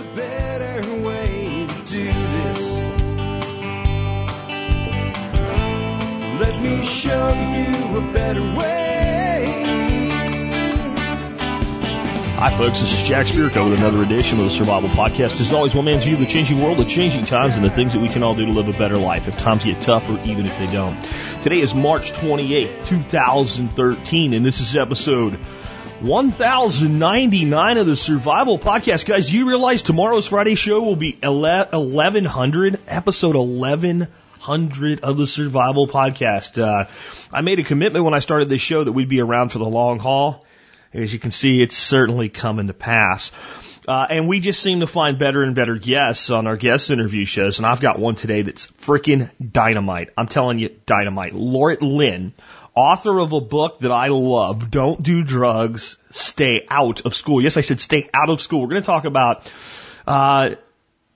a 0.00 0.16
better 0.16 1.02
way 1.02 1.66
to 1.68 1.90
do 1.90 2.04
this. 2.04 2.76
Let 6.40 6.62
me 6.62 6.84
show 6.84 7.28
you 7.28 7.98
a 7.98 8.12
better 8.12 8.42
way. 8.56 8.70
Hi, 12.36 12.56
folks. 12.56 12.80
This 12.80 13.02
is 13.02 13.06
Jack 13.06 13.26
Spirko 13.26 13.68
with 13.68 13.78
another 13.78 14.02
edition 14.02 14.38
of 14.38 14.46
the 14.46 14.50
Survival 14.50 14.88
Podcast. 14.88 15.38
As 15.38 15.52
always, 15.52 15.74
one 15.74 15.84
man's 15.84 16.04
view 16.04 16.14
of 16.14 16.20
the 16.20 16.26
changing 16.26 16.62
world, 16.62 16.78
the 16.78 16.86
changing 16.86 17.26
times, 17.26 17.56
and 17.56 17.64
the 17.64 17.70
things 17.70 17.92
that 17.92 18.00
we 18.00 18.08
can 18.08 18.22
all 18.22 18.34
do 18.34 18.46
to 18.46 18.52
live 18.52 18.68
a 18.68 18.72
better 18.72 18.96
life 18.96 19.28
if 19.28 19.36
times 19.36 19.64
get 19.64 19.82
tough 19.82 20.08
or 20.08 20.18
even 20.20 20.46
if 20.46 20.56
they 20.56 20.66
don't. 20.72 20.98
Today 21.42 21.60
is 21.60 21.74
March 21.74 22.12
28th, 22.12 22.86
2013, 22.86 24.32
and 24.32 24.46
this 24.46 24.60
is 24.60 24.74
episode 24.74 25.38
1099 26.00 27.76
of 27.76 27.86
the 27.86 27.94
Survival 27.94 28.58
Podcast. 28.58 29.04
Guys, 29.04 29.30
you 29.30 29.46
realize 29.46 29.82
tomorrow's 29.82 30.26
Friday 30.26 30.54
show 30.54 30.80
will 30.80 30.96
be 30.96 31.18
1100, 31.20 32.80
episode 32.88 33.36
1100 33.36 35.00
of 35.00 35.18
the 35.18 35.26
Survival 35.26 35.86
Podcast. 35.86 36.58
Uh, 36.58 36.86
I 37.30 37.42
made 37.42 37.58
a 37.58 37.64
commitment 37.64 38.06
when 38.06 38.14
I 38.14 38.20
started 38.20 38.48
this 38.48 38.62
show 38.62 38.82
that 38.82 38.92
we'd 38.92 39.10
be 39.10 39.20
around 39.20 39.50
for 39.50 39.58
the 39.58 39.68
long 39.68 39.98
haul. 39.98 40.46
As 40.94 41.12
you 41.12 41.18
can 41.18 41.32
see, 41.32 41.60
it's 41.60 41.76
certainly 41.76 42.30
coming 42.30 42.68
to 42.68 42.72
pass. 42.72 43.30
Uh, 43.86 44.06
and 44.08 44.26
we 44.26 44.40
just 44.40 44.62
seem 44.62 44.80
to 44.80 44.86
find 44.86 45.18
better 45.18 45.42
and 45.42 45.54
better 45.54 45.76
guests 45.76 46.30
on 46.30 46.46
our 46.46 46.56
guest 46.56 46.90
interview 46.90 47.26
shows. 47.26 47.58
And 47.58 47.66
I've 47.66 47.80
got 47.80 47.98
one 47.98 48.14
today 48.14 48.42
that's 48.42 48.66
freaking 48.68 49.30
dynamite. 49.40 50.10
I'm 50.16 50.28
telling 50.28 50.58
you, 50.58 50.70
dynamite. 50.86 51.34
Laurette 51.34 51.82
Lynn, 51.82 52.32
author 52.74 53.18
of 53.18 53.32
a 53.32 53.40
book 53.40 53.80
that 53.80 53.90
I 53.90 54.08
love, 54.08 54.70
Don't 54.70 55.02
Do 55.02 55.24
Drugs, 55.24 55.96
Stay 56.10 56.66
Out 56.68 57.02
of 57.02 57.14
School. 57.14 57.42
Yes, 57.42 57.56
I 57.56 57.62
said 57.62 57.80
stay 57.80 58.08
out 58.14 58.30
of 58.30 58.40
school. 58.40 58.60
We're 58.62 58.68
going 58.68 58.82
to 58.82 58.86
talk 58.86 59.04
about, 59.04 59.52
uh, 60.06 60.54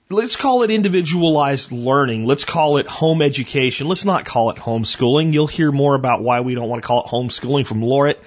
let's 0.09 0.35
call 0.35 0.63
it 0.63 0.71
individualized 0.71 1.71
learning. 1.71 2.25
Let's 2.25 2.45
call 2.45 2.77
it 2.77 2.87
home 2.87 3.21
education. 3.21 3.87
Let's 3.87 4.05
not 4.05 4.25
call 4.25 4.49
it 4.51 4.57
homeschooling. 4.57 5.33
You'll 5.33 5.47
hear 5.47 5.71
more 5.71 5.95
about 5.95 6.21
why 6.21 6.41
we 6.41 6.55
don't 6.55 6.69
want 6.69 6.81
to 6.81 6.87
call 6.87 7.03
it 7.03 7.07
homeschooling 7.07 7.65
from 7.65 7.81
Laurette 7.81 8.19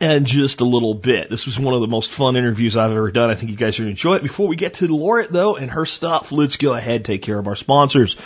in 0.00 0.24
just 0.24 0.62
a 0.62 0.64
little 0.64 0.94
bit. 0.94 1.28
This 1.28 1.46
was 1.46 1.58
one 1.58 1.74
of 1.74 1.82
the 1.82 1.86
most 1.86 2.10
fun 2.10 2.36
interviews 2.36 2.76
I've 2.76 2.92
ever 2.92 3.10
done. 3.10 3.28
I 3.28 3.34
think 3.34 3.50
you 3.50 3.56
guys 3.56 3.78
are 3.78 3.82
going 3.82 3.94
to 3.94 3.98
enjoy 4.00 4.16
it. 4.16 4.22
Before 4.22 4.48
we 4.48 4.56
get 4.56 4.74
to 4.74 4.88
Laurette 4.88 5.30
though 5.30 5.56
and 5.56 5.70
her 5.70 5.84
stuff, 5.84 6.32
let's 6.32 6.56
go 6.56 6.74
ahead 6.74 6.96
and 6.96 7.04
take 7.04 7.22
care 7.22 7.38
of 7.38 7.46
our 7.46 7.56
sponsors. 7.56 8.16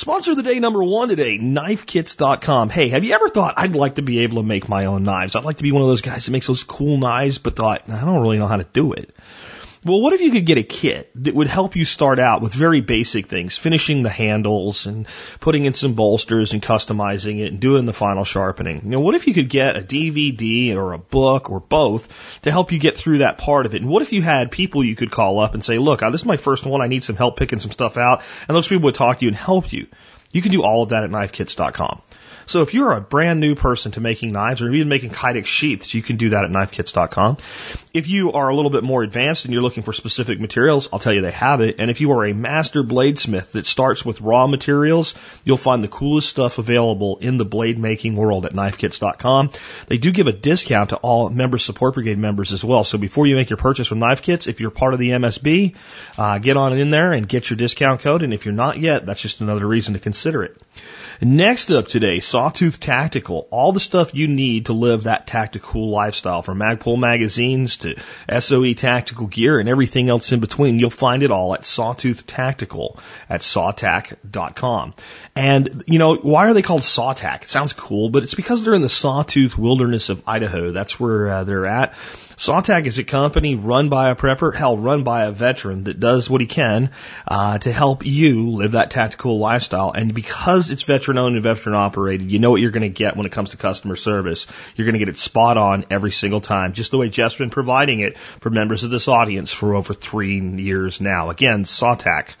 Sponsor 0.00 0.30
of 0.30 0.38
the 0.38 0.42
day 0.42 0.58
number 0.60 0.82
one 0.82 1.10
today, 1.10 1.38
knifekits.com. 1.38 2.70
Hey, 2.70 2.88
have 2.88 3.04
you 3.04 3.12
ever 3.12 3.28
thought 3.28 3.56
I'd 3.58 3.76
like 3.76 3.96
to 3.96 4.02
be 4.02 4.20
able 4.20 4.36
to 4.36 4.42
make 4.42 4.66
my 4.66 4.86
own 4.86 5.02
knives? 5.02 5.36
I'd 5.36 5.44
like 5.44 5.58
to 5.58 5.62
be 5.62 5.72
one 5.72 5.82
of 5.82 5.88
those 5.88 6.00
guys 6.00 6.24
that 6.24 6.32
makes 6.32 6.46
those 6.46 6.64
cool 6.64 6.96
knives, 6.96 7.36
but 7.36 7.54
thought, 7.54 7.82
I 7.86 8.00
don't 8.00 8.22
really 8.22 8.38
know 8.38 8.46
how 8.46 8.56
to 8.56 8.64
do 8.64 8.94
it. 8.94 9.14
Well, 9.82 10.02
what 10.02 10.12
if 10.12 10.20
you 10.20 10.30
could 10.30 10.44
get 10.44 10.58
a 10.58 10.62
kit 10.62 11.10
that 11.24 11.34
would 11.34 11.46
help 11.46 11.74
you 11.74 11.86
start 11.86 12.18
out 12.18 12.42
with 12.42 12.52
very 12.52 12.82
basic 12.82 13.28
things, 13.28 13.56
finishing 13.56 14.02
the 14.02 14.10
handles 14.10 14.84
and 14.84 15.06
putting 15.40 15.64
in 15.64 15.72
some 15.72 15.94
bolsters 15.94 16.52
and 16.52 16.60
customizing 16.60 17.40
it 17.40 17.46
and 17.46 17.60
doing 17.60 17.86
the 17.86 17.94
final 17.94 18.24
sharpening? 18.24 18.82
You 18.84 18.90
know, 18.90 19.00
what 19.00 19.14
if 19.14 19.26
you 19.26 19.32
could 19.32 19.48
get 19.48 19.78
a 19.78 19.80
DVD 19.80 20.76
or 20.76 20.92
a 20.92 20.98
book 20.98 21.48
or 21.48 21.60
both 21.60 22.40
to 22.42 22.50
help 22.50 22.72
you 22.72 22.78
get 22.78 22.98
through 22.98 23.18
that 23.18 23.38
part 23.38 23.64
of 23.64 23.74
it? 23.74 23.80
And 23.80 23.90
what 23.90 24.02
if 24.02 24.12
you 24.12 24.20
had 24.20 24.50
people 24.50 24.84
you 24.84 24.96
could 24.96 25.10
call 25.10 25.40
up 25.40 25.54
and 25.54 25.64
say, 25.64 25.78
look, 25.78 26.02
uh, 26.02 26.10
this 26.10 26.20
is 26.20 26.26
my 26.26 26.36
first 26.36 26.66
one. 26.66 26.82
I 26.82 26.86
need 26.88 27.02
some 27.02 27.16
help 27.16 27.38
picking 27.38 27.58
some 27.58 27.70
stuff 27.70 27.96
out. 27.96 28.22
And 28.48 28.54
those 28.54 28.68
people 28.68 28.84
would 28.84 28.94
talk 28.94 29.20
to 29.20 29.24
you 29.24 29.30
and 29.30 29.36
help 29.36 29.72
you. 29.72 29.86
You 30.30 30.42
can 30.42 30.52
do 30.52 30.62
all 30.62 30.82
of 30.82 30.90
that 30.90 31.04
at 31.04 31.10
knifekits.com. 31.10 32.02
So 32.50 32.62
if 32.62 32.74
you're 32.74 32.90
a 32.90 33.00
brand 33.00 33.38
new 33.38 33.54
person 33.54 33.92
to 33.92 34.00
making 34.00 34.32
knives 34.32 34.60
or 34.60 34.72
even 34.72 34.88
making 34.88 35.10
Kydex 35.10 35.46
sheaths, 35.46 35.94
you 35.94 36.02
can 36.02 36.16
do 36.16 36.30
that 36.30 36.44
at 36.44 36.50
knifekits.com. 36.50 37.36
If 37.94 38.08
you 38.08 38.32
are 38.32 38.48
a 38.48 38.56
little 38.56 38.72
bit 38.72 38.82
more 38.82 39.04
advanced 39.04 39.44
and 39.44 39.54
you're 39.54 39.62
looking 39.62 39.84
for 39.84 39.92
specific 39.92 40.40
materials, 40.40 40.88
I'll 40.92 40.98
tell 40.98 41.12
you 41.12 41.20
they 41.20 41.30
have 41.30 41.60
it. 41.60 41.76
And 41.78 41.92
if 41.92 42.00
you 42.00 42.10
are 42.10 42.26
a 42.26 42.34
master 42.34 42.82
bladesmith 42.82 43.52
that 43.52 43.66
starts 43.66 44.04
with 44.04 44.20
raw 44.20 44.48
materials, 44.48 45.14
you'll 45.44 45.58
find 45.58 45.84
the 45.84 45.86
coolest 45.86 46.28
stuff 46.28 46.58
available 46.58 47.18
in 47.18 47.38
the 47.38 47.44
blade 47.44 47.78
making 47.78 48.16
world 48.16 48.44
at 48.44 48.52
knifekits.com. 48.52 49.50
They 49.86 49.98
do 49.98 50.10
give 50.10 50.26
a 50.26 50.32
discount 50.32 50.90
to 50.90 50.96
all 50.96 51.30
member 51.30 51.58
support 51.58 51.94
brigade 51.94 52.18
members 52.18 52.52
as 52.52 52.64
well. 52.64 52.82
So 52.82 52.98
before 52.98 53.28
you 53.28 53.36
make 53.36 53.50
your 53.50 53.58
purchase 53.58 53.86
from 53.86 54.00
Knife 54.00 54.22
Kits, 54.22 54.48
if 54.48 54.58
you're 54.58 54.72
part 54.72 54.92
of 54.92 54.98
the 54.98 55.10
MSB, 55.10 55.76
uh, 56.18 56.38
get 56.38 56.56
on 56.56 56.76
in 56.76 56.90
there 56.90 57.12
and 57.12 57.28
get 57.28 57.48
your 57.48 57.58
discount 57.58 58.00
code. 58.00 58.24
And 58.24 58.34
if 58.34 58.44
you're 58.44 58.54
not 58.54 58.80
yet, 58.80 59.06
that's 59.06 59.22
just 59.22 59.40
another 59.40 59.68
reason 59.68 59.94
to 59.94 60.00
consider 60.00 60.42
it. 60.42 60.60
Next 61.22 61.70
up 61.70 61.86
today, 61.86 62.20
Sawtooth 62.20 62.80
Tactical. 62.80 63.46
All 63.50 63.72
the 63.72 63.80
stuff 63.80 64.14
you 64.14 64.26
need 64.26 64.66
to 64.66 64.72
live 64.72 65.02
that 65.02 65.26
tactical 65.26 65.90
lifestyle 65.90 66.40
from 66.40 66.58
Magpul 66.58 66.98
magazines 66.98 67.76
to 67.78 67.96
SOE 68.40 68.72
tactical 68.72 69.26
gear 69.26 69.60
and 69.60 69.68
everything 69.68 70.08
else 70.08 70.32
in 70.32 70.40
between. 70.40 70.78
You'll 70.78 70.88
find 70.88 71.22
it 71.22 71.30
all 71.30 71.52
at 71.52 71.66
Sawtooth 71.66 72.26
Tactical 72.26 72.98
at 73.28 73.42
sawtac.com. 73.42 74.94
And, 75.36 75.84
you 75.86 75.98
know, 75.98 76.16
why 76.16 76.48
are 76.48 76.54
they 76.54 76.62
called 76.62 76.80
Sawtac? 76.80 77.42
It 77.42 77.48
sounds 77.48 77.74
cool, 77.74 78.08
but 78.08 78.22
it's 78.22 78.34
because 78.34 78.64
they're 78.64 78.72
in 78.72 78.80
the 78.80 78.88
Sawtooth 78.88 79.58
wilderness 79.58 80.08
of 80.08 80.22
Idaho. 80.26 80.72
That's 80.72 80.98
where 80.98 81.28
uh, 81.28 81.44
they're 81.44 81.66
at. 81.66 81.92
Sawtac 82.40 82.86
is 82.86 82.98
a 82.98 83.04
company 83.04 83.54
run 83.54 83.90
by 83.90 84.08
a 84.08 84.16
prepper, 84.16 84.54
hell, 84.54 84.74
run 84.74 85.04
by 85.04 85.24
a 85.24 85.30
veteran 85.30 85.84
that 85.84 86.00
does 86.00 86.30
what 86.30 86.40
he 86.40 86.46
can 86.46 86.90
uh, 87.28 87.58
to 87.58 87.70
help 87.70 88.06
you 88.06 88.52
live 88.52 88.72
that 88.72 88.90
tactical 88.90 89.38
lifestyle. 89.38 89.92
And 89.92 90.14
because 90.14 90.70
it's 90.70 90.82
veteran 90.84 91.18
owned 91.18 91.34
and 91.34 91.42
veteran 91.42 91.76
operated, 91.76 92.30
you 92.30 92.38
know 92.38 92.50
what 92.50 92.62
you're 92.62 92.70
going 92.70 92.80
to 92.80 92.88
get 92.88 93.14
when 93.14 93.26
it 93.26 93.32
comes 93.32 93.50
to 93.50 93.58
customer 93.58 93.94
service. 93.94 94.46
You're 94.74 94.86
going 94.86 94.94
to 94.94 94.98
get 94.98 95.10
it 95.10 95.18
spot 95.18 95.58
on 95.58 95.84
every 95.90 96.12
single 96.12 96.40
time, 96.40 96.72
just 96.72 96.92
the 96.92 96.96
way 96.96 97.10
Jeff's 97.10 97.34
been 97.34 97.50
providing 97.50 98.00
it 98.00 98.16
for 98.16 98.48
members 98.48 98.84
of 98.84 98.90
this 98.90 99.06
audience 99.06 99.52
for 99.52 99.74
over 99.74 99.92
three 99.92 100.40
years 100.40 100.98
now. 100.98 101.28
Again, 101.28 101.64
Sawtac. 101.64 102.36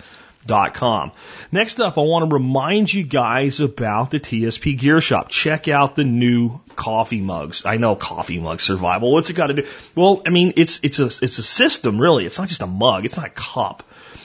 Dot 0.46 0.72
com. 0.72 1.12
Next 1.52 1.80
up, 1.80 1.98
I 1.98 2.00
want 2.00 2.28
to 2.28 2.34
remind 2.34 2.92
you 2.92 3.02
guys 3.02 3.60
about 3.60 4.10
the 4.10 4.18
TSP 4.18 4.78
Gear 4.78 5.02
Shop. 5.02 5.28
Check 5.28 5.68
out 5.68 5.96
the 5.96 6.04
new 6.04 6.60
coffee 6.76 7.20
mugs. 7.20 7.66
I 7.66 7.76
know 7.76 7.94
coffee 7.94 8.38
mug 8.38 8.60
survival. 8.60 9.12
What's 9.12 9.28
it 9.28 9.34
got 9.34 9.48
to 9.48 9.54
do? 9.54 9.68
Well, 9.94 10.22
I 10.26 10.30
mean, 10.30 10.54
it's 10.56 10.80
it's 10.82 10.98
a 10.98 11.06
it's 11.06 11.38
a 11.38 11.42
system 11.42 12.00
really. 12.00 12.24
It's 12.24 12.38
not 12.38 12.48
just 12.48 12.62
a 12.62 12.66
mug. 12.66 13.04
It's 13.04 13.18
not 13.18 13.26
a 13.26 13.30
cup. 13.30 13.82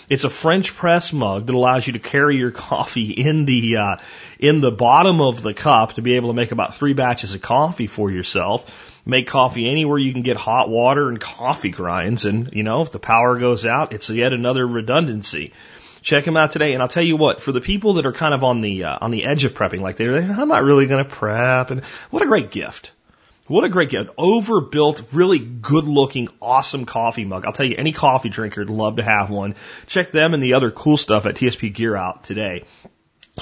It's 0.07 0.23
a 0.23 0.29
French 0.29 0.73
press 0.73 1.11
mug 1.11 1.47
that 1.47 1.55
allows 1.55 1.85
you 1.85 1.93
to 1.93 1.99
carry 1.99 2.37
your 2.37 2.51
coffee 2.69 3.11
in 3.11 3.45
the 3.45 3.77
uh, 3.77 3.97
in 4.39 4.61
the 4.61 4.71
bottom 4.71 5.19
of 5.19 5.41
the 5.41 5.53
cup 5.53 5.93
to 5.93 6.01
be 6.01 6.13
able 6.13 6.29
to 6.29 6.33
make 6.33 6.53
about 6.53 6.75
three 6.75 6.93
batches 6.93 7.35
of 7.35 7.41
coffee 7.41 7.87
for 7.87 8.09
yourself. 8.09 9.01
Make 9.05 9.27
coffee 9.27 9.69
anywhere 9.69 9.99
you 9.99 10.13
can 10.13 10.23
get 10.23 10.37
hot 10.37 10.69
water 10.69 11.09
and 11.09 11.19
coffee 11.19 11.69
grinds, 11.69 12.25
and 12.25 12.51
you 12.53 12.63
know 12.63 12.81
if 12.81 12.91
the 12.91 12.99
power 12.99 13.37
goes 13.37 13.65
out, 13.65 13.93
it's 13.93 14.09
yet 14.09 14.33
another 14.33 14.65
redundancy. 14.65 15.53
Check 16.05 16.23
them 16.23 16.38
out 16.38 16.51
today, 16.51 16.73
and 16.73 16.83
I'll 16.83 16.88
tell 16.88 17.03
you 17.03 17.17
what. 17.17 17.41
For 17.41 17.51
the 17.51 17.59
people 17.59 17.93
that 17.93 18.05
are 18.05 18.11
kind 18.13 18.35
of 18.35 18.43
on 18.43 18.61
the 18.61 18.83
uh, 18.83 18.99
on 19.01 19.09
the 19.09 19.25
edge 19.25 19.43
of 19.43 19.55
prepping, 19.55 19.81
like 19.81 19.95
they're, 19.95 20.21
like, 20.21 20.38
I'm 20.38 20.47
not 20.47 20.63
really 20.63 20.85
going 20.85 21.03
to 21.03 21.09
prep, 21.09 21.71
and 21.71 21.83
what 22.11 22.21
a 22.21 22.27
great 22.27 22.51
gift. 22.51 22.91
What 23.47 23.63
a 23.63 23.69
great 23.69 23.89
gift. 23.89 24.11
Overbuilt, 24.16 25.01
really 25.13 25.39
good 25.39 25.85
looking, 25.85 26.29
awesome 26.39 26.85
coffee 26.85 27.25
mug. 27.25 27.43
I'll 27.43 27.53
tell 27.53 27.66
you, 27.66 27.73
any 27.75 27.91
coffee 27.91 28.29
drinker 28.29 28.61
would 28.61 28.69
love 28.69 28.97
to 28.97 29.03
have 29.03 29.31
one. 29.31 29.55
Check 29.88 30.11
them 30.11 30.35
and 30.35 30.43
the 30.43 30.53
other 30.53 30.69
cool 30.69 30.97
stuff 30.97 31.25
at 31.25 31.35
TSP 31.35 31.73
Gear 31.73 31.95
out 31.95 32.23
today. 32.23 32.66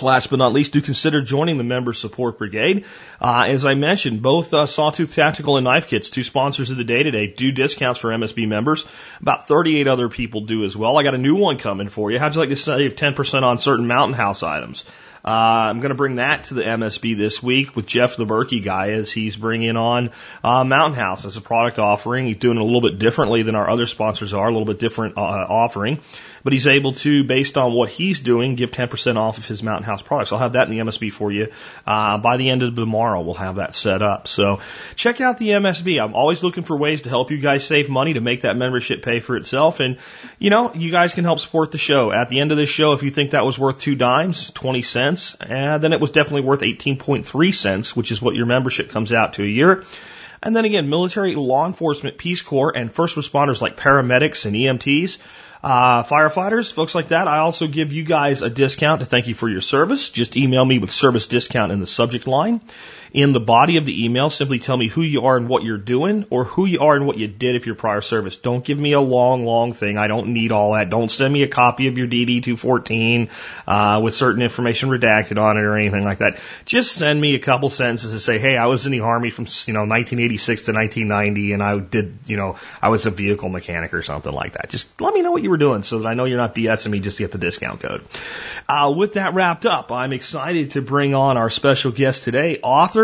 Last 0.01 0.31
but 0.31 0.39
not 0.39 0.53
least, 0.53 0.73
do 0.73 0.81
consider 0.81 1.21
joining 1.21 1.57
the 1.57 1.63
Member 1.63 1.93
Support 1.93 2.39
Brigade. 2.39 2.85
Uh, 3.21 3.45
as 3.47 3.63
I 3.63 3.75
mentioned, 3.75 4.23
both 4.23 4.53
uh, 4.53 4.65
Sawtooth 4.65 5.13
Tactical 5.13 5.55
and 5.57 5.63
Knife 5.65 5.87
Kits, 5.87 6.09
two 6.09 6.23
sponsors 6.23 6.71
of 6.71 6.77
the 6.77 6.83
day 6.83 7.03
today, 7.03 7.27
do 7.27 7.51
discounts 7.51 7.99
for 7.99 8.09
MSB 8.09 8.47
members. 8.47 8.85
About 9.21 9.47
38 9.47 9.87
other 9.87 10.09
people 10.09 10.41
do 10.41 10.65
as 10.65 10.75
well. 10.75 10.97
I 10.97 11.03
got 11.03 11.13
a 11.13 11.19
new 11.19 11.35
one 11.35 11.57
coming 11.57 11.89
for 11.89 12.09
you. 12.09 12.17
How'd 12.17 12.33
you 12.33 12.41
like 12.41 12.49
to 12.49 12.55
save 12.55 12.95
10% 12.95 13.43
on 13.43 13.59
certain 13.59 13.85
Mountain 13.85 14.15
House 14.15 14.41
items? 14.41 14.83
Uh, 15.25 15.69
I'm 15.69 15.79
going 15.79 15.91
to 15.91 15.95
bring 15.95 16.15
that 16.15 16.45
to 16.45 16.55
the 16.55 16.63
MSB 16.63 17.15
this 17.15 17.41
week 17.41 17.77
with 17.77 17.85
Jeff 17.85 18.17
the 18.17 18.25
Berkey 18.25 18.61
guy 18.61 18.89
as 18.89 19.09
he's 19.09 19.37
bringing 19.37 19.77
on 19.77 20.11
uh, 20.43 20.65
Mountain 20.65 20.99
House 20.99 21.23
as 21.23 21.37
a 21.37 21.41
product 21.41 21.79
offering. 21.79 22.25
He's 22.25 22.37
doing 22.37 22.57
it 22.57 22.61
a 22.61 22.65
little 22.65 22.81
bit 22.81 22.99
differently 22.99 23.41
than 23.43 23.55
our 23.55 23.69
other 23.69 23.85
sponsors 23.85 24.33
are, 24.33 24.45
a 24.45 24.51
little 24.51 24.65
bit 24.65 24.79
different 24.79 25.17
uh, 25.17 25.21
offering 25.21 26.01
but 26.43 26.53
he's 26.53 26.67
able 26.67 26.93
to, 26.93 27.23
based 27.23 27.57
on 27.57 27.73
what 27.73 27.89
he's 27.89 28.19
doing, 28.19 28.55
give 28.55 28.71
10% 28.71 29.15
off 29.15 29.37
of 29.37 29.47
his 29.47 29.63
Mountain 29.63 29.85
House 29.85 30.01
products. 30.01 30.31
I'll 30.31 30.39
have 30.39 30.53
that 30.53 30.69
in 30.69 30.77
the 30.77 30.83
MSB 30.83 31.11
for 31.11 31.31
you. 31.31 31.51
Uh, 31.87 32.17
by 32.17 32.37
the 32.37 32.49
end 32.49 32.63
of 32.63 32.75
tomorrow, 32.75 33.21
we'll 33.21 33.35
have 33.35 33.55
that 33.55 33.73
set 33.73 34.01
up. 34.01 34.27
So 34.27 34.59
check 34.95 35.21
out 35.21 35.37
the 35.37 35.49
MSB. 35.49 36.03
I'm 36.03 36.13
always 36.13 36.43
looking 36.43 36.63
for 36.63 36.77
ways 36.77 37.03
to 37.03 37.09
help 37.09 37.31
you 37.31 37.39
guys 37.39 37.65
save 37.65 37.89
money 37.89 38.13
to 38.13 38.21
make 38.21 38.41
that 38.41 38.57
membership 38.57 39.03
pay 39.03 39.21
for 39.21 39.37
itself. 39.37 39.79
And, 39.79 39.97
you 40.37 40.49
know, 40.49 40.73
you 40.73 40.91
guys 40.91 41.13
can 41.13 41.23
help 41.23 41.39
support 41.39 41.71
the 41.71 41.77
show. 41.77 42.11
At 42.11 42.29
the 42.29 42.39
end 42.41 42.51
of 42.51 42.57
this 42.57 42.69
show, 42.69 42.93
if 42.93 43.03
you 43.03 43.11
think 43.11 43.31
that 43.31 43.45
was 43.45 43.57
worth 43.57 43.79
two 43.79 43.95
dimes, 43.95 44.51
20 44.51 44.81
cents, 44.81 45.37
uh, 45.39 45.77
then 45.77 45.93
it 45.93 46.01
was 46.01 46.11
definitely 46.11 46.41
worth 46.41 46.61
18.3 46.61 47.53
cents, 47.53 47.95
which 47.95 48.11
is 48.11 48.21
what 48.21 48.35
your 48.35 48.45
membership 48.45 48.89
comes 48.89 49.13
out 49.13 49.33
to 49.33 49.43
a 49.43 49.47
year. 49.47 49.83
And 50.41 50.53
then 50.53 50.65
again, 50.65 50.89
military, 50.89 51.35
law 51.35 51.65
enforcement, 51.65 52.17
Peace 52.17 52.41
Corps, 52.41 52.75
and 52.75 52.93
first 52.93 53.15
responders 53.15 53.61
like 53.61 53.77
paramedics 53.77 54.45
and 54.45 54.53
EMTs 54.57 55.17
Uh, 55.63 56.03
firefighters, 56.03 56.73
folks 56.73 56.93
like 56.93 57.07
that, 57.07 57.29
I 57.29 57.37
also 57.37 57.67
give 57.67 57.93
you 57.93 58.03
guys 58.03 58.41
a 58.41 58.49
discount 58.49 58.99
to 58.99 59.05
thank 59.05 59.27
you 59.27 59.33
for 59.33 59.47
your 59.47 59.61
service. 59.61 60.09
Just 60.09 60.35
email 60.35 60.65
me 60.65 60.77
with 60.77 60.91
service 60.91 61.27
discount 61.27 61.71
in 61.71 61.79
the 61.79 61.87
subject 61.87 62.27
line. 62.27 62.59
In 63.13 63.31
the 63.31 63.39
body 63.39 63.77
of 63.77 63.85
the 63.85 64.05
email, 64.05 64.31
simply 64.31 64.57
tell 64.57 64.75
me 64.75 64.87
who 64.87 65.03
you 65.03 65.25
are 65.25 65.37
and 65.37 65.47
what 65.47 65.63
you're 65.63 65.77
doing, 65.77 66.25
or 66.31 66.45
who 66.45 66.65
you 66.65 66.79
are 66.79 66.95
and 66.95 67.05
what 67.05 67.19
you 67.19 67.27
did 67.27 67.55
if 67.55 67.67
your 67.67 67.75
prior 67.75 68.01
service. 68.01 68.37
Don't 68.37 68.65
give 68.65 68.79
me 68.79 68.93
a 68.93 68.99
long, 68.99 69.45
long 69.45 69.73
thing. 69.73 69.99
I 69.99 70.07
don't 70.07 70.29
need 70.29 70.51
all 70.51 70.73
that. 70.73 70.89
Don't 70.89 71.11
send 71.11 71.31
me 71.31 71.43
a 71.43 71.47
copy 71.47 71.87
of 71.87 71.95
your 71.95 72.07
DD 72.07 72.41
214 72.41 73.29
uh, 73.67 74.01
with 74.03 74.15
certain 74.15 74.41
information 74.41 74.89
redacted 74.89 75.39
on 75.39 75.57
it 75.57 75.61
or 75.61 75.77
anything 75.77 76.03
like 76.03 76.17
that. 76.17 76.39
Just 76.65 76.95
send 76.95 77.21
me 77.21 77.35
a 77.35 77.39
couple 77.39 77.69
sentences 77.69 78.13
to 78.13 78.19
say, 78.19 78.39
hey, 78.39 78.57
I 78.57 78.65
was 78.65 78.87
in 78.87 78.91
the 78.91 79.01
army 79.01 79.29
from 79.29 79.45
you 79.67 79.73
know 79.73 79.81
1986 79.81 80.65
to 80.65 80.73
1990, 80.73 81.53
and 81.53 81.61
I 81.61 81.77
did 81.77 82.17
you 82.25 82.37
know 82.37 82.57
I 82.81 82.89
was 82.89 83.05
a 83.05 83.11
vehicle 83.11 83.49
mechanic 83.49 83.93
or 83.93 84.01
something 84.01 84.33
like 84.33 84.53
that. 84.53 84.69
Just 84.69 84.99
let 84.99 85.13
me 85.13 85.21
know 85.21 85.31
what 85.31 85.43
you 85.43 85.51
were 85.51 85.57
doing 85.57 85.83
so 85.83 85.99
that 85.99 86.07
I 86.07 86.15
know 86.15 86.25
you're 86.25 86.37
not 86.37 86.55
BSing 86.55 86.89
me 86.89 86.99
just 86.99 87.17
to 87.17 87.23
get 87.23 87.31
the 87.31 87.37
discount 87.37 87.79
code. 87.79 88.03
Uh, 88.67 88.91
with 88.97 89.13
that 89.13 89.35
wrapped 89.35 89.67
up, 89.67 89.91
I'm 89.91 90.13
excited 90.13 90.71
to 90.71 90.81
bring 90.81 91.13
on 91.13 91.37
our 91.37 91.51
special 91.51 91.91
guest 91.91 92.23
today, 92.23 92.59
author 92.63 93.02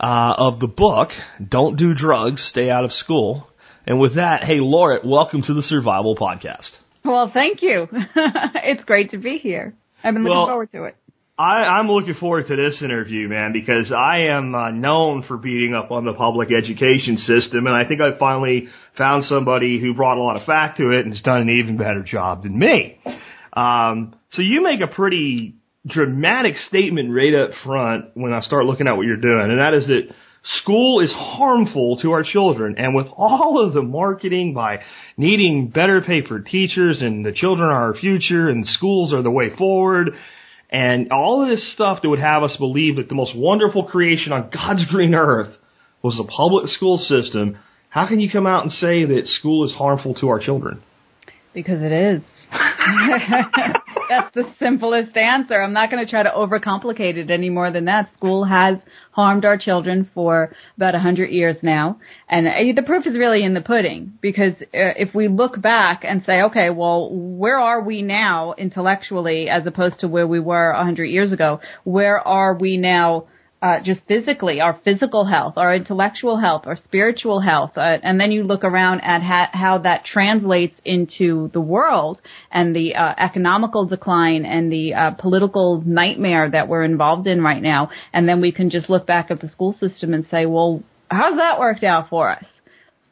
uh, 0.00 0.34
of 0.38 0.60
the 0.60 0.68
book, 0.68 1.12
Don't 1.46 1.76
Do 1.76 1.94
Drugs, 1.94 2.42
Stay 2.42 2.70
Out 2.70 2.84
of 2.84 2.92
School. 2.92 3.48
And 3.86 4.00
with 4.00 4.14
that, 4.14 4.44
hey, 4.44 4.60
Laura, 4.60 5.00
welcome 5.04 5.42
to 5.42 5.54
the 5.54 5.62
Survival 5.62 6.16
Podcast. 6.16 6.78
Well, 7.04 7.30
thank 7.32 7.62
you. 7.62 7.86
it's 8.70 8.84
great 8.84 9.10
to 9.10 9.18
be 9.18 9.38
here. 9.38 9.74
I've 10.02 10.14
been 10.14 10.22
looking 10.24 10.36
Well- 10.36 10.46
forward 10.46 10.72
to 10.72 10.84
it. 10.84 10.96
I, 11.36 11.64
I'm 11.78 11.88
looking 11.88 12.14
forward 12.14 12.46
to 12.46 12.54
this 12.54 12.80
interview, 12.80 13.26
man, 13.28 13.52
because 13.52 13.90
I 13.90 14.28
am 14.36 14.54
uh, 14.54 14.70
known 14.70 15.24
for 15.26 15.36
beating 15.36 15.74
up 15.74 15.90
on 15.90 16.04
the 16.04 16.12
public 16.12 16.50
education 16.52 17.16
system, 17.18 17.66
and 17.66 17.74
I 17.74 17.84
think 17.88 18.00
I 18.00 18.16
finally 18.16 18.68
found 18.96 19.24
somebody 19.24 19.80
who 19.80 19.94
brought 19.94 20.16
a 20.16 20.22
lot 20.22 20.36
of 20.40 20.46
fact 20.46 20.78
to 20.78 20.90
it 20.92 21.00
and 21.04 21.12
has 21.12 21.22
done 21.22 21.40
an 21.40 21.50
even 21.50 21.76
better 21.76 22.04
job 22.04 22.44
than 22.44 22.56
me. 22.56 23.00
Um, 23.52 24.14
so 24.30 24.42
you 24.42 24.62
make 24.62 24.80
a 24.80 24.86
pretty 24.86 25.56
dramatic 25.86 26.56
statement 26.68 27.14
right 27.14 27.34
up 27.34 27.50
front 27.64 28.06
when 28.14 28.32
I 28.32 28.40
start 28.40 28.64
looking 28.64 28.88
at 28.88 28.96
what 28.96 29.06
you're 29.06 29.16
doing, 29.16 29.50
and 29.50 29.60
that 29.60 29.74
is 29.74 29.86
that 29.86 30.14
school 30.60 31.00
is 31.00 31.12
harmful 31.12 31.98
to 32.02 32.12
our 32.12 32.22
children. 32.22 32.76
And 32.78 32.94
with 32.94 33.06
all 33.16 33.64
of 33.64 33.74
the 33.74 33.82
marketing 33.82 34.54
by 34.54 34.80
needing 35.16 35.68
better 35.68 36.00
pay 36.00 36.22
for 36.22 36.40
teachers 36.40 37.00
and 37.00 37.24
the 37.24 37.32
children 37.32 37.68
are 37.68 37.88
our 37.88 37.94
future 37.94 38.48
and 38.48 38.66
schools 38.66 39.12
are 39.12 39.22
the 39.22 39.30
way 39.30 39.54
forward, 39.56 40.10
and 40.70 41.12
all 41.12 41.42
of 41.42 41.48
this 41.48 41.72
stuff 41.72 42.02
that 42.02 42.08
would 42.08 42.18
have 42.18 42.42
us 42.42 42.56
believe 42.56 42.96
that 42.96 43.08
the 43.08 43.14
most 43.14 43.36
wonderful 43.36 43.84
creation 43.84 44.32
on 44.32 44.50
God's 44.52 44.84
green 44.86 45.14
earth 45.14 45.54
was 46.02 46.16
the 46.16 46.24
public 46.24 46.68
school 46.68 46.98
system, 46.98 47.58
how 47.88 48.08
can 48.08 48.20
you 48.20 48.30
come 48.30 48.46
out 48.46 48.64
and 48.64 48.72
say 48.72 49.04
that 49.04 49.26
school 49.26 49.64
is 49.64 49.72
harmful 49.72 50.14
to 50.16 50.28
our 50.28 50.40
children? 50.40 50.82
Because 51.54 51.80
it 51.80 51.92
is. 51.92 52.22
That's 54.08 54.34
the 54.34 54.44
simplest 54.58 55.16
answer. 55.16 55.62
I'm 55.62 55.72
not 55.72 55.90
going 55.90 56.04
to 56.04 56.10
try 56.10 56.22
to 56.22 56.30
overcomplicate 56.30 57.16
it 57.16 57.30
any 57.30 57.50
more 57.50 57.70
than 57.70 57.86
that. 57.86 58.10
School 58.16 58.44
has 58.44 58.76
harmed 59.12 59.44
our 59.44 59.56
children 59.56 60.10
for 60.14 60.54
about 60.76 60.94
a 60.94 60.98
hundred 60.98 61.30
years 61.30 61.56
now, 61.62 61.98
and 62.28 62.46
uh, 62.46 62.52
the 62.74 62.82
proof 62.82 63.06
is 63.06 63.16
really 63.16 63.44
in 63.44 63.54
the 63.54 63.60
pudding. 63.60 64.12
Because 64.20 64.54
uh, 64.62 64.94
if 64.96 65.14
we 65.14 65.28
look 65.28 65.60
back 65.60 66.04
and 66.04 66.22
say, 66.26 66.42
okay, 66.42 66.70
well, 66.70 67.10
where 67.12 67.58
are 67.58 67.82
we 67.82 68.02
now 68.02 68.54
intellectually 68.58 69.48
as 69.48 69.66
opposed 69.66 70.00
to 70.00 70.08
where 70.08 70.26
we 70.26 70.40
were 70.40 70.70
a 70.70 70.84
hundred 70.84 71.06
years 71.06 71.32
ago? 71.32 71.60
Where 71.84 72.18
are 72.26 72.54
we 72.54 72.76
now? 72.76 73.26
Uh, 73.64 73.80
just 73.82 74.02
physically, 74.06 74.60
our 74.60 74.78
physical 74.84 75.24
health, 75.24 75.54
our 75.56 75.74
intellectual 75.74 76.38
health, 76.38 76.64
our 76.66 76.76
spiritual 76.84 77.40
health, 77.40 77.70
uh, 77.78 77.96
and 78.02 78.20
then 78.20 78.30
you 78.30 78.42
look 78.42 78.62
around 78.62 79.00
at 79.00 79.22
ha- 79.22 79.48
how 79.54 79.78
that 79.78 80.04
translates 80.04 80.78
into 80.84 81.48
the 81.54 81.60
world 81.62 82.20
and 82.50 82.76
the 82.76 82.94
uh, 82.94 83.14
economical 83.16 83.86
decline 83.86 84.44
and 84.44 84.70
the 84.70 84.92
uh, 84.92 85.10
political 85.12 85.82
nightmare 85.86 86.50
that 86.50 86.68
we're 86.68 86.84
involved 86.84 87.26
in 87.26 87.40
right 87.42 87.62
now, 87.62 87.88
and 88.12 88.28
then 88.28 88.42
we 88.42 88.52
can 88.52 88.68
just 88.68 88.90
look 88.90 89.06
back 89.06 89.30
at 89.30 89.40
the 89.40 89.48
school 89.48 89.74
system 89.80 90.12
and 90.12 90.26
say, 90.30 90.44
well, 90.44 90.82
how's 91.10 91.38
that 91.38 91.58
worked 91.58 91.84
out 91.84 92.10
for 92.10 92.28
us? 92.28 92.44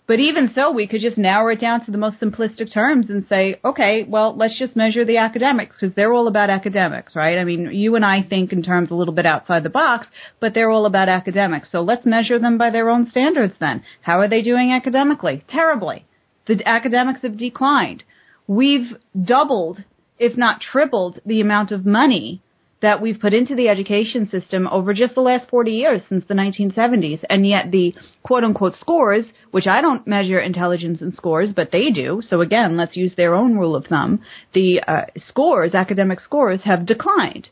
But 0.04 0.19
even 0.19 0.50
so, 0.52 0.72
we 0.72 0.88
could 0.88 1.00
just 1.00 1.16
narrow 1.16 1.52
it 1.52 1.60
down 1.60 1.84
to 1.84 1.93
the 1.93 1.99
most 1.99 2.20
simplistic 2.20 2.72
terms 2.72 3.08
and 3.08 3.25
say, 3.28 3.60
okay, 3.64 4.04
well, 4.06 4.37
let's 4.37 4.58
just 4.58 4.75
measure 4.75 5.04
the 5.04 5.19
academics 5.19 5.76
because 5.78 5.94
they're 5.94 6.12
all 6.12 6.26
about 6.26 6.50
academics, 6.50 7.14
right? 7.14 7.38
I 7.38 7.44
mean, 7.44 7.70
you 7.72 7.94
and 7.94 8.04
I 8.04 8.22
think 8.22 8.52
in 8.52 8.64
terms 8.64 8.90
a 8.90 8.94
little 8.94 9.14
bit 9.14 9.26
outside 9.26 9.62
the 9.62 9.70
box, 9.70 10.08
but 10.40 10.54
they're 10.54 10.70
all 10.70 10.87
about 10.87 11.08
academics. 11.08 11.70
So 11.70 11.82
let's 11.82 12.04
measure 12.04 12.40
them 12.40 12.58
by 12.58 12.70
their 12.70 12.90
own 12.90 13.08
standards 13.10 13.54
then. 13.60 13.84
How 14.00 14.19
are 14.19 14.28
they 14.28 14.43
doing 14.43 14.72
academically? 14.72 15.44
Terribly. 15.49 16.04
The 16.46 16.60
academics 16.66 17.22
have 17.22 17.38
declined. 17.38 18.02
We've 18.49 18.96
doubled, 19.25 19.84
if 20.19 20.37
not 20.37 20.60
tripled, 20.60 21.20
the 21.25 21.40
amount 21.40 21.70
of 21.70 21.87
money 21.87 22.43
that 22.82 23.00
we've 23.00 23.19
put 23.19 23.32
into 23.32 23.55
the 23.55 23.69
education 23.69 24.29
system 24.29 24.67
over 24.69 24.93
just 24.93 25.14
the 25.14 25.20
last 25.23 25.49
40 25.49 25.70
years 25.73 26.02
since 26.08 26.25
the 26.29 26.34
1970s. 26.34 27.25
And 27.31 27.46
yet 27.46 27.70
the 27.70 27.94
quote 28.23 28.44
unquote 28.44 28.75
scores, 28.79 29.25
which 29.52 29.67
I 29.67 29.81
don't 29.81 30.06
measure 30.06 30.38
intelligence 30.40 31.00
in 31.00 31.12
scores, 31.12 31.52
but 31.55 31.70
they 31.73 31.90
do. 31.90 32.23
So 32.29 32.40
again, 32.40 32.76
let's 32.76 32.96
use 32.96 33.14
their 33.17 33.34
own 33.34 33.56
rule 33.56 33.75
of 33.75 33.87
thumb. 33.87 34.20
The 34.52 34.81
uh, 34.87 35.05
scores, 35.29 35.75
academic 35.75 36.20
scores 36.20 36.62
have 36.64 36.84
declined. 36.87 37.49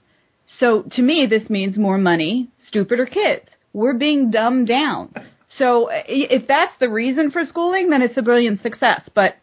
So 0.58 0.82
to 0.96 1.02
me, 1.02 1.26
this 1.30 1.48
means 1.48 1.78
more 1.78 1.98
money, 1.98 2.48
stupider 2.68 3.06
kids. 3.06 3.46
We're 3.72 3.94
being 3.94 4.30
dumbed 4.32 4.66
down. 4.66 5.14
So 5.58 5.90
i- 5.90 6.04
if 6.08 6.46
that's 6.48 6.76
the 6.80 6.88
reason 6.88 7.30
for 7.30 7.44
schooling, 7.44 7.90
then 7.90 8.02
it's 8.02 8.16
a 8.16 8.22
brilliant 8.22 8.60
success. 8.62 9.08
But 9.14 9.36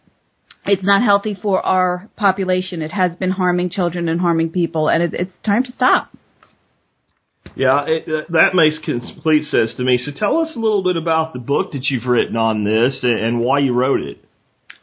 it's 0.68 0.84
not 0.84 1.02
healthy 1.04 1.36
for 1.42 1.66
our 1.66 2.10
population. 2.16 2.82
It 2.82 2.92
has 2.92 3.16
been 3.16 3.32
harming 3.32 3.70
children 3.70 4.10
and 4.10 4.20
harming 4.22 4.50
people, 4.52 4.90
and 4.90 5.04
it, 5.04 5.14
it's 5.14 5.32
time 5.46 5.64
to 5.64 5.72
stop. 5.72 6.10
Yeah, 7.56 7.86
it, 7.88 8.06
that- 8.06 8.32
that 8.32 8.56
makes 8.56 8.78
complete 8.80 9.46
sense 9.46 9.74
to 9.76 9.84
me. 9.84 9.98
So 9.98 10.12
tell 10.12 10.38
us 10.40 10.56
a 10.56 10.60
little 10.60 10.84
bit 10.84 10.96
about 10.98 11.34
the 11.34 11.40
book 11.40 11.72
that 11.72 11.90
you've 11.90 12.06
written 12.06 12.36
on 12.38 12.64
this 12.64 13.00
and, 13.04 13.18
and 13.20 13.40
why 13.40 13.60
you 13.60 13.74
wrote 13.74 14.02
it. 14.02 14.24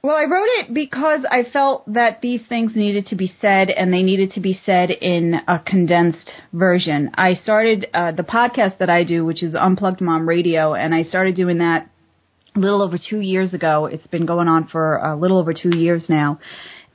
Well, 0.03 0.17
I 0.17 0.25
wrote 0.25 0.49
it 0.59 0.75
because 0.75 1.21
I 1.31 1.45
felt 1.51 1.91
that 1.95 2.21
these 2.21 2.43
things 2.47 2.73
needed 2.77 3.07
to 3.07 3.17
be 3.17 3.33
said, 3.41 3.71
and 3.71 3.91
they 3.91 4.03
needed 4.03 4.33
to 4.33 4.41
be 4.41 4.61
said 4.67 4.91
in 4.91 5.37
a 5.49 5.59
condensed 5.59 6.31
version. 6.53 7.11
I 7.15 7.33
started 7.33 7.87
uh, 7.95 8.13
the 8.13 8.23
podcast 8.23 8.79
that 8.79 8.91
I 8.91 9.05
do, 9.05 9.25
which 9.25 9.43
is 9.43 9.55
Unplugged 9.55 10.03
Mom 10.03 10.29
Radio, 10.29 10.75
and 10.75 10.95
I 10.95 11.05
started 11.05 11.37
doing 11.37 11.57
that 11.59 11.87
a 11.87 11.91
little 12.57 12.83
over 12.83 12.99
two 12.99 13.21
years 13.21 13.53
ago. 13.53 13.87
It's 13.87 14.07
been 14.07 14.27
going 14.27 14.49
on 14.49 14.69
for 14.69 14.97
a 14.97 15.17
little 15.17 15.39
over 15.39 15.53
two 15.53 15.77
years 15.77 16.05
now. 16.09 16.39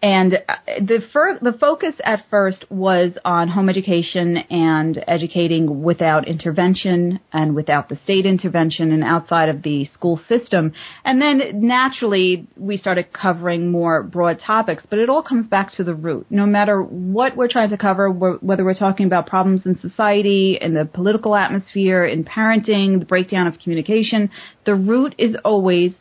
And 0.02 0.36
uh, 0.48 0.56
the 0.80 1.00
fir- 1.12 1.40
the 1.42 1.52
focus 1.52 1.94
at 2.06 2.24
first 2.30 2.64
was 2.70 3.18
on 3.26 3.50
home 3.50 3.68
education 3.68 4.38
and 4.38 5.04
educating 5.08 5.84
without 5.84 6.28
intervention 6.28 7.20
and 7.34 7.54
without 7.54 7.90
the 7.90 7.98
state 7.98 8.26
intervention 8.26 8.94
and 8.94 9.04
outside 9.04 9.50
of 9.50 9.62
the 9.62 9.86
school 9.94 10.22
system. 10.30 10.72
And 11.04 11.22
then 11.22 11.68
naturally 11.68 12.48
we 12.56 12.78
started 12.78 13.12
covering 13.12 13.72
more 13.72 14.02
broad 14.04 14.40
topics, 14.40 14.84
but 14.90 15.00
it 15.00 15.10
all 15.10 15.22
comes 15.22 15.48
back 15.48 15.74
to 15.74 15.84
the 15.84 15.96
root. 15.96 16.28
No 16.30 16.46
matter 16.46 16.82
what 16.82 17.36
we're 17.36 17.50
trying 17.50 17.70
to 17.72 17.78
cover, 17.78 18.10
wh- 18.10 18.42
whether 18.42 18.64
we're 18.64 18.76
talking 18.76 19.06
about 19.06 19.28
problems 19.28 19.66
in 19.66 19.78
society, 19.80 20.58
in 20.62 20.74
the 20.76 20.86
political 20.86 21.36
atmosphere, 21.36 22.06
in 22.06 22.24
parenting, 22.24 23.00
the 23.00 23.06
breakdown 23.06 23.48
of 23.48 23.60
communication, 23.60 24.30
the 24.66 24.76
root 24.76 25.14
is 25.18 25.36
always 25.44 25.94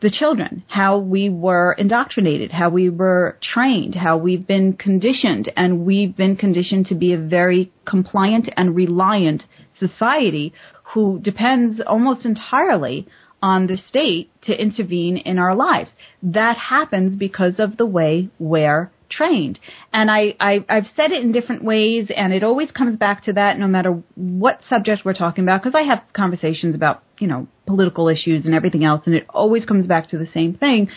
the 0.00 0.10
children, 0.10 0.62
how 0.68 0.98
we 0.98 1.28
were 1.28 1.72
indoctrinated, 1.72 2.52
how 2.52 2.68
we 2.68 2.90
were 2.90 3.38
trained, 3.40 3.94
how 3.94 4.16
we've 4.16 4.46
been 4.46 4.74
conditioned, 4.74 5.50
and 5.56 5.86
we've 5.86 6.16
been 6.16 6.36
conditioned 6.36 6.86
to 6.86 6.94
be 6.94 7.12
a 7.12 7.18
very 7.18 7.72
compliant 7.86 8.48
and 8.56 8.76
reliant 8.76 9.44
society 9.78 10.52
who 10.92 11.18
depends 11.20 11.80
almost 11.86 12.26
entirely 12.26 13.06
on 13.42 13.66
the 13.66 13.76
state 13.76 14.30
to 14.42 14.60
intervene 14.60 15.16
in 15.16 15.38
our 15.38 15.54
lives. 15.54 15.90
That 16.22 16.56
happens 16.56 17.16
because 17.16 17.58
of 17.58 17.76
the 17.76 17.86
way 17.86 18.28
we're 18.38 18.90
trained. 19.08 19.58
And 19.92 20.10
I, 20.10 20.34
I, 20.40 20.64
I've 20.68 20.88
said 20.96 21.12
it 21.12 21.22
in 21.22 21.32
different 21.32 21.62
ways, 21.64 22.10
and 22.14 22.32
it 22.32 22.42
always 22.42 22.70
comes 22.70 22.96
back 22.96 23.24
to 23.24 23.32
that 23.34 23.58
no 23.58 23.66
matter 23.66 24.02
what 24.14 24.60
subject 24.68 25.04
we're 25.04 25.14
talking 25.14 25.44
about, 25.44 25.62
because 25.62 25.78
I 25.78 25.82
have 25.82 26.02
conversations 26.12 26.74
about, 26.74 27.02
you 27.18 27.26
know, 27.26 27.46
political 27.66 28.08
issues 28.08 28.44
and 28.44 28.54
everything 28.54 28.84
else, 28.84 29.02
and 29.06 29.14
it 29.14 29.26
always 29.28 29.64
comes 29.64 29.86
back 29.86 30.08
to 30.10 30.18
the 30.18 30.26
same 30.26 30.54
thing. 30.54 30.88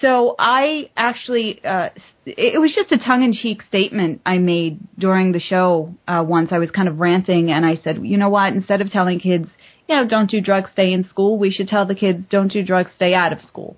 So 0.00 0.34
I 0.38 0.90
actually, 0.94 1.64
uh, 1.64 1.88
it 2.26 2.60
was 2.60 2.74
just 2.74 2.92
a 2.92 2.98
tongue-in-cheek 2.98 3.62
statement 3.62 4.20
I 4.26 4.36
made 4.36 4.78
during 4.98 5.32
the 5.32 5.40
show 5.40 5.94
uh, 6.06 6.22
once. 6.26 6.50
I 6.52 6.58
was 6.58 6.70
kind 6.70 6.86
of 6.86 7.00
ranting, 7.00 7.50
and 7.50 7.64
I 7.64 7.76
said, 7.76 8.00
you 8.02 8.18
know 8.18 8.28
what? 8.28 8.52
Instead 8.52 8.82
of 8.82 8.90
telling 8.90 9.20
kids, 9.20 9.48
you 9.88 9.96
know, 9.96 10.06
don't 10.06 10.28
do 10.28 10.42
drugs, 10.42 10.70
stay 10.72 10.92
in 10.92 11.04
school, 11.04 11.38
we 11.38 11.50
should 11.50 11.68
tell 11.68 11.86
the 11.86 11.94
kids, 11.94 12.26
don't 12.28 12.52
do 12.52 12.62
drugs, 12.62 12.90
stay 12.94 13.14
out 13.14 13.32
of 13.32 13.40
school. 13.40 13.76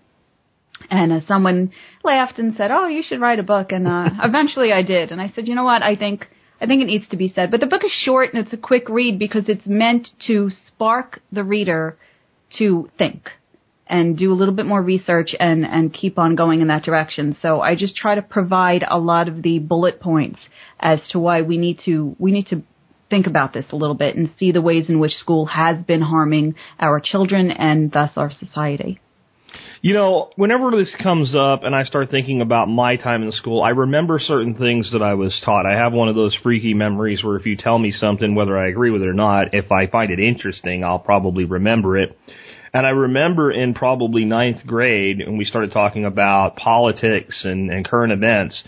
And 0.91 1.13
uh, 1.13 1.21
someone 1.27 1.73
laughed 2.03 2.39
and 2.39 2.55
said, 2.57 2.71
"Oh, 2.71 2.87
you 2.87 3.03
should 3.03 3.21
write 3.21 3.39
a 3.39 3.43
book." 3.43 3.73
And 3.73 3.87
uh, 3.87 4.11
eventually, 4.23 4.73
I 4.73 4.83
did. 4.83 5.11
And 5.11 5.21
I 5.21 5.33
said, 5.35 5.49
"You 5.49 5.55
know 5.55 5.65
what? 5.65 5.83
I 5.83 5.97
think 5.97 6.29
I 6.61 6.67
think 6.67 6.83
it 6.83 6.87
needs 6.87 7.09
to 7.09 7.17
be 7.17 7.33
said." 7.35 7.51
But 7.51 7.61
the 7.61 7.67
book 7.67 7.85
is 7.85 7.93
short 7.93 8.33
and 8.33 8.45
it's 8.45 8.55
a 8.55 8.59
quick 8.59 8.89
read 8.89 9.19
because 9.19 9.45
it's 9.49 9.67
meant 9.67 10.09
to 10.27 10.51
spark 10.67 11.21
the 11.31 11.45
reader 11.45 11.99
to 12.59 12.91
think 12.97 13.31
and 13.89 14.17
do 14.17 14.33
a 14.33 14.35
little 14.35 14.55
bit 14.55 14.67
more 14.67 14.83
research 14.83 15.35
and, 15.39 15.65
and 15.65 15.93
keep 15.93 16.19
on 16.19 16.35
going 16.35 16.61
in 16.61 16.69
that 16.69 16.83
direction. 16.83 17.37
So 17.41 17.61
I 17.61 17.75
just 17.75 17.97
try 17.97 18.15
to 18.15 18.23
provide 18.23 18.85
a 18.89 18.99
lot 18.99 19.29
of 19.29 19.43
the 19.43 19.59
bullet 19.59 20.01
points 20.01 20.39
as 20.79 21.01
to 21.11 21.19
why 21.19 21.43
we 21.43 21.57
need 21.57 21.81
to, 21.87 22.15
we 22.19 22.31
need 22.31 22.49
to 22.49 22.63
think 23.11 23.27
about 23.27 23.55
this 23.55 23.67
a 23.73 23.77
little 23.77 23.95
bit 23.95 24.17
and 24.17 24.31
see 24.39 24.53
the 24.53 24.61
ways 24.61 24.89
in 24.89 24.99
which 24.99 25.13
school 25.13 25.47
has 25.47 25.83
been 25.85 26.03
harming 26.03 26.55
our 26.79 27.01
children 27.01 27.51
and 27.51 27.91
thus 27.91 28.11
our 28.17 28.31
society. 28.31 29.01
You 29.81 29.95
know, 29.95 30.31
whenever 30.35 30.73
this 30.73 30.93
comes 31.01 31.37
up 31.37 31.63
and 31.63 31.75
I 31.75 31.85
start 31.85 32.11
thinking 32.11 32.41
about 32.41 32.67
my 32.67 32.97
time 32.97 33.23
in 33.23 33.31
school, 33.31 33.63
I 33.63 33.71
remember 33.71 34.19
certain 34.19 34.57
things 34.57 34.91
that 34.93 35.03
I 35.03 35.15
was 35.15 35.41
taught. 35.45 35.67
I 35.67 35.79
have 35.79 35.93
one 35.93 36.09
of 36.09 36.17
those 36.17 36.37
freaky 36.43 36.75
memories 36.75 37.23
where 37.23 37.37
if 37.37 37.47
you 37.47 37.57
tell 37.57 37.79
me 37.79 37.93
something, 37.93 38.35
whether 38.35 38.59
I 38.59 38.69
agree 38.69 38.91
with 38.91 39.03
it 39.03 39.09
or 39.09 39.15
not, 39.15 39.55
if 39.55 39.71
I 39.71 39.87
find 39.87 40.11
it 40.11 40.19
interesting, 40.19 40.83
I'll 40.83 40.99
probably 40.99 41.45
remember 41.45 41.97
it. 41.97 42.19
And 42.75 42.87
I 42.87 42.91
remember 42.91 43.53
in 43.53 43.73
probably 43.73 44.25
ninth 44.25 44.67
grade 44.67 45.19
when 45.25 45.37
we 45.37 45.45
started 45.45 45.73
talking 45.73 46.05
about 46.05 46.57
politics 46.57 47.43
and, 47.45 47.71
and 47.71 47.87
current 47.87 48.13
events, 48.13 48.61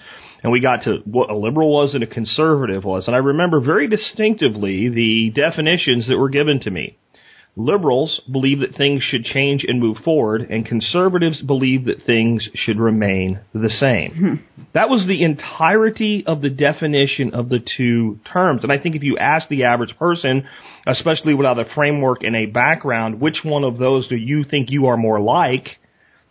and 0.45 0.53
we 0.53 0.61
got 0.61 0.85
to 0.85 0.99
what 1.05 1.29
a 1.29 1.37
liberal 1.37 1.73
was 1.73 1.93
and 1.95 2.05
a 2.05 2.07
conservative 2.07 2.85
was. 2.85 3.09
And 3.09 3.17
I 3.17 3.19
remember 3.19 3.61
very 3.61 3.89
distinctively 3.89 4.89
the 4.89 5.33
definitions 5.35 6.07
that 6.09 6.19
were 6.19 6.31
given 6.31 6.61
to 6.61 6.71
me. 6.71 6.97
Liberals 7.57 8.21
believe 8.31 8.61
that 8.61 8.77
things 8.77 9.03
should 9.03 9.25
change 9.25 9.65
and 9.67 9.81
move 9.81 9.99
forward, 10.05 10.43
and 10.49 10.65
conservatives 10.65 11.43
believe 11.43 11.87
that 11.87 12.03
things 12.07 12.49
should 12.55 12.79
remain 12.79 13.41
the 13.53 13.69
same. 13.69 14.15
Hmm. 14.15 14.63
That 14.73 14.89
was 14.89 15.07
the 15.07 15.25
entirety 15.25 16.25
of 16.27 16.43
the 16.43 16.49
definition 16.49 17.35
of 17.35 17.49
the 17.49 17.59
two 17.77 18.21
terms. 18.33 18.63
And 18.63 18.73
I 18.73 18.79
think 18.79 18.95
if 18.95 19.03
you 19.03 19.19
ask 19.19 19.49
the 19.49 19.65
average 19.65 19.97
person, 19.99 20.47
especially 20.87 21.35
without 21.35 21.59
a 21.59 21.65
framework 21.75 22.23
and 22.23 22.37
a 22.37 22.47
background, 22.47 23.21
which 23.21 23.39
one 23.43 23.65
of 23.65 23.79
those 23.79 24.07
do 24.07 24.17
you 24.17 24.45
think 24.49 24.71
you 24.71 24.87
are 24.87 24.97
more 24.97 25.21
like? 25.21 25.69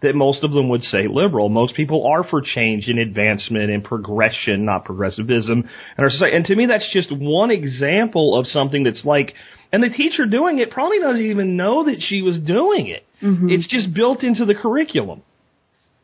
That 0.01 0.15
most 0.15 0.45
of 0.45 0.53
them 0.53 0.69
would 0.69 0.83
say 0.83 1.09
liberal. 1.09 1.49
Most 1.49 1.75
people 1.75 2.07
are 2.07 2.23
for 2.23 2.41
change 2.41 2.87
and 2.87 2.97
advancement 2.97 3.69
and 3.69 3.83
progression, 3.83 4.63
not 4.63 4.85
progressivism. 4.85 5.67
And, 5.97 6.11
and 6.21 6.45
to 6.45 6.55
me, 6.55 6.67
that's 6.67 6.89
just 6.93 7.11
one 7.11 7.51
example 7.51 8.39
of 8.39 8.47
something 8.47 8.83
that's 8.83 9.03
like 9.03 9.33
and 9.71 9.83
the 9.83 9.89
teacher 9.89 10.25
doing 10.25 10.59
it 10.59 10.71
probably 10.71 10.99
doesn't 10.99 11.25
even 11.25 11.57
know 11.57 11.85
that 11.85 11.97
she 11.99 12.21
was 12.21 12.39
doing 12.39 12.87
it. 12.87 13.05
Mm-hmm. 13.21 13.49
It's 13.49 13.67
just 13.67 13.93
built 13.93 14.23
into 14.23 14.45
the 14.45 14.55
curriculum. 14.55 15.21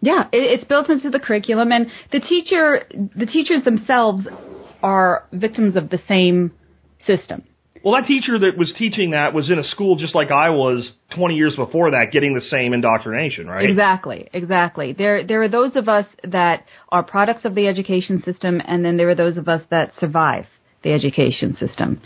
Yeah, 0.02 0.28
it, 0.32 0.60
it's 0.60 0.64
built 0.66 0.90
into 0.90 1.10
the 1.10 1.20
curriculum, 1.20 1.72
and 1.72 1.88
the 2.12 2.20
teacher, 2.20 2.84
the 3.16 3.26
teachers 3.26 3.64
themselves 3.64 4.28
are 4.84 5.26
victims 5.32 5.76
of 5.76 5.90
the 5.90 6.00
same 6.08 6.52
system. 7.08 7.44
Well, 7.84 8.02
that 8.02 8.08
teacher 8.08 8.40
that 8.40 8.58
was 8.58 8.74
teaching 8.76 9.12
that 9.12 9.34
was 9.36 9.52
in 9.52 9.60
a 9.60 9.64
school 9.64 9.96
just 9.96 10.16
like 10.16 10.32
I 10.32 10.50
was 10.50 10.92
20 11.16 11.36
years 11.36 11.56
before 11.56 11.92
that, 11.92 12.08
getting 12.12 12.34
the 12.34 12.42
same 12.42 12.74
indoctrination, 12.74 13.46
right? 13.46 13.70
Exactly, 13.70 14.28
exactly. 14.34 14.94
There, 14.94 15.26
there 15.26 15.44
are 15.44 15.48
those 15.48 15.76
of 15.76 15.88
us 15.88 16.08
that 16.24 16.66
are 16.90 17.04
products 17.04 17.46
of 17.46 17.54
the 17.54 17.68
education 17.68 18.24
system, 18.24 18.60
and 18.66 18.84
then 18.84 18.98
there 18.98 19.08
are 19.10 19.16
those 19.16 19.38
of 19.38 19.48
us 19.48 19.62
that 19.70 19.94
survive 20.00 20.48
the 20.84 20.94
education 20.94 21.56
system. 21.60 22.02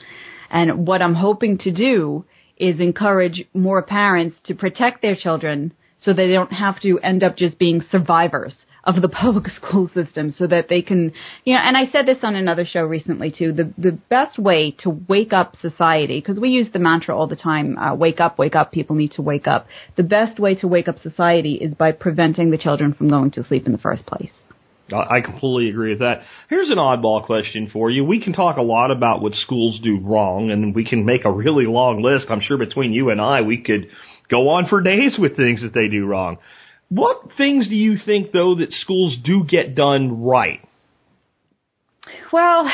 And 0.49 0.87
what 0.87 1.01
I'm 1.01 1.15
hoping 1.15 1.57
to 1.59 1.71
do 1.71 2.25
is 2.57 2.79
encourage 2.79 3.45
more 3.53 3.81
parents 3.81 4.35
to 4.45 4.55
protect 4.55 5.01
their 5.01 5.15
children 5.15 5.73
so 6.01 6.13
they 6.13 6.31
don't 6.31 6.51
have 6.51 6.79
to 6.81 6.99
end 6.99 7.23
up 7.23 7.37
just 7.37 7.57
being 7.57 7.81
survivors 7.91 8.53
of 8.83 9.01
the 9.01 9.09
public 9.21 9.47
school 9.47 9.89
system 9.93 10.33
so 10.37 10.47
that 10.47 10.67
they 10.69 10.81
can, 10.81 11.13
you 11.45 11.53
know, 11.53 11.59
and 11.61 11.77
I 11.77 11.87
said 11.91 12.05
this 12.05 12.19
on 12.23 12.35
another 12.35 12.65
show 12.65 12.83
recently 12.83 13.31
too, 13.31 13.51
the, 13.51 13.73
the 13.77 13.91
best 13.91 14.39
way 14.39 14.75
to 14.79 14.89
wake 14.89 15.33
up 15.33 15.55
society, 15.61 16.19
because 16.19 16.39
we 16.39 16.49
use 16.49 16.67
the 16.71 16.79
mantra 16.79 17.17
all 17.17 17.27
the 17.27 17.35
time, 17.35 17.77
uh, 17.77 17.95
wake 17.95 18.19
up, 18.19 18.37
wake 18.37 18.55
up, 18.55 18.71
people 18.71 18.95
need 18.95 19.11
to 19.13 19.21
wake 19.21 19.47
up. 19.47 19.67
The 19.97 20.03
best 20.03 20.39
way 20.39 20.55
to 20.55 20.67
wake 20.67 20.87
up 20.87 20.99
society 20.99 21.55
is 21.55 21.75
by 21.75 21.91
preventing 21.91 22.51
the 22.51 22.57
children 22.57 22.93
from 22.93 23.09
going 23.09 23.31
to 23.31 23.43
sleep 23.43 23.65
in 23.65 23.71
the 23.71 23.77
first 23.77 24.05
place. 24.05 24.31
I 24.93 25.21
completely 25.21 25.69
agree 25.69 25.91
with 25.91 25.99
that. 25.99 26.21
Here's 26.49 26.69
an 26.69 26.77
oddball 26.77 27.25
question 27.25 27.69
for 27.71 27.89
you. 27.89 28.03
We 28.03 28.21
can 28.21 28.33
talk 28.33 28.57
a 28.57 28.61
lot 28.61 28.91
about 28.91 29.21
what 29.21 29.33
schools 29.33 29.79
do 29.83 29.99
wrong, 30.01 30.51
and 30.51 30.73
we 30.75 30.85
can 30.85 31.05
make 31.05 31.25
a 31.25 31.31
really 31.31 31.65
long 31.65 32.01
list. 32.01 32.27
I'm 32.29 32.41
sure 32.41 32.57
between 32.57 32.93
you 32.93 33.09
and 33.09 33.21
I, 33.21 33.41
we 33.41 33.61
could 33.61 33.89
go 34.29 34.49
on 34.49 34.67
for 34.67 34.81
days 34.81 35.17
with 35.17 35.35
things 35.35 35.61
that 35.61 35.73
they 35.73 35.87
do 35.87 36.05
wrong. 36.05 36.37
What 36.89 37.31
things 37.37 37.69
do 37.69 37.75
you 37.75 37.97
think, 38.03 38.31
though, 38.31 38.55
that 38.55 38.71
schools 38.71 39.17
do 39.23 39.43
get 39.43 39.75
done 39.75 40.23
right? 40.23 40.59
Well, 42.33 42.69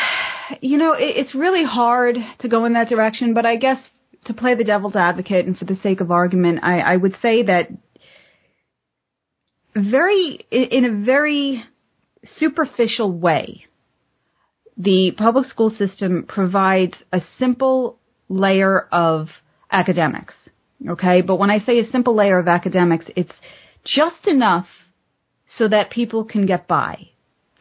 you 0.62 0.77
know, 0.77 0.95
it's 0.98 1.36
really 1.36 1.63
hard 1.65 2.15
to 2.39 2.48
go 2.48 2.65
in 2.65 2.74
that 2.74 2.89
direction, 2.89 3.34
but 3.34 3.45
I 3.45 3.57
guess 3.57 3.77
to 4.25 4.34
play 4.34 4.55
the 4.55 4.63
devil's 4.63 4.95
advocate 4.95 5.45
and 5.45 5.57
for 5.57 5.65
the 5.65 5.75
sake 5.75 6.01
of 6.01 6.12
argument, 6.12 6.60
I, 6.63 6.79
I 6.79 6.95
would 6.95 7.15
say 7.22 7.43
that 7.43 7.69
very, 9.75 10.45
in 10.51 10.86
a 10.86 11.05
very 11.05 11.63
superficial 12.38 13.12
way, 13.12 13.65
the 14.77 15.12
public 15.17 15.48
school 15.48 15.70
system 15.70 16.25
provides 16.27 16.94
a 17.12 17.22
simple 17.39 17.98
layer 18.29 18.88
of 18.91 19.27
academics. 19.72 20.34
Okay, 20.88 21.22
but 21.22 21.38
when 21.38 21.50
I 21.50 21.60
say 21.60 21.79
a 21.79 21.89
simple 21.89 22.15
layer 22.15 22.38
of 22.38 22.48
academics, 22.48 23.05
it's 23.15 23.34
just 23.86 24.27
enough 24.27 24.67
so 25.58 25.67
that 25.67 25.89
people 25.89 26.25
can 26.25 26.46
get 26.46 26.67
by. 26.67 27.10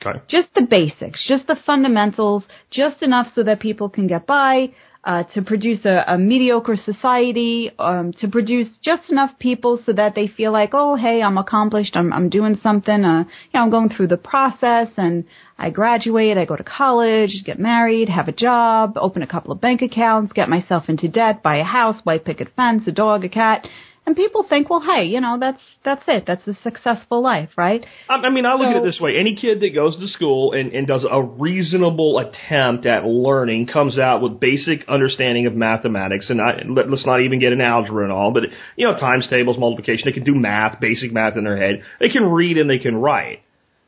Okay. 0.04 0.20
Just 0.28 0.48
the 0.54 0.66
basics, 0.68 1.24
just 1.26 1.46
the 1.46 1.56
fundamentals, 1.64 2.44
just 2.70 3.02
enough 3.02 3.28
so 3.34 3.42
that 3.44 3.60
people 3.60 3.88
can 3.88 4.06
get 4.06 4.26
by, 4.26 4.72
uh, 5.04 5.22
to 5.34 5.42
produce 5.42 5.84
a, 5.84 6.04
a 6.06 6.18
mediocre 6.18 6.76
society, 6.76 7.70
um, 7.78 8.12
to 8.14 8.28
produce 8.28 8.68
just 8.82 9.10
enough 9.10 9.38
people 9.38 9.78
so 9.84 9.92
that 9.92 10.14
they 10.14 10.26
feel 10.26 10.50
like, 10.50 10.70
oh, 10.72 10.96
hey, 10.96 11.22
I'm 11.22 11.36
accomplished, 11.36 11.94
I'm, 11.94 12.12
I'm 12.12 12.30
doing 12.30 12.58
something, 12.62 13.04
uh, 13.04 13.20
you 13.20 13.50
know, 13.52 13.62
I'm 13.62 13.70
going 13.70 13.90
through 13.90 14.08
the 14.08 14.16
process 14.16 14.88
and 14.96 15.24
I 15.58 15.70
graduate, 15.70 16.38
I 16.38 16.46
go 16.46 16.56
to 16.56 16.64
college, 16.64 17.42
get 17.44 17.58
married, 17.58 18.08
have 18.08 18.28
a 18.28 18.32
job, 18.32 18.94
open 18.96 19.22
a 19.22 19.26
couple 19.26 19.52
of 19.52 19.60
bank 19.60 19.82
accounts, 19.82 20.32
get 20.32 20.48
myself 20.48 20.84
into 20.88 21.06
debt, 21.06 21.42
buy 21.42 21.56
a 21.56 21.64
house, 21.64 22.00
white 22.04 22.24
picket 22.24 22.48
fence, 22.56 22.84
a 22.86 22.92
dog, 22.92 23.24
a 23.24 23.28
cat. 23.28 23.66
And 24.06 24.14
people 24.14 24.44
think, 24.46 24.68
well, 24.68 24.82
hey, 24.82 25.04
you 25.04 25.20
know, 25.20 25.38
that's 25.40 25.62
that's 25.82 26.02
it. 26.08 26.24
That's 26.26 26.46
a 26.46 26.54
successful 26.62 27.22
life, 27.22 27.50
right? 27.56 27.84
I 28.08 28.28
mean, 28.28 28.44
I 28.44 28.52
look 28.52 28.66
So- 28.66 28.70
at 28.70 28.76
it 28.76 28.84
this 28.84 29.00
way: 29.00 29.16
any 29.18 29.34
kid 29.34 29.60
that 29.60 29.74
goes 29.74 29.96
to 29.98 30.08
school 30.08 30.52
and, 30.52 30.72
and 30.72 30.86
does 30.86 31.06
a 31.10 31.22
reasonable 31.22 32.18
attempt 32.18 32.84
at 32.84 33.06
learning 33.06 33.66
comes 33.68 33.98
out 33.98 34.20
with 34.20 34.38
basic 34.40 34.86
understanding 34.88 35.46
of 35.46 35.54
mathematics, 35.54 36.28
and 36.28 36.40
I, 36.40 36.62
let, 36.68 36.90
let's 36.90 37.06
not 37.06 37.22
even 37.22 37.38
get 37.40 37.52
an 37.54 37.62
algebra 37.62 38.04
and 38.04 38.12
all, 38.12 38.30
but 38.30 38.42
you 38.76 38.86
know, 38.86 38.98
times 38.98 39.26
tables, 39.28 39.56
multiplication. 39.58 40.02
They 40.04 40.12
can 40.12 40.24
do 40.24 40.34
math, 40.34 40.80
basic 40.80 41.10
math 41.10 41.36
in 41.36 41.44
their 41.44 41.56
head. 41.56 41.82
They 41.98 42.10
can 42.10 42.24
read 42.24 42.58
and 42.58 42.68
they 42.68 42.78
can 42.78 42.96
write. 42.96 43.40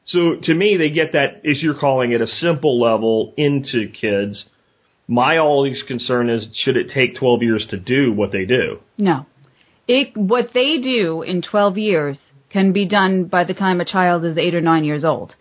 So 0.06 0.36
to 0.44 0.54
me, 0.54 0.76
they 0.78 0.90
get 0.90 1.12
that, 1.12 1.42
as 1.44 1.60
you're 1.62 1.78
calling 1.78 2.12
it, 2.12 2.20
a 2.20 2.26
simple 2.28 2.80
level 2.80 3.34
into 3.36 3.88
kids. 3.88 4.44
My 5.08 5.38
always 5.38 5.82
concern 5.86 6.30
is, 6.30 6.46
should 6.64 6.76
it 6.76 6.90
take 6.94 7.18
12 7.18 7.42
years 7.42 7.66
to 7.70 7.76
do 7.76 8.12
what 8.12 8.32
they 8.32 8.44
do? 8.44 8.78
No. 8.98 9.26
It, 9.88 10.16
what 10.16 10.50
they 10.52 10.78
do 10.78 11.22
in 11.22 11.42
12 11.42 11.78
years 11.78 12.18
can 12.50 12.72
be 12.72 12.86
done 12.86 13.24
by 13.24 13.44
the 13.44 13.54
time 13.54 13.80
a 13.80 13.84
child 13.84 14.24
is 14.24 14.38
eight 14.38 14.54
or 14.54 14.60
nine 14.60 14.84
years 14.84 15.04
old. 15.04 15.34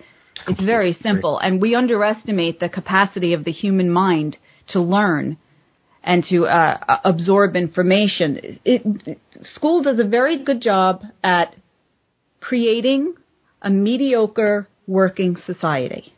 It's 0.48 0.62
very 0.62 0.96
simple, 1.02 1.40
and 1.40 1.60
we 1.62 1.74
underestimate 1.76 2.60
the 2.60 2.70
capacity 2.70 3.34
of 3.34 3.46
the 3.46 3.52
human 3.52 3.90
mind 3.90 4.38
to 4.70 4.82
learn 4.82 5.38
and 6.04 6.24
to 6.30 6.46
uh, 6.46 7.00
absorb 7.04 7.56
information. 7.56 8.60
It, 8.64 9.18
school 9.56 9.82
does 9.82 9.98
a 9.98 10.04
very 10.04 10.44
good 10.44 10.62
job 10.62 11.02
at 11.24 11.56
creating 12.40 13.16
a 13.62 13.72
mediocre 13.72 14.68
working 14.86 15.36
society. 15.48 16.14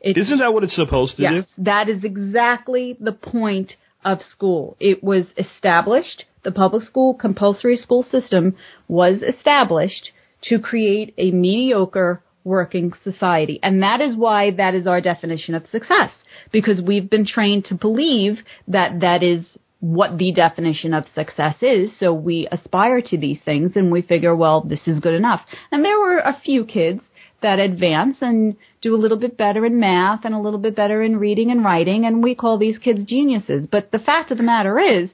It, 0.00 0.16
Isn't 0.16 0.38
that 0.38 0.54
what 0.54 0.64
it's 0.64 0.74
supposed 0.76 1.16
to 1.16 1.22
Yes, 1.22 1.44
do? 1.56 1.64
that 1.64 1.88
is 1.88 2.02
exactly 2.04 2.96
the 2.98 3.12
point 3.12 3.72
of 4.04 4.20
school. 4.30 4.76
It 4.80 5.04
was 5.04 5.24
established, 5.36 6.24
the 6.44 6.52
public 6.52 6.86
school 6.86 7.14
compulsory 7.14 7.76
school 7.76 8.02
system 8.02 8.56
was 8.88 9.22
established 9.22 10.10
to 10.42 10.58
create 10.58 11.14
a 11.16 11.30
mediocre 11.30 12.22
working 12.44 12.92
society. 13.02 13.58
And 13.62 13.82
that 13.82 14.00
is 14.00 14.16
why 14.16 14.50
that 14.52 14.74
is 14.74 14.86
our 14.86 15.00
definition 15.00 15.54
of 15.54 15.66
success. 15.72 16.10
Because 16.52 16.80
we've 16.80 17.08
been 17.08 17.26
trained 17.26 17.64
to 17.66 17.74
believe 17.74 18.38
that 18.68 19.00
that 19.00 19.22
is 19.22 19.46
what 19.80 20.16
the 20.18 20.32
definition 20.32 20.94
of 20.94 21.04
success 21.14 21.56
is. 21.60 21.90
So 21.98 22.12
we 22.12 22.48
aspire 22.50 23.02
to 23.02 23.18
these 23.18 23.38
things 23.44 23.72
and 23.74 23.90
we 23.90 24.02
figure, 24.02 24.34
well, 24.34 24.62
this 24.62 24.86
is 24.86 25.00
good 25.00 25.14
enough. 25.14 25.40
And 25.70 25.84
there 25.84 25.98
were 25.98 26.18
a 26.18 26.40
few 26.44 26.64
kids 26.64 27.02
that 27.42 27.58
advance 27.58 28.16
and 28.22 28.56
do 28.80 28.94
a 28.94 28.96
little 28.96 29.18
bit 29.18 29.36
better 29.36 29.66
in 29.66 29.78
math 29.78 30.24
and 30.24 30.34
a 30.34 30.40
little 30.40 30.58
bit 30.58 30.74
better 30.74 31.02
in 31.02 31.18
reading 31.18 31.50
and 31.50 31.62
writing, 31.62 32.06
and 32.06 32.22
we 32.22 32.34
call 32.34 32.56
these 32.56 32.78
kids 32.78 33.04
geniuses. 33.04 33.66
But 33.70 33.92
the 33.92 33.98
fact 33.98 34.30
of 34.30 34.38
the 34.38 34.42
matter 34.42 34.78
is, 34.78 35.10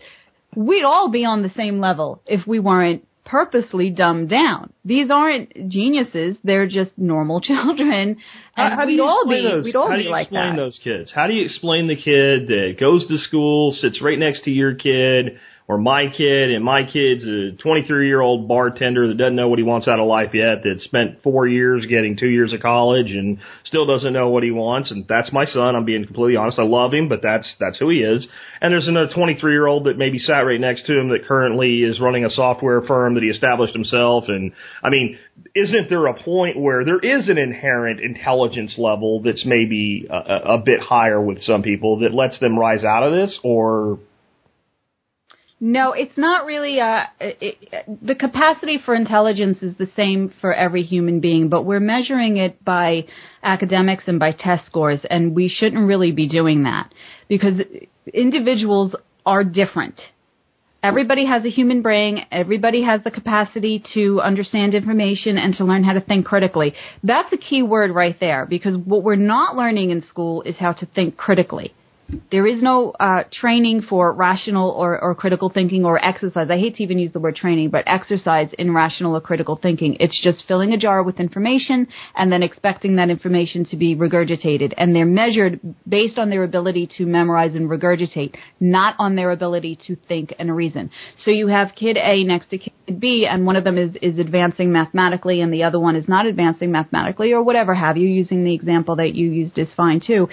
we'd 0.54 0.85
all 0.85 1.11
be 1.11 1.25
on 1.25 1.42
the 1.42 1.50
same 1.57 1.80
level 1.80 2.23
if 2.26 2.47
we 2.47 2.59
weren't 2.59 3.07
purposely 3.25 3.90
dumbed 3.90 4.28
down. 4.28 4.73
These 4.85 5.11
aren't 5.11 5.54
geniuses; 5.69 6.37
they're 6.42 6.66
just 6.66 6.90
normal 6.97 7.40
children, 7.50 8.16
and 8.57 8.75
How 8.75 8.83
do 8.83 8.87
we'd 8.87 8.97
you 8.97 9.04
all 9.04 9.23
explain 9.23 9.45
be 9.45 9.50
those? 9.50 9.64
we'd 9.64 9.76
all 9.76 9.88
How 9.88 9.95
do 9.95 10.00
be 10.00 10.04
you 10.04 10.11
like 10.11 10.26
explain 10.26 10.57
those 10.57 10.78
kids? 10.83 11.12
How 11.14 11.26
do 11.26 11.35
you 11.35 11.45
explain 11.45 11.87
the 11.87 11.97
kid 11.97 12.49
that 12.49 12.76
goes 12.78 13.07
to 13.07 13.19
school, 13.19 13.73
sits 13.80 14.02
right 14.02 14.19
next 14.19 14.45
to 14.45 14.50
your 14.50 14.75
kid, 14.75 15.38
or 15.71 15.79
my 15.79 16.11
kid, 16.11 16.50
and 16.50 16.65
my 16.65 16.83
kid's 16.83 17.25
a 17.25 17.53
23 17.53 18.09
year 18.09 18.21
old 18.21 18.49
bartender 18.49 19.07
that 19.07 19.17
doesn't 19.17 19.37
know 19.37 19.49
what 19.49 19.61
he 19.61 19.62
wants 19.62 19.87
out 19.87 20.00
of 20.00 20.07
life 20.09 20.31
yet, 20.35 20.65
that 20.65 20.81
spent 20.81 21.23
four 21.23 21.47
years 21.47 21.87
getting 21.87 22.17
two 22.17 22.27
years 22.29 22.53
of 22.53 22.59
college 22.59 23.12
and 23.12 23.39
still 23.62 23.87
doesn't 23.87 24.12
know 24.12 24.31
what 24.31 24.43
he 24.43 24.50
wants, 24.50 24.91
and 24.91 25.07
that's 25.07 25.33
my 25.33 25.45
son. 25.45 25.77
I'm 25.77 25.85
being 25.85 26.05
completely 26.05 26.35
honest. 26.35 26.59
I 26.59 26.65
love 26.65 26.93
him, 26.93 27.09
but 27.09 27.23
that's 27.23 27.49
that's 27.61 27.79
who 27.79 27.89
he 27.89 27.99
is. 27.99 28.27
And 28.61 28.73
there's 28.73 28.89
another 28.89 29.12
23 29.15 29.53
year 29.53 29.69
old 29.69 29.85
that 29.85 29.97
maybe 29.97 30.19
sat 30.19 30.41
right 30.41 30.61
next 30.61 30.87
to 30.87 30.99
him 30.99 31.11
that 31.11 31.27
currently 31.29 31.85
is 31.85 32.00
running 32.00 32.25
a 32.25 32.31
software 32.31 32.83
firm 32.83 33.15
that 33.15 33.23
he 33.23 33.29
established 33.29 33.73
himself. 33.73 34.25
And 34.27 34.50
I 34.83 34.91
mean, 34.91 35.21
isn't 35.55 35.89
there 35.89 36.09
a 36.09 36.21
point 36.21 36.59
where 36.59 36.85
there 36.85 36.99
is 36.99 37.29
an 37.29 37.39
inherent 37.39 38.00
intelligence 38.00 38.75
level 38.77 39.23
that's 39.23 39.47
maybe 39.47 40.09
a, 40.11 40.55
a 40.55 40.59
bit 40.59 40.81
higher 40.81 41.21
with 41.21 41.43
some 41.43 41.62
people 41.62 42.00
that 42.00 42.12
lets 42.12 42.41
them 42.41 42.59
rise 42.59 42.83
out 42.83 43.05
of 43.05 43.12
this, 43.12 43.39
or 43.45 44.00
no, 45.62 45.93
it's 45.93 46.17
not 46.17 46.47
really. 46.47 46.81
Uh, 46.81 47.05
it, 47.21 47.99
the 48.02 48.14
capacity 48.14 48.79
for 48.83 48.95
intelligence 48.95 49.59
is 49.61 49.75
the 49.76 49.88
same 49.95 50.33
for 50.40 50.55
every 50.55 50.83
human 50.83 51.21
being, 51.21 51.50
but 51.50 51.64
we're 51.64 51.81
measuring 51.81 52.38
it 52.38 52.64
by 52.64 53.05
academics 53.43 54.05
and 54.07 54.19
by 54.19 54.33
test 54.33 54.64
scores, 54.64 55.00
and 55.11 55.35
we 55.35 55.49
shouldn't 55.49 55.87
really 55.87 56.12
be 56.12 56.26
doing 56.26 56.62
that 56.62 56.90
because 57.29 57.61
individuals 58.14 58.95
are 59.26 59.45
different. 59.45 60.00
Everybody 60.83 61.26
has 61.26 61.45
a 61.45 61.50
human 61.50 61.83
brain. 61.83 62.21
Everybody 62.33 62.83
has 62.83 63.02
the 63.05 63.11
capacity 63.11 63.85
to 63.93 64.23
understand 64.23 64.75
information 64.75 65.37
and 65.37 65.55
to 65.57 65.64
learn 65.64 65.85
how 65.85 65.93
to 65.93 66.00
think 66.00 66.25
critically. 66.25 66.73
That's 67.02 67.31
a 67.35 67.37
key 67.37 67.62
word 67.62 67.90
right 67.90 68.19
there 68.19 68.47
because 68.47 68.79
what 68.79 69.02
we're 69.02 69.17
not 69.17 69.57
learning 69.57 69.90
in 69.90 70.02
school 70.09 70.40
is 70.40 70.57
how 70.59 70.73
to 70.73 70.87
think 70.87 71.19
critically. 71.19 71.75
There 72.31 72.47
is 72.47 72.62
no 72.62 72.93
uh, 72.99 73.25
training 73.33 73.83
for 73.83 74.12
rational 74.12 74.71
or, 74.71 75.00
or 75.00 75.14
critical 75.14 75.50
thinking 75.50 75.85
or 75.85 76.02
exercise. 76.05 76.49
I 76.50 76.59
hate 76.59 76.76
to 76.76 76.83
even 76.83 76.99
use 76.99 77.12
the 77.12 77.21
word 77.21 77.37
training, 77.37 77.71
but 77.71 77.85
exercise 77.87 78.49
in 78.59 78.75
rational 78.75 79.17
or 79.17 79.21
critical 79.21 79.59
thinking. 79.61 79.97
It's 80.00 80.21
just 80.21 80.45
filling 80.47 80.73
a 80.73 80.79
jar 80.79 81.02
with 81.02 81.21
information 81.21 81.88
and 82.14 82.33
then 82.33 82.43
expecting 82.43 82.97
that 82.97 83.11
information 83.11 83.64
to 83.67 83.76
be 83.76 83.95
regurgitated. 83.95 84.75
And 84.76 84.95
they're 84.95 85.07
measured 85.07 85.61
based 85.88 86.19
on 86.19 86.31
their 86.31 86.45
ability 86.45 86.88
to 86.99 87.07
memorize 87.07 87.55
and 87.55 87.69
regurgitate, 87.69 88.37
not 88.59 88.97
on 88.99 89.17
their 89.17 89.31
ability 89.31 89.79
to 89.87 89.97
think 90.09 90.35
and 90.38 90.55
reason. 90.55 90.90
So 91.25 91.31
you 91.31 91.49
have 91.49 91.75
kid 91.75 91.97
A 91.97 92.25
next 92.25 92.50
to 92.50 92.59
kid 92.59 92.73
B, 92.99 93.26
and 93.31 93.47
one 93.47 93.57
of 93.57 93.64
them 93.64 93.79
is, 93.79 93.97
is 94.02 94.19
advancing 94.19 94.73
mathematically 94.73 95.40
and 95.40 95.52
the 95.52 95.62
other 95.62 95.79
one 95.79 95.97
is 95.97 96.09
not 96.09 96.26
advancing 96.26 96.73
mathematically 96.73 97.33
or 97.33 97.43
whatever 97.43 97.75
have 97.75 97.97
you. 97.97 98.09
Using 98.09 98.45
the 98.45 98.55
example 98.55 98.97
that 98.97 99.14
you 99.14 99.31
used 99.31 99.59
is 99.59 99.69
fine 99.76 100.00
too 100.05 100.29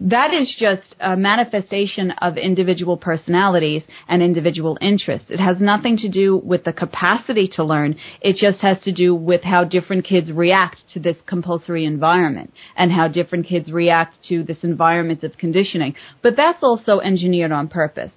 that 0.00 0.34
is 0.34 0.54
just 0.58 0.94
a 1.00 1.16
manifestation 1.16 2.10
of 2.10 2.36
individual 2.36 2.96
personalities 2.96 3.82
and 4.08 4.22
individual 4.22 4.76
interests. 4.80 5.30
It 5.30 5.40
has 5.40 5.58
nothing 5.60 5.96
to 5.98 6.08
do 6.08 6.36
with 6.36 6.64
the 6.64 6.72
capacity 6.72 7.48
to 7.54 7.64
learn. 7.64 7.96
It 8.20 8.36
just 8.36 8.58
has 8.60 8.78
to 8.84 8.92
do 8.92 9.14
with 9.14 9.42
how 9.42 9.64
different 9.64 10.04
kids 10.04 10.30
react 10.30 10.82
to 10.92 11.00
this 11.00 11.16
compulsory 11.26 11.84
environment 11.84 12.52
and 12.76 12.92
how 12.92 13.08
different 13.08 13.46
kids 13.46 13.72
react 13.72 14.18
to 14.28 14.42
this 14.42 14.58
environment 14.62 15.24
of 15.24 15.38
conditioning. 15.38 15.94
But 16.22 16.36
that's 16.36 16.62
also 16.62 17.00
engineered 17.00 17.52
on 17.52 17.68
purpose. 17.68 18.12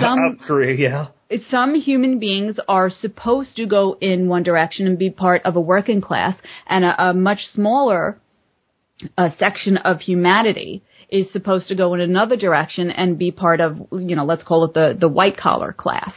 Some, 0.00 0.40
yeah. 0.78 1.08
Some 1.50 1.74
human 1.74 2.18
beings 2.18 2.58
are 2.66 2.90
supposed 2.90 3.56
to 3.56 3.66
go 3.66 3.96
in 4.00 4.28
one 4.28 4.42
direction 4.42 4.86
and 4.86 4.98
be 4.98 5.10
part 5.10 5.42
of 5.44 5.54
a 5.54 5.60
working 5.60 6.00
class 6.00 6.36
and 6.66 6.84
a, 6.84 7.10
a 7.10 7.14
much 7.14 7.40
smaller 7.52 8.18
a 9.18 9.30
section 9.38 9.76
of 9.78 10.00
humanity 10.00 10.82
is 11.08 11.30
supposed 11.32 11.68
to 11.68 11.74
go 11.74 11.94
in 11.94 12.00
another 12.00 12.36
direction 12.36 12.90
and 12.90 13.18
be 13.18 13.30
part 13.30 13.60
of, 13.60 13.76
you 13.92 14.16
know, 14.16 14.24
let's 14.24 14.42
call 14.42 14.64
it 14.64 14.74
the, 14.74 14.96
the 14.98 15.08
white 15.08 15.36
collar 15.36 15.72
class. 15.72 16.12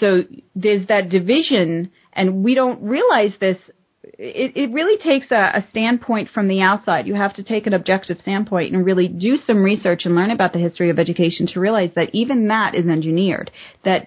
So 0.00 0.22
there's 0.54 0.86
that 0.88 1.08
division 1.08 1.90
and 2.12 2.44
we 2.44 2.54
don't 2.54 2.82
realize 2.82 3.32
this. 3.40 3.58
It, 4.02 4.56
it 4.56 4.72
really 4.72 4.98
takes 4.98 5.30
a, 5.30 5.58
a 5.58 5.66
standpoint 5.70 6.30
from 6.30 6.48
the 6.48 6.60
outside. 6.60 7.06
You 7.06 7.14
have 7.14 7.34
to 7.34 7.42
take 7.42 7.66
an 7.66 7.74
objective 7.74 8.18
standpoint 8.20 8.74
and 8.74 8.84
really 8.84 9.08
do 9.08 9.36
some 9.36 9.62
research 9.62 10.02
and 10.04 10.14
learn 10.14 10.30
about 10.30 10.52
the 10.52 10.58
history 10.58 10.90
of 10.90 10.98
education 10.98 11.46
to 11.48 11.60
realize 11.60 11.90
that 11.96 12.14
even 12.14 12.48
that 12.48 12.74
is 12.74 12.86
engineered. 12.86 13.50
That 13.84 14.06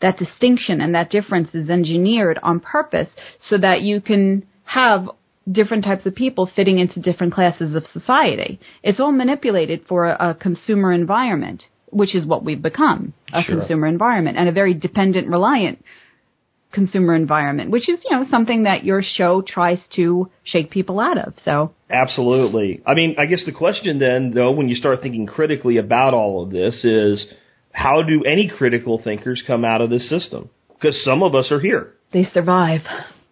that 0.00 0.18
distinction 0.18 0.80
and 0.80 0.94
that 0.94 1.10
difference 1.10 1.54
is 1.54 1.68
engineered 1.68 2.38
on 2.42 2.58
purpose 2.60 3.10
so 3.38 3.58
that 3.58 3.82
you 3.82 4.00
can 4.00 4.46
have 4.64 5.10
different 5.50 5.84
types 5.84 6.06
of 6.06 6.14
people 6.14 6.50
fitting 6.54 6.78
into 6.78 7.00
different 7.00 7.32
classes 7.32 7.74
of 7.74 7.84
society. 7.92 8.60
It's 8.82 9.00
all 9.00 9.12
manipulated 9.12 9.82
for 9.88 10.06
a, 10.06 10.30
a 10.30 10.34
consumer 10.34 10.92
environment, 10.92 11.64
which 11.90 12.14
is 12.14 12.26
what 12.26 12.44
we've 12.44 12.60
become, 12.60 13.14
a 13.32 13.42
sure. 13.42 13.58
consumer 13.58 13.86
environment 13.86 14.36
and 14.36 14.48
a 14.48 14.52
very 14.52 14.74
dependent, 14.74 15.28
reliant 15.28 15.82
consumer 16.72 17.14
environment, 17.14 17.70
which 17.70 17.88
is, 17.88 17.98
you 18.08 18.16
know, 18.16 18.24
something 18.30 18.62
that 18.62 18.84
your 18.84 19.02
show 19.02 19.42
tries 19.42 19.78
to 19.96 20.30
shake 20.44 20.70
people 20.70 21.00
out 21.00 21.18
of. 21.18 21.34
So 21.44 21.74
Absolutely. 21.90 22.80
I 22.86 22.94
mean, 22.94 23.16
I 23.18 23.26
guess 23.26 23.42
the 23.44 23.52
question 23.52 23.98
then 23.98 24.32
though, 24.34 24.52
when 24.52 24.68
you 24.68 24.76
start 24.76 25.02
thinking 25.02 25.26
critically 25.26 25.78
about 25.78 26.14
all 26.14 26.42
of 26.42 26.50
this 26.50 26.84
is 26.84 27.26
how 27.72 28.02
do 28.02 28.24
any 28.24 28.50
critical 28.56 29.00
thinkers 29.02 29.42
come 29.46 29.64
out 29.64 29.80
of 29.80 29.90
this 29.90 30.08
system? 30.08 30.50
Because 30.68 31.02
some 31.04 31.22
of 31.22 31.34
us 31.34 31.50
are 31.50 31.60
here. 31.60 31.94
They 32.12 32.24
survive. 32.24 32.80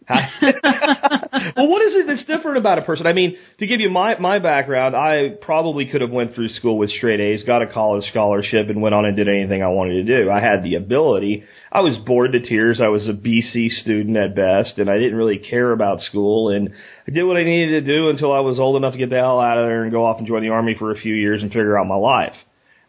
well, 0.42 1.68
what 1.68 1.82
is 1.82 1.94
it 1.94 2.06
that's 2.06 2.24
different 2.24 2.56
about 2.56 2.78
a 2.78 2.82
person? 2.82 3.06
I 3.06 3.12
mean, 3.12 3.36
to 3.58 3.66
give 3.66 3.80
you 3.80 3.90
my 3.90 4.18
my 4.18 4.38
background, 4.38 4.96
I 4.96 5.34
probably 5.40 5.86
could 5.86 6.00
have 6.00 6.10
went 6.10 6.34
through 6.34 6.48
school 6.48 6.78
with 6.78 6.90
straight 6.90 7.20
A's, 7.20 7.42
got 7.44 7.62
a 7.62 7.66
college 7.66 8.08
scholarship, 8.10 8.68
and 8.68 8.80
went 8.80 8.94
on 8.94 9.04
and 9.04 9.16
did 9.16 9.28
anything 9.28 9.62
I 9.62 9.68
wanted 9.68 10.06
to 10.06 10.24
do. 10.24 10.30
I 10.30 10.40
had 10.40 10.62
the 10.62 10.76
ability. 10.76 11.44
I 11.70 11.80
was 11.80 11.98
bored 12.06 12.32
to 12.32 12.40
tears. 12.40 12.80
I 12.80 12.88
was 12.88 13.06
a 13.06 13.12
BC 13.12 13.68
student 13.82 14.16
at 14.16 14.34
best, 14.34 14.78
and 14.78 14.88
I 14.88 14.96
didn't 14.96 15.16
really 15.16 15.38
care 15.38 15.72
about 15.72 16.00
school. 16.00 16.48
And 16.48 16.70
I 17.06 17.10
did 17.10 17.24
what 17.24 17.36
I 17.36 17.44
needed 17.44 17.84
to 17.84 17.92
do 17.92 18.08
until 18.08 18.32
I 18.32 18.40
was 18.40 18.58
old 18.58 18.76
enough 18.76 18.92
to 18.92 18.98
get 18.98 19.10
the 19.10 19.16
hell 19.16 19.40
out 19.40 19.58
of 19.58 19.66
there 19.66 19.82
and 19.82 19.92
go 19.92 20.06
off 20.06 20.18
and 20.18 20.26
join 20.26 20.42
the 20.42 20.48
army 20.48 20.74
for 20.78 20.90
a 20.90 20.98
few 20.98 21.14
years 21.14 21.42
and 21.42 21.50
figure 21.50 21.78
out 21.78 21.86
my 21.86 21.96
life. 21.96 22.34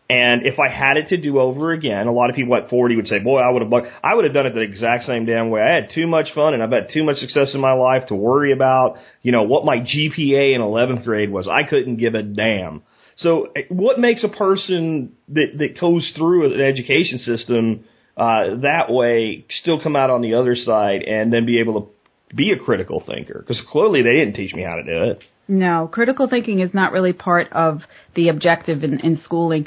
And 0.10 0.44
if 0.44 0.58
I 0.58 0.70
had 0.70 0.98
it 0.98 1.10
to 1.10 1.18
do 1.18 1.40
over 1.40 1.72
again, 1.72 2.08
a 2.08 2.12
lot 2.12 2.32
of 2.32 2.36
people 2.36 2.56
at 2.56 2.68
40 2.72 2.96
would 2.96 3.08
say, 3.08 3.20
boy, 3.20 3.40
I 3.40 3.52
would 3.52 3.62
have, 3.62 3.72
I 4.04 4.16
would 4.16 4.26
have 4.26 4.34
done 4.34 4.48
it 4.48 4.56
the 4.56 4.62
exact 4.62 5.06
same 5.06 5.26
damn 5.26 5.52
way. 5.52 5.62
I 5.62 5.76
had 5.76 5.92
too 5.94 6.08
much 6.08 6.34
fun 6.34 6.56
and 6.56 6.64
I've 6.64 6.72
had 6.72 6.90
too 6.92 7.04
much 7.04 7.18
success 7.18 7.52
in 7.54 7.62
my 7.62 7.74
life 7.74 8.08
to 8.08 8.16
worry 8.16 8.52
about, 8.52 8.98
you 9.22 9.32
know, 9.32 9.44
what 9.44 9.66
my 9.66 9.78
GPA 9.78 10.56
in 10.56 10.62
11th 10.62 11.04
grade 11.04 11.32
was. 11.32 11.48
I 11.48 11.62
couldn't 11.62 11.98
give 11.98 12.16
a 12.16 12.24
damn. 12.24 12.82
So 13.18 13.52
eh, 13.56 13.62
what 13.70 14.00
makes 14.00 14.24
a 14.24 14.30
person 14.30 15.14
that, 15.28 15.58
that 15.60 15.80
goes 15.80 16.12
through 16.16 16.56
an 16.56 16.60
education 16.60 17.20
system, 17.20 17.86
uh, 18.18 18.56
that 18.64 18.86
way 18.90 19.46
still 19.62 19.80
come 19.80 19.96
out 19.96 20.10
on 20.10 20.22
the 20.22 20.34
other 20.34 20.56
side 20.56 21.04
and 21.04 21.32
then 21.32 21.46
be 21.46 21.60
able 21.60 21.82
to 21.82 22.36
be 22.36 22.52
a 22.52 22.58
critical 22.58 23.04
thinker? 23.06 23.46
Because 23.46 23.62
clearly 23.72 24.02
they 24.02 24.14
didn't 24.14 24.34
teach 24.34 24.56
me 24.56 24.64
how 24.64 24.76
to 24.76 24.84
do 24.84 25.12
it. 25.12 25.24
No, 25.50 25.90
critical 25.92 26.30
thinking 26.30 26.60
is 26.60 26.76
not 26.76 26.92
really 26.92 27.12
part 27.12 27.52
of 27.52 27.82
the 28.16 28.30
objective 28.30 28.84
in, 28.84 29.00
in 29.00 29.20
schooling. 29.26 29.66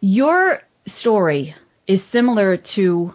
Your 0.00 0.60
story 1.00 1.54
is 1.86 2.00
similar 2.12 2.58
to 2.76 3.14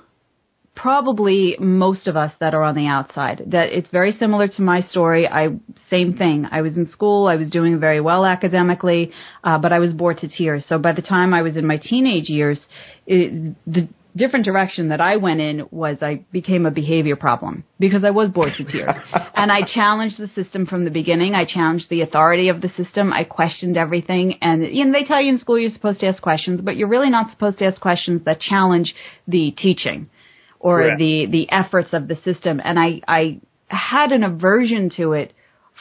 probably 0.75 1.55
most 1.59 2.07
of 2.07 2.17
us 2.17 2.31
that 2.39 2.53
are 2.53 2.63
on 2.63 2.75
the 2.75 2.87
outside. 2.87 3.43
That 3.47 3.69
it's 3.69 3.89
very 3.91 4.11
similar 4.17 4.47
to 4.47 4.61
my 4.61 4.81
story. 4.81 5.27
I 5.27 5.49
same 5.89 6.17
thing. 6.17 6.47
I 6.51 6.61
was 6.61 6.75
in 6.75 6.89
school. 6.89 7.27
I 7.27 7.35
was 7.35 7.49
doing 7.49 7.79
very 7.79 8.01
well 8.01 8.25
academically, 8.25 9.11
uh, 9.43 9.59
but 9.59 9.71
I 9.71 9.79
was 9.79 9.93
bored 9.93 10.17
to 10.19 10.27
tears. 10.27 10.65
So 10.67 10.79
by 10.79 10.93
the 10.93 11.01
time 11.01 11.33
I 11.33 11.43
was 11.43 11.55
in 11.55 11.65
my 11.67 11.77
teenage 11.77 12.29
years, 12.29 12.59
it, 13.05 13.55
the 13.67 13.87
different 14.15 14.45
direction 14.45 14.89
that 14.89 15.01
I 15.01 15.17
went 15.17 15.41
in 15.41 15.67
was 15.71 15.97
I 16.01 16.25
became 16.31 16.65
a 16.65 16.71
behavior 16.71 17.15
problem 17.15 17.63
because 17.79 18.03
I 18.03 18.11
was 18.11 18.29
bored 18.29 18.53
to 18.57 18.63
tears. 18.63 18.95
and 19.35 19.51
I 19.51 19.61
challenged 19.61 20.19
the 20.19 20.29
system 20.35 20.65
from 20.65 20.85
the 20.85 20.91
beginning. 20.91 21.33
I 21.33 21.45
challenged 21.45 21.89
the 21.89 22.01
authority 22.01 22.49
of 22.49 22.61
the 22.61 22.69
system. 22.69 23.11
I 23.11 23.23
questioned 23.23 23.77
everything. 23.77 24.37
And, 24.41 24.65
you 24.73 24.85
know, 24.85 24.91
they 24.91 25.05
tell 25.05 25.21
you 25.21 25.33
in 25.33 25.39
school 25.39 25.59
you're 25.59 25.71
supposed 25.71 25.99
to 26.01 26.07
ask 26.07 26.21
questions, 26.21 26.61
but 26.61 26.77
you're 26.77 26.87
really 26.87 27.09
not 27.09 27.31
supposed 27.31 27.59
to 27.59 27.65
ask 27.65 27.81
questions 27.81 28.23
that 28.25 28.39
challenge 28.39 28.93
the 29.27 29.51
teaching 29.51 30.09
or 30.59 30.95
the, 30.97 31.27
the 31.29 31.51
efforts 31.51 31.89
of 31.91 32.07
the 32.07 32.15
system. 32.23 32.61
And 32.63 32.79
I, 32.79 33.01
I 33.07 33.41
had 33.67 34.11
an 34.11 34.23
aversion 34.23 34.91
to 34.97 35.13
it 35.13 35.33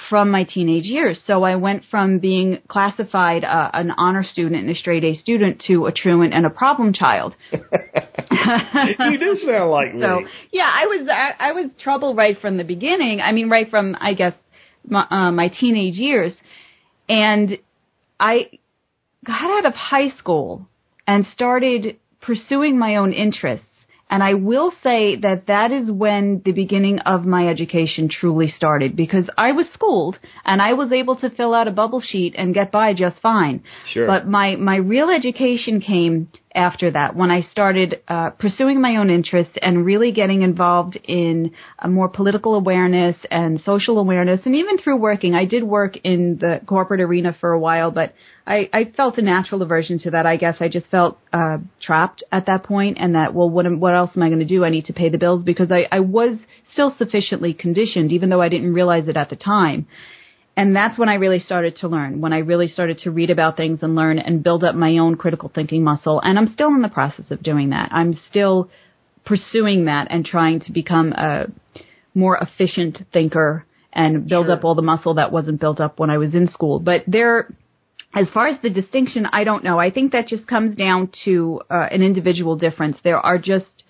from 0.08 0.30
my 0.30 0.44
teenage 0.44 0.84
years. 0.84 1.18
So 1.26 1.42
I 1.42 1.56
went 1.56 1.84
from 1.90 2.18
being 2.18 2.58
classified 2.68 3.44
uh, 3.44 3.70
an 3.72 3.92
honor 3.92 4.24
student 4.24 4.56
and 4.56 4.70
a 4.70 4.74
straight 4.74 5.04
A 5.04 5.14
student 5.14 5.62
to 5.66 5.86
a 5.86 5.92
truant 5.92 6.34
and 6.34 6.46
a 6.46 6.50
problem 6.50 6.92
child. 6.92 7.34
you 7.52 9.18
do 9.18 9.38
sound 9.46 9.70
like 9.70 9.94
me. 9.94 10.02
So 10.02 10.20
yeah, 10.52 10.70
I 10.72 10.86
was 10.86 11.08
I, 11.08 11.32
I 11.38 11.52
was 11.52 11.70
trouble 11.82 12.14
right 12.14 12.38
from 12.40 12.56
the 12.56 12.64
beginning. 12.64 13.20
I 13.20 13.32
mean, 13.32 13.48
right 13.48 13.68
from 13.68 13.96
I 14.00 14.14
guess 14.14 14.34
my, 14.86 15.06
uh, 15.10 15.32
my 15.32 15.48
teenage 15.48 15.96
years, 15.96 16.32
and 17.08 17.58
I 18.18 18.50
got 19.24 19.58
out 19.58 19.66
of 19.66 19.74
high 19.74 20.10
school 20.18 20.68
and 21.06 21.26
started 21.32 21.98
pursuing 22.20 22.78
my 22.78 22.96
own 22.96 23.12
interests 23.12 23.66
and 24.12 24.22
I 24.22 24.34
will 24.34 24.74
say 24.82 25.16
that 25.16 25.46
that 25.46 25.72
is 25.72 25.90
when 25.90 26.42
the 26.44 26.52
beginning 26.52 26.98
of 26.98 27.24
my 27.24 27.48
education 27.48 28.10
truly 28.10 28.46
started 28.46 28.94
because 28.94 29.24
I 29.38 29.52
was 29.52 29.66
schooled 29.72 30.18
and 30.44 30.60
I 30.60 30.74
was 30.74 30.92
able 30.92 31.16
to 31.16 31.30
fill 31.30 31.54
out 31.54 31.66
a 31.66 31.70
bubble 31.70 32.02
sheet 32.02 32.34
and 32.36 32.52
get 32.52 32.70
by 32.70 32.92
just 32.92 33.22
fine. 33.22 33.62
Sure. 33.90 34.06
But 34.06 34.28
my, 34.28 34.56
my 34.56 34.76
real 34.76 35.08
education 35.08 35.80
came 35.80 36.28
after 36.54 36.90
that 36.90 37.16
when 37.16 37.30
I 37.30 37.40
started 37.40 38.00
uh, 38.08 38.30
pursuing 38.30 38.80
my 38.80 38.96
own 38.96 39.10
interests 39.10 39.54
and 39.60 39.84
really 39.84 40.12
getting 40.12 40.42
involved 40.42 40.98
in 41.04 41.52
more 41.86 42.08
political 42.08 42.54
awareness 42.54 43.16
and 43.30 43.60
social 43.60 43.98
awareness, 43.98 44.40
and 44.44 44.54
even 44.54 44.78
through 44.78 44.98
working. 44.98 45.34
I 45.34 45.44
did 45.44 45.64
work 45.64 45.96
in 46.04 46.38
the 46.38 46.60
corporate 46.66 47.00
arena 47.00 47.36
for 47.40 47.52
a 47.52 47.58
while, 47.58 47.90
but 47.90 48.14
I, 48.46 48.68
I 48.72 48.92
felt 48.96 49.18
a 49.18 49.22
natural 49.22 49.62
aversion 49.62 49.98
to 50.00 50.10
that. 50.10 50.26
I 50.26 50.36
guess 50.36 50.56
I 50.60 50.68
just 50.68 50.86
felt 50.88 51.18
uh, 51.32 51.58
trapped 51.80 52.24
at 52.32 52.46
that 52.46 52.64
point, 52.64 52.98
and 53.00 53.14
that 53.14 53.34
well, 53.34 53.48
what 53.48 53.66
am, 53.66 53.80
what 53.80 53.94
else 53.94 54.10
am 54.16 54.22
I 54.22 54.28
going 54.28 54.40
to 54.40 54.44
do? 54.44 54.64
I 54.64 54.70
need 54.70 54.86
to 54.86 54.92
pay 54.92 55.08
the 55.08 55.18
bills 55.18 55.44
because 55.44 55.70
I, 55.70 55.86
I 55.90 56.00
was 56.00 56.38
still 56.72 56.94
sufficiently 56.98 57.54
conditioned, 57.54 58.12
even 58.12 58.30
though 58.30 58.42
I 58.42 58.48
didn't 58.48 58.74
realize 58.74 59.08
it 59.08 59.16
at 59.16 59.30
the 59.30 59.36
time 59.36 59.86
and 60.56 60.76
that's 60.76 60.98
when 60.98 61.08
I 61.08 61.14
really 61.14 61.38
started 61.38 61.76
to 61.76 61.88
learn, 61.88 62.20
when 62.20 62.32
I 62.32 62.38
really 62.38 62.68
started 62.68 62.98
to 62.98 63.10
read 63.10 63.30
about 63.30 63.56
things 63.56 63.82
and 63.82 63.94
learn 63.94 64.18
and 64.18 64.42
build 64.42 64.64
up 64.64 64.74
my 64.74 64.98
own 64.98 65.16
critical 65.16 65.50
thinking 65.54 65.82
muscle. 65.82 66.20
And 66.20 66.38
I'm 66.38 66.52
still 66.52 66.68
in 66.68 66.82
the 66.82 66.88
process 66.88 67.30
of 67.30 67.42
doing 67.42 67.70
that. 67.70 67.90
I'm 67.92 68.18
still 68.28 68.68
pursuing 69.24 69.86
that 69.86 70.08
and 70.10 70.24
trying 70.26 70.60
to 70.60 70.72
become 70.72 71.12
a 71.12 71.46
more 72.14 72.36
efficient 72.36 72.98
thinker 73.12 73.64
and 73.92 74.28
build 74.28 74.46
Sure. 74.46 74.54
up 74.56 74.64
all 74.64 74.74
the 74.74 74.82
muscle 74.82 75.14
that 75.14 75.32
wasn't 75.32 75.60
built 75.60 75.80
up 75.80 75.98
when 75.98 76.10
I 76.10 76.18
was 76.18 76.34
in 76.34 76.48
school. 76.48 76.80
But 76.80 77.04
there, 77.06 77.54
as 78.14 78.28
far 78.30 78.48
as 78.48 78.60
the 78.62 78.70
distinction, 78.70 79.26
I 79.26 79.44
don't 79.44 79.64
know. 79.64 79.78
I 79.78 79.90
think 79.90 80.12
that 80.12 80.28
just 80.28 80.46
comes 80.46 80.76
down 80.76 81.10
to 81.24 81.60
uh, 81.70 81.88
an 81.90 82.02
individual 82.02 82.56
difference. 82.56 82.98
There 83.02 83.18
are 83.20 83.38
just 83.38 83.84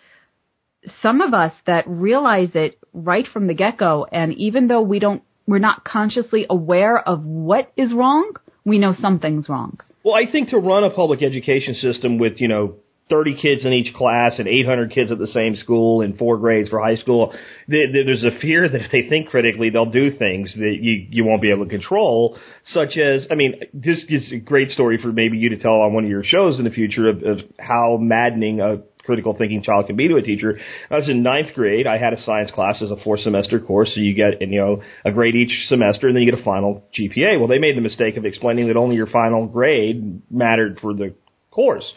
some 1.02 1.20
of 1.20 1.34
us 1.34 1.52
that 1.66 1.84
realize 1.88 2.50
it 2.54 2.78
right 2.92 3.26
from 3.32 3.46
the 3.46 3.54
get 3.54 3.78
go, 3.78 4.06
and 4.10 4.32
even 4.34 4.68
though 4.68 4.82
we 4.82 4.98
don't, 4.98 5.22
we're 5.46 5.58
not 5.58 5.84
consciously 5.84 6.46
aware 6.48 6.98
of 6.98 7.24
what 7.24 7.72
is 7.76 7.92
wrong, 7.92 8.34
we 8.64 8.78
know 8.78 8.94
something's 9.00 9.48
wrong. 9.48 9.78
Well, 10.04 10.14
I 10.14 10.30
think 10.30 10.50
to 10.50 10.58
run 10.58 10.84
a 10.84 10.90
public 10.90 11.22
education 11.22 11.74
system 11.74 12.18
with, 12.18 12.40
you 12.40 12.48
know, 12.48 12.76
30 13.10 13.40
kids 13.40 13.64
in 13.66 13.72
each 13.72 13.94
class 13.94 14.38
and 14.38 14.48
800 14.48 14.90
kids 14.90 15.12
at 15.12 15.18
the 15.18 15.26
same 15.26 15.54
school 15.54 16.00
in 16.00 16.16
four 16.16 16.38
grades 16.38 16.70
for 16.70 16.80
high 16.80 16.96
school, 16.96 17.32
th- 17.68 17.92
th- 17.92 18.06
there's 18.06 18.24
a 18.24 18.38
fear 18.40 18.68
that 18.68 18.80
if 18.80 18.90
they 18.90 19.08
think 19.08 19.28
critically, 19.28 19.70
they'll 19.70 19.90
do 19.90 20.10
things 20.16 20.52
that 20.54 20.78
you, 20.80 21.06
you 21.10 21.24
won't 21.24 21.42
be 21.42 21.50
able 21.50 21.64
to 21.64 21.70
control, 21.70 22.38
such 22.66 22.96
as, 22.96 23.26
I 23.30 23.34
mean, 23.34 23.60
this 23.74 24.02
is 24.08 24.32
a 24.32 24.38
great 24.38 24.70
story 24.70 24.98
for 25.02 25.12
maybe 25.12 25.36
you 25.36 25.50
to 25.50 25.58
tell 25.58 25.82
on 25.82 25.92
one 25.92 26.04
of 26.04 26.10
your 26.10 26.24
shows 26.24 26.58
in 26.58 26.64
the 26.64 26.70
future 26.70 27.08
of, 27.08 27.22
of 27.22 27.38
how 27.58 27.98
maddening 28.00 28.60
a 28.60 28.78
critical 29.04 29.36
thinking 29.36 29.62
child 29.62 29.86
can 29.86 29.96
be 29.96 30.08
to 30.08 30.16
a 30.16 30.22
teacher. 30.22 30.58
I 30.90 30.96
was 30.96 31.08
in 31.08 31.22
ninth 31.22 31.54
grade. 31.54 31.86
I 31.86 31.98
had 31.98 32.12
a 32.12 32.22
science 32.22 32.50
class 32.50 32.80
as 32.82 32.90
a 32.90 32.96
four 33.02 33.18
semester 33.18 33.60
course, 33.60 33.92
so 33.94 34.00
you 34.00 34.14
get 34.14 34.40
you 34.40 34.60
know 34.60 34.82
a 35.04 35.12
grade 35.12 35.36
each 35.36 35.66
semester, 35.68 36.08
and 36.08 36.16
then 36.16 36.22
you 36.22 36.30
get 36.30 36.40
a 36.40 36.44
final 36.44 36.84
GPA. 36.98 37.38
Well, 37.38 37.48
they 37.48 37.58
made 37.58 37.76
the 37.76 37.80
mistake 37.80 38.16
of 38.16 38.24
explaining 38.24 38.68
that 38.68 38.76
only 38.76 38.96
your 38.96 39.06
final 39.06 39.46
grade 39.46 40.22
mattered 40.30 40.78
for 40.80 40.94
the 40.94 41.14
course. 41.50 41.90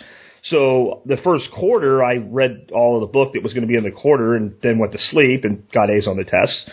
So 0.49 1.01
the 1.05 1.17
first 1.23 1.45
quarter, 1.51 2.03
I 2.03 2.17
read 2.17 2.69
all 2.71 2.95
of 2.95 3.01
the 3.01 3.11
book 3.11 3.33
that 3.33 3.41
was 3.41 3.53
going 3.53 3.63
to 3.63 3.67
be 3.67 3.77
in 3.77 3.83
the 3.83 3.91
quarter, 3.91 4.35
and 4.35 4.55
then 4.61 4.77
went 4.77 4.91
to 4.91 4.99
sleep 5.09 5.43
and 5.43 5.69
got 5.71 5.89
A's 5.89 6.07
on 6.07 6.17
the 6.17 6.23
tests. 6.23 6.65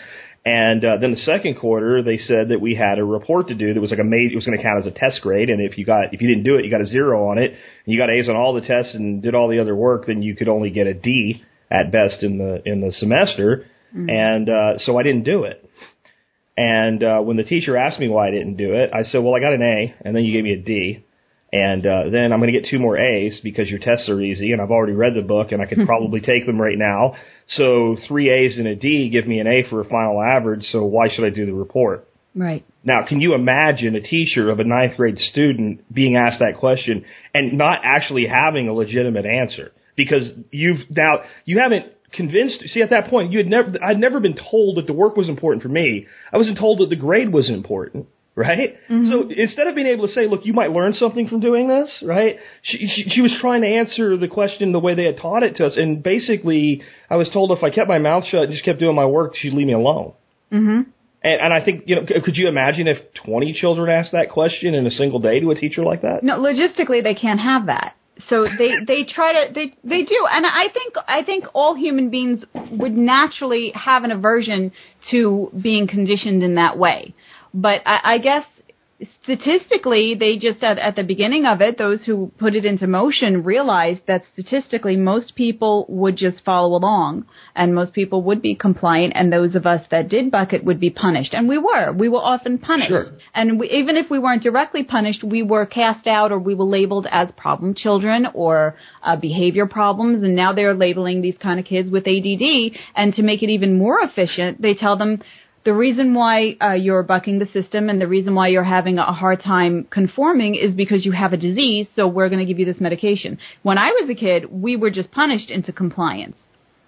And 0.45 0.83
uh, 0.83 0.97
then 0.97 1.11
the 1.11 1.17
second 1.17 1.55
quarter, 1.55 2.03
they 2.03 2.17
said 2.17 2.49
that 2.49 2.59
we 2.59 2.75
had 2.75 2.99
a 2.99 3.03
report 3.03 3.47
to 3.47 3.55
do 3.55 3.73
that 3.73 3.79
was 3.79 3.91
like 3.91 3.99
a 4.01 4.03
ma- 4.03 4.17
it 4.17 4.35
was 4.35 4.45
going 4.45 4.57
to 4.57 4.63
count 4.63 4.85
as 4.85 4.91
a 4.91 4.91
test 4.91 5.21
grade, 5.21 5.49
and 5.49 5.61
if 5.61 5.77
you 5.77 5.85
got 5.85 6.13
if 6.13 6.21
you 6.21 6.27
didn't 6.27 6.43
do 6.43 6.55
it, 6.55 6.65
you 6.65 6.71
got 6.71 6.81
a 6.81 6.87
zero 6.87 7.29
on 7.29 7.37
it, 7.37 7.51
and 7.51 7.57
you 7.85 7.97
got 7.97 8.09
A's 8.09 8.27
on 8.27 8.35
all 8.35 8.53
the 8.53 8.61
tests 8.61 8.93
and 8.93 9.23
did 9.23 9.35
all 9.35 9.47
the 9.47 9.59
other 9.59 9.73
work, 9.73 10.07
then 10.07 10.21
you 10.21 10.35
could 10.35 10.49
only 10.49 10.69
get 10.69 10.85
a 10.85 10.93
D 10.93 11.41
at 11.71 11.93
best 11.93 12.23
in 12.23 12.37
the 12.37 12.61
in 12.65 12.81
the 12.81 12.91
semester. 12.91 13.65
And 14.09 14.49
uh, 14.49 14.79
so 14.79 14.97
I 14.97 15.03
didn't 15.03 15.23
do 15.23 15.43
it. 15.43 15.69
And 16.57 17.03
uh, 17.03 17.21
when 17.21 17.37
the 17.37 17.43
teacher 17.43 17.77
asked 17.77 17.99
me 17.99 18.09
why 18.09 18.27
I 18.27 18.31
didn't 18.31 18.57
do 18.57 18.73
it, 18.73 18.89
I 18.93 19.03
said, 19.03 19.23
"Well, 19.23 19.35
I 19.35 19.39
got 19.39 19.53
an 19.53 19.61
A, 19.61 19.95
and 20.01 20.15
then 20.15 20.23
you 20.25 20.33
gave 20.33 20.43
me 20.43 20.53
a 20.53 20.61
D." 20.61 21.05
And 21.53 21.85
uh, 21.85 22.09
then 22.11 22.33
I'm 22.33 22.39
going 22.39 22.51
to 22.51 22.59
get 22.59 22.67
two 22.67 22.79
more 22.79 22.97
A's 22.97 23.39
because 23.43 23.69
your 23.69 23.77
tests 23.77 24.09
are 24.09 24.19
easy, 24.19 24.53
and 24.53 24.59
I've 24.59 24.71
already 24.71 24.93
read 24.93 25.13
the 25.15 25.21
book, 25.21 25.51
and 25.51 25.61
I 25.61 25.67
could 25.67 25.77
probably 25.85 26.19
take 26.19 26.47
them 26.47 26.59
right 26.59 26.77
now. 26.77 27.13
So 27.47 27.95
three 28.07 28.31
A's 28.31 28.57
and 28.57 28.65
a 28.65 28.75
D 28.75 29.09
give 29.09 29.27
me 29.27 29.39
an 29.39 29.45
A 29.45 29.69
for 29.69 29.79
a 29.79 29.85
final 29.85 30.19
average. 30.19 30.65
So 30.71 30.83
why 30.83 31.09
should 31.13 31.25
I 31.25 31.29
do 31.29 31.45
the 31.45 31.53
report? 31.53 32.07
Right. 32.33 32.65
Now, 32.83 33.05
can 33.07 33.21
you 33.21 33.35
imagine 33.35 33.95
a 33.95 34.01
teacher 34.01 34.49
of 34.49 34.59
a 34.59 34.63
ninth 34.63 34.97
grade 34.97 35.19
student 35.19 35.93
being 35.93 36.15
asked 36.15 36.39
that 36.39 36.57
question 36.57 37.05
and 37.35 37.55
not 37.55 37.81
actually 37.83 38.25
having 38.25 38.67
a 38.67 38.73
legitimate 38.73 39.27
answer? 39.27 39.73
Because 39.95 40.31
you've 40.49 40.89
now 40.89 41.19
you 41.45 41.59
haven't 41.59 41.85
convinced. 42.13 42.63
See, 42.69 42.81
at 42.81 42.89
that 42.89 43.11
point, 43.11 43.31
you 43.31 43.37
had 43.37 43.47
never. 43.47 43.73
I'd 43.83 43.99
never 43.99 44.19
been 44.19 44.35
told 44.35 44.77
that 44.77 44.87
the 44.87 44.93
work 44.93 45.15
was 45.15 45.29
important 45.29 45.61
for 45.61 45.69
me. 45.69 46.07
I 46.31 46.37
wasn't 46.37 46.57
told 46.57 46.79
that 46.79 46.89
the 46.89 46.95
grade 46.95 47.31
was 47.31 47.47
important. 47.47 48.07
Right. 48.35 48.77
So 48.89 49.29
instead 49.29 49.67
of 49.67 49.75
being 49.75 49.85
able 49.85 50.07
to 50.07 50.13
say, 50.13 50.25
"Look, 50.25 50.43
you 50.43 50.53
might 50.53 50.71
learn 50.71 50.93
something 50.93 51.27
from 51.27 51.39
doing 51.39 51.67
this," 51.67 51.93
right? 52.01 52.37
She, 52.63 52.87
she 52.87 53.09
she 53.09 53.21
was 53.21 53.31
trying 53.39 53.61
to 53.61 53.67
answer 53.67 54.17
the 54.17 54.27
question 54.27 54.71
the 54.71 54.79
way 54.79 54.95
they 54.95 55.03
had 55.03 55.17
taught 55.17 55.43
it 55.43 55.57
to 55.57 55.67
us, 55.67 55.73
and 55.77 56.01
basically, 56.01 56.81
I 57.11 57.17
was 57.17 57.29
told 57.29 57.51
if 57.51 57.63
I 57.63 57.69
kept 57.69 57.87
my 57.87 57.99
mouth 57.99 58.25
shut 58.25 58.43
and 58.43 58.51
just 58.51 58.65
kept 58.65 58.79
doing 58.79 58.95
my 58.95 59.05
work, 59.05 59.35
she'd 59.35 59.53
leave 59.53 59.67
me 59.67 59.73
alone. 59.73 60.13
Mm-hmm. 60.51 60.89
And, 61.23 61.41
and 61.41 61.53
I 61.53 61.63
think, 61.63 61.83
you 61.85 61.95
know, 61.95 62.05
could 62.23 62.35
you 62.35 62.47
imagine 62.47 62.87
if 62.87 62.97
20 63.25 63.53
children 63.53 63.89
asked 63.89 64.11
that 64.11 64.29
question 64.29 64.73
in 64.73 64.85
a 64.85 64.91
single 64.91 65.19
day 65.19 65.39
to 65.39 65.51
a 65.51 65.55
teacher 65.55 65.83
like 65.83 66.01
that? 66.01 66.23
No, 66.23 66.39
logistically 66.39 67.03
they 67.03 67.13
can't 67.13 67.39
have 67.39 67.67
that. 67.67 67.95
So 68.29 68.47
they 68.57 68.71
they 68.87 69.03
try 69.03 69.45
to 69.45 69.53
they 69.53 69.73
they 69.83 70.03
do, 70.03 70.27
and 70.29 70.45
I 70.45 70.69
think 70.73 70.95
I 71.07 71.23
think 71.23 71.45
all 71.53 71.75
human 71.75 72.09
beings 72.09 72.43
would 72.71 72.95
naturally 72.95 73.71
have 73.75 74.03
an 74.03 74.11
aversion 74.11 74.71
to 75.11 75.51
being 75.59 75.87
conditioned 75.87 76.43
in 76.43 76.55
that 76.55 76.77
way. 76.77 77.13
But 77.53 77.81
I, 77.85 78.15
I 78.15 78.17
guess 78.17 78.45
statistically, 79.23 80.15
they 80.15 80.37
just 80.37 80.63
at, 80.63 80.77
at 80.77 80.95
the 80.95 81.03
beginning 81.03 81.45
of 81.45 81.61
it, 81.61 81.77
those 81.77 82.03
who 82.05 82.31
put 82.37 82.55
it 82.55 82.65
into 82.65 82.87
motion 82.87 83.43
realized 83.43 84.01
that 84.07 84.23
statistically 84.33 84.95
most 84.95 85.35
people 85.35 85.85
would 85.89 86.15
just 86.15 86.43
follow 86.43 86.77
along, 86.77 87.25
and 87.55 87.73
most 87.73 87.93
people 87.93 88.23
would 88.23 88.41
be 88.41 88.55
compliant, 88.55 89.13
and 89.15 89.31
those 89.31 89.55
of 89.55 89.65
us 89.65 89.81
that 89.91 90.09
did 90.09 90.31
bucket 90.31 90.63
would 90.63 90.79
be 90.79 90.89
punished, 90.89 91.33
and 91.33 91.47
we 91.47 91.57
were. 91.57 91.91
We 91.91 92.09
were 92.09 92.19
often 92.19 92.57
punished. 92.57 92.89
Sure. 92.89 93.11
And 93.33 93.59
we, 93.59 93.69
even 93.69 93.97
if 93.97 94.09
we 94.09 94.19
weren't 94.19 94.43
directly 94.43 94.83
punished, 94.83 95.23
we 95.23 95.43
were 95.43 95.65
cast 95.65 96.07
out 96.07 96.31
or 96.31 96.39
we 96.39 96.55
were 96.55 96.65
labeled 96.65 97.07
as 97.11 97.29
problem 97.35 97.73
children 97.75 98.27
or 98.33 98.75
uh, 99.01 99.15
behavior 99.15 99.65
problems. 99.65 100.23
And 100.23 100.35
now 100.35 100.53
they're 100.53 100.73
labeling 100.73 101.21
these 101.21 101.37
kind 101.41 101.59
of 101.59 101.65
kids 101.65 101.89
with 101.89 102.07
ADD. 102.07 102.77
And 102.95 103.13
to 103.15 103.23
make 103.23 103.43
it 103.43 103.49
even 103.49 103.77
more 103.77 103.99
efficient, 104.01 104.61
they 104.61 104.73
tell 104.73 104.97
them 104.97 105.21
the 105.65 105.73
reason 105.73 106.13
why 106.13 106.57
uh, 106.61 106.73
you're 106.73 107.03
bucking 107.03 107.39
the 107.39 107.45
system 107.45 107.89
and 107.89 108.01
the 108.01 108.07
reason 108.07 108.35
why 108.35 108.49
you're 108.49 108.63
having 108.63 108.97
a 108.97 109.13
hard 109.13 109.41
time 109.41 109.87
conforming 109.89 110.55
is 110.55 110.75
because 110.75 111.05
you 111.05 111.13
have 111.13 111.31
a 111.31 111.37
disease. 111.37 111.87
So 111.95 112.07
we're 112.07 112.29
going 112.29 112.39
to 112.39 112.45
give 112.45 112.59
you 112.59 112.65
this 112.65 112.81
medication. 112.81 113.37
When 113.61 113.77
I 113.77 113.91
was 113.91 114.09
a 114.09 114.15
kid, 114.15 114.51
we 114.51 114.75
were 114.75 114.89
just 114.89 115.11
punished 115.11 115.49
into 115.49 115.71
compliance. 115.71 116.35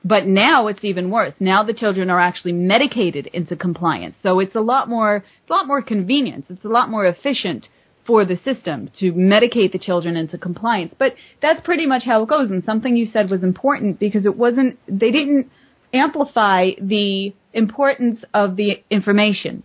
But 0.03 0.27
now 0.27 0.67
it's 0.67 0.83
even 0.83 1.09
worse. 1.09 1.33
Now 1.39 1.63
the 1.63 1.73
children 1.73 2.09
are 2.09 2.19
actually 2.19 2.51
medicated 2.51 3.27
into 3.27 3.55
compliance. 3.55 4.15
So 4.21 4.39
it's 4.39 4.55
a 4.55 4.61
lot 4.61 4.87
more, 4.89 5.17
it's 5.17 5.49
a 5.49 5.53
lot 5.53 5.67
more 5.67 5.81
convenience. 5.81 6.45
It's 6.49 6.65
a 6.65 6.69
lot 6.69 6.89
more 6.89 7.07
efficient 7.07 7.67
for 8.05 8.23
the 8.23 8.37
system 8.37 8.91
to 8.99 9.13
medicate 9.13 9.71
the 9.71 9.79
children 9.79 10.15
into 10.15 10.37
compliance. 10.37 10.93
But 10.99 11.15
that's 11.41 11.61
pretty 11.61 11.87
much 11.87 12.03
how 12.03 12.21
it 12.21 12.29
goes. 12.29 12.51
And 12.51 12.63
something 12.63 12.95
you 12.95 13.07
said 13.07 13.31
was 13.31 13.41
important 13.41 13.99
because 13.99 14.25
it 14.25 14.35
wasn't, 14.35 14.77
they 14.87 15.11
didn't 15.11 15.49
amplify 15.95 16.71
the 16.81 17.33
importance 17.53 18.23
of 18.33 18.55
the 18.55 18.83
information. 18.89 19.63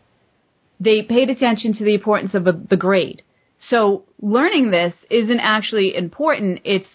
They 0.78 1.02
paid 1.02 1.28
attention 1.28 1.74
to 1.74 1.84
the 1.84 1.94
importance 1.94 2.34
of 2.34 2.46
a, 2.46 2.52
the 2.52 2.76
grade. 2.76 3.22
So 3.68 4.04
learning 4.20 4.70
this 4.70 4.94
isn't 5.10 5.40
actually 5.40 5.94
important. 5.94 6.60
It's 6.64 6.88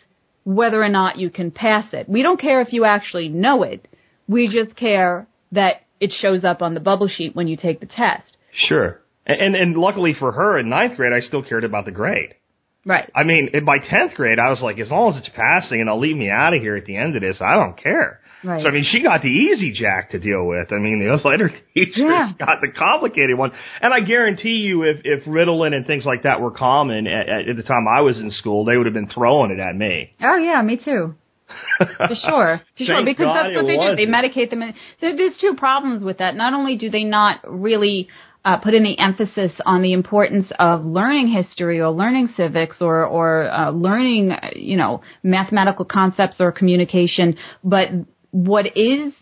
whether 0.44 0.82
or 0.82 0.90
not 0.90 1.18
you 1.18 1.30
can 1.30 1.52
pass 1.52 1.86
it. 1.94 2.10
We 2.10 2.24
don't 2.24 2.40
care 2.40 2.62
if 2.62 2.74
you 2.74 2.86
actually 2.86 3.30
know 3.30 3.64
it. 3.64 3.88
We 4.28 4.48
just 4.48 4.76
care 4.76 5.28
that 5.52 5.84
it 6.00 6.14
shows 6.20 6.44
up 6.44 6.62
on 6.62 6.74
the 6.74 6.80
bubble 6.80 7.08
sheet 7.08 7.36
when 7.36 7.48
you 7.48 7.58
take 7.58 7.80
the 7.80 7.86
test. 7.86 8.38
Sure. 8.52 9.02
And, 9.28 9.56
and, 9.56 9.76
luckily 9.76 10.14
for 10.18 10.32
her 10.32 10.60
in 10.60 10.70
ninth 10.70 10.98
grade, 10.98 11.12
I 11.12 11.20
still 11.20 11.42
cared 11.42 11.64
about 11.64 11.86
the 11.86 11.92
grade. 11.92 12.36
Right. 12.86 13.10
I 13.16 13.24
mean, 13.24 13.50
in 13.54 13.66
my 13.66 13.80
10th 13.80 14.14
grade, 14.14 14.38
I 14.38 14.52
was 14.52 14.62
like, 14.62 14.78
as 14.78 14.92
long 14.92 15.14
as 15.14 15.20
it's 15.20 15.36
passing 15.36 15.80
and 15.80 15.88
they'll 15.88 16.00
leave 16.00 16.16
me 16.16 16.30
out 16.30 16.54
of 16.54 16.62
here 16.62 16.76
at 16.76 16.86
the 16.86 16.96
end 16.96 17.16
of 17.16 17.24
this, 17.24 17.38
I 17.42 17.56
don't 17.56 17.76
care. 17.76 18.20
Right. 18.44 18.62
So 18.62 18.68
I 18.68 18.72
mean, 18.72 18.86
she 18.90 19.02
got 19.02 19.22
the 19.22 19.30
easy 19.30 19.72
jack 19.74 20.12
to 20.12 20.20
deal 20.20 20.46
with. 20.46 20.72
I 20.72 20.78
mean, 20.78 21.00
the 21.00 21.20
later 21.28 21.50
teachers 21.74 21.98
Yeah. 21.98 22.32
got 22.38 22.62
the 22.62 22.70
complicated 22.70 23.38
one. 23.38 23.52
And 23.82 23.94
I 23.94 24.02
guarantee 24.02 24.58
you, 24.58 24.84
if 24.84 24.98
if 25.04 25.26
Ritalin 25.26 25.74
and 25.76 25.86
things 25.88 26.06
like 26.06 26.24
that 26.24 26.42
were 26.42 26.52
common 26.52 27.08
at, 27.08 27.30
at, 27.30 27.50
at 27.50 27.56
the 27.56 27.64
time 27.64 27.88
I 27.88 28.02
was 28.02 28.18
in 28.18 28.32
school, 28.32 28.66
they 28.66 28.78
would 28.78 28.86
have 28.86 28.94
been 28.94 29.10
throwing 29.10 29.52
it 29.52 29.60
at 29.60 29.76
me. 29.76 30.14
Oh 30.22 30.36
yeah, 30.38 30.62
me 30.62 30.78
too. 30.84 31.16
For 31.80 32.16
sure, 32.16 32.62
for 32.76 32.84
sure, 32.84 33.06
because 33.06 33.26
God 33.26 33.36
that's 33.36 33.56
what 33.56 33.68
they 33.68 33.78
do. 33.78 33.96
They 33.96 34.08
medicate 34.08 34.50
them. 34.50 34.64
In. 34.64 34.74
So 35.00 35.16
there's 35.16 35.38
two 35.40 35.54
problems 35.56 36.04
with 36.04 36.18
that. 36.18 36.36
Not 36.36 36.54
only 36.54 36.76
do 36.76 36.90
they 36.90 37.04
not 37.04 37.40
really 37.48 38.08
uh, 38.46 38.58
put 38.58 38.74
any 38.74 38.98
emphasis 38.98 39.52
on 39.66 39.82
the 39.82 39.94
importance 39.94 40.48
of 40.58 40.86
learning 40.86 41.28
history 41.28 41.80
or 41.82 41.92
learning 41.92 42.34
civics 42.38 42.78
or 42.80 43.06
or 43.06 43.52
uh, 43.52 43.72
learning, 43.72 44.32
uh, 44.32 44.50
you 44.56 44.76
know, 44.78 45.02
mathematical 45.22 45.86
concepts 45.86 46.38
or 46.40 46.52
communication, 46.52 47.38
but 47.64 47.90
what 48.36 48.66
is 48.76 49.14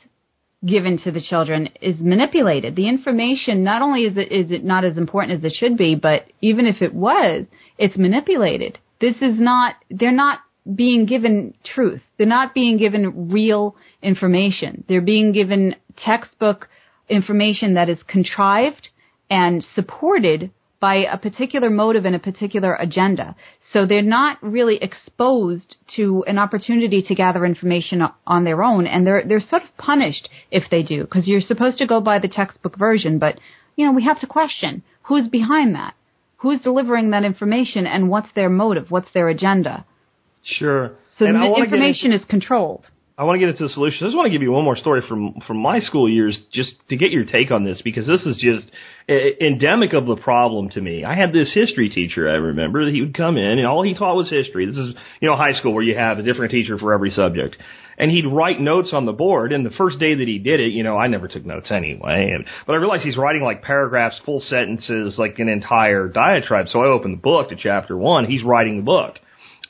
given 0.65 0.97
to 0.97 1.11
the 1.11 1.21
children 1.21 1.69
is 1.81 1.99
manipulated. 1.99 2.75
The 2.75 2.89
information 2.89 3.63
not 3.63 3.83
only 3.83 4.05
is 4.05 4.17
it 4.17 4.31
is 4.31 4.49
it 4.49 4.63
not 4.63 4.83
as 4.83 4.97
important 4.97 5.37
as 5.37 5.43
it 5.43 5.55
should 5.55 5.77
be, 5.77 5.93
but 5.93 6.25
even 6.41 6.65
if 6.65 6.81
it 6.81 6.95
was, 6.95 7.45
it's 7.77 7.95
manipulated. 7.95 8.79
This 8.99 9.17
is 9.17 9.39
not 9.39 9.75
they're 9.91 10.11
not 10.11 10.39
being 10.75 11.05
given 11.05 11.53
truth. 11.63 12.01
They're 12.17 12.25
not 12.25 12.55
being 12.55 12.77
given 12.77 13.29
real 13.29 13.75
information. 14.01 14.83
They're 14.89 15.01
being 15.01 15.31
given 15.31 15.75
textbook 15.95 16.67
information 17.07 17.75
that 17.75 17.89
is 17.89 18.01
contrived 18.07 18.87
and 19.29 19.63
supported 19.75 20.49
by 20.83 20.95
a 21.15 21.17
particular 21.17 21.69
motive 21.69 22.03
and 22.03 22.13
a 22.13 22.19
particular 22.19 22.75
agenda. 22.75 23.27
So 23.71 23.85
they're 23.85 24.11
not 24.19 24.33
really 24.57 24.77
exposed 24.87 25.77
to 25.95 26.25
an 26.27 26.37
opportunity 26.37 27.01
to 27.03 27.15
gather 27.15 27.45
information 27.45 27.97
on 28.27 28.43
their 28.43 28.61
own, 28.61 28.85
and 28.85 29.07
they're 29.07 29.23
they're 29.27 29.49
sort 29.53 29.63
of 29.63 29.77
punished 29.77 30.25
if 30.51 30.65
they 30.69 30.83
do, 30.83 30.99
because 31.05 31.25
you're 31.25 31.49
supposed 31.51 31.77
to 31.77 31.87
go 31.93 32.01
by 32.01 32.19
the 32.19 32.27
textbook 32.39 32.75
version, 32.77 33.13
but 33.17 33.39
you 33.77 33.85
know 33.85 33.93
we 33.93 34.03
have 34.03 34.19
to 34.19 34.27
question 34.27 34.83
who's 35.03 35.29
behind 35.29 35.69
that, 35.79 35.93
who's 36.41 36.59
delivering 36.69 37.11
that 37.11 37.23
information, 37.31 37.87
and 37.93 38.09
what's 38.09 38.31
their 38.35 38.49
motive, 38.49 38.91
what's 38.91 39.13
their 39.13 39.29
agenda. 39.29 39.85
Sure. 40.57 40.85
So 41.17 41.25
And 41.25 41.35
the 41.37 41.55
information 41.63 42.11
into- 42.11 42.25
is 42.25 42.25
controlled. 42.35 42.85
I 43.15 43.25
want 43.25 43.35
to 43.35 43.39
get 43.39 43.49
into 43.49 43.67
the 43.67 43.73
solution. 43.73 43.99
I 44.01 44.07
just 44.07 44.17
want 44.17 44.25
to 44.25 44.31
give 44.31 44.41
you 44.41 44.51
one 44.51 44.63
more 44.63 44.75
story 44.75 45.03
from 45.07 45.35
from 45.45 45.57
my 45.57 45.79
school 45.81 46.09
years, 46.09 46.39
just 46.51 46.73
to 46.89 46.97
get 46.97 47.11
your 47.11 47.25
take 47.25 47.51
on 47.51 47.63
this, 47.63 47.79
because 47.83 48.07
this 48.07 48.21
is 48.21 48.37
just 48.37 48.71
endemic 49.07 49.93
of 49.93 50.07
the 50.07 50.15
problem 50.15 50.69
to 50.71 50.81
me. 50.81 51.03
I 51.03 51.13
had 51.13 51.31
this 51.31 51.53
history 51.53 51.89
teacher. 51.89 52.27
I 52.27 52.33
remember 52.33 52.85
that 52.85 52.93
he 52.93 53.01
would 53.01 53.15
come 53.15 53.37
in, 53.37 53.59
and 53.59 53.67
all 53.67 53.83
he 53.83 53.93
taught 53.93 54.15
was 54.15 54.31
history. 54.31 54.65
This 54.65 54.77
is 54.77 54.95
you 55.21 55.29
know 55.29 55.35
high 55.35 55.53
school 55.53 55.73
where 55.73 55.83
you 55.83 55.95
have 55.95 56.17
a 56.17 56.23
different 56.23 56.51
teacher 56.51 56.79
for 56.79 56.91
every 56.91 57.11
subject, 57.11 57.55
and 57.99 58.09
he'd 58.09 58.25
write 58.25 58.59
notes 58.59 58.89
on 58.93 59.05
the 59.05 59.11
board. 59.13 59.53
And 59.53 59.63
the 59.63 59.77
first 59.77 59.99
day 59.99 60.15
that 60.15 60.27
he 60.27 60.39
did 60.39 60.59
it, 60.59 60.71
you 60.71 60.81
know, 60.81 60.97
I 60.97 61.05
never 61.05 61.27
took 61.27 61.45
notes 61.45 61.69
anyway, 61.69 62.31
and, 62.33 62.45
but 62.65 62.73
I 62.73 62.77
realized 62.77 63.03
he's 63.03 63.17
writing 63.17 63.43
like 63.43 63.61
paragraphs, 63.61 64.19
full 64.25 64.39
sentences, 64.39 65.19
like 65.19 65.37
an 65.37 65.49
entire 65.49 66.07
diatribe. 66.07 66.65
So 66.69 66.79
I 66.79 66.87
opened 66.87 67.17
the 67.17 67.21
book 67.21 67.49
to 67.49 67.55
chapter 67.55 67.95
one. 67.95 68.25
He's 68.25 68.43
writing 68.43 68.77
the 68.77 68.83
book. 68.83 69.19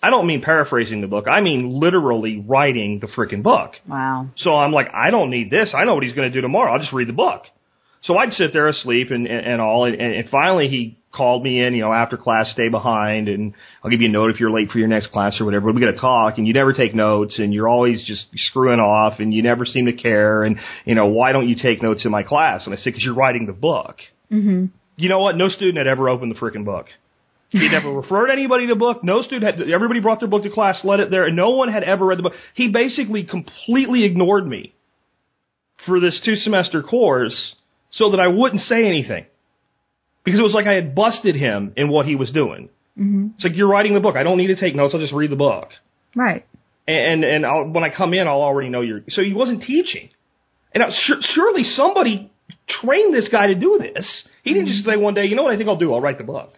I 0.03 0.09
don't 0.09 0.27
mean 0.27 0.41
paraphrasing 0.41 0.99
the 1.01 1.07
book. 1.07 1.27
I 1.27 1.39
mean 1.41 1.79
literally 1.79 2.43
writing 2.45 2.99
the 2.99 3.07
freaking 3.07 3.41
book. 3.41 3.71
Wow. 3.87 4.27
So 4.35 4.53
I'm 4.53 4.73
like, 4.73 4.89
I 4.93 5.09
don't 5.09 5.29
need 5.29 5.49
this. 5.49 5.73
I 5.73 5.85
know 5.85 5.95
what 5.95 6.03
he's 6.03 6.13
going 6.13 6.29
to 6.29 6.33
do 6.35 6.41
tomorrow. 6.41 6.73
I'll 6.73 6.79
just 6.79 6.91
read 6.93 7.07
the 7.07 7.13
book. 7.13 7.43
So 8.03 8.17
I'd 8.17 8.33
sit 8.33 8.51
there 8.51 8.67
asleep 8.67 9.11
and, 9.11 9.25
and, 9.27 9.45
and 9.47 9.61
all. 9.61 9.85
And, 9.85 9.95
and 9.99 10.27
finally 10.29 10.67
he 10.67 10.97
called 11.13 11.41
me 11.41 11.63
in, 11.63 11.73
you 11.73 11.81
know, 11.81 11.93
after 11.93 12.17
class, 12.17 12.51
stay 12.51 12.67
behind 12.67 13.29
and 13.29 13.53
I'll 13.81 13.89
give 13.91 14.01
you 14.01 14.09
a 14.09 14.11
note 14.11 14.29
if 14.31 14.41
you're 14.41 14.51
late 14.51 14.71
for 14.71 14.79
your 14.79 14.89
next 14.89 15.11
class 15.11 15.39
or 15.39 15.45
whatever. 15.45 15.67
But 15.67 15.75
we 15.75 15.81
got 15.85 15.91
to 15.91 15.99
talk 16.01 16.37
and 16.37 16.45
you 16.45 16.51
never 16.51 16.73
take 16.73 16.93
notes 16.93 17.39
and 17.39 17.53
you're 17.53 17.69
always 17.69 18.05
just 18.05 18.25
screwing 18.35 18.81
off 18.81 19.19
and 19.19 19.33
you 19.33 19.41
never 19.41 19.63
seem 19.63 19.85
to 19.85 19.93
care. 19.93 20.43
And, 20.43 20.57
you 20.83 20.95
know, 20.95 21.05
why 21.05 21.31
don't 21.31 21.47
you 21.47 21.55
take 21.55 21.81
notes 21.81 22.03
in 22.03 22.11
my 22.11 22.23
class? 22.23 22.63
And 22.65 22.73
I 22.73 22.77
said, 22.77 22.91
cause 22.93 23.03
you're 23.03 23.15
writing 23.15 23.45
the 23.45 23.53
book. 23.53 23.97
hmm 24.29 24.65
You 24.97 25.07
know 25.07 25.19
what? 25.19 25.37
No 25.37 25.47
student 25.47 25.77
had 25.77 25.87
ever 25.87 26.09
opened 26.09 26.35
the 26.35 26.39
freaking 26.39 26.65
book. 26.65 26.87
He 27.53 27.69
never 27.69 27.91
referred 27.91 28.29
anybody 28.31 28.67
to 28.67 28.75
book. 28.75 29.03
No 29.03 29.21
student 29.21 29.59
had, 29.59 29.69
everybody 29.69 29.99
brought 29.99 30.19
their 30.19 30.27
book 30.27 30.43
to 30.43 30.49
class, 30.49 30.79
let 30.83 30.99
it 30.99 31.11
there, 31.11 31.25
and 31.25 31.35
no 31.35 31.51
one 31.51 31.71
had 31.71 31.83
ever 31.83 32.05
read 32.05 32.17
the 32.17 32.23
book. 32.23 32.33
He 32.55 32.67
basically 32.69 33.23
completely 33.23 34.03
ignored 34.03 34.47
me 34.47 34.73
for 35.85 35.99
this 35.99 36.19
two 36.25 36.35
semester 36.35 36.81
course 36.81 37.55
so 37.91 38.09
that 38.11 38.19
I 38.19 38.27
wouldn't 38.27 38.61
say 38.61 38.85
anything. 38.87 39.25
Because 40.25 40.39
it 40.39 40.43
was 40.43 40.53
like 40.53 40.65
I 40.67 40.73
had 40.73 40.95
busted 40.95 41.35
him 41.35 41.73
in 41.77 41.89
what 41.89 42.05
he 42.07 42.15
was 42.15 42.31
doing. 42.31 42.69
hmm 42.97 43.27
It's 43.35 43.43
like, 43.43 43.55
you're 43.55 43.67
writing 43.69 43.93
the 43.93 43.99
book. 43.99 44.15
I 44.15 44.23
don't 44.23 44.37
need 44.37 44.47
to 44.47 44.55
take 44.55 44.75
notes. 44.75 44.93
I'll 44.95 44.99
just 45.01 45.13
read 45.13 45.29
the 45.31 45.35
book. 45.35 45.69
Right. 46.15 46.45
And, 46.87 47.23
and 47.23 47.45
I'll, 47.45 47.65
when 47.65 47.83
I 47.83 47.89
come 47.95 48.13
in, 48.13 48.27
I'll 48.27 48.41
already 48.41 48.69
know 48.69 48.81
you're, 48.81 49.01
so 49.09 49.21
he 49.21 49.33
wasn't 49.33 49.61
teaching. 49.63 50.09
And 50.73 50.83
I, 50.83 50.87
sur- 51.05 51.21
surely 51.35 51.63
somebody 51.63 52.31
trained 52.67 53.13
this 53.13 53.27
guy 53.31 53.47
to 53.47 53.55
do 53.55 53.79
this. 53.79 54.07
He 54.43 54.53
didn't 54.53 54.69
just 54.69 54.85
say 54.85 54.97
one 54.97 55.13
day, 55.13 55.25
you 55.25 55.35
know 55.35 55.43
what 55.43 55.53
I 55.53 55.57
think 55.57 55.69
I'll 55.69 55.75
do? 55.77 55.93
I'll 55.93 56.01
write 56.01 56.17
the 56.17 56.23
book. 56.23 56.53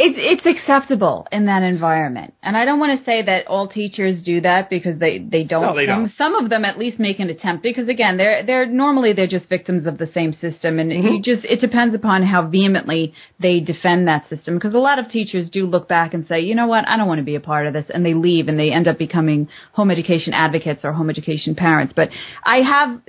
It's 0.00 0.14
it's 0.16 0.46
acceptable 0.46 1.26
in 1.32 1.46
that 1.46 1.64
environment, 1.64 2.34
and 2.40 2.56
I 2.56 2.64
don't 2.64 2.78
want 2.78 2.96
to 3.00 3.04
say 3.04 3.20
that 3.24 3.48
all 3.48 3.66
teachers 3.66 4.22
do 4.22 4.40
that 4.42 4.70
because 4.70 5.00
they 5.00 5.18
they 5.18 5.42
don't. 5.42 5.62
No, 5.62 5.74
they 5.74 5.86
some, 5.86 6.02
don't. 6.02 6.12
Some 6.16 6.34
of 6.36 6.50
them 6.50 6.64
at 6.64 6.78
least 6.78 7.00
make 7.00 7.18
an 7.18 7.30
attempt 7.30 7.64
because 7.64 7.88
again, 7.88 8.16
they're 8.16 8.46
they're 8.46 8.66
normally 8.66 9.12
they're 9.12 9.26
just 9.26 9.48
victims 9.48 9.86
of 9.86 9.98
the 9.98 10.06
same 10.06 10.32
system, 10.34 10.78
and 10.78 10.88
Mm-hmm. 10.92 11.06
you 11.06 11.22
just 11.22 11.44
it 11.44 11.60
depends 11.60 11.96
upon 11.96 12.22
how 12.22 12.46
vehemently 12.46 13.12
they 13.40 13.58
defend 13.58 14.06
that 14.06 14.28
system. 14.28 14.54
Because 14.54 14.72
a 14.72 14.78
lot 14.78 15.00
of 15.00 15.08
teachers 15.10 15.50
do 15.50 15.66
look 15.66 15.88
back 15.88 16.14
and 16.14 16.24
say, 16.28 16.40
you 16.40 16.54
know 16.54 16.68
what, 16.68 16.86
I 16.88 16.96
don't 16.96 17.08
want 17.08 17.18
to 17.18 17.24
be 17.24 17.34
a 17.34 17.40
part 17.40 17.66
of 17.66 17.72
this, 17.72 17.86
and 17.92 18.06
they 18.06 18.14
leave 18.14 18.46
and 18.46 18.56
they 18.56 18.70
end 18.70 18.86
up 18.86 18.98
becoming 18.98 19.48
home 19.72 19.90
education 19.90 20.32
advocates 20.32 20.82
or 20.84 20.92
home 20.92 21.10
education 21.10 21.56
parents. 21.56 21.92
But 21.96 22.10
I 22.44 22.58
have 22.58 23.00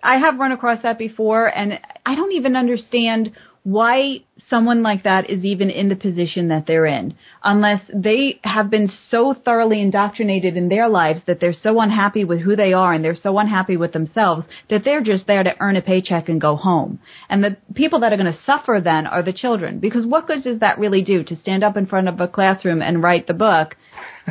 I 0.00 0.18
have 0.18 0.38
run 0.38 0.52
across 0.52 0.80
that 0.84 0.96
before, 0.96 1.46
and 1.48 1.80
I 2.04 2.14
don't 2.14 2.32
even 2.32 2.54
understand 2.54 3.32
why 3.64 4.20
someone 4.48 4.82
like 4.82 5.02
that 5.02 5.28
is 5.28 5.44
even 5.44 5.70
in 5.70 5.88
the 5.88 5.96
position 5.96 6.48
that 6.48 6.66
they're 6.66 6.86
in 6.86 7.14
unless 7.42 7.80
they 7.92 8.38
have 8.44 8.70
been 8.70 8.90
so 9.10 9.34
thoroughly 9.44 9.80
indoctrinated 9.80 10.56
in 10.56 10.68
their 10.68 10.88
lives 10.88 11.20
that 11.26 11.40
they're 11.40 11.52
so 11.52 11.80
unhappy 11.80 12.24
with 12.24 12.40
who 12.40 12.54
they 12.54 12.72
are 12.72 12.92
and 12.92 13.04
they're 13.04 13.16
so 13.16 13.38
unhappy 13.38 13.76
with 13.76 13.92
themselves 13.92 14.46
that 14.70 14.84
they're 14.84 15.02
just 15.02 15.26
there 15.26 15.42
to 15.42 15.54
earn 15.60 15.76
a 15.76 15.82
paycheck 15.82 16.28
and 16.28 16.40
go 16.40 16.56
home. 16.56 16.98
And 17.28 17.42
the 17.42 17.56
people 17.74 18.00
that 18.00 18.12
are 18.12 18.16
going 18.16 18.32
to 18.32 18.38
suffer 18.44 18.80
then 18.82 19.06
are 19.06 19.22
the 19.22 19.32
children 19.32 19.78
because 19.80 20.06
what 20.06 20.26
good 20.26 20.44
does 20.44 20.60
that 20.60 20.78
really 20.78 21.02
do 21.02 21.24
to 21.24 21.36
stand 21.36 21.64
up 21.64 21.76
in 21.76 21.86
front 21.86 22.08
of 22.08 22.20
a 22.20 22.28
classroom 22.28 22.82
and 22.82 23.02
write 23.02 23.26
the 23.26 23.34
book? 23.34 23.76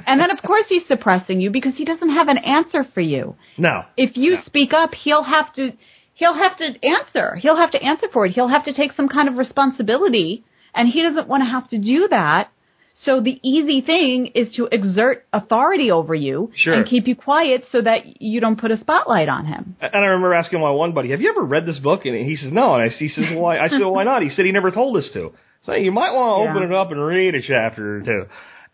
And 0.05 0.19
then 0.19 0.31
of 0.31 0.41
course 0.41 0.65
he's 0.69 0.87
suppressing 0.87 1.41
you 1.41 1.49
because 1.49 1.75
he 1.75 1.85
doesn't 1.85 2.09
have 2.09 2.27
an 2.27 2.37
answer 2.37 2.85
for 2.93 3.01
you 3.01 3.35
No. 3.57 3.83
if 3.97 4.15
you 4.15 4.37
speak 4.45 4.73
up, 4.73 4.93
he'll 4.93 5.23
have 5.23 5.53
to 5.55 5.71
he'll 6.15 6.33
have 6.33 6.57
to 6.57 6.65
answer. 6.83 7.35
He'll 7.35 7.57
have 7.57 7.71
to 7.71 7.81
answer 7.81 8.07
for 8.11 8.25
it. 8.25 8.31
He'll 8.33 8.47
have 8.47 8.65
to 8.65 8.73
take 8.73 8.93
some 8.93 9.07
kind 9.07 9.29
of 9.29 9.35
responsibility, 9.37 10.43
and 10.73 10.89
he 10.89 11.03
doesn't 11.03 11.27
want 11.27 11.43
to 11.43 11.49
have 11.49 11.69
to 11.69 11.77
do 11.77 12.07
that. 12.09 12.49
So 13.03 13.19
the 13.19 13.39
easy 13.43 13.81
thing 13.81 14.27
is 14.27 14.55
to 14.55 14.69
exert 14.71 15.25
authority 15.33 15.91
over 15.91 16.15
you 16.15 16.51
Sure. 16.55 16.73
and 16.75 16.85
keep 16.87 17.07
you 17.09 17.15
quiet 17.15 17.65
so 17.69 17.81
that 17.81 18.21
you 18.21 18.39
don't 18.39 18.55
put 18.59 18.71
a 18.71 18.77
spotlight 18.77 19.27
on 19.27 19.45
him. 19.45 19.75
And 19.81 19.91
I 19.93 20.07
remember 20.07 20.33
asking 20.33 20.61
my 20.61 20.71
one 20.71 20.93
buddy, 20.93 21.09
"Have 21.11 21.19
you 21.21 21.29
ever 21.29 21.43
read 21.43 21.65
this 21.65 21.79
book?" 21.79 22.05
And 22.05 22.15
he 22.15 22.37
says, 22.37 22.53
"No." 22.53 22.73
And 22.75 22.83
I, 22.83 22.87
he 22.89 23.09
says, 23.09 23.25
"Why?" 23.33 23.59
I 23.59 23.67
said, 23.67 23.81
"Why 23.83 24.05
not?" 24.05 24.21
He 24.21 24.29
said, 24.29 24.45
"He 24.45 24.53
never 24.53 24.71
told 24.71 24.95
us 24.95 25.09
to." 25.13 25.33
So 25.63 25.73
you 25.73 25.91
might 25.91 26.13
want 26.13 26.39
to 26.39 26.43
Yeah. 26.45 26.51
open 26.51 26.71
it 26.71 26.75
up 26.75 26.91
and 26.91 27.05
read 27.05 27.35
a 27.35 27.41
chapter 27.41 27.97
or 27.97 28.01
two. 28.01 28.25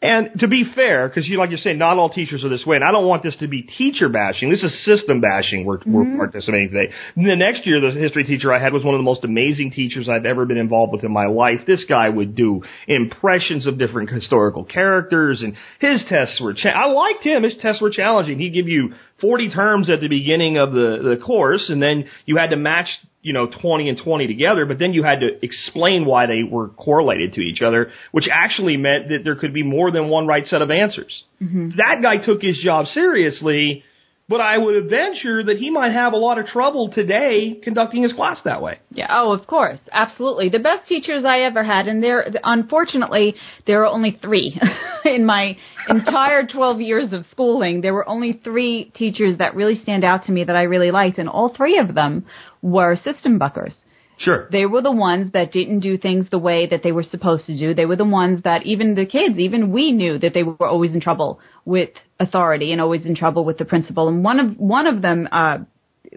And 0.03 0.39
to 0.39 0.47
be 0.47 0.65
fair, 0.75 1.07
because 1.07 1.27
you 1.27 1.37
like 1.37 1.51
you're 1.51 1.59
saying, 1.59 1.77
not 1.77 1.99
all 1.99 2.09
teachers 2.09 2.43
are 2.43 2.49
this 2.49 2.65
way, 2.65 2.75
and 2.75 2.83
I 2.83 2.91
don't 2.91 3.05
want 3.05 3.21
this 3.21 3.35
to 3.37 3.47
be 3.47 3.61
teacher 3.61 4.09
bashing. 4.09 4.49
This 4.49 4.63
is 4.63 4.83
system 4.83 5.21
bashing. 5.21 5.63
We're, 5.63 5.77
we're 5.85 6.03
mm-hmm. 6.03 6.17
participating 6.17 6.71
today. 6.71 6.91
The 7.15 7.35
next 7.35 7.67
year, 7.67 7.79
the 7.79 7.91
history 7.91 8.23
teacher 8.23 8.51
I 8.51 8.59
had 8.59 8.73
was 8.73 8.83
one 8.83 8.95
of 8.95 8.99
the 8.99 9.03
most 9.03 9.23
amazing 9.23 9.71
teachers 9.71 10.09
I've 10.09 10.25
ever 10.25 10.47
been 10.47 10.57
involved 10.57 10.91
with 10.91 11.03
in 11.03 11.11
my 11.11 11.27
life. 11.27 11.59
This 11.67 11.85
guy 11.87 12.09
would 12.09 12.33
do 12.33 12.63
impressions 12.87 13.67
of 13.67 13.77
different 13.77 14.09
historical 14.09 14.63
characters, 14.63 15.43
and 15.43 15.55
his 15.79 16.03
tests 16.09 16.41
were. 16.41 16.55
Cha- 16.55 16.69
I 16.69 16.87
liked 16.87 17.23
him. 17.23 17.43
His 17.43 17.53
tests 17.61 17.79
were 17.79 17.91
challenging. 17.91 18.39
He'd 18.39 18.55
give 18.55 18.67
you 18.67 18.95
40 19.21 19.49
terms 19.51 19.89
at 19.89 20.01
the 20.01 20.07
beginning 20.07 20.57
of 20.57 20.73
the 20.73 20.99
the 21.03 21.23
course, 21.23 21.69
and 21.69 21.81
then 21.81 22.05
you 22.25 22.37
had 22.37 22.49
to 22.49 22.57
match 22.57 22.87
you 23.21 23.33
know 23.33 23.47
20 23.47 23.89
and 23.89 23.99
20 24.03 24.27
together, 24.27 24.65
but 24.65 24.79
then 24.79 24.93
you 24.93 25.03
had 25.03 25.19
to 25.19 25.45
explain 25.45 26.05
why 26.05 26.25
they 26.25 26.43
were 26.43 26.69
correlated 26.69 27.33
to 27.33 27.41
each 27.41 27.61
other, 27.61 27.91
which 28.11 28.25
actually 28.31 28.77
meant 28.77 29.09
that 29.09 29.23
there 29.23 29.35
could 29.35 29.53
be 29.53 29.63
more 29.63 29.91
than 29.91 30.09
one 30.09 30.27
right 30.27 30.45
set 30.45 30.61
of 30.61 30.71
answers. 30.71 31.23
Mm-hmm. 31.41 31.77
That 31.77 32.01
guy 32.01 32.17
took 32.17 32.41
his 32.41 32.59
job 32.63 32.87
seriously, 32.87 33.83
but 34.31 34.39
I 34.39 34.57
would 34.57 34.89
venture 34.89 35.43
that 35.43 35.57
he 35.57 35.69
might 35.69 35.91
have 35.91 36.13
a 36.13 36.17
lot 36.17 36.39
of 36.39 36.45
trouble 36.45 36.89
today 36.89 37.59
conducting 37.61 38.01
his 38.01 38.13
class 38.13 38.39
that 38.45 38.61
way. 38.61 38.79
Yeah. 38.89 39.07
Oh, 39.09 39.33
of 39.33 39.45
course. 39.45 39.77
Absolutely. 39.91 40.47
The 40.47 40.59
best 40.59 40.87
teachers 40.87 41.25
I 41.25 41.41
ever 41.41 41.65
had, 41.65 41.89
and 41.89 42.01
there, 42.01 42.25
unfortunately, 42.41 43.35
there 43.67 43.83
are 43.83 43.87
only 43.87 44.17
three 44.21 44.57
in 45.05 45.25
my 45.25 45.57
entire 45.89 46.47
12 46.47 46.79
years 46.79 47.11
of 47.11 47.25
schooling. 47.29 47.81
There 47.81 47.93
were 47.93 48.07
only 48.07 48.39
three 48.41 48.93
teachers 48.95 49.37
that 49.39 49.53
really 49.53 49.77
stand 49.83 50.05
out 50.05 50.23
to 50.27 50.31
me 50.31 50.45
that 50.45 50.55
I 50.55 50.63
really 50.63 50.91
liked, 50.91 51.17
and 51.17 51.27
all 51.27 51.53
three 51.53 51.77
of 51.77 51.93
them 51.93 52.25
were 52.61 52.95
system 52.95 53.37
buckers. 53.37 53.73
Sure. 54.23 54.47
They 54.51 54.65
were 54.65 54.81
the 54.81 54.91
ones 54.91 55.31
that 55.33 55.51
didn't 55.51 55.79
do 55.79 55.97
things 55.97 56.27
the 56.29 56.37
way 56.37 56.67
that 56.67 56.83
they 56.83 56.91
were 56.91 57.03
supposed 57.03 57.47
to 57.47 57.57
do. 57.57 57.73
They 57.73 57.85
were 57.85 57.95
the 57.95 58.05
ones 58.05 58.43
that 58.43 58.65
even 58.65 58.93
the 58.93 59.05
kids, 59.05 59.39
even 59.39 59.71
we 59.71 59.91
knew 59.91 60.19
that 60.19 60.33
they 60.33 60.43
were 60.43 60.67
always 60.67 60.93
in 60.93 61.01
trouble 61.01 61.39
with 61.65 61.89
authority 62.19 62.71
and 62.71 62.79
always 62.79 63.05
in 63.05 63.15
trouble 63.15 63.43
with 63.45 63.57
the 63.57 63.65
principal. 63.65 64.07
And 64.07 64.23
one 64.23 64.39
of 64.39 64.57
one 64.57 64.85
of 64.85 65.01
them 65.01 65.27
uh, 65.31 65.59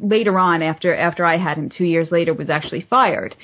later 0.00 0.38
on, 0.38 0.62
after 0.62 0.94
after 0.94 1.24
I 1.24 1.38
had 1.38 1.56
him, 1.56 1.70
two 1.70 1.84
years 1.84 2.08
later, 2.10 2.34
was 2.34 2.50
actually 2.50 2.86
fired. 2.88 3.34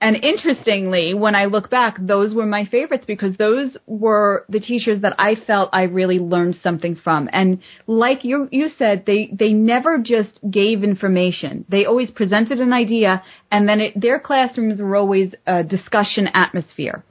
And 0.00 0.16
interestingly, 0.16 1.14
when 1.14 1.34
I 1.34 1.46
look 1.46 1.70
back, 1.70 1.96
those 1.98 2.34
were 2.34 2.44
my 2.44 2.66
favorites 2.66 3.04
because 3.06 3.36
those 3.36 3.76
were 3.86 4.44
the 4.48 4.60
teachers 4.60 5.00
that 5.00 5.14
I 5.18 5.34
felt 5.34 5.70
I 5.72 5.84
really 5.84 6.18
learned 6.18 6.56
something 6.62 6.96
from. 6.96 7.28
And 7.32 7.60
like 7.86 8.24
you, 8.24 8.48
you 8.52 8.68
said, 8.76 9.04
they, 9.06 9.30
they 9.32 9.52
never 9.52 9.98
just 9.98 10.38
gave 10.50 10.84
information. 10.84 11.64
They 11.68 11.86
always 11.86 12.10
presented 12.10 12.60
an 12.60 12.72
idea 12.72 13.22
and 13.50 13.68
then 13.68 13.80
it, 13.80 13.98
their 13.98 14.18
classrooms 14.20 14.80
were 14.80 14.96
always 14.96 15.34
a 15.46 15.62
discussion 15.62 16.28
atmosphere 16.34 17.04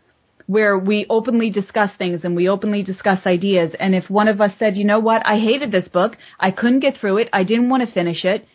where 0.46 0.78
we 0.78 1.06
openly 1.10 1.50
discuss 1.50 1.90
things 1.98 2.22
and 2.24 2.36
we 2.36 2.50
openly 2.50 2.84
discuss 2.84 3.26
ideas. 3.26 3.72
And 3.80 3.96
if 3.96 4.10
one 4.10 4.28
of 4.28 4.42
us 4.42 4.52
said, 4.60 4.76
you 4.76 4.84
know 4.84 5.00
what, 5.00 5.26
I 5.26 5.40
hated 5.40 5.72
this 5.72 5.88
book, 5.88 6.18
I 6.40 6.52
couldn't 6.52 6.82
get 6.82 6.98
through 6.98 7.18
it, 7.18 7.30
I 7.32 7.44
didn't 7.44 7.70
want 7.70 7.88
to 7.88 7.94
finish 7.94 8.26
it, 8.26 8.46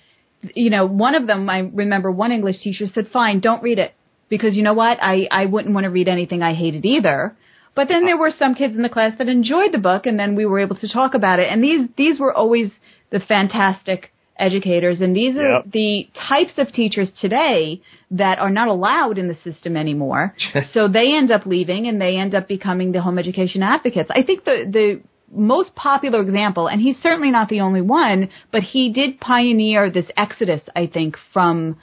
you 0.55 0.71
know, 0.71 0.87
one 0.87 1.15
of 1.15 1.27
them, 1.27 1.49
I 1.49 1.59
remember 1.59 2.11
one 2.11 2.33
English 2.33 2.61
teacher 2.63 2.87
said, 2.93 3.09
fine, 3.13 3.41
don't 3.41 3.63
read 3.63 3.79
it. 3.79 3.95
Because 4.29 4.55
you 4.55 4.63
know 4.63 4.75
what? 4.75 4.99
I, 5.03 5.27
I 5.31 5.47
wouldn't 5.47 5.75
want 5.75 5.85
to 5.85 5.91
read 5.91 6.09
anything 6.09 6.43
I 6.43 6.55
hated 6.55 6.85
either. 6.85 7.37
But 7.75 7.89
then 7.89 8.05
there 8.05 8.17
were 8.19 8.33
some 8.37 8.55
kids 8.55 8.75
in 8.75 8.83
the 8.83 8.89
class 8.89 9.13
that 9.19 9.29
enjoyed 9.29 9.73
the 9.73 9.79
book, 9.79 10.07
and 10.07 10.19
then 10.19 10.35
we 10.35 10.47
were 10.47 10.59
able 10.59 10.77
to 10.77 10.89
talk 10.93 11.15
about 11.15 11.39
it. 11.39 11.49
And 11.51 11.63
these 11.63 11.89
these 11.97 12.19
were 12.19 12.35
always 12.35 12.73
the 13.11 13.21
fantastic 13.21 14.11
educators, 14.37 15.01
and 15.01 15.15
these 15.15 15.37
are 15.37 15.53
Yep. 15.59 15.73
the 15.73 16.09
types 16.29 16.55
of 16.59 16.73
teachers 16.73 17.11
today 17.21 17.81
that 18.11 18.39
are 18.39 18.51
not 18.51 18.69
allowed 18.69 19.17
in 19.19 19.29
the 19.29 19.35
system 19.45 19.77
anymore. 19.77 20.35
so 20.73 20.89
they 20.89 21.15
end 21.15 21.31
up 21.31 21.47
leaving, 21.47 21.87
and 21.87 22.01
they 22.01 22.17
end 22.17 22.35
up 22.35 22.49
becoming 22.49 22.93
the 22.93 23.01
home 23.01 23.19
education 23.19 23.63
advocates. 23.63 24.11
I 24.13 24.23
think 24.23 24.45
the 24.45 24.65
the 24.69 25.01
most 25.31 25.75
popular 25.77 26.21
example, 26.21 26.67
and 26.69 26.81
he's 26.81 26.97
certainly 27.03 27.31
not 27.31 27.49
the 27.49 27.61
only 27.61 27.83
one, 27.83 28.31
but 28.51 28.63
he 28.63 28.91
did 28.91 29.21
pioneer 29.21 29.91
this 29.91 30.07
exodus, 30.17 30.63
I 30.75 30.87
think, 30.87 31.17
from 31.33 31.77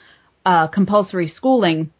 uh, 0.44 0.66
compulsory 0.66 1.28
schooling 1.28 1.90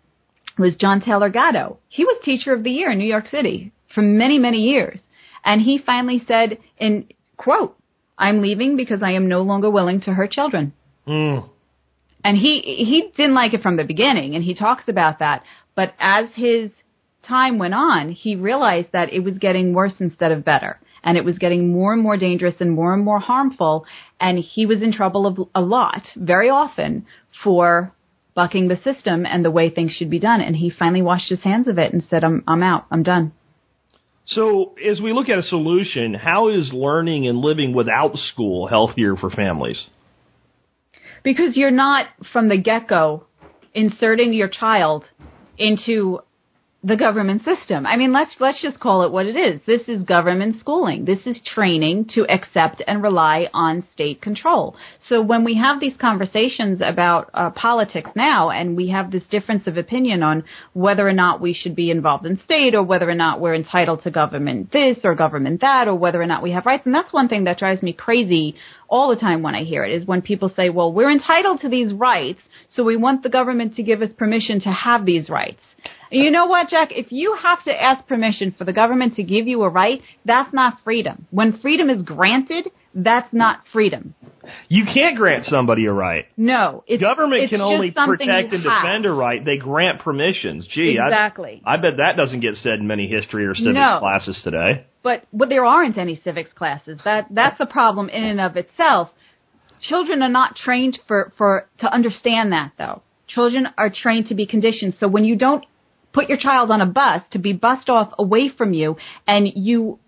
was 0.58 0.76
John 0.76 1.00
Taylor 1.00 1.30
Gatto. 1.30 1.78
He 1.88 2.04
was 2.04 2.18
teacher 2.24 2.52
of 2.52 2.62
the 2.62 2.70
year 2.70 2.90
in 2.90 2.98
New 2.98 3.06
York 3.06 3.28
City 3.28 3.72
for 3.94 4.02
many, 4.02 4.38
many 4.38 4.58
years. 4.58 5.00
And 5.44 5.60
he 5.60 5.78
finally 5.78 6.22
said 6.26 6.58
in 6.78 7.08
quote, 7.36 7.76
I'm 8.18 8.40
leaving 8.40 8.76
because 8.76 9.02
I 9.02 9.12
am 9.12 9.28
no 9.28 9.42
longer 9.42 9.70
willing 9.70 10.00
to 10.02 10.14
hurt 10.14 10.32
children. 10.32 10.72
Mm. 11.06 11.48
And 12.24 12.36
he, 12.36 12.60
he 12.60 13.10
didn't 13.16 13.34
like 13.34 13.54
it 13.54 13.62
from 13.62 13.76
the 13.76 13.84
beginning 13.84 14.34
and 14.34 14.42
he 14.42 14.54
talks 14.54 14.84
about 14.88 15.20
that. 15.20 15.42
But 15.74 15.94
as 16.00 16.26
his 16.34 16.70
time 17.26 17.58
went 17.58 17.74
on, 17.74 18.10
he 18.10 18.34
realized 18.36 18.88
that 18.92 19.12
it 19.12 19.20
was 19.20 19.38
getting 19.38 19.74
worse 19.74 19.94
instead 20.00 20.32
of 20.32 20.44
better. 20.44 20.80
And 21.04 21.16
it 21.16 21.24
was 21.24 21.38
getting 21.38 21.72
more 21.72 21.92
and 21.92 22.02
more 22.02 22.16
dangerous 22.16 22.56
and 22.58 22.72
more 22.72 22.92
and 22.92 23.04
more 23.04 23.20
harmful. 23.20 23.86
And 24.18 24.38
he 24.38 24.66
was 24.66 24.82
in 24.82 24.92
trouble 24.92 25.26
of, 25.26 25.38
a 25.54 25.60
lot, 25.60 26.02
very 26.16 26.50
often, 26.50 27.06
for 27.44 27.92
bucking 28.36 28.68
the 28.68 28.76
system 28.84 29.26
and 29.26 29.44
the 29.44 29.50
way 29.50 29.70
things 29.70 29.90
should 29.90 30.10
be 30.10 30.20
done. 30.20 30.40
And 30.40 30.54
he 30.54 30.70
finally 30.70 31.02
washed 31.02 31.28
his 31.28 31.40
hands 31.40 31.66
of 31.66 31.78
it 31.78 31.92
and 31.92 32.04
said, 32.08 32.22
I'm, 32.22 32.44
I'm 32.46 32.62
out. 32.62 32.86
I'm 32.92 33.02
done. 33.02 33.32
So, 34.26 34.74
as 34.84 35.00
we 35.00 35.12
look 35.12 35.28
at 35.28 35.38
a 35.38 35.42
solution, 35.42 36.14
how 36.14 36.48
is 36.48 36.70
learning 36.72 37.26
and 37.26 37.38
living 37.38 37.74
without 37.74 38.16
school 38.16 38.66
healthier 38.66 39.16
for 39.16 39.30
families? 39.30 39.86
Because 41.22 41.56
you're 41.56 41.70
not 41.70 42.06
from 42.32 42.48
the 42.48 42.60
get 42.60 42.88
go 42.88 43.26
inserting 43.72 44.32
your 44.32 44.48
child 44.48 45.04
into 45.58 46.20
the 46.84 46.96
government 46.96 47.42
system. 47.42 47.86
I 47.86 47.96
mean, 47.96 48.12
let's 48.12 48.36
let's 48.38 48.60
just 48.60 48.78
call 48.78 49.02
it 49.02 49.10
what 49.10 49.26
it 49.26 49.34
is. 49.34 49.60
This 49.66 49.88
is 49.88 50.04
government 50.04 50.60
schooling. 50.60 51.04
This 51.04 51.18
is 51.26 51.40
training 51.44 52.10
to 52.14 52.26
accept 52.30 52.82
and 52.86 53.02
rely 53.02 53.48
on 53.52 53.84
state 53.92 54.20
control. 54.20 54.76
So 55.08 55.22
when 55.22 55.42
we 55.42 55.56
have 55.56 55.80
these 55.80 55.96
conversations 55.98 56.80
about 56.84 57.30
uh, 57.34 57.50
politics 57.50 58.10
now, 58.14 58.50
and 58.50 58.76
we 58.76 58.90
have 58.90 59.10
this 59.10 59.24
difference 59.30 59.66
of 59.66 59.76
opinion 59.78 60.22
on 60.22 60.44
whether 60.74 61.08
or 61.08 61.12
not 61.12 61.40
we 61.40 61.54
should 61.54 61.74
be 61.74 61.90
involved 61.90 62.26
in 62.26 62.38
state, 62.44 62.74
or 62.74 62.82
whether 62.82 63.08
or 63.08 63.14
not 63.14 63.40
we're 63.40 63.54
entitled 63.54 64.02
to 64.02 64.10
government 64.10 64.70
this 64.70 64.98
or 65.02 65.14
government 65.14 65.62
that, 65.62 65.88
or 65.88 65.94
whether 65.96 66.20
or 66.20 66.26
not 66.26 66.42
we 66.42 66.52
have 66.52 66.66
rights, 66.66 66.84
and 66.84 66.94
that's 66.94 67.12
one 67.12 67.28
thing 67.28 67.44
that 67.44 67.58
drives 67.58 67.82
me 67.82 67.94
crazy 67.94 68.54
all 68.88 69.08
the 69.08 69.20
time 69.20 69.42
when 69.42 69.54
I 69.56 69.64
hear 69.64 69.84
it 69.84 69.92
is 69.92 70.06
when 70.06 70.22
people 70.22 70.50
say, 70.50 70.68
"Well, 70.68 70.92
we're 70.92 71.10
entitled 71.10 71.62
to 71.62 71.68
these 71.68 71.92
rights, 71.92 72.40
so 72.68 72.84
we 72.84 72.96
want 72.96 73.22
the 73.22 73.28
government 73.28 73.74
to 73.76 73.82
give 73.82 74.02
us 74.02 74.12
permission 74.12 74.60
to 74.60 74.70
have 74.70 75.04
these 75.04 75.28
rights." 75.28 75.62
You 76.10 76.30
know 76.30 76.46
what, 76.46 76.68
Jack? 76.68 76.88
If 76.92 77.10
you 77.10 77.36
have 77.42 77.62
to 77.64 77.82
ask 77.82 78.06
permission 78.06 78.54
for 78.56 78.64
the 78.64 78.72
government 78.72 79.16
to 79.16 79.22
give 79.22 79.46
you 79.48 79.62
a 79.62 79.68
right, 79.68 80.00
that's 80.24 80.52
not 80.52 80.78
freedom. 80.84 81.26
When 81.30 81.58
freedom 81.58 81.90
is 81.90 82.02
granted, 82.02 82.70
that's 82.94 83.32
not 83.32 83.60
freedom. 83.72 84.14
You 84.68 84.84
can't 84.84 85.16
grant 85.16 85.46
somebody 85.46 85.86
a 85.86 85.92
right. 85.92 86.24
No, 86.36 86.84
it's 86.86 87.02
Government 87.02 87.42
it's 87.42 87.50
can 87.50 87.60
only 87.60 87.90
protect 87.90 88.52
and 88.52 88.62
have. 88.64 88.82
defend 88.82 89.06
a 89.06 89.12
right. 89.12 89.44
They 89.44 89.56
grant 89.56 90.00
permissions. 90.00 90.66
Gee, 90.68 90.96
I- 91.02 91.06
Exactly. 91.08 91.60
I, 91.64 91.76
bet 91.76 91.96
that 91.98 92.16
doesn't 92.16 92.40
get 92.40 92.54
said 92.56 92.74
in 92.78 92.86
many 92.86 93.06
history 93.08 93.44
or 93.44 93.54
civics 93.54 93.74
No. 93.74 93.98
classes 93.98 94.40
today. 94.44 94.86
but 95.02 95.24
but 95.32 95.48
there 95.48 95.64
aren't 95.64 95.98
any 95.98 96.20
civics 96.24 96.52
classes. 96.52 97.00
That 97.04 97.26
that's 97.30 97.60
a 97.60 97.66
problem 97.66 98.08
in 98.08 98.22
and 98.24 98.40
of 98.40 98.56
itself. 98.56 99.10
Children 99.88 100.22
are 100.22 100.28
not 100.30 100.56
trained 100.56 100.98
for 101.06 101.32
for 101.36 101.68
to 101.80 101.92
understand 101.92 102.52
that 102.52 102.72
though. 102.78 103.02
Children 103.28 103.68
are 103.76 103.90
trained 103.90 104.28
to 104.28 104.34
be 104.34 104.46
conditioned. 104.46 104.94
So 105.00 105.08
when 105.08 105.24
you 105.24 105.36
don't 105.36 105.64
put 106.16 106.30
your 106.30 106.38
child 106.38 106.70
on 106.70 106.80
a 106.80 106.86
bus 106.86 107.20
to 107.30 107.38
be 107.38 107.52
bussed 107.52 107.90
off 107.90 108.10
away 108.18 108.48
from 108.48 108.72
you 108.72 108.96
and 109.28 109.46
you 109.54 109.98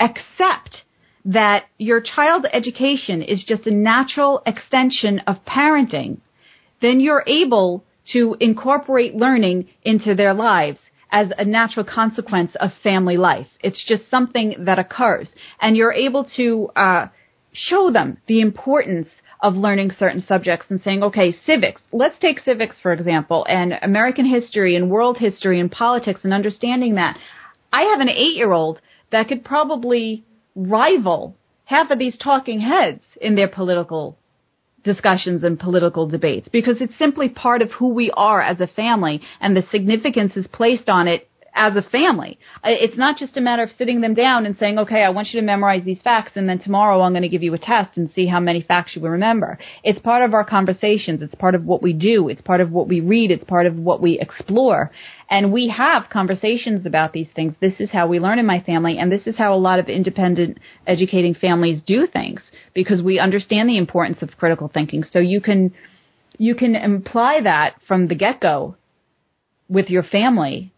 accept 0.00 0.82
that 1.26 1.64
your 1.76 2.00
child's 2.00 2.46
education 2.54 3.20
is 3.20 3.44
just 3.46 3.66
a 3.66 3.70
natural 3.70 4.42
extension 4.46 5.20
of 5.26 5.36
parenting, 5.44 6.16
then 6.80 7.00
you're 7.00 7.22
able 7.26 7.84
to 8.10 8.34
incorporate 8.40 9.14
learning 9.14 9.68
into 9.84 10.14
their 10.14 10.32
lives 10.32 10.78
as 11.10 11.28
a 11.36 11.44
natural 11.44 11.84
consequence 11.84 12.52
of 12.58 12.70
family 12.82 13.18
life. 13.18 13.46
It's 13.62 13.84
just 13.86 14.10
something 14.10 14.54
that 14.60 14.78
occurs. 14.78 15.28
And 15.60 15.76
you're 15.76 15.92
able 15.92 16.26
to 16.38 16.70
uh, 16.74 17.06
show 17.52 17.92
them 17.92 18.16
the 18.26 18.40
importance 18.40 19.08
of 19.42 19.56
learning 19.56 19.90
certain 19.98 20.24
subjects 20.26 20.66
and 20.70 20.80
saying, 20.82 21.02
okay, 21.02 21.36
civics, 21.44 21.82
let's 21.92 22.18
take 22.20 22.38
civics, 22.38 22.76
for 22.80 22.92
example, 22.92 23.44
and 23.48 23.74
American 23.82 24.24
history 24.24 24.76
and 24.76 24.88
world 24.88 25.18
history 25.18 25.58
and 25.58 25.70
politics 25.70 26.20
and 26.22 26.32
understanding 26.32 26.94
that. 26.94 27.18
I 27.72 27.82
have 27.82 28.00
an 28.00 28.08
eight 28.08 28.36
year 28.36 28.52
old 28.52 28.80
that 29.10 29.28
could 29.28 29.44
probably 29.44 30.24
rival 30.54 31.36
half 31.64 31.90
of 31.90 31.98
these 31.98 32.16
talking 32.16 32.60
heads 32.60 33.02
in 33.20 33.34
their 33.34 33.48
political 33.48 34.16
discussions 34.84 35.42
and 35.42 35.58
political 35.58 36.06
debates 36.06 36.48
because 36.48 36.76
it's 36.80 36.96
simply 36.98 37.28
part 37.28 37.62
of 37.62 37.70
who 37.72 37.88
we 37.88 38.10
are 38.16 38.42
as 38.42 38.60
a 38.60 38.66
family 38.66 39.20
and 39.40 39.56
the 39.56 39.62
significance 39.70 40.36
is 40.36 40.46
placed 40.48 40.88
on 40.88 41.06
it 41.06 41.28
as 41.54 41.76
a 41.76 41.82
family. 41.82 42.38
It's 42.64 42.96
not 42.96 43.18
just 43.18 43.36
a 43.36 43.40
matter 43.40 43.62
of 43.62 43.70
sitting 43.76 44.00
them 44.00 44.14
down 44.14 44.46
and 44.46 44.56
saying, 44.58 44.78
okay, 44.78 45.02
I 45.02 45.10
want 45.10 45.28
you 45.32 45.40
to 45.40 45.46
memorize 45.46 45.82
these 45.84 46.00
facts 46.02 46.32
and 46.34 46.48
then 46.48 46.58
tomorrow 46.58 47.02
I'm 47.02 47.12
going 47.12 47.22
to 47.22 47.28
give 47.28 47.42
you 47.42 47.52
a 47.52 47.58
test 47.58 47.96
and 47.96 48.10
see 48.10 48.26
how 48.26 48.40
many 48.40 48.62
facts 48.62 48.92
you 48.94 49.02
will 49.02 49.10
remember. 49.10 49.58
It's 49.84 49.98
part 49.98 50.22
of 50.22 50.32
our 50.32 50.44
conversations. 50.44 51.20
It's 51.20 51.34
part 51.34 51.54
of 51.54 51.64
what 51.64 51.82
we 51.82 51.92
do. 51.92 52.28
It's 52.28 52.40
part 52.40 52.60
of 52.62 52.70
what 52.70 52.88
we 52.88 53.00
read. 53.00 53.30
It's 53.30 53.44
part 53.44 53.66
of 53.66 53.76
what 53.76 54.00
we 54.00 54.18
explore. 54.18 54.90
And 55.28 55.52
we 55.52 55.68
have 55.68 56.08
conversations 56.10 56.86
about 56.86 57.12
these 57.12 57.28
things. 57.34 57.54
This 57.60 57.80
is 57.80 57.90
how 57.90 58.06
we 58.06 58.18
learn 58.18 58.38
in 58.38 58.46
my 58.46 58.60
family 58.60 58.96
and 58.98 59.12
this 59.12 59.26
is 59.26 59.36
how 59.36 59.54
a 59.54 59.56
lot 59.56 59.78
of 59.78 59.88
independent 59.88 60.58
educating 60.86 61.34
families 61.34 61.82
do 61.86 62.06
things 62.06 62.40
because 62.74 63.02
we 63.02 63.18
understand 63.18 63.68
the 63.68 63.78
importance 63.78 64.22
of 64.22 64.36
critical 64.38 64.70
thinking. 64.72 65.04
So 65.04 65.18
you 65.18 65.42
can, 65.42 65.74
you 66.38 66.54
can 66.54 66.74
imply 66.74 67.40
that 67.42 67.74
from 67.86 68.08
the 68.08 68.14
get-go 68.14 68.76
with 69.68 69.90
your 69.90 70.02
family 70.02 70.71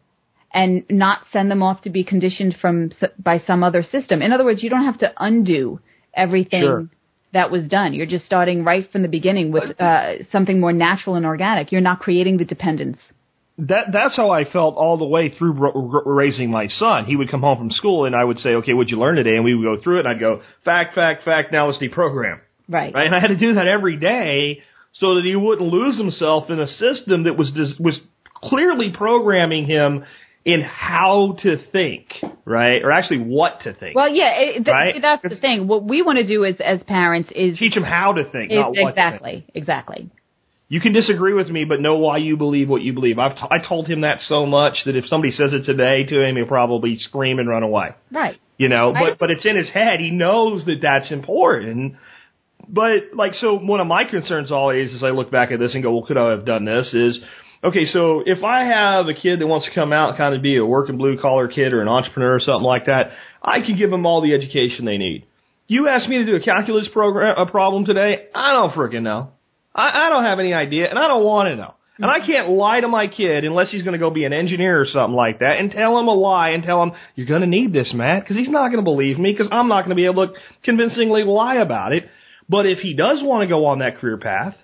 and 0.55 0.85
not 0.89 1.19
send 1.33 1.51
them 1.51 1.63
off 1.63 1.83
to 1.83 1.91
be 1.91 2.05
conditioned 2.05 2.57
from 2.61 2.93
by 3.19 3.43
some 3.47 3.63
other 3.65 3.83
system. 3.83 4.23
In 4.23 4.33
other 4.33 4.45
words, 4.45 4.63
you 4.63 4.71
don't 4.71 4.85
have 4.85 4.99
to 4.99 5.13
undo 5.19 5.81
everything 6.17 6.63
Sure. 6.63 6.87
that 7.33 7.51
was 7.51 7.67
done. 7.69 7.93
You're 7.93 8.07
just 8.07 8.25
starting 8.25 8.63
right 8.65 8.91
from 8.93 9.03
the 9.03 9.09
beginning 9.09 9.51
with 9.53 9.79
uh, 9.81 10.23
something 10.31 10.61
more 10.61 10.73
natural 10.73 11.17
and 11.17 11.27
organic. 11.27 11.73
You're 11.73 11.81
not 11.81 11.99
creating 12.01 12.37
the 12.39 12.45
dependence. 12.45 12.99
That 13.59 13.93
that's 13.93 14.17
how 14.17 14.31
I 14.31 14.45
felt 14.45 14.75
all 14.77 14.97
the 14.97 15.05
way 15.05 15.29
through 15.29 15.55
r- 15.61 15.73
r- 15.77 16.03
raising 16.13 16.51
my 16.51 16.67
son. 16.67 17.05
He 17.05 17.15
would 17.15 17.31
come 17.31 17.41
home 17.41 17.59
from 17.59 17.71
school 17.71 18.05
and 18.05 18.15
I 18.17 18.25
would 18.25 18.39
say, 18.39 18.51
"Okay, 18.57 18.73
what'd 18.75 18.91
you 18.91 18.99
learn 18.99 19.15
today?" 19.17 19.37
And 19.37 19.45
we 19.45 19.55
would 19.55 19.65
go 19.65 19.81
through 19.81 19.99
it 19.99 20.07
and 20.07 20.09
I'd 20.09 20.19
go, 20.19 20.41
"Fact, 20.65 20.95
fact, 20.95 21.23
fact. 21.25 21.53
Now 21.53 21.67
let's 21.69 21.79
deprogram." 21.79 22.41
Right. 22.69 22.93
Right? 22.93 23.07
And 23.07 23.15
I 23.15 23.21
had 23.21 23.29
to 23.29 23.37
do 23.37 23.55
that 23.55 23.69
every 23.69 23.97
day 23.97 24.63
so 24.95 25.15
that 25.17 25.25
he 25.25 25.37
wouldn't 25.37 25.69
lose 25.73 25.97
himself 25.99 26.51
in 26.51 26.59
a 26.61 26.67
system 26.67 27.25
that 27.25 27.37
was 27.37 27.51
dis- 27.53 27.79
was 27.79 27.99
clearly 28.35 28.91
programming 28.91 29.65
him 29.67 30.05
in 30.45 30.61
how 30.61 31.37
to 31.43 31.57
think, 31.73 32.09
right? 32.45 32.83
Or 32.83 32.93
actually 32.93 33.21
what 33.21 33.63
to 33.63 33.73
think. 33.73 33.97
Well, 33.97 34.11
yeah, 34.11 34.33
it, 34.39 34.53
th- 34.57 34.67
Right? 34.67 34.95
that's 35.01 35.23
the 35.23 35.37
thing. 35.41 35.67
What 35.67 35.85
we 35.85 36.03
want 36.03 36.19
to 36.19 36.27
do 36.27 36.45
as 36.45 36.57
as 36.61 36.83
parents 36.83 37.31
is, 37.35 37.59
Teach 37.59 37.75
him 37.77 37.83
how 37.83 38.13
to 38.13 38.25
think, 38.31 38.53
is 38.53 38.59
not 38.59 38.69
what 38.69 38.75
to 38.75 38.81
think. 38.81 38.89
exactly, 38.91 39.47
exactly. 39.55 40.11
You 40.69 40.81
can 40.81 40.93
disagree 40.93 41.35
with 41.35 41.49
me, 41.49 41.65
but 41.65 41.81
know 41.81 41.97
why 41.97 42.17
you 42.19 42.37
believe 42.37 42.69
what 42.69 42.83
you 42.83 42.93
believe. 42.93 43.19
I've 43.19 43.37
t- 43.37 43.47
I 43.51 43.59
told 43.67 43.87
him 43.87 44.01
that 44.03 44.21
so 44.27 44.45
much 44.47 44.79
that 44.87 44.97
if 44.97 45.07
somebody 45.07 45.33
says 45.33 45.53
it 45.53 45.65
today 45.65 46.05
to 46.05 46.23
him, 46.27 46.37
he'll 46.37 46.47
probably 46.47 46.97
scream 46.99 47.39
and 47.39 47.49
run 47.49 47.63
away. 47.63 47.91
Right. 48.11 48.39
You 48.59 48.69
know, 48.69 48.93
I- 48.95 49.01
but 49.11 49.19
but 49.19 49.31
it's 49.31 49.45
in 49.47 49.57
his 49.57 49.71
head. 49.71 50.01
He 50.01 50.11
knows 50.11 50.65
that 50.67 50.77
that's 50.83 51.11
important. 51.11 51.95
But 52.69 53.15
like, 53.15 53.35
so 53.35 53.59
one 53.59 53.81
of 53.81 53.87
my 53.87 54.05
concerns 54.05 54.51
always, 54.51 54.95
as 54.95 55.03
I 55.03 55.11
look 55.11 55.31
back 55.31 55.53
at 55.53 55.59
this 55.59 55.75
and 55.75 55.83
go, 55.83 55.93
well, 55.95 56.07
could 56.07 56.17
I 56.17 56.31
have 56.31 56.47
done 56.47 56.65
this? 56.65 56.93
Is 56.95 57.19
okay. 57.65 57.87
So 57.87 58.23
if 58.25 58.43
I 58.45 58.65
have 58.65 59.07
a 59.07 59.15
kid 59.15 59.41
that 59.41 59.47
wants 59.47 59.67
to 59.67 59.75
come 59.75 59.93
out 59.93 60.11
and 60.11 60.19
kind 60.19 60.35
of 60.35 60.43
be 60.43 60.57
a 60.57 60.65
working 60.65 60.99
blue 60.99 61.19
collar 61.21 61.49
kid 61.49 61.73
or 61.73 61.83
an 61.83 61.89
entrepreneur 61.89 62.37
or 62.37 62.41
something 62.41 62.65
like 62.65 62.87
that, 62.87 63.11
I 63.43 63.61
can 63.61 63.77
give 63.77 63.91
them 63.91 64.07
all 64.07 64.21
the 64.23 64.35
education 64.35 64.85
they 64.85 64.99
need. 64.99 65.27
You 65.67 65.89
ask 65.89 66.09
me 66.09 66.19
to 66.19 66.27
do 66.27 66.37
a 66.37 66.41
calculus 66.41 66.89
program, 66.93 67.37
a 67.39 67.51
problem 67.51 67.87
today, 67.87 68.27
I 68.35 68.53
don't 68.53 68.73
freaking 68.73 69.03
know. 69.03 69.31
I, 69.75 70.07
I 70.07 70.09
don't 70.11 70.25
have 70.25 70.39
any 70.39 70.53
idea, 70.53 70.89
and 70.89 70.99
I 70.99 71.09
don't 71.09 71.25
want 71.25 71.49
to 71.49 71.57
know. 71.57 71.75
And 71.97 72.11
I 72.11 72.27
can't 72.27 72.51
lie 72.51 72.81
to 72.81 72.89
my 72.89 73.07
kid 73.07 73.45
unless 73.45 73.71
he's 73.71 73.83
going 73.83 73.93
to 73.93 73.99
go 73.99 74.11
be 74.11 74.25
an 74.25 74.33
engineer 74.33 74.81
or 74.81 74.87
something 74.87 75.15
like 75.15 75.39
that 75.39 75.59
and 75.59 75.71
tell 75.71 75.97
him 75.99 76.09
a 76.09 76.15
lie 76.15 76.51
and 76.51 76.65
tell 76.65 76.83
him, 76.83 76.93
you're 77.15 77.27
going 77.27 77.43
to 77.43 77.47
need 77.47 77.73
this, 77.73 77.93
Matt, 77.95 78.25
because 78.25 78.37
he's 78.37 78.49
not 78.49 78.69
going 78.69 78.79
to 78.79 78.83
believe 78.83 79.17
me 79.17 79.31
because 79.31 79.47
I'm 79.53 79.69
not 79.69 79.83
going 79.83 79.91
to 79.91 79.95
be 79.95 80.07
able 80.07 80.27
to 80.27 80.35
convincingly 80.65 81.23
lie 81.23 81.57
about 81.57 81.93
it. 81.93 82.09
But 82.49 82.67
if 82.67 82.79
he 82.79 82.95
does 82.95 83.21
want 83.23 83.43
to 83.43 83.49
go 83.49 83.67
on 83.67 83.79
that 83.79 83.99
career 83.99 84.19
path, 84.19 84.57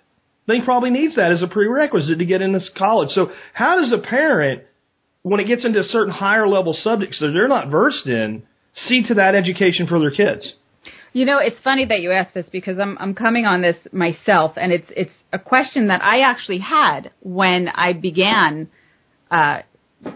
then 0.51 0.61
he 0.61 0.65
probably 0.65 0.91
needs 0.91 1.17
that 1.17 1.33
as 1.33 1.43
a 1.43 1.47
prerequisite 1.47 2.19
to 2.19 2.25
get 2.25 2.43
into 2.43 2.61
college. 2.77 3.11
So 3.11 3.31
how 3.55 3.81
does 3.81 3.93
a 3.93 3.99
parent 3.99 4.65
when 5.23 5.41
it 5.41 5.47
gets 5.47 5.65
into 5.65 5.83
certain 5.85 6.13
higher 6.13 6.49
level 6.49 6.75
subjects 6.75 7.21
that 7.21 7.29
they're 7.29 7.49
not 7.49 7.71
versed 7.71 8.07
in, 8.07 8.43
see 8.75 9.03
to 9.07 9.15
that 9.15 9.35
education 9.35 9.87
for 9.87 9.99
their 9.99 10.11
kids. 10.11 10.55
You 11.13 11.25
know, 11.25 11.39
it's 11.39 11.59
funny 11.63 11.85
that 11.87 12.01
you 12.01 12.13
asked 12.13 12.35
this 12.35 12.47
because 12.51 12.79
I'm 12.79 12.97
I'm 12.99 13.15
coming 13.15 13.45
on 13.45 13.63
this 13.63 13.77
myself, 13.93 14.53
and 14.57 14.71
it's 14.73 14.87
it's 14.97 15.11
a 15.33 15.41
question 15.41 15.89
that 15.89 16.03
I 16.05 16.21
actually 16.21 16.59
had 16.59 17.11
when 17.21 17.67
I 17.67 17.95
began 17.95 18.69
uh, 19.29 19.63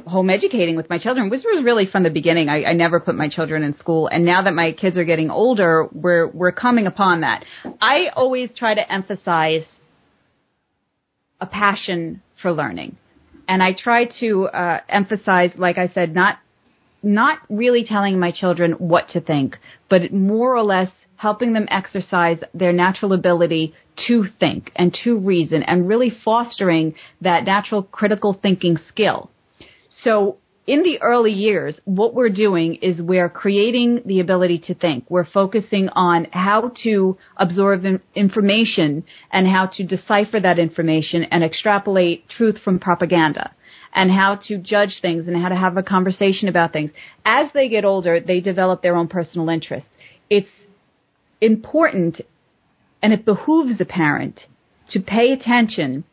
home 0.07 0.30
educating 0.30 0.76
with 0.76 0.89
my 0.89 0.99
children, 0.99 1.30
which 1.30 1.43
was 1.45 1.64
really 1.64 1.87
from 1.87 2.05
the 2.05 2.11
beginning. 2.11 2.49
I, 2.49 2.64
I 2.64 2.72
never 2.74 3.01
put 3.01 3.16
my 3.16 3.28
children 3.28 3.64
in 3.64 3.76
school, 3.76 4.07
and 4.07 4.24
now 4.24 4.43
that 4.43 4.55
my 4.55 4.70
kids 4.70 4.97
are 4.97 5.05
getting 5.05 5.30
older, 5.30 5.89
we're 5.93 6.28
we're 6.28 6.53
coming 6.53 6.87
upon 6.87 7.22
that. 7.22 7.45
I 7.80 8.11
always 8.14 8.51
try 8.57 8.74
to 8.74 8.93
emphasize 8.93 9.64
a 11.45 11.47
passion 11.47 12.22
for 12.40 12.51
learning, 12.53 12.97
and 13.47 13.62
I 13.62 13.70
try 13.72 14.01
to 14.20 14.47
uh, 14.47 14.78
emphasize, 14.88 15.51
like 15.57 15.78
I 15.78 15.88
said, 15.88 16.14
not 16.14 16.38
not 17.03 17.38
really 17.51 17.84
telling 17.84 18.18
my 18.18 18.30
children 18.30 18.72
what 18.72 19.11
to 19.11 19.20
think, 19.20 19.59
but 19.90 20.11
more 20.11 20.57
or 20.57 20.62
less 20.62 20.90
helping 21.16 21.53
them 21.53 21.66
exercise 21.70 22.38
their 22.55 22.72
natural 22.72 23.12
ability 23.12 23.74
to 24.07 24.24
think 24.40 24.72
and 24.74 24.97
to 25.05 25.18
reason 25.18 25.62
and 25.62 25.86
really 25.86 26.12
fostering 26.24 26.95
that 27.20 27.45
natural 27.45 27.82
critical 27.82 28.32
thinking 28.45 28.76
skill. 28.88 29.30
So 30.03 30.38
in 30.67 30.83
the 30.83 31.01
early 31.03 31.33
years, 31.33 31.75
what 31.85 32.15
we're 32.15 32.31
doing 32.31 32.77
is 32.77 33.01
we're 33.01 33.29
creating 33.29 34.01
the 34.07 34.21
ability 34.21 34.59
to 34.67 34.75
think. 34.75 35.05
We're 35.11 35.27
focusing 35.27 35.91
on 35.91 36.27
how 36.33 36.73
to 36.85 37.19
absorb 37.37 37.85
information 38.15 39.05
and 39.31 39.47
how 39.47 39.67
to 39.77 39.85
decipher 39.85 40.41
that 40.41 40.59
information 40.59 41.25
and 41.25 41.45
extrapolate 41.45 42.29
truth 42.31 42.57
from 42.65 42.79
propaganda 42.79 43.53
and 43.93 44.11
how 44.11 44.37
to 44.49 44.57
judge 44.57 45.01
things 45.03 45.29
and 45.29 45.37
how 45.37 45.51
to 45.51 45.55
have 45.55 45.77
a 45.77 45.83
conversation 45.83 46.49
about 46.49 46.73
things. 46.73 46.93
As 47.27 47.49
they 47.53 47.69
get 47.69 47.85
older, 47.85 48.19
they 48.19 48.41
develop 48.41 48.81
their 48.81 48.97
own 48.97 49.09
personal 49.09 49.51
interests. 49.51 49.91
It's 50.31 50.49
important 51.43 52.23
and 53.03 53.12
it 53.12 53.27
behooves 53.27 53.79
a 53.81 53.85
parent 53.85 54.41
to 54.93 55.01
pay 55.01 55.33
attention 55.33 56.05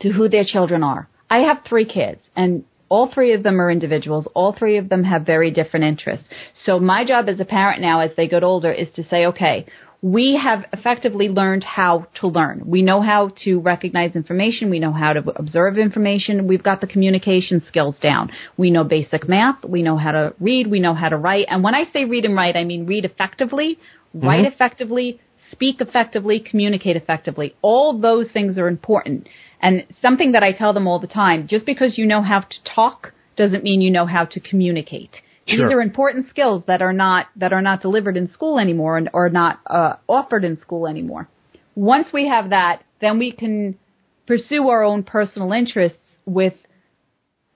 to 0.00 0.12
who 0.12 0.30
their 0.30 0.44
children 0.46 0.82
are. 0.82 1.08
I 1.28 1.40
have 1.40 1.58
three 1.68 1.84
kids 1.84 2.22
and 2.34 2.64
all 2.88 3.10
three 3.12 3.34
of 3.34 3.42
them 3.42 3.60
are 3.60 3.70
individuals. 3.70 4.28
All 4.34 4.52
three 4.52 4.78
of 4.78 4.88
them 4.88 5.04
have 5.04 5.26
very 5.26 5.50
different 5.50 5.86
interests. 5.86 6.26
So 6.64 6.78
my 6.78 7.04
job 7.04 7.28
as 7.28 7.40
a 7.40 7.44
parent 7.44 7.80
now 7.80 8.00
as 8.00 8.10
they 8.16 8.28
get 8.28 8.44
older 8.44 8.72
is 8.72 8.88
to 8.96 9.04
say, 9.04 9.26
okay, 9.26 9.66
we 10.02 10.38
have 10.40 10.64
effectively 10.72 11.28
learned 11.28 11.64
how 11.64 12.06
to 12.20 12.28
learn. 12.28 12.62
We 12.66 12.82
know 12.82 13.00
how 13.00 13.30
to 13.44 13.60
recognize 13.60 14.14
information. 14.14 14.70
We 14.70 14.78
know 14.78 14.92
how 14.92 15.14
to 15.14 15.20
observe 15.36 15.78
information. 15.78 16.46
We've 16.46 16.62
got 16.62 16.80
the 16.80 16.86
communication 16.86 17.62
skills 17.66 17.96
down. 18.00 18.30
We 18.56 18.70
know 18.70 18.84
basic 18.84 19.28
math. 19.28 19.64
We 19.64 19.82
know 19.82 19.96
how 19.96 20.12
to 20.12 20.34
read. 20.38 20.68
We 20.68 20.80
know 20.80 20.94
how 20.94 21.08
to 21.08 21.16
write. 21.16 21.46
And 21.48 21.64
when 21.64 21.74
I 21.74 21.84
say 21.92 22.04
read 22.04 22.24
and 22.24 22.36
write, 22.36 22.56
I 22.56 22.64
mean 22.64 22.86
read 22.86 23.04
effectively, 23.04 23.78
mm-hmm. 24.14 24.26
write 24.26 24.44
effectively, 24.44 25.20
speak 25.50 25.80
effectively, 25.80 26.40
communicate 26.40 26.96
effectively. 26.96 27.56
All 27.62 27.98
those 27.98 28.26
things 28.32 28.58
are 28.58 28.68
important. 28.68 29.28
And 29.60 29.86
something 30.02 30.32
that 30.32 30.42
I 30.42 30.52
tell 30.52 30.72
them 30.72 30.86
all 30.86 30.98
the 30.98 31.06
time, 31.06 31.46
just 31.48 31.66
because 31.66 31.98
you 31.98 32.06
know 32.06 32.22
how 32.22 32.40
to 32.40 32.56
talk 32.64 33.12
doesn't 33.36 33.64
mean 33.64 33.80
you 33.80 33.90
know 33.90 34.06
how 34.06 34.24
to 34.24 34.40
communicate. 34.40 35.16
Sure. 35.46 35.68
These 35.68 35.74
are 35.74 35.80
important 35.80 36.28
skills 36.28 36.64
that 36.66 36.82
are 36.82 36.92
not 36.92 37.26
that 37.36 37.52
are 37.52 37.62
not 37.62 37.80
delivered 37.80 38.16
in 38.16 38.28
school 38.28 38.58
anymore 38.58 38.98
and 38.98 39.08
or 39.12 39.28
not 39.28 39.60
uh, 39.66 39.94
offered 40.08 40.44
in 40.44 40.58
school 40.58 40.86
anymore. 40.86 41.28
Once 41.74 42.08
we 42.12 42.26
have 42.28 42.50
that, 42.50 42.82
then 43.00 43.18
we 43.18 43.30
can 43.30 43.78
pursue 44.26 44.68
our 44.68 44.82
own 44.82 45.04
personal 45.04 45.52
interests 45.52 45.98
with 46.24 46.54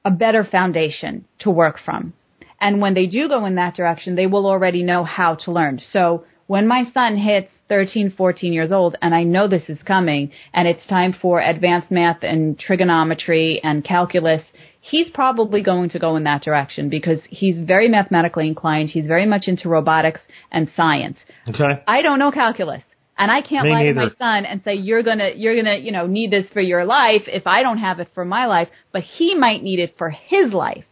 a 0.04 0.10
better 0.10 0.44
foundation 0.44 1.24
to 1.40 1.50
work 1.50 1.78
from. 1.84 2.12
And 2.60 2.80
when 2.80 2.94
they 2.94 3.06
do 3.06 3.28
go 3.28 3.44
in 3.46 3.56
that 3.56 3.74
direction, 3.74 4.14
they 4.14 4.26
will 4.26 4.46
already 4.46 4.82
know 4.82 5.02
how 5.02 5.34
to 5.36 5.50
learn. 5.52 5.80
So 5.92 6.24
when 6.46 6.68
my 6.68 6.84
son 6.92 7.16
hits 7.16 7.50
13, 7.70 8.12
14 8.18 8.52
years 8.52 8.72
old, 8.72 8.96
and 9.00 9.14
I 9.14 9.22
know 9.22 9.48
this 9.48 9.68
is 9.68 9.78
coming, 9.86 10.32
and 10.52 10.68
it's 10.68 10.86
time 10.88 11.14
for 11.22 11.40
advanced 11.40 11.90
math 11.90 12.18
and 12.22 12.58
trigonometry 12.58 13.60
and 13.62 13.82
calculus, 13.84 14.42
he's 14.80 15.08
probably 15.14 15.62
going 15.62 15.88
to 15.90 15.98
go 15.98 16.16
in 16.16 16.24
that 16.24 16.42
direction 16.42 16.88
because 16.88 17.20
he's 17.28 17.60
very 17.60 17.88
mathematically 17.88 18.48
inclined. 18.48 18.90
He's 18.90 19.06
very 19.06 19.24
much 19.24 19.44
into 19.46 19.68
robotics 19.68 20.20
and 20.50 20.68
science. 20.76 21.16
Okay. 21.48 21.82
I 21.86 22.02
don't 22.02 22.18
know 22.18 22.32
calculus. 22.32 22.82
And 23.16 23.30
I 23.30 23.42
can't 23.42 23.66
Me 23.66 23.72
lie 23.72 23.82
neither. 23.82 24.00
to 24.00 24.06
my 24.06 24.14
son 24.18 24.46
and 24.46 24.62
say 24.64 24.74
you're 24.74 25.02
gonna 25.02 25.28
you're 25.36 25.54
gonna 25.54 25.76
you 25.76 25.92
know 25.92 26.06
need 26.06 26.30
this 26.30 26.46
for 26.54 26.62
your 26.62 26.86
life 26.86 27.24
if 27.26 27.46
I 27.46 27.62
don't 27.62 27.76
have 27.76 28.00
it 28.00 28.08
for 28.14 28.24
my 28.24 28.46
life, 28.46 28.68
but 28.92 29.02
he 29.02 29.34
might 29.34 29.62
need 29.62 29.78
it 29.78 29.94
for 29.98 30.08
his 30.08 30.54
life. 30.54 30.86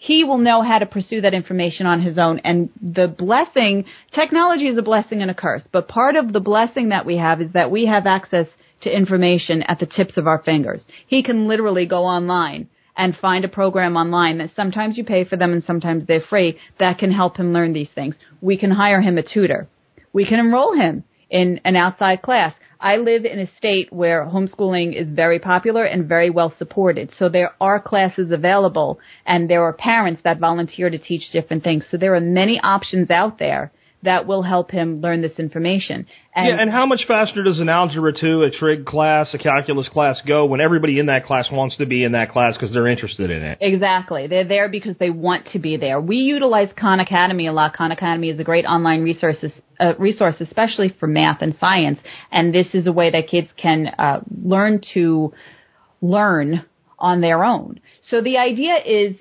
He 0.00 0.22
will 0.22 0.38
know 0.38 0.62
how 0.62 0.78
to 0.78 0.86
pursue 0.86 1.20
that 1.22 1.34
information 1.34 1.84
on 1.84 2.00
his 2.00 2.18
own. 2.18 2.38
And 2.44 2.70
the 2.80 3.08
blessing, 3.08 3.84
technology 4.14 4.68
is 4.68 4.78
a 4.78 4.82
blessing 4.82 5.22
and 5.22 5.30
a 5.30 5.34
curse, 5.34 5.64
but 5.72 5.88
part 5.88 6.14
of 6.14 6.32
the 6.32 6.40
blessing 6.40 6.90
that 6.90 7.04
we 7.04 7.16
have 7.16 7.42
is 7.42 7.52
that 7.52 7.72
we 7.72 7.86
have 7.86 8.06
access 8.06 8.46
to 8.82 8.96
information 8.96 9.64
at 9.64 9.80
the 9.80 9.86
tips 9.86 10.16
of 10.16 10.28
our 10.28 10.40
fingers. 10.42 10.84
He 11.08 11.24
can 11.24 11.48
literally 11.48 11.84
go 11.84 12.04
online 12.04 12.68
and 12.96 13.16
find 13.16 13.44
a 13.44 13.48
program 13.48 13.96
online 13.96 14.38
that 14.38 14.54
sometimes 14.54 14.96
you 14.96 15.04
pay 15.04 15.24
for 15.24 15.36
them 15.36 15.52
and 15.52 15.64
sometimes 15.64 16.04
they're 16.06 16.20
free 16.20 16.58
that 16.78 16.98
can 16.98 17.10
help 17.10 17.36
him 17.36 17.52
learn 17.52 17.72
these 17.72 17.90
things. 17.94 18.14
We 18.40 18.56
can 18.56 18.70
hire 18.70 19.00
him 19.00 19.18
a 19.18 19.22
tutor. 19.22 19.68
We 20.12 20.26
can 20.26 20.38
enroll 20.38 20.74
him 20.74 21.02
in 21.30 21.60
an 21.64 21.76
outside 21.76 22.22
class. 22.22 22.54
I 22.80 22.96
live 22.96 23.24
in 23.24 23.40
a 23.40 23.50
state 23.56 23.92
where 23.92 24.24
homeschooling 24.24 24.94
is 24.94 25.08
very 25.08 25.40
popular 25.40 25.84
and 25.84 26.08
very 26.08 26.30
well 26.30 26.54
supported. 26.58 27.10
So 27.18 27.28
there 27.28 27.52
are 27.60 27.80
classes 27.80 28.30
available 28.30 29.00
and 29.26 29.50
there 29.50 29.64
are 29.64 29.72
parents 29.72 30.22
that 30.22 30.38
volunteer 30.38 30.88
to 30.88 30.98
teach 30.98 31.32
different 31.32 31.64
things. 31.64 31.84
So 31.90 31.96
there 31.96 32.14
are 32.14 32.20
many 32.20 32.60
options 32.60 33.10
out 33.10 33.38
there 33.38 33.72
that 34.02 34.26
will 34.26 34.42
help 34.42 34.70
him 34.70 35.00
learn 35.00 35.22
this 35.22 35.38
information. 35.38 36.06
And 36.34 36.46
yeah, 36.46 36.62
and 36.62 36.70
how 36.70 36.86
much 36.86 37.00
faster 37.08 37.42
does 37.42 37.58
an 37.58 37.68
algebra 37.68 38.12
two, 38.12 38.42
a 38.42 38.50
trig 38.50 38.86
class, 38.86 39.34
a 39.34 39.38
calculus 39.38 39.88
class 39.88 40.20
go 40.26 40.46
when 40.46 40.60
everybody 40.60 41.00
in 41.00 41.06
that 41.06 41.24
class 41.26 41.48
wants 41.50 41.76
to 41.78 41.86
be 41.86 42.04
in 42.04 42.12
that 42.12 42.30
class 42.30 42.56
because 42.56 42.72
they're 42.72 42.86
interested 42.86 43.30
in 43.30 43.42
it? 43.42 43.58
Exactly. 43.60 44.28
They're 44.28 44.46
there 44.46 44.68
because 44.68 44.96
they 44.98 45.10
want 45.10 45.48
to 45.52 45.58
be 45.58 45.76
there. 45.76 46.00
We 46.00 46.18
utilize 46.18 46.68
Khan 46.78 47.00
Academy 47.00 47.48
a 47.48 47.52
lot. 47.52 47.74
Khan 47.74 47.90
Academy 47.90 48.30
is 48.30 48.38
a 48.38 48.44
great 48.44 48.64
online 48.66 49.02
resource, 49.02 49.36
uh, 49.80 49.94
resource 49.98 50.36
especially 50.38 50.94
for 51.00 51.08
math 51.08 51.42
and 51.42 51.56
science. 51.58 51.98
And 52.30 52.54
this 52.54 52.68
is 52.74 52.86
a 52.86 52.92
way 52.92 53.10
that 53.10 53.28
kids 53.28 53.48
can 53.56 53.88
uh, 53.98 54.20
learn 54.44 54.80
to 54.94 55.32
learn 56.00 56.64
on 57.00 57.20
their 57.20 57.44
own. 57.44 57.80
So 58.08 58.20
the 58.20 58.38
idea 58.38 58.76
is 58.84 59.16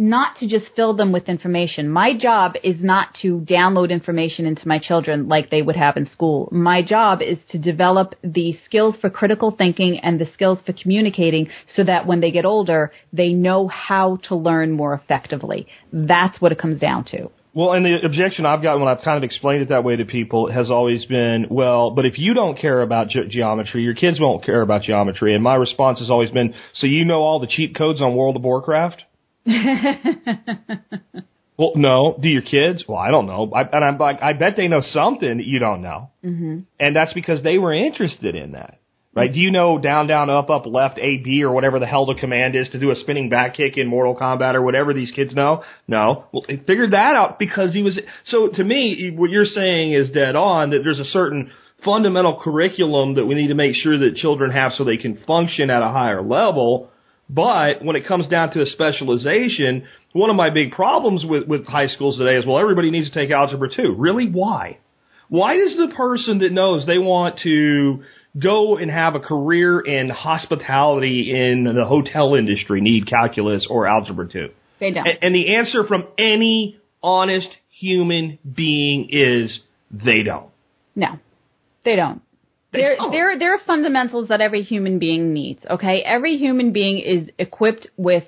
not 0.00 0.38
to 0.38 0.48
just 0.48 0.64
fill 0.74 0.94
them 0.96 1.12
with 1.12 1.28
information. 1.28 1.86
My 1.86 2.16
job 2.16 2.54
is 2.64 2.76
not 2.80 3.08
to 3.20 3.40
download 3.40 3.90
information 3.90 4.46
into 4.46 4.66
my 4.66 4.78
children 4.78 5.28
like 5.28 5.50
they 5.50 5.60
would 5.60 5.76
have 5.76 5.98
in 5.98 6.08
school. 6.08 6.48
My 6.50 6.80
job 6.80 7.20
is 7.20 7.36
to 7.50 7.58
develop 7.58 8.14
the 8.24 8.58
skills 8.64 8.96
for 8.98 9.10
critical 9.10 9.50
thinking 9.50 10.00
and 10.02 10.18
the 10.18 10.26
skills 10.32 10.58
for 10.64 10.72
communicating 10.72 11.48
so 11.76 11.84
that 11.84 12.06
when 12.06 12.20
they 12.20 12.30
get 12.30 12.46
older, 12.46 12.92
they 13.12 13.34
know 13.34 13.68
how 13.68 14.16
to 14.28 14.34
learn 14.34 14.72
more 14.72 14.94
effectively. 14.94 15.66
That's 15.92 16.40
what 16.40 16.50
it 16.50 16.58
comes 16.58 16.80
down 16.80 17.04
to. 17.10 17.30
Well, 17.52 17.72
and 17.72 17.84
the 17.84 18.00
objection 18.02 18.46
I've 18.46 18.62
gotten 18.62 18.80
when 18.80 18.88
I've 18.88 19.04
kind 19.04 19.18
of 19.18 19.24
explained 19.24 19.62
it 19.62 19.68
that 19.68 19.84
way 19.84 19.96
to 19.96 20.06
people 20.06 20.50
has 20.50 20.70
always 20.70 21.04
been, 21.04 21.48
well, 21.50 21.90
but 21.90 22.06
if 22.06 22.16
you 22.16 22.32
don't 22.32 22.56
care 22.56 22.80
about 22.80 23.08
ge- 23.08 23.28
geometry, 23.28 23.82
your 23.82 23.94
kids 23.94 24.18
won't 24.18 24.46
care 24.46 24.62
about 24.62 24.82
geometry. 24.82 25.34
And 25.34 25.42
my 25.42 25.56
response 25.56 25.98
has 25.98 26.08
always 26.08 26.30
been, 26.30 26.54
so 26.74 26.86
you 26.86 27.04
know 27.04 27.20
all 27.20 27.38
the 27.38 27.48
cheat 27.48 27.76
codes 27.76 28.00
on 28.00 28.14
World 28.14 28.36
of 28.36 28.42
Warcraft? 28.42 29.02
Well, 31.60 31.72
no. 31.76 32.16
Do 32.18 32.26
your 32.26 32.40
kids? 32.40 32.84
Well, 32.88 32.96
I 32.96 33.10
don't 33.10 33.26
know. 33.26 33.52
I, 33.54 33.64
and 33.64 33.84
I'm 33.84 33.98
like, 33.98 34.22
I 34.22 34.32
bet 34.32 34.54
they 34.56 34.66
know 34.66 34.80
something 34.80 35.36
that 35.36 35.44
you 35.44 35.58
don't 35.58 35.82
know. 35.82 36.10
Mm-hmm. 36.24 36.60
And 36.78 36.96
that's 36.96 37.12
because 37.12 37.42
they 37.42 37.58
were 37.58 37.74
interested 37.74 38.34
in 38.34 38.52
that. 38.52 38.78
Right? 39.12 39.30
Do 39.30 39.38
you 39.38 39.50
know 39.50 39.76
down, 39.76 40.06
down, 40.06 40.30
up, 40.30 40.48
up, 40.48 40.64
left, 40.64 40.98
A, 40.98 41.18
B, 41.18 41.42
or 41.42 41.52
whatever 41.52 41.78
the 41.78 41.86
hell 41.86 42.06
the 42.06 42.14
command 42.14 42.56
is 42.56 42.70
to 42.70 42.80
do 42.80 42.90
a 42.90 42.96
spinning 42.96 43.28
back 43.28 43.56
kick 43.56 43.76
in 43.76 43.88
Mortal 43.88 44.16
Kombat 44.16 44.54
or 44.54 44.62
whatever 44.62 44.94
these 44.94 45.10
kids 45.10 45.34
know? 45.34 45.62
No. 45.86 46.24
Well, 46.32 46.44
he 46.48 46.56
figured 46.56 46.92
that 46.92 47.14
out 47.14 47.38
because 47.38 47.74
he 47.74 47.82
was, 47.82 47.98
so 48.24 48.48
to 48.48 48.64
me, 48.64 49.12
what 49.14 49.28
you're 49.28 49.44
saying 49.44 49.92
is 49.92 50.10
dead 50.12 50.36
on 50.36 50.70
that 50.70 50.80
there's 50.82 51.00
a 51.00 51.04
certain 51.04 51.50
fundamental 51.84 52.40
curriculum 52.42 53.16
that 53.16 53.26
we 53.26 53.34
need 53.34 53.48
to 53.48 53.54
make 53.54 53.74
sure 53.74 53.98
that 53.98 54.16
children 54.16 54.50
have 54.50 54.72
so 54.78 54.84
they 54.84 54.96
can 54.96 55.18
function 55.26 55.68
at 55.68 55.82
a 55.82 55.88
higher 55.88 56.22
level. 56.22 56.88
But 57.32 57.84
when 57.84 57.94
it 57.94 58.08
comes 58.08 58.26
down 58.26 58.52
to 58.54 58.62
a 58.62 58.66
specialization, 58.66 59.86
one 60.12 60.30
of 60.30 60.36
my 60.36 60.50
big 60.50 60.72
problems 60.72 61.24
with, 61.24 61.46
with 61.46 61.64
high 61.66 61.86
schools 61.86 62.18
today 62.18 62.36
is, 62.36 62.44
well, 62.44 62.58
everybody 62.58 62.90
needs 62.90 63.08
to 63.08 63.14
take 63.14 63.30
algebra 63.30 63.68
two. 63.74 63.94
Really? 63.96 64.28
Why? 64.28 64.78
Why 65.28 65.56
does 65.56 65.76
the 65.76 65.94
person 65.94 66.38
that 66.38 66.50
knows 66.50 66.86
they 66.86 66.98
want 66.98 67.38
to 67.44 68.02
go 68.36 68.76
and 68.76 68.90
have 68.90 69.14
a 69.14 69.20
career 69.20 69.78
in 69.78 70.10
hospitality 70.10 71.30
in 71.30 71.64
the 71.64 71.84
hotel 71.84 72.34
industry 72.34 72.80
need 72.80 73.06
calculus 73.06 73.64
or 73.70 73.86
algebra 73.86 74.28
two? 74.28 74.48
They 74.80 74.90
don't. 74.90 75.06
And, 75.06 75.18
and 75.22 75.34
the 75.34 75.54
answer 75.54 75.84
from 75.86 76.08
any 76.18 76.80
honest 77.00 77.48
human 77.68 78.40
being 78.44 79.08
is 79.10 79.60
they 79.92 80.24
don't. 80.24 80.50
No, 80.96 81.20
they 81.84 81.94
don't. 81.94 82.22
There, 82.72 82.96
there, 83.10 83.38
there 83.38 83.54
are 83.54 83.60
fundamentals 83.66 84.28
that 84.28 84.40
every 84.40 84.62
human 84.62 84.98
being 84.98 85.32
needs. 85.32 85.60
Okay, 85.68 86.02
every 86.04 86.36
human 86.36 86.72
being 86.72 86.98
is 86.98 87.28
equipped 87.38 87.88
with 87.96 88.24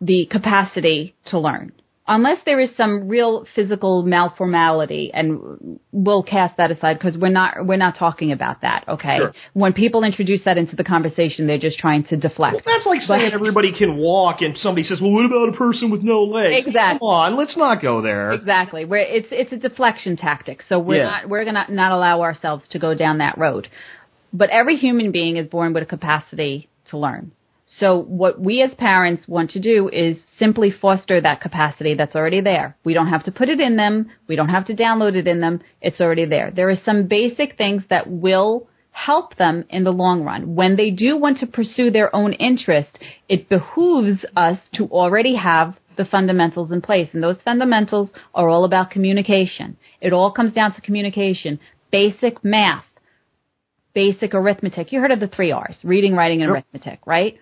the 0.00 0.26
capacity 0.30 1.14
to 1.26 1.38
learn. 1.38 1.72
Unless 2.10 2.38
there 2.46 2.58
is 2.58 2.70
some 2.74 3.06
real 3.06 3.44
physical 3.54 4.02
malformality, 4.02 5.10
and 5.12 5.78
we'll 5.92 6.22
cast 6.22 6.56
that 6.56 6.70
aside 6.70 6.98
because 6.98 7.18
we're 7.18 7.28
not 7.28 7.66
we're 7.66 7.76
not 7.76 7.96
talking 7.98 8.32
about 8.32 8.62
that. 8.62 8.84
Okay, 8.88 9.18
Sure. 9.18 9.32
when 9.52 9.74
people 9.74 10.02
introduce 10.04 10.42
that 10.44 10.56
into 10.56 10.74
the 10.74 10.84
conversation, 10.84 11.46
they're 11.46 11.58
just 11.58 11.78
trying 11.78 12.04
to 12.04 12.16
deflect. 12.16 12.54
Well, 12.54 12.62
that's 12.64 12.86
like 12.86 13.02
saying 13.02 13.32
everybody 13.34 13.72
can 13.76 13.98
walk, 13.98 14.40
and 14.40 14.56
somebody 14.56 14.84
says, 14.84 15.02
"Well, 15.02 15.10
what 15.12 15.26
about 15.26 15.50
a 15.50 15.52
person 15.52 15.90
with 15.90 16.02
no 16.02 16.24
legs?" 16.24 16.66
Exactly. 16.66 16.98
Come 17.00 17.08
on, 17.08 17.36
let's 17.36 17.56
not 17.58 17.82
go 17.82 18.00
there. 18.00 18.32
Exactly. 18.32 18.86
Where 18.86 19.00
it's 19.00 19.28
it's 19.30 19.52
a 19.52 19.58
deflection 19.58 20.16
tactic. 20.16 20.62
So 20.68 20.78
we're 20.78 20.96
Yeah. 20.98 21.04
not 21.10 21.28
we're 21.28 21.44
gonna 21.44 21.66
not 21.68 21.92
allow 21.92 22.22
ourselves 22.22 22.66
to 22.70 22.78
go 22.78 22.94
down 22.94 23.18
that 23.18 23.36
road. 23.36 23.68
But 24.32 24.48
every 24.48 24.76
human 24.76 25.10
being 25.12 25.36
is 25.36 25.46
born 25.46 25.74
with 25.74 25.82
a 25.82 25.86
capacity 25.86 26.68
to 26.86 26.96
learn. 26.98 27.32
So 27.80 27.98
what 28.02 28.40
we 28.40 28.62
as 28.62 28.74
parents 28.74 29.28
want 29.28 29.50
to 29.52 29.60
do 29.60 29.88
is 29.88 30.16
simply 30.38 30.70
foster 30.70 31.20
that 31.20 31.40
capacity 31.40 31.94
that's 31.94 32.16
already 32.16 32.40
there. 32.40 32.76
We 32.84 32.94
don't 32.94 33.08
have 33.08 33.24
to 33.24 33.32
put 33.32 33.48
it 33.48 33.60
in 33.60 33.76
them. 33.76 34.10
We 34.26 34.36
don't 34.36 34.48
have 34.48 34.66
to 34.66 34.74
download 34.74 35.14
it 35.14 35.28
in 35.28 35.40
them. 35.40 35.60
It's 35.80 36.00
already 36.00 36.24
there. 36.24 36.50
There 36.50 36.70
are 36.70 36.80
some 36.84 37.06
basic 37.06 37.56
things 37.56 37.82
that 37.90 38.10
will 38.10 38.68
help 38.90 39.36
them 39.36 39.64
in 39.70 39.84
the 39.84 39.92
long 39.92 40.24
run. 40.24 40.56
When 40.56 40.76
they 40.76 40.90
do 40.90 41.16
want 41.16 41.38
to 41.38 41.46
pursue 41.46 41.90
their 41.90 42.14
own 42.14 42.32
interest, 42.32 42.98
it 43.28 43.48
behooves 43.48 44.24
us 44.36 44.58
to 44.74 44.86
already 44.86 45.36
have 45.36 45.76
the 45.96 46.04
fundamentals 46.04 46.72
in 46.72 46.80
place. 46.80 47.08
And 47.12 47.22
those 47.22 47.40
fundamentals 47.44 48.10
are 48.34 48.48
all 48.48 48.64
about 48.64 48.90
communication. 48.90 49.76
It 50.00 50.12
all 50.12 50.32
comes 50.32 50.52
down 50.52 50.74
to 50.74 50.80
communication. 50.80 51.60
Basic 51.92 52.42
math, 52.44 52.84
basic 53.94 54.34
arithmetic. 54.34 54.92
You 54.92 55.00
heard 55.00 55.12
of 55.12 55.20
the 55.20 55.28
three 55.28 55.52
R's, 55.52 55.76
reading, 55.84 56.14
writing, 56.14 56.42
and 56.42 56.48
Yep. 56.48 56.64
arithmetic, 56.72 57.06
right? 57.06 57.38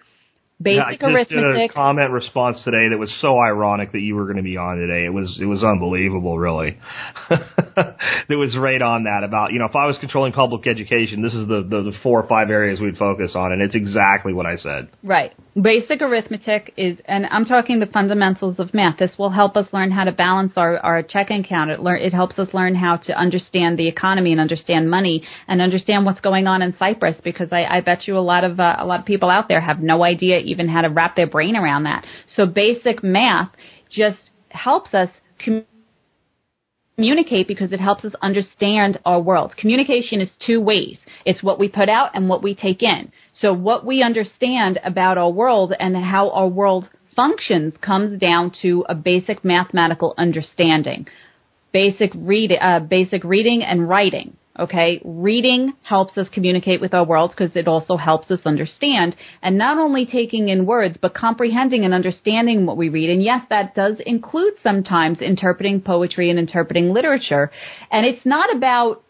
Yeah, 0.58 0.84
I 0.84 0.96
Basic 0.96 1.00
just 1.00 1.28
did 1.28 1.38
a 1.38 1.42
arithmetic. 1.42 1.74
comment 1.74 2.10
response 2.12 2.62
today 2.64 2.88
that 2.88 2.98
was 2.98 3.12
so 3.20 3.38
ironic 3.38 3.92
that 3.92 4.00
you 4.00 4.14
were 4.14 4.24
going 4.24 4.38
to 4.38 4.42
be 4.42 4.56
on 4.56 4.78
today. 4.78 5.04
It 5.04 5.12
was 5.12 5.38
it 5.40 5.44
was 5.44 5.62
unbelievable, 5.62 6.38
really. 6.38 6.78
it 7.30 8.36
was 8.36 8.56
right 8.56 8.80
on 8.80 9.04
that 9.04 9.22
about 9.22 9.52
you 9.52 9.58
know 9.58 9.66
if 9.66 9.76
I 9.76 9.84
was 9.84 9.98
controlling 9.98 10.32
public 10.32 10.66
education, 10.66 11.20
this 11.20 11.34
is 11.34 11.46
the, 11.46 11.60
the 11.62 11.90
the 11.90 11.92
four 12.02 12.22
or 12.22 12.26
five 12.26 12.48
areas 12.48 12.80
we'd 12.80 12.96
focus 12.96 13.32
on, 13.34 13.52
and 13.52 13.60
it's 13.60 13.74
exactly 13.74 14.32
what 14.32 14.46
I 14.46 14.56
said. 14.56 14.88
Right. 15.02 15.34
Basic 15.60 16.02
arithmetic 16.02 16.74
is, 16.76 16.98
and 17.06 17.24
I'm 17.30 17.46
talking 17.46 17.80
the 17.80 17.86
fundamentals 17.86 18.58
of 18.58 18.74
math. 18.74 18.98
This 18.98 19.12
will 19.18 19.30
help 19.30 19.56
us 19.56 19.66
learn 19.72 19.90
how 19.90 20.04
to 20.04 20.12
balance 20.12 20.52
our, 20.56 20.76
our 20.78 21.02
checking 21.02 21.40
account. 21.40 21.70
It, 21.70 21.80
learn, 21.80 22.02
it 22.02 22.12
helps 22.12 22.38
us 22.38 22.48
learn 22.52 22.74
how 22.74 22.98
to 22.98 23.18
understand 23.18 23.78
the 23.78 23.88
economy 23.88 24.32
and 24.32 24.40
understand 24.40 24.90
money 24.90 25.22
and 25.48 25.62
understand 25.62 26.04
what's 26.04 26.20
going 26.20 26.46
on 26.46 26.60
in 26.60 26.76
Cyprus 26.78 27.16
because 27.24 27.48
I, 27.52 27.64
I 27.64 27.80
bet 27.80 28.06
you 28.06 28.18
a 28.18 28.20
lot 28.20 28.44
of, 28.44 28.60
uh, 28.60 28.76
a 28.78 28.84
lot 28.84 29.00
of 29.00 29.06
people 29.06 29.30
out 29.30 29.48
there 29.48 29.62
have 29.62 29.80
no 29.80 30.04
idea 30.04 30.40
even 30.46 30.68
how 30.68 30.82
to 30.82 30.88
wrap 30.88 31.16
their 31.16 31.26
brain 31.26 31.56
around 31.56 31.84
that. 31.84 32.04
So 32.34 32.46
basic 32.46 33.02
math 33.02 33.50
just 33.90 34.30
helps 34.50 34.94
us 34.94 35.10
com- 35.44 35.64
communicate 36.96 37.46
because 37.46 37.72
it 37.72 37.80
helps 37.80 38.04
us 38.04 38.14
understand 38.22 38.98
our 39.04 39.20
world. 39.20 39.54
Communication 39.56 40.20
is 40.20 40.30
two 40.44 40.60
ways. 40.60 40.98
It's 41.24 41.42
what 41.42 41.58
we 41.58 41.68
put 41.68 41.88
out 41.88 42.10
and 42.14 42.28
what 42.28 42.42
we 42.42 42.54
take 42.54 42.82
in. 42.82 43.12
So 43.38 43.52
what 43.52 43.84
we 43.84 44.02
understand 44.02 44.80
about 44.82 45.18
our 45.18 45.30
world 45.30 45.74
and 45.78 45.96
how 45.96 46.30
our 46.30 46.48
world 46.48 46.88
functions 47.14 47.74
comes 47.80 48.18
down 48.18 48.52
to 48.62 48.84
a 48.88 48.94
basic 48.94 49.44
mathematical 49.44 50.14
understanding. 50.16 51.06
Basic 51.72 52.12
read, 52.14 52.52
uh, 52.60 52.80
basic 52.80 53.24
reading 53.24 53.62
and 53.62 53.88
writing. 53.88 54.36
Okay, 54.58 55.02
reading 55.04 55.74
helps 55.82 56.16
us 56.16 56.28
communicate 56.32 56.80
with 56.80 56.94
our 56.94 57.04
world 57.04 57.30
because 57.36 57.54
it 57.56 57.68
also 57.68 57.98
helps 57.98 58.30
us 58.30 58.40
understand 58.46 59.14
and 59.42 59.58
not 59.58 59.76
only 59.76 60.06
taking 60.06 60.48
in 60.48 60.64
words, 60.64 60.96
but 61.00 61.12
comprehending 61.12 61.84
and 61.84 61.92
understanding 61.92 62.64
what 62.64 62.78
we 62.78 62.88
read. 62.88 63.10
And 63.10 63.22
yes, 63.22 63.42
that 63.50 63.74
does 63.74 64.00
include 64.06 64.54
sometimes 64.62 65.20
interpreting 65.20 65.82
poetry 65.82 66.30
and 66.30 66.38
interpreting 66.38 66.90
literature. 66.94 67.50
And 67.90 68.06
it's 68.06 68.24
not 68.24 68.54
about 68.54 69.02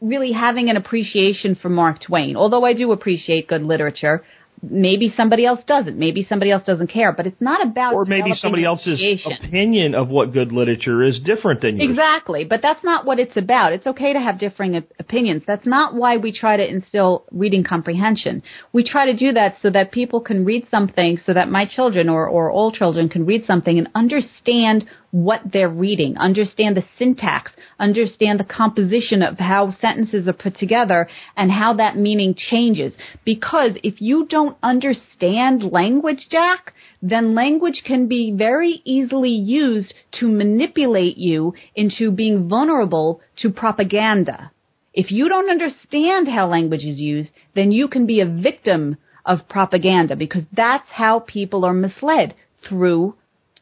really 0.00 0.32
having 0.32 0.68
an 0.68 0.76
appreciation 0.76 1.54
for 1.54 1.68
Mark 1.68 2.00
Twain, 2.00 2.36
although 2.36 2.64
I 2.64 2.72
do 2.72 2.90
appreciate 2.90 3.46
good 3.46 3.62
literature. 3.62 4.24
Maybe 4.62 5.12
somebody 5.16 5.44
else 5.44 5.60
doesn't. 5.66 5.98
Maybe 5.98 6.26
somebody 6.28 6.50
else 6.50 6.64
doesn't 6.64 6.88
care, 6.88 7.12
but 7.12 7.26
it's 7.26 7.40
not 7.40 7.64
about 7.64 7.94
Or 7.94 8.04
maybe 8.04 8.32
somebody 8.34 8.64
else's 8.64 9.00
opinion 9.26 9.94
of 9.94 10.08
what 10.08 10.32
good 10.32 10.52
literature 10.52 11.02
is 11.04 11.20
different 11.20 11.60
than 11.60 11.78
yours. 11.78 11.90
Exactly, 11.90 12.44
but 12.44 12.60
that's 12.62 12.82
not 12.82 13.04
what 13.04 13.18
it's 13.18 13.36
about. 13.36 13.72
It's 13.72 13.86
okay 13.86 14.12
to 14.12 14.20
have 14.20 14.38
differing 14.38 14.76
op- 14.76 14.92
opinions. 14.98 15.42
That's 15.46 15.66
not 15.66 15.94
why 15.94 16.16
we 16.16 16.32
try 16.32 16.56
to 16.56 16.66
instill 16.68 17.24
reading 17.30 17.64
comprehension. 17.64 18.42
We 18.72 18.82
try 18.84 19.06
to 19.06 19.16
do 19.16 19.32
that 19.32 19.56
so 19.62 19.70
that 19.70 19.92
people 19.92 20.20
can 20.20 20.44
read 20.44 20.66
something, 20.70 21.18
so 21.24 21.32
that 21.34 21.48
my 21.48 21.64
children 21.64 22.08
or, 22.08 22.26
or 22.26 22.50
all 22.50 22.72
children 22.72 23.08
can 23.08 23.26
read 23.26 23.46
something 23.46 23.78
and 23.78 23.88
understand 23.94 24.86
what 25.10 25.40
they're 25.52 25.68
reading, 25.68 26.16
understand 26.18 26.76
the 26.76 26.84
syntax, 26.98 27.52
understand 27.78 28.38
the 28.38 28.44
composition 28.44 29.22
of 29.22 29.38
how 29.38 29.72
sentences 29.80 30.28
are 30.28 30.32
put 30.34 30.56
together 30.58 31.08
and 31.36 31.50
how 31.50 31.74
that 31.74 31.96
meaning 31.96 32.34
changes. 32.34 32.92
Because 33.24 33.72
if 33.82 34.00
you 34.02 34.26
don't 34.26 34.56
understand 34.62 35.64
language, 35.64 36.26
Jack, 36.30 36.74
then 37.00 37.34
language 37.34 37.82
can 37.86 38.06
be 38.06 38.34
very 38.36 38.82
easily 38.84 39.30
used 39.30 39.94
to 40.20 40.28
manipulate 40.28 41.16
you 41.16 41.54
into 41.74 42.10
being 42.10 42.48
vulnerable 42.48 43.20
to 43.36 43.50
propaganda. 43.50 44.50
If 44.92 45.10
you 45.10 45.28
don't 45.28 45.50
understand 45.50 46.28
how 46.28 46.48
language 46.48 46.84
is 46.84 46.98
used, 46.98 47.30
then 47.54 47.72
you 47.72 47.88
can 47.88 48.06
be 48.06 48.20
a 48.20 48.26
victim 48.26 48.96
of 49.24 49.48
propaganda 49.48 50.16
because 50.16 50.44
that's 50.52 50.88
how 50.90 51.20
people 51.20 51.64
are 51.64 51.74
misled 51.74 52.34
through 52.68 53.14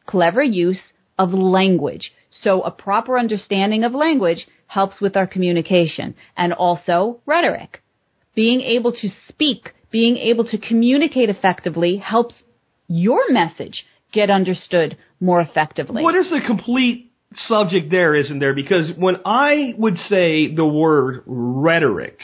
clever 0.05 0.41
use 0.41 0.79
of 1.17 1.33
language. 1.33 2.11
So 2.41 2.61
a 2.61 2.71
proper 2.71 3.17
understanding 3.17 3.83
of 3.83 3.93
language 3.93 4.47
helps 4.67 5.01
with 5.01 5.15
our 5.15 5.27
communication 5.27 6.15
and 6.35 6.53
also 6.53 7.19
rhetoric. 7.25 7.81
Being 8.35 8.61
able 8.61 8.91
to 8.91 9.09
speak, 9.27 9.73
being 9.91 10.17
able 10.17 10.45
to 10.45 10.57
communicate 10.57 11.29
effectively 11.29 11.97
helps 11.97 12.35
your 12.87 13.31
message 13.31 13.85
get 14.11 14.29
understood 14.29 14.97
more 15.19 15.41
effectively. 15.41 16.03
What 16.03 16.15
is 16.15 16.29
the 16.29 16.41
complete 16.45 17.11
subject 17.47 17.91
there, 17.91 18.15
isn't 18.15 18.39
there? 18.39 18.53
Because 18.53 18.91
when 18.95 19.17
I 19.25 19.73
would 19.77 19.97
say 20.09 20.53
the 20.53 20.65
word 20.65 21.23
rhetoric 21.25 22.19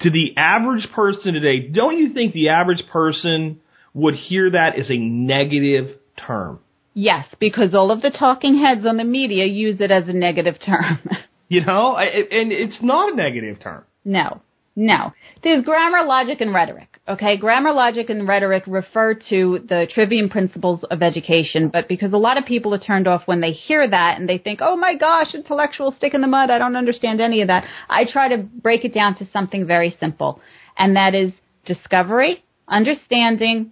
to 0.00 0.10
the 0.10 0.34
average 0.36 0.88
person 0.94 1.34
today, 1.34 1.68
don't 1.68 1.96
you 1.96 2.12
think 2.12 2.34
the 2.34 2.50
average 2.50 2.82
person 2.92 3.60
would 3.94 4.14
hear 4.14 4.50
that 4.50 4.78
as 4.78 4.90
a 4.90 4.96
negative 4.98 5.96
term? 6.26 6.60
Yes, 6.98 7.26
because 7.38 7.74
all 7.74 7.90
of 7.90 8.00
the 8.00 8.10
talking 8.10 8.56
heads 8.58 8.86
on 8.86 8.96
the 8.96 9.04
media 9.04 9.44
use 9.44 9.82
it 9.82 9.90
as 9.90 10.08
a 10.08 10.14
negative 10.14 10.56
term. 10.64 10.98
You 11.48 11.64
know, 11.64 11.92
I, 11.92 12.06
and 12.06 12.50
it's 12.50 12.78
not 12.82 13.12
a 13.12 13.14
negative 13.14 13.60
term. 13.60 13.84
No, 14.04 14.40
no. 14.74 15.12
There's 15.44 15.64
grammar, 15.64 16.04
logic, 16.04 16.40
and 16.40 16.52
rhetoric. 16.52 16.98
Okay, 17.08 17.36
grammar, 17.36 17.72
logic, 17.72 18.10
and 18.10 18.26
rhetoric 18.26 18.64
refer 18.66 19.14
to 19.28 19.60
the 19.68 19.86
trivium 19.94 20.28
principles 20.28 20.82
of 20.90 21.04
education, 21.04 21.68
but 21.68 21.86
because 21.86 22.12
a 22.12 22.18
lot 22.18 22.36
of 22.36 22.46
people 22.46 22.74
are 22.74 22.80
turned 22.80 23.06
off 23.06 23.22
when 23.26 23.40
they 23.40 23.52
hear 23.52 23.88
that 23.88 24.18
and 24.18 24.28
they 24.28 24.38
think, 24.38 24.58
oh 24.60 24.76
my 24.76 24.96
gosh, 24.96 25.36
intellectual 25.36 25.94
stick 25.96 26.14
in 26.14 26.20
the 26.20 26.26
mud, 26.26 26.50
I 26.50 26.58
don't 26.58 26.74
understand 26.74 27.20
any 27.20 27.42
of 27.42 27.46
that. 27.46 27.62
I 27.88 28.06
try 28.10 28.26
to 28.26 28.38
break 28.38 28.84
it 28.84 28.92
down 28.92 29.14
to 29.18 29.28
something 29.32 29.68
very 29.68 29.96
simple, 30.00 30.40
and 30.76 30.96
that 30.96 31.14
is 31.14 31.30
discovery, 31.64 32.42
understanding, 32.66 33.70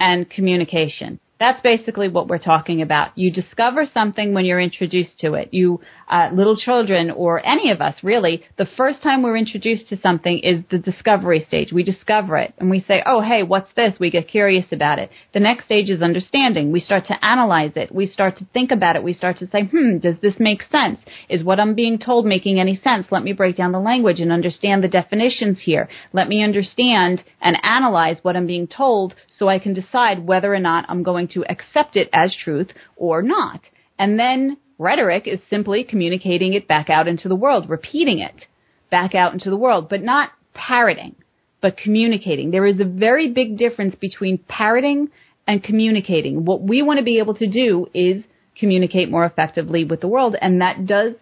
and 0.00 0.28
communication. 0.28 1.20
That's 1.42 1.60
basically 1.60 2.06
what 2.08 2.28
we're 2.28 2.38
talking 2.38 2.82
about. 2.82 3.18
You 3.18 3.32
discover 3.32 3.84
something 3.92 4.32
when 4.32 4.44
you're 4.44 4.60
introduced 4.60 5.18
to 5.22 5.34
it. 5.34 5.48
You, 5.52 5.80
uh, 6.12 6.28
little 6.30 6.56
children 6.56 7.10
or 7.10 7.44
any 7.44 7.70
of 7.70 7.80
us 7.80 7.94
really, 8.02 8.44
the 8.58 8.68
first 8.76 9.02
time 9.02 9.22
we're 9.22 9.36
introduced 9.36 9.88
to 9.88 9.96
something 9.96 10.40
is 10.40 10.62
the 10.70 10.78
discovery 10.78 11.42
stage. 11.48 11.72
We 11.72 11.82
discover 11.82 12.36
it 12.36 12.52
and 12.58 12.68
we 12.68 12.84
say, 12.86 13.02
oh 13.06 13.22
hey, 13.22 13.42
what's 13.42 13.72
this? 13.74 13.94
We 13.98 14.10
get 14.10 14.28
curious 14.28 14.66
about 14.72 14.98
it. 14.98 15.10
The 15.32 15.40
next 15.40 15.64
stage 15.64 15.88
is 15.88 16.02
understanding. 16.02 16.70
We 16.70 16.80
start 16.80 17.06
to 17.06 17.24
analyze 17.24 17.72
it. 17.76 17.94
We 17.94 18.06
start 18.06 18.36
to 18.38 18.46
think 18.52 18.70
about 18.70 18.96
it. 18.96 19.02
We 19.02 19.14
start 19.14 19.38
to 19.38 19.48
say, 19.48 19.64
hmm, 19.64 19.98
does 19.98 20.16
this 20.20 20.34
make 20.38 20.62
sense? 20.70 21.00
Is 21.30 21.42
what 21.42 21.58
I'm 21.58 21.74
being 21.74 21.98
told 21.98 22.26
making 22.26 22.60
any 22.60 22.76
sense? 22.76 23.06
Let 23.10 23.22
me 23.22 23.32
break 23.32 23.56
down 23.56 23.72
the 23.72 23.80
language 23.80 24.20
and 24.20 24.30
understand 24.30 24.84
the 24.84 24.88
definitions 24.88 25.60
here. 25.64 25.88
Let 26.12 26.28
me 26.28 26.44
understand 26.44 27.24
and 27.40 27.56
analyze 27.62 28.18
what 28.20 28.36
I'm 28.36 28.46
being 28.46 28.68
told 28.68 29.14
so 29.38 29.48
I 29.48 29.58
can 29.58 29.72
decide 29.72 30.26
whether 30.26 30.52
or 30.52 30.60
not 30.60 30.84
I'm 30.90 31.02
going 31.02 31.28
to 31.28 31.44
accept 31.50 31.96
it 31.96 32.10
as 32.12 32.36
truth 32.36 32.68
or 32.96 33.22
not. 33.22 33.62
And 33.98 34.18
then 34.18 34.58
rhetoric 34.82 35.26
is 35.26 35.40
simply 35.48 35.84
communicating 35.84 36.52
it 36.52 36.68
back 36.68 36.90
out 36.90 37.08
into 37.08 37.28
the 37.28 37.36
world, 37.36 37.70
repeating 37.70 38.18
it 38.18 38.46
back 38.90 39.14
out 39.14 39.32
into 39.32 39.48
the 39.48 39.56
world, 39.56 39.88
but 39.88 40.02
not 40.02 40.30
parroting, 40.52 41.14
but 41.60 41.76
communicating. 41.76 42.50
There 42.50 42.66
is 42.66 42.80
a 42.80 42.84
very 42.84 43.32
big 43.32 43.56
difference 43.56 43.94
between 43.94 44.38
parroting 44.48 45.08
and 45.46 45.62
communicating. 45.62 46.44
What 46.44 46.62
we 46.62 46.82
want 46.82 46.98
to 46.98 47.04
be 47.04 47.18
able 47.18 47.34
to 47.34 47.46
do 47.46 47.86
is 47.94 48.24
communicate 48.58 49.10
more 49.10 49.24
effectively 49.24 49.84
with 49.84 50.00
the 50.00 50.08
world, 50.08 50.36
and 50.40 50.60
that 50.60 50.86
does 50.86 51.14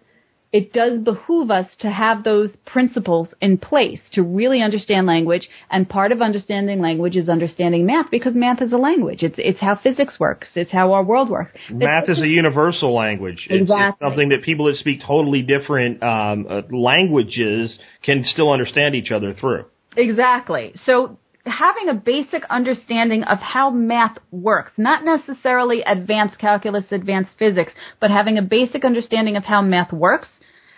it 0.53 0.73
does 0.73 0.99
behoove 0.99 1.49
us 1.49 1.67
to 1.79 1.89
have 1.89 2.23
those 2.23 2.49
principles 2.65 3.29
in 3.41 3.57
place 3.57 4.01
to 4.11 4.21
really 4.21 4.61
understand 4.61 5.07
language. 5.07 5.49
And 5.69 5.87
part 5.87 6.11
of 6.11 6.21
understanding 6.21 6.81
language 6.81 7.15
is 7.15 7.29
understanding 7.29 7.85
math 7.85 8.11
because 8.11 8.33
math 8.35 8.61
is 8.61 8.73
a 8.73 8.77
language. 8.77 9.23
It's 9.23 9.37
it's 9.37 9.61
how 9.61 9.79
physics 9.81 10.19
works. 10.19 10.49
It's 10.55 10.71
how 10.71 10.91
our 10.91 11.03
world 11.03 11.29
works. 11.29 11.53
Math 11.69 12.09
is 12.09 12.19
a 12.19 12.27
universal 12.27 12.93
language. 12.93 13.47
It's, 13.49 13.61
Exactly. 13.61 13.87
it's 13.87 14.11
something 14.11 14.29
that 14.29 14.43
people 14.43 14.65
that 14.65 14.75
speak 14.77 15.01
totally 15.05 15.41
different 15.41 16.03
um, 16.03 16.45
uh, 16.49 16.61
languages 16.69 17.79
can 18.03 18.25
still 18.25 18.51
understand 18.51 18.95
each 18.95 19.11
other 19.11 19.33
through. 19.33 19.65
Exactly. 19.95 20.73
So 20.85 21.17
having 21.45 21.89
a 21.89 21.93
basic 21.93 22.43
understanding 22.49 23.23
of 23.23 23.39
how 23.39 23.69
math 23.69 24.17
works, 24.31 24.71
not 24.77 25.03
necessarily 25.03 25.81
advanced 25.81 26.37
calculus, 26.39 26.85
advanced 26.91 27.31
physics, 27.39 27.71
but 27.99 28.11
having 28.11 28.37
a 28.37 28.41
basic 28.41 28.83
understanding 28.83 29.37
of 29.37 29.43
how 29.43 29.61
math 29.61 29.91
works, 29.91 30.27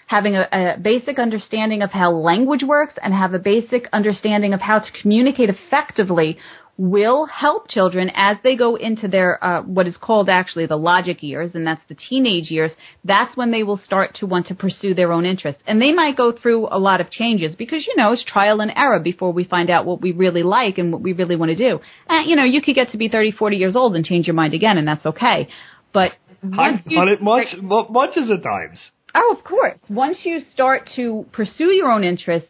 having 0.07 0.35
a, 0.35 0.47
a 0.51 0.79
basic 0.79 1.19
understanding 1.19 1.81
of 1.81 1.91
how 1.91 2.11
language 2.11 2.63
works, 2.63 2.93
and 3.01 3.13
have 3.13 3.33
a 3.33 3.39
basic 3.39 3.87
understanding 3.93 4.53
of 4.53 4.61
how 4.61 4.79
to 4.79 4.91
communicate 5.01 5.49
effectively 5.49 6.37
will 6.77 7.27
help 7.27 7.69
children 7.69 8.09
as 8.15 8.37
they 8.43 8.55
go 8.55 8.75
into 8.75 9.07
their 9.07 9.43
uh, 9.43 9.61
what 9.61 9.87
is 9.87 9.95
called 9.97 10.27
actually 10.27 10.65
the 10.65 10.75
logic 10.75 11.21
years, 11.21 11.51
and 11.53 11.67
that's 11.67 11.81
the 11.87 11.95
teenage 11.95 12.49
years. 12.49 12.71
That's 13.03 13.35
when 13.37 13.51
they 13.51 13.63
will 13.63 13.79
start 13.85 14.15
to 14.15 14.25
want 14.25 14.47
to 14.47 14.55
pursue 14.55 14.95
their 14.95 15.11
own 15.11 15.25
interests, 15.25 15.61
and 15.67 15.81
they 15.81 15.93
might 15.93 16.17
go 16.17 16.31
through 16.31 16.67
a 16.71 16.79
lot 16.79 16.99
of 16.99 17.11
changes 17.11 17.55
because 17.55 17.85
you 17.85 17.95
know 17.95 18.11
it's 18.11 18.23
trial 18.23 18.59
and 18.59 18.71
error 18.75 18.99
before 18.99 19.31
we 19.31 19.43
find 19.43 19.69
out 19.69 19.85
what 19.85 20.01
we 20.01 20.11
really 20.11 20.43
like 20.43 20.79
and 20.79 20.91
what 20.91 21.01
we 21.01 21.13
really 21.13 21.35
want 21.35 21.49
to 21.49 21.55
do. 21.55 21.79
And 22.09 22.27
you 22.27 22.35
know 22.35 22.43
you 22.43 22.61
could 22.61 22.75
get 22.75 22.91
to 22.91 22.97
be 22.97 23.07
30, 23.07 23.31
40 23.31 23.57
years 23.57 23.75
old 23.75 23.95
and 23.95 24.03
change 24.03 24.25
your 24.25 24.35
mind 24.35 24.55
again, 24.55 24.77
and 24.77 24.87
that's 24.87 25.05
okay. 25.05 25.49
But 25.93 26.13
I've 26.41 26.83
done 26.83 27.07
it 27.07 27.21
much, 27.21 27.47
mu- 27.61 27.87
much 27.89 28.17
as 28.17 28.31
at 28.31 28.41
times. 28.41 28.79
Oh, 29.15 29.35
of 29.37 29.43
course. 29.43 29.79
Once 29.89 30.19
you 30.23 30.39
start 30.51 30.89
to 30.95 31.25
pursue 31.31 31.71
your 31.71 31.91
own 31.91 32.03
interests, 32.03 32.49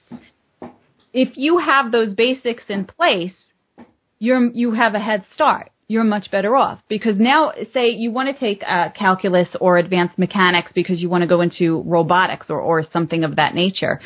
if 1.13 1.37
you 1.37 1.57
have 1.59 1.91
those 1.91 2.13
basics 2.13 2.63
in 2.69 2.85
place, 2.85 3.33
you're 4.19 4.49
you 4.51 4.71
have 4.73 4.95
a 4.95 4.99
head 4.99 5.25
start. 5.33 5.69
You're 5.87 6.05
much 6.05 6.31
better 6.31 6.55
off 6.55 6.79
because 6.87 7.19
now, 7.19 7.51
say 7.73 7.89
you 7.89 8.09
want 8.11 8.33
to 8.33 8.39
take 8.39 8.63
uh, 8.65 8.89
calculus 8.97 9.49
or 9.59 9.77
advanced 9.77 10.17
mechanics 10.17 10.71
because 10.73 11.01
you 11.01 11.09
want 11.09 11.21
to 11.23 11.27
go 11.27 11.41
into 11.41 11.83
robotics 11.85 12.47
or 12.49 12.59
or 12.59 12.83
something 12.91 13.23
of 13.23 13.35
that 13.35 13.53
nature. 13.53 13.99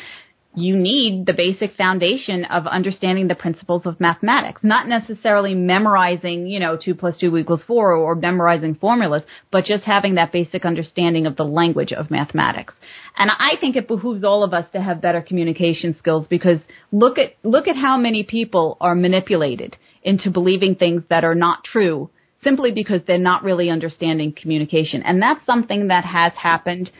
You 0.54 0.76
need 0.76 1.26
the 1.26 1.34
basic 1.34 1.74
foundation 1.76 2.44
of 2.46 2.66
understanding 2.66 3.28
the 3.28 3.34
principles 3.34 3.84
of 3.84 4.00
mathematics, 4.00 4.64
not 4.64 4.88
necessarily 4.88 5.54
memorizing, 5.54 6.46
you 6.46 6.58
know, 6.58 6.76
two 6.76 6.94
plus 6.94 7.18
two 7.18 7.36
equals 7.36 7.62
four 7.66 7.92
or 7.92 8.14
memorizing 8.14 8.74
formulas, 8.74 9.22
but 9.52 9.66
just 9.66 9.84
having 9.84 10.14
that 10.14 10.32
basic 10.32 10.64
understanding 10.64 11.26
of 11.26 11.36
the 11.36 11.44
language 11.44 11.92
of 11.92 12.10
mathematics. 12.10 12.74
And 13.16 13.30
I 13.30 13.56
think 13.60 13.76
it 13.76 13.86
behooves 13.86 14.24
all 14.24 14.42
of 14.42 14.54
us 14.54 14.64
to 14.72 14.80
have 14.80 15.02
better 15.02 15.20
communication 15.20 15.94
skills 15.96 16.26
because 16.26 16.60
look 16.90 17.18
at, 17.18 17.34
look 17.44 17.68
at 17.68 17.76
how 17.76 17.96
many 17.96 18.22
people 18.24 18.78
are 18.80 18.94
manipulated 18.94 19.76
into 20.02 20.30
believing 20.30 20.74
things 20.74 21.02
that 21.10 21.24
are 21.24 21.34
not 21.34 21.62
true 21.62 22.10
simply 22.42 22.70
because 22.70 23.00
they're 23.06 23.18
not 23.18 23.42
really 23.42 23.68
understanding 23.68 24.32
communication. 24.32 25.02
And 25.02 25.20
that's 25.20 25.44
something 25.44 25.88
that 25.88 26.04
has 26.04 26.32
happened 26.34 26.90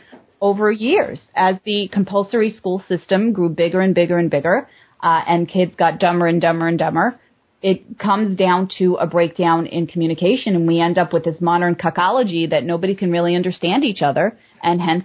over 0.41 0.71
years 0.71 1.19
as 1.35 1.55
the 1.65 1.89
compulsory 1.91 2.53
school 2.53 2.83
system 2.87 3.33
grew 3.33 3.49
bigger 3.49 3.81
and 3.81 3.93
bigger 3.93 4.17
and 4.17 4.29
bigger, 4.29 4.67
uh, 5.01 5.21
and 5.27 5.49
kids 5.49 5.75
got 5.75 5.99
dumber 5.99 6.27
and 6.27 6.41
dumber 6.41 6.67
and 6.67 6.79
dumber. 6.79 7.19
It 7.61 7.99
comes 7.99 8.37
down 8.37 8.69
to 8.77 8.95
a 8.95 9.05
breakdown 9.05 9.65
in 9.65 9.87
communication, 9.87 10.55
and 10.55 10.65
we 10.65 10.79
end 10.79 10.97
up 10.97 11.11
with 11.11 11.25
this 11.25 11.41
modern 11.41 11.75
cuckology 11.75 12.49
that 12.49 12.63
nobody 12.63 12.95
can 12.95 13.11
really 13.11 13.35
understand 13.35 13.83
each 13.83 14.01
other, 14.01 14.37
and 14.63 14.79
hence 14.79 15.03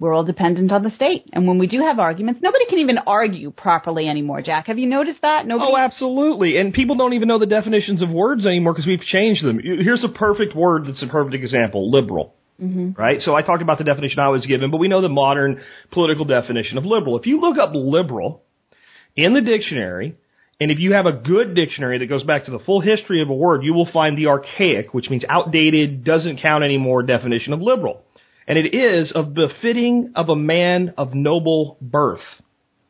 we're 0.00 0.14
all 0.14 0.24
dependent 0.24 0.72
on 0.72 0.82
the 0.82 0.90
state. 0.90 1.26
And 1.32 1.46
when 1.46 1.58
we 1.58 1.66
do 1.66 1.82
have 1.82 1.98
arguments, 1.98 2.40
nobody 2.42 2.64
can 2.66 2.78
even 2.78 2.98
argue 3.06 3.50
properly 3.50 4.08
anymore. 4.08 4.40
Jack, 4.40 4.66
have 4.66 4.78
you 4.78 4.86
noticed 4.86 5.20
that? 5.22 5.46
Nobody. 5.46 5.72
Oh, 5.72 5.76
absolutely. 5.76 6.56
And 6.56 6.72
people 6.72 6.96
don't 6.96 7.12
even 7.12 7.28
know 7.28 7.38
the 7.38 7.46
definitions 7.46 8.02
of 8.02 8.10
words 8.10 8.46
anymore 8.46 8.72
because 8.72 8.86
we've 8.86 9.00
changed 9.00 9.44
them. 9.44 9.60
Here's 9.62 10.02
a 10.02 10.08
perfect 10.08 10.56
word 10.56 10.86
that's 10.86 11.02
a 11.02 11.06
perfect 11.06 11.34
example: 11.34 11.90
liberal. 11.90 12.34
Mm-hmm. 12.60 13.00
Right? 13.00 13.20
So 13.20 13.34
I 13.34 13.42
talked 13.42 13.62
about 13.62 13.78
the 13.78 13.84
definition 13.84 14.18
I 14.18 14.28
was 14.28 14.44
given, 14.46 14.70
but 14.70 14.76
we 14.76 14.88
know 14.88 15.00
the 15.00 15.08
modern 15.08 15.62
political 15.90 16.24
definition 16.24 16.78
of 16.78 16.84
liberal. 16.84 17.18
If 17.18 17.26
you 17.26 17.40
look 17.40 17.58
up 17.58 17.70
liberal 17.74 18.42
in 19.16 19.34
the 19.34 19.40
dictionary, 19.40 20.16
and 20.60 20.70
if 20.70 20.78
you 20.78 20.92
have 20.92 21.06
a 21.06 21.12
good 21.12 21.54
dictionary 21.54 21.98
that 21.98 22.06
goes 22.06 22.22
back 22.22 22.44
to 22.44 22.50
the 22.50 22.58
full 22.58 22.80
history 22.80 23.22
of 23.22 23.30
a 23.30 23.34
word, 23.34 23.64
you 23.64 23.72
will 23.72 23.90
find 23.90 24.16
the 24.16 24.26
archaic, 24.26 24.92
which 24.92 25.08
means 25.08 25.24
outdated, 25.26 26.04
doesn't 26.04 26.40
count 26.42 26.62
anymore 26.62 27.02
definition 27.02 27.54
of 27.54 27.62
liberal. 27.62 28.02
And 28.46 28.58
it 28.58 28.74
is 28.74 29.10
of 29.14 29.32
befitting 29.32 30.12
of 30.16 30.28
a 30.28 30.36
man 30.36 30.92
of 30.98 31.14
noble 31.14 31.78
birth. 31.80 32.20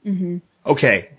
Mm-hmm. 0.04 0.38
Okay. 0.66 1.10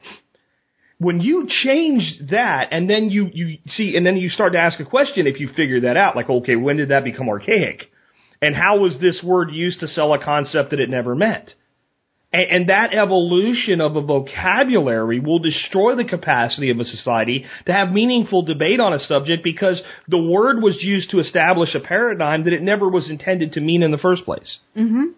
When 0.98 1.22
you 1.22 1.48
change 1.48 2.30
that 2.32 2.68
and 2.72 2.90
then 2.90 3.10
you, 3.10 3.30
you 3.34 3.58
see, 3.68 3.96
and 3.96 4.06
then 4.06 4.18
you 4.18 4.30
start 4.30 4.54
to 4.54 4.60
ask 4.60 4.80
a 4.80 4.86
question 4.86 5.28
if 5.28 5.40
you 5.40 5.50
figure 5.56 5.82
that 5.82 5.96
out, 5.96 6.16
like, 6.16 6.30
okay, 6.30 6.56
when 6.58 6.78
did 6.78 6.90
that 6.90 7.04
become 7.04 7.30
archaic? 7.30 7.91
And 8.42 8.56
how 8.56 8.80
was 8.80 8.98
this 9.00 9.22
word 9.24 9.52
used 9.52 9.82
to 9.82 9.88
sell 9.88 10.14
a 10.14 10.24
concept 10.24 10.72
that 10.72 10.80
it 10.80 10.90
never 10.90 11.16
meant? 11.16 11.54
And, 12.34 12.70
that 12.70 12.94
evolution 12.94 13.82
of 13.82 13.98
a 13.98 14.02
vocabulary 14.02 15.20
will 15.20 15.40
destroy 15.40 15.96
the 15.96 16.06
capacity 16.06 16.70
of 16.70 16.80
a 16.80 16.86
society 16.86 17.46
to 17.66 17.74
have 17.74 17.92
meaningful 17.92 18.44
debate 18.44 18.80
on 18.80 18.94
a 18.94 19.00
subject 19.00 19.44
because 19.44 19.82
the 20.08 20.18
word 20.18 20.62
was 20.64 20.78
used 20.82 21.12
to 21.12 21.20
establish 21.20 21.76
a 21.76 21.82
paradigm 21.82 22.46
that 22.46 22.54
it 22.54 22.62
never 22.62 22.88
was 22.88 23.10
intended 23.10 23.52
to 23.54 23.60
mean 23.60 23.84
in 23.84 23.92
the 23.92 23.98
first 23.98 24.24
place. 24.24 24.60
Mm-hmm. 24.78 25.12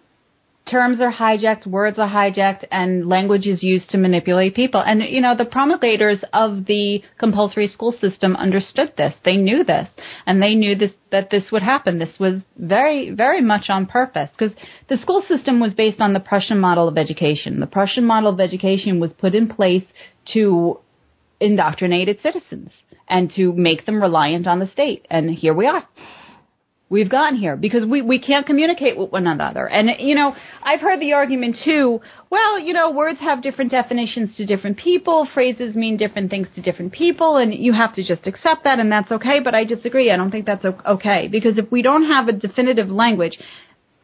Terms 0.69 0.99
are 1.01 1.11
hijacked, 1.11 1.67
words 1.67 1.99
are 1.99 2.09
hijacked, 2.09 2.65
and 2.71 3.07
language 3.07 3.45
is 3.45 3.61
used 3.61 3.89
to 3.89 3.97
manipulate 3.97 4.55
people. 4.55 4.81
And, 4.81 5.01
you 5.03 5.21
know, 5.21 5.35
the 5.35 5.45
promulgators 5.45 6.23
of 6.31 6.65
the 6.65 7.03
compulsory 7.17 7.67
school 7.67 7.93
system 7.99 8.35
understood 8.35 8.93
this. 8.95 9.13
They 9.25 9.35
knew 9.35 9.63
this. 9.63 9.89
And 10.25 10.41
they 10.41 10.55
knew 10.55 10.75
this, 10.75 10.91
that 11.11 11.29
this 11.29 11.51
would 11.51 11.63
happen. 11.63 11.99
This 11.99 12.17
was 12.19 12.41
very, 12.57 13.11
very 13.11 13.41
much 13.41 13.65
on 13.69 13.85
purpose. 13.85 14.29
Because 14.37 14.55
the 14.89 14.97
school 14.97 15.23
system 15.27 15.59
was 15.59 15.73
based 15.73 15.99
on 15.99 16.13
the 16.13 16.19
Prussian 16.19 16.59
model 16.59 16.87
of 16.87 16.97
education. 16.97 17.59
The 17.59 17.67
Prussian 17.67 18.05
model 18.05 18.29
of 18.29 18.39
education 18.39 18.99
was 18.99 19.11
put 19.13 19.35
in 19.35 19.47
place 19.47 19.85
to 20.33 20.79
indoctrinate 21.39 22.07
its 22.07 22.23
citizens 22.23 22.69
and 23.09 23.31
to 23.35 23.51
make 23.51 23.85
them 23.85 24.01
reliant 24.01 24.47
on 24.47 24.59
the 24.59 24.67
state. 24.67 25.05
And 25.09 25.29
here 25.29 25.53
we 25.53 25.67
are 25.67 25.83
we've 26.93 27.09
gotten 27.09 27.37
here 27.37 27.57
because 27.57 27.83
we, 27.85 28.03
we 28.03 28.19
can't 28.19 28.45
communicate 28.45 28.95
with 28.95 29.11
one 29.11 29.25
another. 29.25 29.67
And, 29.67 29.89
you 29.99 30.13
know, 30.13 30.35
I've 30.61 30.79
heard 30.79 31.01
the 31.01 31.13
argument 31.13 31.57
too, 31.65 31.99
well, 32.29 32.59
you 32.59 32.71
know, 32.71 32.91
words 32.91 33.19
have 33.19 33.41
different 33.41 33.71
definitions 33.71 34.29
to 34.37 34.45
different 34.45 34.77
people, 34.77 35.27
phrases 35.33 35.75
mean 35.75 35.97
different 35.97 36.29
things 36.29 36.47
to 36.55 36.61
different 36.61 36.93
people, 36.93 37.37
and 37.37 37.51
you 37.53 37.73
have 37.73 37.95
to 37.95 38.03
just 38.03 38.27
accept 38.27 38.63
that 38.65 38.79
and 38.79 38.91
that's 38.91 39.11
okay, 39.11 39.39
but 39.43 39.55
I 39.55 39.63
disagree. 39.65 40.11
I 40.11 40.17
don't 40.17 40.29
think 40.29 40.45
that's 40.45 40.63
okay 40.63 41.27
because 41.27 41.57
if 41.57 41.69
we 41.71 41.81
don't 41.81 42.05
have 42.05 42.27
a 42.27 42.31
definitive 42.31 42.89
language, 42.89 43.39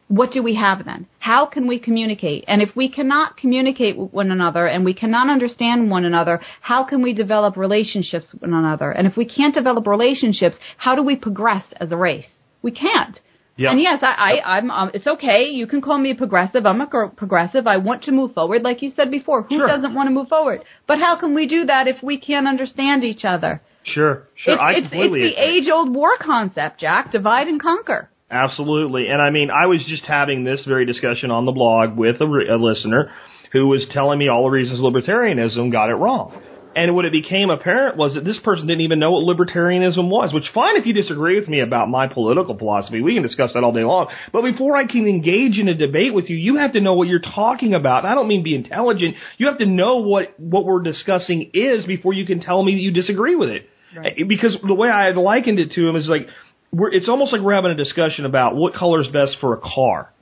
what 0.08 0.32
do 0.32 0.42
we 0.42 0.56
have 0.56 0.84
then? 0.84 1.06
How 1.20 1.46
can 1.46 1.68
we 1.68 1.78
communicate? 1.78 2.44
And 2.48 2.60
if 2.60 2.70
we 2.74 2.90
cannot 2.90 3.36
communicate 3.36 3.96
with 3.96 4.12
one 4.12 4.32
another 4.32 4.66
and 4.66 4.84
we 4.84 4.94
cannot 4.94 5.30
understand 5.30 5.88
one 5.88 6.04
another, 6.04 6.40
how 6.60 6.82
can 6.82 7.02
we 7.02 7.12
develop 7.12 7.56
relationships 7.56 8.26
with 8.32 8.42
one 8.42 8.52
another? 8.52 8.90
And 8.90 9.06
if 9.06 9.16
we 9.16 9.24
can't 9.24 9.54
develop 9.54 9.86
relationships, 9.86 10.56
how 10.78 10.96
do 10.96 11.04
we 11.04 11.14
progress 11.14 11.62
as 11.76 11.92
a 11.92 11.96
race? 11.96 12.26
We 12.62 12.70
can't. 12.72 13.20
And 13.58 13.80
yes, 13.80 13.98
I, 14.02 14.06
I, 14.40 14.56
I'm. 14.56 14.70
Um, 14.70 14.90
it's 14.94 15.06
okay. 15.06 15.50
You 15.50 15.66
can 15.66 15.82
call 15.82 15.98
me 15.98 16.12
a 16.12 16.14
progressive. 16.14 16.64
I'm 16.64 16.80
a 16.80 16.86
gr- 16.86 17.06
progressive. 17.06 17.66
I 17.66 17.76
want 17.76 18.04
to 18.04 18.12
move 18.12 18.32
forward, 18.32 18.62
like 18.62 18.80
you 18.80 18.90
said 18.96 19.10
before. 19.10 19.42
Who 19.42 19.58
Sure. 19.58 19.66
doesn't 19.66 19.94
want 19.94 20.06
to 20.06 20.14
move 20.14 20.28
forward? 20.28 20.62
But 20.86 20.98
how 20.98 21.18
can 21.20 21.34
we 21.34 21.46
do 21.46 21.66
that 21.66 21.86
if 21.86 22.02
we 22.02 22.18
can't 22.18 22.48
understand 22.48 23.04
each 23.04 23.24
other? 23.24 23.60
Sure, 23.82 24.28
sure. 24.34 24.54
it's, 24.54 24.60
I 24.62 24.70
it's, 24.72 24.80
completely 24.88 25.22
it's 25.24 25.36
the 25.36 25.42
age-old 25.42 25.94
war 25.94 26.12
concept, 26.20 26.80
Jack. 26.80 27.12
Divide 27.12 27.48
and 27.48 27.60
conquer. 27.60 28.08
Absolutely. 28.30 29.08
And 29.08 29.20
I 29.20 29.30
mean, 29.30 29.50
I 29.50 29.66
was 29.66 29.84
just 29.86 30.04
having 30.04 30.44
this 30.44 30.64
very 30.66 30.86
discussion 30.86 31.30
on 31.30 31.44
the 31.44 31.52
blog 31.52 31.96
with 31.96 32.20
a, 32.20 32.26
re- 32.26 32.48
a 32.48 32.56
listener 32.56 33.10
who 33.52 33.66
was 33.66 33.84
telling 33.90 34.18
me 34.18 34.28
all 34.28 34.44
the 34.44 34.50
reasons 34.50 34.80
libertarianism 34.80 35.72
got 35.72 35.90
it 35.90 35.94
wrong. 35.94 36.40
And 36.74 36.94
what 36.94 37.04
it 37.04 37.12
became 37.12 37.50
apparent 37.50 37.96
was 37.96 38.14
that 38.14 38.24
this 38.24 38.38
person 38.44 38.68
didn't 38.68 38.82
even 38.82 39.00
know 39.00 39.10
what 39.10 39.24
libertarianism 39.24 40.08
was, 40.08 40.32
which 40.32 40.44
fine 40.54 40.76
if 40.76 40.86
you 40.86 40.92
disagree 40.92 41.38
with 41.38 41.48
me 41.48 41.60
about 41.60 41.88
my 41.88 42.06
political 42.06 42.56
philosophy. 42.56 43.02
We 43.02 43.14
can 43.14 43.24
discuss 43.24 43.54
that 43.54 43.64
all 43.64 43.72
day 43.72 43.82
long. 43.82 44.08
But 44.32 44.42
before 44.42 44.76
I 44.76 44.86
can 44.86 45.08
engage 45.08 45.58
in 45.58 45.66
a 45.66 45.74
debate 45.74 46.14
with 46.14 46.30
you, 46.30 46.36
you 46.36 46.58
have 46.58 46.72
to 46.74 46.80
know 46.80 46.94
what 46.94 47.08
you're 47.08 47.18
talking 47.18 47.74
about. 47.74 48.04
And 48.04 48.12
I 48.12 48.14
don't 48.14 48.28
mean 48.28 48.44
be 48.44 48.54
intelligent. 48.54 49.16
You 49.36 49.48
have 49.48 49.58
to 49.58 49.66
know 49.66 49.96
what, 49.96 50.38
what 50.38 50.64
we're 50.64 50.82
discussing 50.82 51.50
is 51.54 51.84
before 51.86 52.12
you 52.12 52.24
can 52.24 52.40
tell 52.40 52.62
me 52.62 52.74
that 52.74 52.80
you 52.80 52.92
disagree 52.92 53.34
with 53.34 53.50
it. 53.50 53.68
Eh, 54.04 54.22
because 54.28 54.56
the 54.64 54.74
way 54.74 54.88
I 54.88 55.06
had 55.06 55.16
likened 55.16 55.58
it 55.58 55.72
to 55.72 55.88
him 55.88 55.96
is 55.96 56.06
like, 56.06 56.28
we're, 56.72 56.92
it's 56.92 57.08
almost 57.08 57.32
like 57.32 57.42
we're 57.42 57.54
having 57.54 57.72
a 57.72 57.76
discussion 57.76 58.24
about 58.24 58.54
what 58.54 58.74
color 58.74 59.00
is 59.00 59.08
best 59.08 59.38
for 59.40 59.54
a 59.54 59.60
car. 59.60 60.12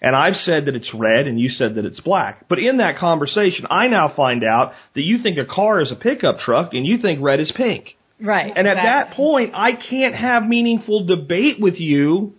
And 0.00 0.14
I've 0.14 0.36
said 0.36 0.66
that 0.66 0.74
it's 0.74 0.92
red 0.94 1.26
and 1.26 1.38
you 1.40 1.48
said 1.48 1.76
that 1.76 1.84
it's 1.84 2.00
black. 2.00 2.48
But 2.48 2.58
in 2.58 2.78
that 2.78 2.98
conversation, 2.98 3.66
I 3.70 3.88
now 3.88 4.12
find 4.14 4.44
out 4.44 4.72
that 4.94 5.06
you 5.06 5.18
think 5.22 5.38
a 5.38 5.44
car 5.44 5.80
is 5.80 5.92
a 5.92 5.96
pickup 5.96 6.38
truck 6.38 6.70
and 6.72 6.86
you 6.86 6.98
think 6.98 7.20
red 7.22 7.40
is 7.40 7.52
pink. 7.56 7.96
Right. 8.20 8.52
And 8.54 8.66
at 8.66 8.76
that 8.76 9.14
point, 9.14 9.52
I 9.54 9.72
can't 9.72 10.14
have 10.14 10.46
meaningful 10.46 11.04
debate 11.04 11.56
with 11.60 11.78
you 11.78 12.34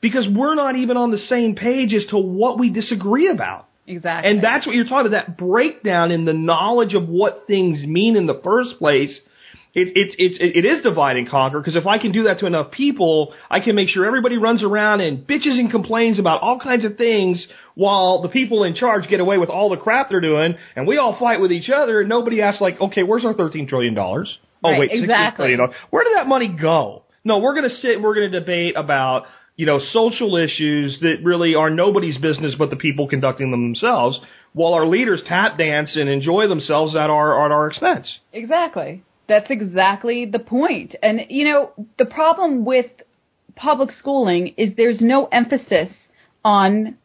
because 0.00 0.28
we're 0.32 0.54
not 0.54 0.76
even 0.76 0.96
on 0.96 1.10
the 1.10 1.18
same 1.18 1.56
page 1.56 1.92
as 1.92 2.06
to 2.10 2.18
what 2.18 2.58
we 2.58 2.70
disagree 2.70 3.28
about. 3.28 3.66
Exactly. 3.86 4.30
And 4.30 4.44
that's 4.44 4.66
what 4.66 4.74
you're 4.74 4.84
talking 4.84 5.06
about, 5.06 5.26
that 5.26 5.38
breakdown 5.38 6.10
in 6.12 6.24
the 6.24 6.34
knowledge 6.34 6.94
of 6.94 7.08
what 7.08 7.44
things 7.46 7.84
mean 7.84 8.16
in 8.16 8.26
the 8.26 8.40
first 8.44 8.78
place. 8.78 9.18
It, 9.74 9.88
it, 9.94 10.14
it, 10.18 10.56
it 10.56 10.64
is 10.64 10.82
divide 10.82 11.16
and 11.16 11.28
conquer 11.28 11.60
because 11.60 11.76
if 11.76 11.86
I 11.86 11.98
can 11.98 12.10
do 12.10 12.24
that 12.24 12.40
to 12.40 12.46
enough 12.46 12.70
people, 12.70 13.34
I 13.50 13.60
can 13.60 13.74
make 13.74 13.88
sure 13.88 14.06
everybody 14.06 14.38
runs 14.38 14.62
around 14.62 15.00
and 15.00 15.26
bitches 15.26 15.58
and 15.58 15.70
complains 15.70 16.18
about 16.18 16.40
all 16.40 16.58
kinds 16.58 16.84
of 16.84 16.96
things 16.96 17.46
while 17.74 18.22
the 18.22 18.28
people 18.28 18.64
in 18.64 18.74
charge 18.74 19.08
get 19.08 19.20
away 19.20 19.38
with 19.38 19.50
all 19.50 19.70
the 19.70 19.76
crap 19.76 20.08
they're 20.08 20.20
doing 20.20 20.56
and 20.74 20.86
we 20.86 20.96
all 20.98 21.18
fight 21.18 21.40
with 21.40 21.52
each 21.52 21.68
other 21.68 22.00
and 22.00 22.08
nobody 22.08 22.40
asks 22.42 22.60
like, 22.60 22.80
okay, 22.80 23.02
where's 23.02 23.24
our 23.24 23.34
$13 23.34 23.68
trillion? 23.68 23.96
Oh 23.98 24.24
Right, 24.64 24.80
wait, 24.80 24.90
$16 24.90 25.02
exactly. 25.04 25.56
Where 25.90 26.04
did 26.04 26.16
that 26.16 26.26
money 26.26 26.48
go? 26.48 27.04
No, 27.24 27.38
we're 27.38 27.54
going 27.54 27.68
to 27.68 27.76
sit 27.76 27.92
and 27.92 28.02
we're 28.02 28.14
going 28.14 28.32
to 28.32 28.40
debate 28.40 28.74
about 28.76 29.26
you 29.58 29.66
know, 29.66 29.80
social 29.92 30.36
issues 30.36 30.98
that 31.00 31.16
really 31.24 31.56
are 31.56 31.68
nobody's 31.68 32.16
business 32.16 32.54
but 32.56 32.70
the 32.70 32.76
people 32.76 33.08
conducting 33.08 33.50
them 33.50 33.60
themselves, 33.72 34.18
while 34.52 34.72
our 34.72 34.86
leaders 34.86 35.20
tap 35.26 35.58
dance 35.58 35.96
and 35.96 36.08
enjoy 36.08 36.46
themselves 36.46 36.94
at 36.94 37.10
our 37.10 37.44
at 37.44 37.50
our 37.50 37.66
expense. 37.66 38.08
Exactly. 38.32 39.02
That's 39.28 39.50
exactly 39.50 40.24
the 40.24 40.38
point. 40.38 40.94
And 41.02 41.20
you 41.28 41.44
know, 41.44 41.72
the 41.98 42.06
problem 42.06 42.64
with 42.64 42.86
public 43.54 43.90
schooling 43.98 44.54
is 44.56 44.70
there's 44.76 45.00
no 45.00 45.26
emphasis 45.26 45.90
on 46.44 46.96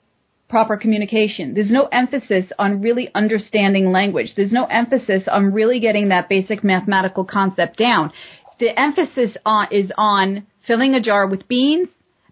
proper 0.50 0.78
communication. 0.78 1.56
There's 1.56 1.72
no 1.72 1.88
emphasis 1.92 2.46
on 2.60 2.82
really 2.82 3.10
understanding 3.16 3.92
language. 3.92 4.34
There's 4.36 4.52
no 4.52 4.66
emphasis 4.66 5.24
on 5.28 5.52
really 5.52 5.80
getting 5.80 6.10
that 6.10 6.30
basic 6.30 6.64
mathematical 6.64 7.26
concept 7.26 7.78
down. 7.78 8.12
The 8.60 8.80
emphasis 8.80 9.36
on, 9.46 9.68
is 9.72 9.92
on 9.98 10.46
filling 10.68 10.94
a 10.94 11.02
jar 11.02 11.28
with 11.28 11.48
beans 11.48 11.90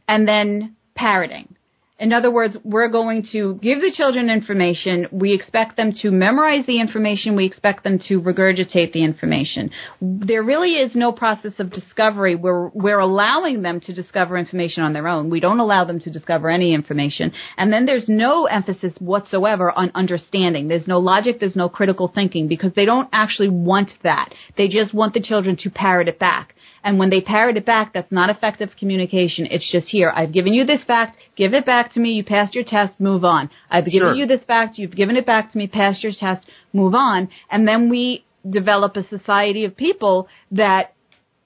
and 0.07 0.27
then 0.27 0.75
parroting. 0.95 1.55
In 2.01 2.13
other 2.13 2.31
words, 2.31 2.57
we're 2.63 2.87
going 2.87 3.27
to 3.31 3.59
give 3.61 3.79
the 3.79 3.91
children 3.95 4.31
information. 4.31 5.05
We 5.11 5.35
expect 5.35 5.77
them 5.77 5.93
to 6.01 6.09
memorize 6.09 6.65
the 6.65 6.79
information. 6.79 7.35
We 7.35 7.45
expect 7.45 7.83
them 7.83 7.99
to 8.07 8.19
regurgitate 8.19 8.91
the 8.91 9.03
information. 9.03 9.69
There 10.01 10.41
really 10.41 10.71
is 10.77 10.95
no 10.95 11.11
process 11.11 11.53
of 11.59 11.69
discovery. 11.69 12.33
We're, 12.33 12.69
we're 12.69 12.97
allowing 12.97 13.61
them 13.61 13.79
to 13.81 13.93
discover 13.93 14.35
information 14.35 14.81
on 14.81 14.93
their 14.93 15.07
own. 15.07 15.29
We 15.29 15.39
don't 15.39 15.59
allow 15.59 15.85
them 15.85 15.99
to 15.99 16.09
discover 16.09 16.49
any 16.49 16.73
information. 16.73 17.33
And 17.55 17.71
then 17.71 17.85
there's 17.85 18.09
no 18.09 18.47
emphasis 18.47 18.93
whatsoever 18.97 19.71
on 19.71 19.91
understanding. 19.93 20.69
There's 20.69 20.87
no 20.87 20.97
logic. 20.97 21.39
There's 21.39 21.55
no 21.55 21.69
critical 21.69 22.07
thinking 22.07 22.47
because 22.47 22.71
they 22.75 22.85
don't 22.85 23.09
actually 23.13 23.49
want 23.49 23.91
that. 24.01 24.33
They 24.57 24.69
just 24.69 24.91
want 24.91 25.13
the 25.13 25.21
children 25.21 25.55
to 25.57 25.69
parrot 25.69 26.07
it 26.07 26.17
back. 26.17 26.55
And 26.83 26.97
when 26.97 27.09
they 27.11 27.21
parrot 27.21 27.57
it 27.57 27.65
back, 27.65 27.93
that's 27.93 28.11
not 28.11 28.29
effective 28.29 28.69
communication. 28.79 29.45
It's 29.51 29.69
just 29.71 29.87
here. 29.87 30.11
I've 30.15 30.31
given 30.33 30.53
you 30.53 30.65
this 30.65 30.83
fact. 30.85 31.17
Give 31.35 31.53
it 31.53 31.65
back 31.65 31.93
to 31.93 31.99
me. 31.99 32.13
You 32.13 32.23
passed 32.23 32.55
your 32.55 32.63
test. 32.63 32.99
Move 32.99 33.23
on. 33.23 33.49
I've 33.69 33.85
given 33.85 33.99
Sure. 34.09 34.13
you 34.15 34.25
this 34.25 34.43
fact. 34.43 34.77
You've 34.77 34.95
given 34.95 35.15
it 35.15 35.25
back 35.25 35.51
to 35.51 35.57
me. 35.57 35.67
Passed 35.67 36.03
your 36.03 36.11
test. 36.11 36.49
Move 36.73 36.95
on. 36.95 37.29
And 37.51 37.67
then 37.67 37.89
we 37.89 38.25
develop 38.49 38.97
a 38.97 39.03
society 39.07 39.65
of 39.65 39.77
people 39.77 40.27
that 40.51 40.93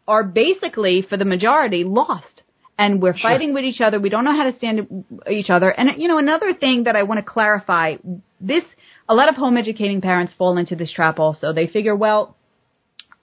are 0.07 0.23
basically, 0.23 1.01
for 1.01 1.17
the 1.17 1.25
majority, 1.25 1.83
lost. 1.83 2.43
And 2.77 3.01
we're 3.01 3.17
fighting 3.17 3.53
with 3.53 3.63
each 3.63 3.81
other. 3.81 3.99
We 3.99 4.09
don't 4.09 4.25
know 4.25 4.35
how 4.35 4.49
to 4.49 4.55
stand 4.57 5.05
each 5.29 5.49
other. 5.49 5.69
And 5.69 6.01
you 6.01 6.07
know, 6.07 6.17
another 6.17 6.53
thing 6.53 6.83
that 6.83 6.95
I 6.95 7.03
want 7.03 7.19
to 7.19 7.23
clarify, 7.25 7.95
this, 8.41 8.63
a 9.07 9.15
lot 9.15 9.29
of 9.29 9.35
home 9.35 9.57
educating 9.57 10.01
parents 10.01 10.33
fall 10.37 10.57
into 10.57 10.75
this 10.75 10.91
trap 10.91 11.19
also. 11.19 11.53
They 11.53 11.67
figure, 11.67 11.95
well, 11.95 12.35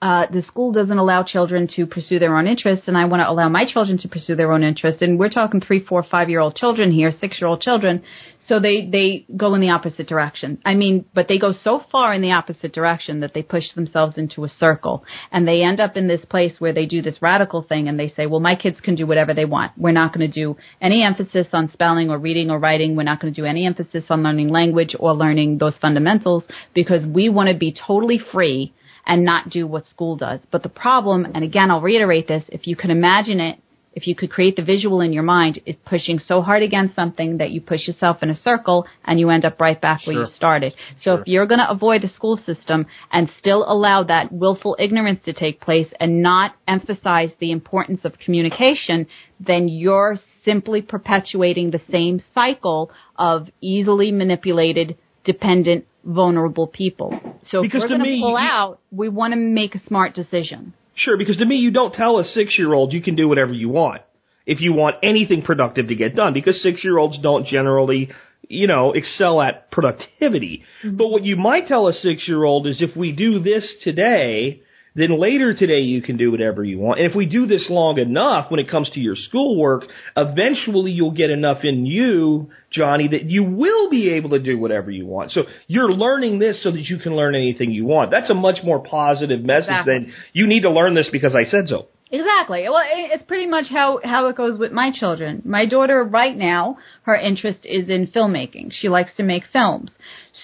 uh, 0.03 0.25
the 0.29 0.41
school 0.41 0.73
doesn't 0.73 0.97
allow 0.97 1.23
children 1.23 1.65
to 1.65 1.85
pursue 1.85 2.19
their 2.19 2.35
own 2.35 2.45
interests, 2.45 2.89
and 2.89 2.97
I 2.97 3.05
want 3.05 3.21
to 3.21 3.29
allow 3.29 3.47
my 3.47 3.63
children 3.65 3.97
to 3.99 4.09
pursue 4.09 4.35
their 4.35 4.51
own 4.51 4.61
interests. 4.61 5.01
And 5.01 5.17
we're 5.17 5.29
talking 5.29 5.61
three, 5.61 5.81
four, 5.81 6.03
five 6.03 6.29
year 6.29 6.41
old 6.41 6.57
children 6.57 6.91
here, 6.91 7.09
six 7.09 7.39
year 7.39 7.47
old 7.47 7.61
children. 7.61 8.03
So 8.45 8.59
they, 8.59 8.85
they 8.85 9.25
go 9.37 9.55
in 9.55 9.61
the 9.61 9.69
opposite 9.69 10.09
direction. 10.09 10.59
I 10.65 10.73
mean, 10.73 11.05
but 11.13 11.29
they 11.29 11.37
go 11.39 11.53
so 11.53 11.81
far 11.89 12.13
in 12.13 12.21
the 12.21 12.33
opposite 12.33 12.73
direction 12.73 13.21
that 13.21 13.33
they 13.33 13.43
push 13.43 13.63
themselves 13.73 14.17
into 14.17 14.43
a 14.43 14.49
circle. 14.49 15.05
And 15.31 15.47
they 15.47 15.63
end 15.63 15.79
up 15.79 15.95
in 15.95 16.09
this 16.09 16.25
place 16.25 16.59
where 16.59 16.73
they 16.73 16.85
do 16.85 17.01
this 17.01 17.21
radical 17.21 17.61
thing 17.61 17.87
and 17.87 17.97
they 17.97 18.09
say, 18.09 18.25
well, 18.25 18.41
my 18.41 18.57
kids 18.57 18.81
can 18.81 18.95
do 18.95 19.07
whatever 19.07 19.33
they 19.33 19.45
want. 19.45 19.71
We're 19.77 19.93
not 19.93 20.13
going 20.13 20.29
to 20.29 20.33
do 20.33 20.57
any 20.81 21.01
emphasis 21.01 21.47
on 21.53 21.71
spelling 21.71 22.09
or 22.09 22.17
reading 22.17 22.51
or 22.51 22.59
writing. 22.59 22.97
We're 22.97 23.03
not 23.03 23.21
going 23.21 23.33
to 23.33 23.41
do 23.41 23.47
any 23.47 23.65
emphasis 23.65 24.03
on 24.09 24.21
learning 24.21 24.49
language 24.49 24.97
or 24.99 25.13
learning 25.13 25.59
those 25.59 25.77
fundamentals 25.81 26.43
because 26.73 27.05
we 27.05 27.29
want 27.29 27.47
to 27.47 27.55
be 27.57 27.73
totally 27.73 28.19
free 28.19 28.73
and 29.05 29.25
not 29.25 29.49
do 29.49 29.67
what 29.67 29.85
school 29.85 30.15
does. 30.15 30.39
But 30.51 30.63
the 30.63 30.69
problem, 30.69 31.25
and 31.25 31.43
again, 31.43 31.71
I'll 31.71 31.81
reiterate 31.81 32.27
this, 32.27 32.43
if 32.49 32.67
you 32.67 32.75
can 32.75 32.91
imagine 32.91 33.39
it, 33.39 33.59
if 33.95 34.07
you 34.07 34.15
could 34.15 34.31
create 34.31 34.55
the 34.55 34.63
visual 34.63 35.01
in 35.01 35.13
your 35.13 35.23
mind, 35.23 35.61
it's 35.65 35.79
pushing 35.85 36.17
so 36.17 36.41
hard 36.41 36.63
against 36.63 36.95
something 36.95 37.37
that 37.37 37.51
you 37.51 37.61
push 37.61 37.87
yourself 37.87 38.23
in 38.23 38.29
a 38.29 38.35
circle 38.35 38.87
and 39.05 39.19
you 39.19 39.29
end 39.29 39.45
up 39.45 39.61
right 39.61 39.79
back 39.79 40.01
where 40.05 40.15
you 40.15 40.25
started. 40.35 40.73
So 40.97 41.03
Sure. 41.03 41.21
if 41.21 41.27
you're 41.27 41.45
going 41.45 41.59
to 41.59 41.69
avoid 41.69 42.01
the 42.01 42.07
school 42.07 42.37
system 42.37 42.87
and 43.11 43.29
still 43.37 43.63
allow 43.71 44.03
that 44.03 44.31
willful 44.31 44.75
ignorance 44.79 45.19
to 45.25 45.33
take 45.33 45.61
place 45.61 45.87
and 45.99 46.23
not 46.23 46.55
emphasize 46.67 47.31
the 47.39 47.51
importance 47.51 48.03
of 48.03 48.17
communication, 48.17 49.05
then 49.39 49.67
you're 49.67 50.17
simply 50.43 50.81
perpetuating 50.81 51.71
the 51.71 51.81
same 51.91 52.21
cycle 52.33 52.91
of 53.15 53.47
easily 53.61 54.11
manipulated, 54.11 54.97
dependent, 55.23 55.85
vulnerable 56.03 56.67
people. 56.67 57.19
So 57.49 57.59
if 57.59 57.71
Because 57.71 57.81
we're 57.81 57.97
going 57.97 57.99
to 58.01 58.19
pull 58.19 58.31
you- 58.31 58.37
out, 58.37 58.79
we 58.91 59.09
want 59.09 59.33
to 59.33 59.39
make 59.39 59.75
a 59.75 59.83
smart 59.87 60.13
decision. 60.13 60.73
Sure, 60.95 61.17
because 61.17 61.37
to 61.37 61.45
me, 61.45 61.55
you 61.55 61.71
don't 61.71 61.93
tell 61.93 62.19
a 62.19 62.23
six 62.25 62.57
year 62.57 62.73
old 62.73 62.93
you 62.93 63.01
can 63.01 63.15
do 63.15 63.27
whatever 63.27 63.53
you 63.53 63.69
want 63.69 64.01
if 64.45 64.59
you 64.61 64.73
want 64.73 64.97
anything 65.01 65.41
productive 65.41 65.87
to 65.87 65.95
get 65.95 66.15
done, 66.15 66.33
because 66.33 66.61
six 66.61 66.83
year 66.83 66.97
olds 66.97 67.17
don't 67.19 67.47
generally, 67.47 68.09
you 68.49 68.67
know, 68.67 68.91
excel 68.91 69.41
at 69.41 69.71
productivity. 69.71 70.63
Mm-hmm. 70.83 70.97
But 70.97 71.07
what 71.07 71.23
you 71.23 71.35
might 71.37 71.67
tell 71.67 71.87
a 71.87 71.93
six 71.93 72.27
year 72.27 72.43
old 72.43 72.67
is 72.67 72.81
if 72.81 72.95
we 72.95 73.11
do 73.11 73.39
this 73.39 73.65
today, 73.83 74.61
then 74.95 75.19
later 75.19 75.53
today 75.53 75.79
you 75.79 76.01
can 76.01 76.17
do 76.17 76.31
whatever 76.31 76.63
you 76.63 76.77
want. 76.77 76.99
And 76.99 77.09
if 77.09 77.15
we 77.15 77.25
do 77.25 77.47
this 77.47 77.65
long 77.69 77.97
enough 77.97 78.51
when 78.51 78.59
it 78.59 78.69
comes 78.69 78.89
to 78.91 78.99
your 78.99 79.15
schoolwork, 79.15 79.83
eventually 80.15 80.91
you'll 80.91 81.11
get 81.11 81.29
enough 81.29 81.63
in 81.63 81.85
you, 81.85 82.51
Johnny, 82.71 83.07
that 83.09 83.23
you 83.23 83.43
will 83.43 83.89
be 83.89 84.11
able 84.11 84.31
to 84.31 84.39
do 84.39 84.57
whatever 84.57 84.91
you 84.91 85.05
want. 85.05 85.31
So 85.31 85.43
you're 85.67 85.91
learning 85.91 86.39
this 86.39 86.61
so 86.63 86.71
that 86.71 86.81
you 86.81 86.99
can 86.99 87.15
learn 87.15 87.35
anything 87.35 87.71
you 87.71 87.85
want. 87.85 88.11
That's 88.11 88.29
a 88.29 88.35
much 88.35 88.63
more 88.63 88.83
positive 88.83 89.41
message 89.41 89.69
Exactly. 89.69 89.93
than 89.93 90.13
you 90.33 90.47
need 90.47 90.61
to 90.61 90.71
learn 90.71 90.93
this 90.93 91.09
because 91.11 91.35
I 91.35 91.45
said 91.49 91.67
so. 91.67 91.87
Exactly. 92.11 92.69
Well, 92.69 92.83
it's 92.85 93.23
pretty 93.23 93.47
much 93.47 93.65
how 93.71 93.99
how 94.03 94.27
it 94.27 94.35
goes 94.35 94.59
with 94.59 94.71
my 94.71 94.91
children. 94.93 95.41
My 95.45 95.65
daughter 95.65 96.03
right 96.03 96.37
now, 96.37 96.77
her 97.03 97.15
interest 97.15 97.61
is 97.63 97.89
in 97.89 98.05
filmmaking. 98.05 98.71
She 98.71 98.87
likes 98.87 99.09
to 99.17 99.23
make 99.23 99.45
films. 99.51 99.89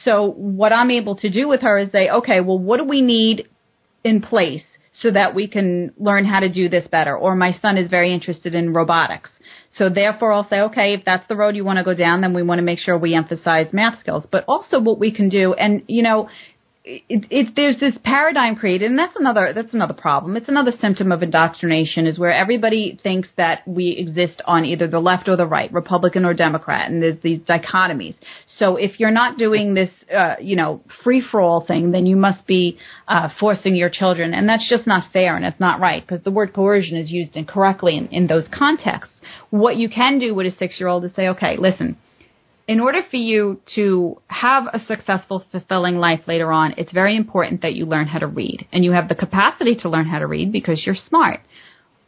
So 0.03 0.31
what 0.31 0.73
I'm 0.73 0.89
able 0.89 1.15
to 1.17 1.29
do 1.29 1.47
with 1.47 1.61
her 1.61 1.77
is 1.77 1.91
say, 1.91 2.09
okay, 2.09 2.41
well, 2.41 2.57
what 2.57 2.77
do 2.77 2.85
we 2.85 3.03
need 3.03 3.47
in 4.03 4.21
place 4.21 4.63
so 5.01 5.11
that 5.11 5.33
we 5.33 5.47
can 5.47 5.93
learn 5.97 6.25
how 6.25 6.39
to 6.39 6.49
do 6.49 6.69
this 6.69 6.87
better? 6.87 7.15
Or 7.15 7.35
my 7.35 7.53
son 7.61 7.77
is 7.77 7.89
very 7.89 8.13
interested 8.13 8.53
in 8.55 8.73
robotics. 8.73 9.29
So 9.77 9.89
therefore 9.89 10.33
I'll 10.33 10.49
say, 10.49 10.61
okay, 10.61 10.93
if 10.93 11.05
that's 11.05 11.27
the 11.27 11.35
road 11.35 11.55
you 11.55 11.63
want 11.63 11.77
to 11.77 11.83
go 11.83 11.93
down, 11.93 12.21
then 12.21 12.33
we 12.33 12.43
want 12.43 12.59
to 12.59 12.63
make 12.63 12.79
sure 12.79 12.97
we 12.97 13.15
emphasize 13.15 13.67
math 13.71 13.99
skills. 13.99 14.25
But 14.29 14.45
also 14.47 14.79
what 14.79 14.99
we 14.99 15.11
can 15.11 15.29
do, 15.29 15.53
and 15.53 15.83
you 15.87 16.03
know, 16.03 16.29
it, 17.07 17.25
it, 17.29 17.55
there's 17.55 17.79
this 17.79 17.93
paradigm 18.03 18.55
created, 18.55 18.89
and 18.89 18.97
that's 18.97 19.15
another 19.15 19.53
that's 19.53 19.73
another 19.73 19.93
problem. 19.93 20.35
It's 20.35 20.49
another 20.49 20.71
symptom 20.81 21.11
of 21.11 21.21
indoctrination, 21.21 22.07
is 22.07 22.17
where 22.17 22.33
everybody 22.33 22.99
thinks 23.01 23.27
that 23.37 23.67
we 23.67 23.89
exist 23.89 24.41
on 24.45 24.65
either 24.65 24.87
the 24.87 24.99
left 24.99 25.27
or 25.29 25.35
the 25.35 25.45
right, 25.45 25.71
Republican 25.71 26.25
or 26.25 26.33
Democrat, 26.33 26.89
and 26.89 27.01
there's 27.01 27.21
these 27.21 27.39
dichotomies. 27.39 28.15
So 28.57 28.75
if 28.75 28.99
you're 28.99 29.11
not 29.11 29.37
doing 29.37 29.75
this, 29.75 29.89
uh, 30.15 30.35
you 30.41 30.55
know, 30.55 30.81
free 31.03 31.21
for 31.21 31.41
all 31.41 31.65
thing, 31.65 31.91
then 31.91 32.05
you 32.05 32.15
must 32.15 32.45
be 32.47 32.77
uh, 33.07 33.29
forcing 33.39 33.75
your 33.75 33.89
children, 33.89 34.33
and 34.33 34.49
that's 34.49 34.67
just 34.67 34.87
not 34.87 35.11
fair 35.13 35.35
and 35.35 35.45
it's 35.45 35.59
not 35.59 35.79
right 35.79 36.05
because 36.05 36.23
the 36.23 36.31
word 36.31 36.53
coercion 36.53 36.97
is 36.97 37.11
used 37.11 37.35
incorrectly 37.35 37.97
in, 37.97 38.07
in 38.07 38.27
those 38.27 38.45
contexts. 38.51 39.13
What 39.51 39.77
you 39.77 39.89
can 39.89 40.19
do 40.19 40.33
with 40.33 40.47
a 40.47 40.57
six 40.57 40.79
year 40.79 40.89
old 40.89 41.05
is 41.05 41.13
say, 41.15 41.27
okay, 41.29 41.55
listen 41.57 41.97
in 42.69 42.79
order 42.79 43.01
for 43.09 43.17
you 43.17 43.59
to 43.73 44.21
have 44.27 44.65
a 44.71 44.79
successful, 44.85 45.43
fulfilling 45.51 45.97
life 45.97 46.19
later 46.27 46.51
on, 46.51 46.75
it's 46.77 46.91
very 46.93 47.15
important 47.15 47.63
that 47.63 47.73
you 47.73 47.83
learn 47.83 48.05
how 48.05 48.19
to 48.19 48.27
read. 48.27 48.67
And 48.71 48.85
you 48.85 48.91
have 48.91 49.09
the 49.09 49.15
capacity 49.15 49.75
to 49.81 49.89
learn 49.89 50.05
how 50.05 50.19
to 50.19 50.27
read 50.27 50.51
because 50.51 50.83
you're 50.85 51.07
smart. 51.07 51.39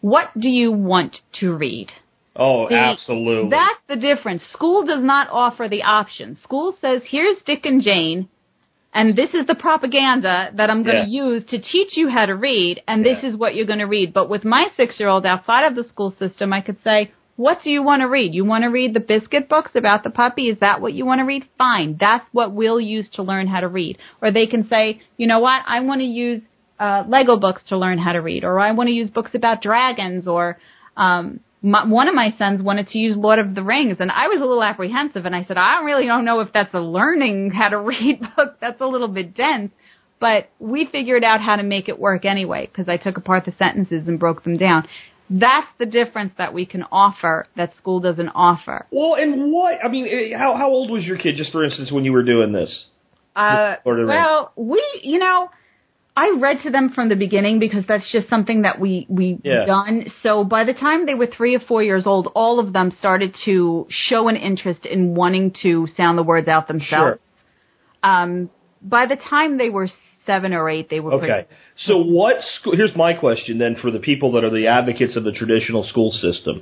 What 0.01 0.27
do 0.39 0.49
you 0.49 0.71
want 0.71 1.17
to 1.39 1.57
read? 1.57 1.87
Oh, 2.35 2.69
See, 2.69 2.75
absolutely. 2.75 3.49
That's 3.49 3.81
the 3.89 3.95
difference. 3.95 4.43
School 4.53 4.85
does 4.85 5.03
not 5.03 5.29
offer 5.31 5.67
the 5.67 5.81
option. 5.81 6.37
School 6.43 6.77
says, 6.79 7.01
here's 7.09 7.37
Dick 7.43 7.65
and 7.65 7.81
Jane, 7.81 8.29
and 8.93 9.15
this 9.15 9.33
is 9.33 9.47
the 9.47 9.55
propaganda 9.55 10.51
that 10.53 10.69
I'm 10.69 10.83
going 10.83 11.05
to 11.05 11.09
use 11.09 11.43
to 11.49 11.59
teach 11.59 11.97
you 11.97 12.07
how 12.07 12.27
to 12.27 12.35
read, 12.35 12.83
and 12.87 13.03
this 13.03 13.23
is 13.23 13.35
what 13.35 13.55
you're 13.55 13.65
going 13.65 13.79
to 13.79 13.85
read. 13.85 14.13
But 14.13 14.29
with 14.29 14.45
my 14.45 14.67
six 14.77 14.99
year 14.99 15.09
old 15.09 15.25
outside 15.25 15.65
of 15.65 15.75
the 15.75 15.89
school 15.89 16.13
system, 16.19 16.53
I 16.53 16.61
could 16.61 16.77
say, 16.83 17.11
what 17.35 17.59
do 17.63 17.69
you 17.69 17.81
want 17.81 18.01
to 18.01 18.07
read? 18.07 18.33
You 18.33 18.45
want 18.45 18.63
to 18.63 18.69
read 18.69 18.93
the 18.93 18.99
biscuit 18.99 19.49
books 19.49 19.71
about 19.75 20.03
the 20.03 20.09
puppy? 20.09 20.49
Is 20.49 20.59
that 20.59 20.81
what 20.81 20.93
you 20.93 21.05
want 21.05 21.19
to 21.19 21.25
read? 21.25 21.47
Fine. 21.57 21.97
That's 21.99 22.25
what 22.31 22.53
we'll 22.53 22.79
use 22.79 23.09
to 23.13 23.23
learn 23.23 23.47
how 23.47 23.61
to 23.61 23.67
read. 23.67 23.97
Or 24.21 24.31
they 24.31 24.47
can 24.47 24.67
say, 24.67 25.01
you 25.17 25.27
know 25.27 25.39
what? 25.39 25.61
I 25.65 25.79
want 25.79 26.01
to 26.01 26.05
use 26.05 26.41
uh, 26.79 27.03
Lego 27.07 27.37
books 27.37 27.61
to 27.69 27.77
learn 27.77 27.99
how 27.99 28.11
to 28.11 28.21
read, 28.21 28.43
or 28.43 28.59
I 28.59 28.71
want 28.71 28.87
to 28.87 28.93
use 28.93 29.11
books 29.11 29.31
about 29.35 29.61
dragons, 29.61 30.27
or 30.27 30.57
um, 30.97 31.39
my, 31.61 31.85
one 31.85 32.07
of 32.07 32.15
my 32.15 32.33
sons 32.37 32.61
wanted 32.61 32.87
to 32.87 32.97
use 32.97 33.15
Lord 33.15 33.37
of 33.37 33.53
the 33.53 33.61
Rings, 33.61 33.97
and 33.99 34.11
I 34.11 34.27
was 34.27 34.37
a 34.37 34.45
little 34.45 34.63
apprehensive, 34.63 35.25
and 35.25 35.35
I 35.35 35.43
said, 35.43 35.57
I 35.57 35.83
really 35.83 36.07
don't 36.07 36.25
know 36.25 36.39
if 36.39 36.51
that's 36.51 36.73
a 36.73 36.79
learning 36.79 37.51
how 37.51 37.69
to 37.69 37.77
read 37.79 38.21
book. 38.35 38.57
That's 38.59 38.81
a 38.81 38.87
little 38.87 39.07
bit 39.07 39.35
dense. 39.35 39.71
But 40.19 40.49
we 40.59 40.85
figured 40.85 41.23
out 41.23 41.41
how 41.41 41.55
to 41.55 41.63
make 41.63 41.89
it 41.89 41.99
work 41.99 42.25
anyway, 42.25 42.67
because 42.67 42.89
I 42.89 42.97
took 42.97 43.17
apart 43.17 43.45
the 43.45 43.53
sentences 43.57 44.07
and 44.07 44.19
broke 44.19 44.43
them 44.43 44.57
down. 44.57 44.87
That's 45.33 45.67
the 45.79 45.85
difference 45.85 46.33
that 46.37 46.53
we 46.53 46.65
can 46.65 46.83
offer 46.91 47.45
that 47.55 47.73
school 47.77 48.01
doesn't 48.01 48.29
offer. 48.29 48.85
Well, 48.91 49.15
and 49.15 49.51
what? 49.51 49.79
I 49.83 49.87
mean, 49.87 50.05
eh, 50.07 50.37
how 50.37 50.55
how 50.57 50.67
old 50.69 50.91
was 50.91 51.05
your 51.05 51.17
kid, 51.17 51.35
just 51.37 51.51
for 51.53 51.63
instance, 51.63 51.89
when 51.91 52.03
you 52.03 52.11
were 52.11 52.23
doing 52.23 52.51
this? 52.51 52.85
Uh, 53.35 53.75
Lord 53.85 54.01
of 54.01 54.07
the 54.07 54.11
Rings. 54.11 54.25
well, 54.25 54.51
we, 54.57 54.83
you 55.03 55.19
know, 55.19 55.49
I 56.17 56.35
read 56.37 56.57
to 56.63 56.69
them 56.69 56.91
from 56.93 57.07
the 57.07 57.15
beginning 57.15 57.59
because 57.59 57.85
that's 57.87 58.11
just 58.11 58.27
something 58.27 58.63
that 58.63 58.77
we 58.79 59.05
we 59.09 59.39
Yeah. 59.41 59.65
done. 59.65 60.07
So 60.21 60.43
by 60.43 60.65
the 60.65 60.73
time 60.73 61.05
they 61.05 61.15
were 61.15 61.27
three 61.27 61.55
or 61.55 61.59
four 61.61 61.81
years 61.81 62.05
old, 62.05 62.27
all 62.35 62.59
of 62.59 62.73
them 62.73 62.91
started 62.99 63.33
to 63.45 63.87
show 63.89 64.27
an 64.27 64.35
interest 64.35 64.85
in 64.85 65.15
wanting 65.15 65.51
to 65.61 65.87
sound 65.95 66.17
the 66.17 66.23
words 66.23 66.49
out 66.49 66.67
themselves. 66.67 66.89
Sure. 66.91 67.19
Um, 68.03 68.49
by 68.81 69.05
the 69.05 69.15
time 69.15 69.57
they 69.57 69.69
were 69.69 69.87
seven 70.25 70.53
or 70.53 70.69
eight, 70.69 70.89
they 70.89 70.99
were 70.99 71.13
Okay. 71.13 71.27
pretty. 71.27 71.47
So 71.85 71.97
what 71.97 72.37
here's 72.73 72.95
my 72.95 73.13
question 73.13 73.57
then 73.57 73.75
for 73.75 73.91
the 73.91 73.99
people 73.99 74.33
that 74.33 74.43
are 74.43 74.49
the 74.49 74.67
advocates 74.67 75.15
of 75.15 75.23
the 75.23 75.31
traditional 75.31 75.83
school 75.83 76.11
system. 76.11 76.61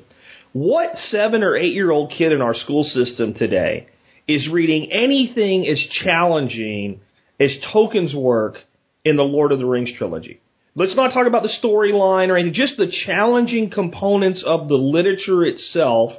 What 0.53 0.97
seven 1.12 1.43
or 1.43 1.55
eight 1.55 1.74
year 1.74 1.91
old 1.91 2.12
kid 2.12 2.32
in 2.32 2.41
our 2.41 2.55
school 2.55 2.84
system 2.84 3.34
today 3.34 3.88
is 4.28 4.47
reading 4.49 4.91
anything 4.91 5.68
as 5.68 5.80
challenging 6.03 7.01
as 7.39 7.51
Tolkien's 7.74 8.16
work 8.16 8.57
in 9.05 9.16
the 9.16 9.24
Lord 9.24 9.51
of 9.51 9.60
the 9.60 9.66
Rings 9.66 9.91
trilogy? 9.97 10.41
Let's 10.76 10.95
not 10.95 11.14
talk 11.14 11.28
about 11.28 11.43
the 11.43 11.53
storyline 11.62 12.30
or 12.30 12.38
anything, 12.38 12.53
just 12.53 12.78
the 12.78 12.91
challenging 13.05 13.70
components 13.70 14.43
of 14.45 14.70
the 14.70 14.76
literature 14.76 15.43
itself. 15.43 16.14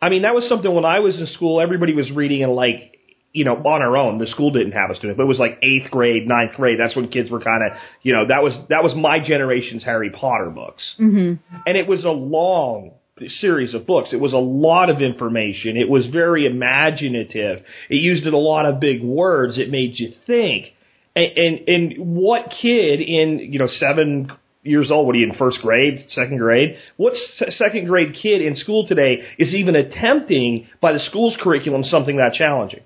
I 0.00 0.10
mean, 0.10 0.22
that 0.22 0.34
was 0.34 0.48
something 0.48 0.72
when 0.72 0.84
I 0.84 0.98
was 0.98 1.16
in 1.18 1.26
school, 1.28 1.60
everybody 1.60 1.94
was 1.94 2.10
reading 2.10 2.42
in 2.42 2.50
like 2.50 2.95
you 3.36 3.44
know, 3.44 3.54
on 3.54 3.82
our 3.82 3.98
own. 3.98 4.18
The 4.18 4.26
school 4.26 4.50
didn't 4.50 4.72
have 4.72 4.90
us 4.90 4.98
doing 4.98 5.12
it, 5.12 5.16
but 5.18 5.24
it 5.24 5.26
was 5.26 5.38
like 5.38 5.58
eighth 5.62 5.90
grade, 5.90 6.26
ninth 6.26 6.54
grade. 6.56 6.78
That's 6.80 6.96
when 6.96 7.08
kids 7.08 7.30
were 7.30 7.40
kind 7.40 7.62
of, 7.70 7.76
you 8.02 8.14
know, 8.14 8.26
that 8.28 8.42
was 8.42 8.54
that 8.70 8.82
was 8.82 8.96
my 8.96 9.18
generation's 9.18 9.84
Harry 9.84 10.08
Potter 10.08 10.48
books, 10.48 10.82
mm-hmm. 10.98 11.34
and 11.66 11.76
it 11.76 11.86
was 11.86 12.02
a 12.04 12.10
long 12.10 12.92
series 13.40 13.74
of 13.74 13.86
books. 13.86 14.08
It 14.12 14.20
was 14.20 14.32
a 14.32 14.38
lot 14.38 14.88
of 14.88 15.02
information. 15.02 15.76
It 15.76 15.88
was 15.88 16.06
very 16.06 16.46
imaginative. 16.46 17.62
It 17.90 17.96
used 17.96 18.26
a 18.26 18.36
lot 18.36 18.64
of 18.64 18.80
big 18.80 19.02
words. 19.02 19.58
It 19.58 19.70
made 19.70 19.98
you 19.98 20.14
think. 20.26 20.72
And 21.14 21.36
and, 21.36 21.68
and 21.68 22.16
what 22.16 22.54
kid 22.62 23.00
in 23.00 23.52
you 23.52 23.58
know 23.58 23.68
seven 23.68 24.32
years 24.62 24.90
old. 24.90 25.06
What 25.06 25.14
are 25.14 25.18
you 25.18 25.30
in 25.30 25.36
first 25.36 25.58
grade, 25.60 26.06
second 26.08 26.38
grade? 26.38 26.78
What 26.96 27.12
second 27.50 27.86
grade 27.86 28.16
kid 28.20 28.40
in 28.40 28.56
school 28.56 28.86
today 28.86 29.24
is 29.38 29.54
even 29.54 29.76
attempting 29.76 30.68
by 30.80 30.94
the 30.94 31.00
school's 31.00 31.36
curriculum 31.38 31.84
something 31.84 32.16
that 32.16 32.32
challenging? 32.32 32.80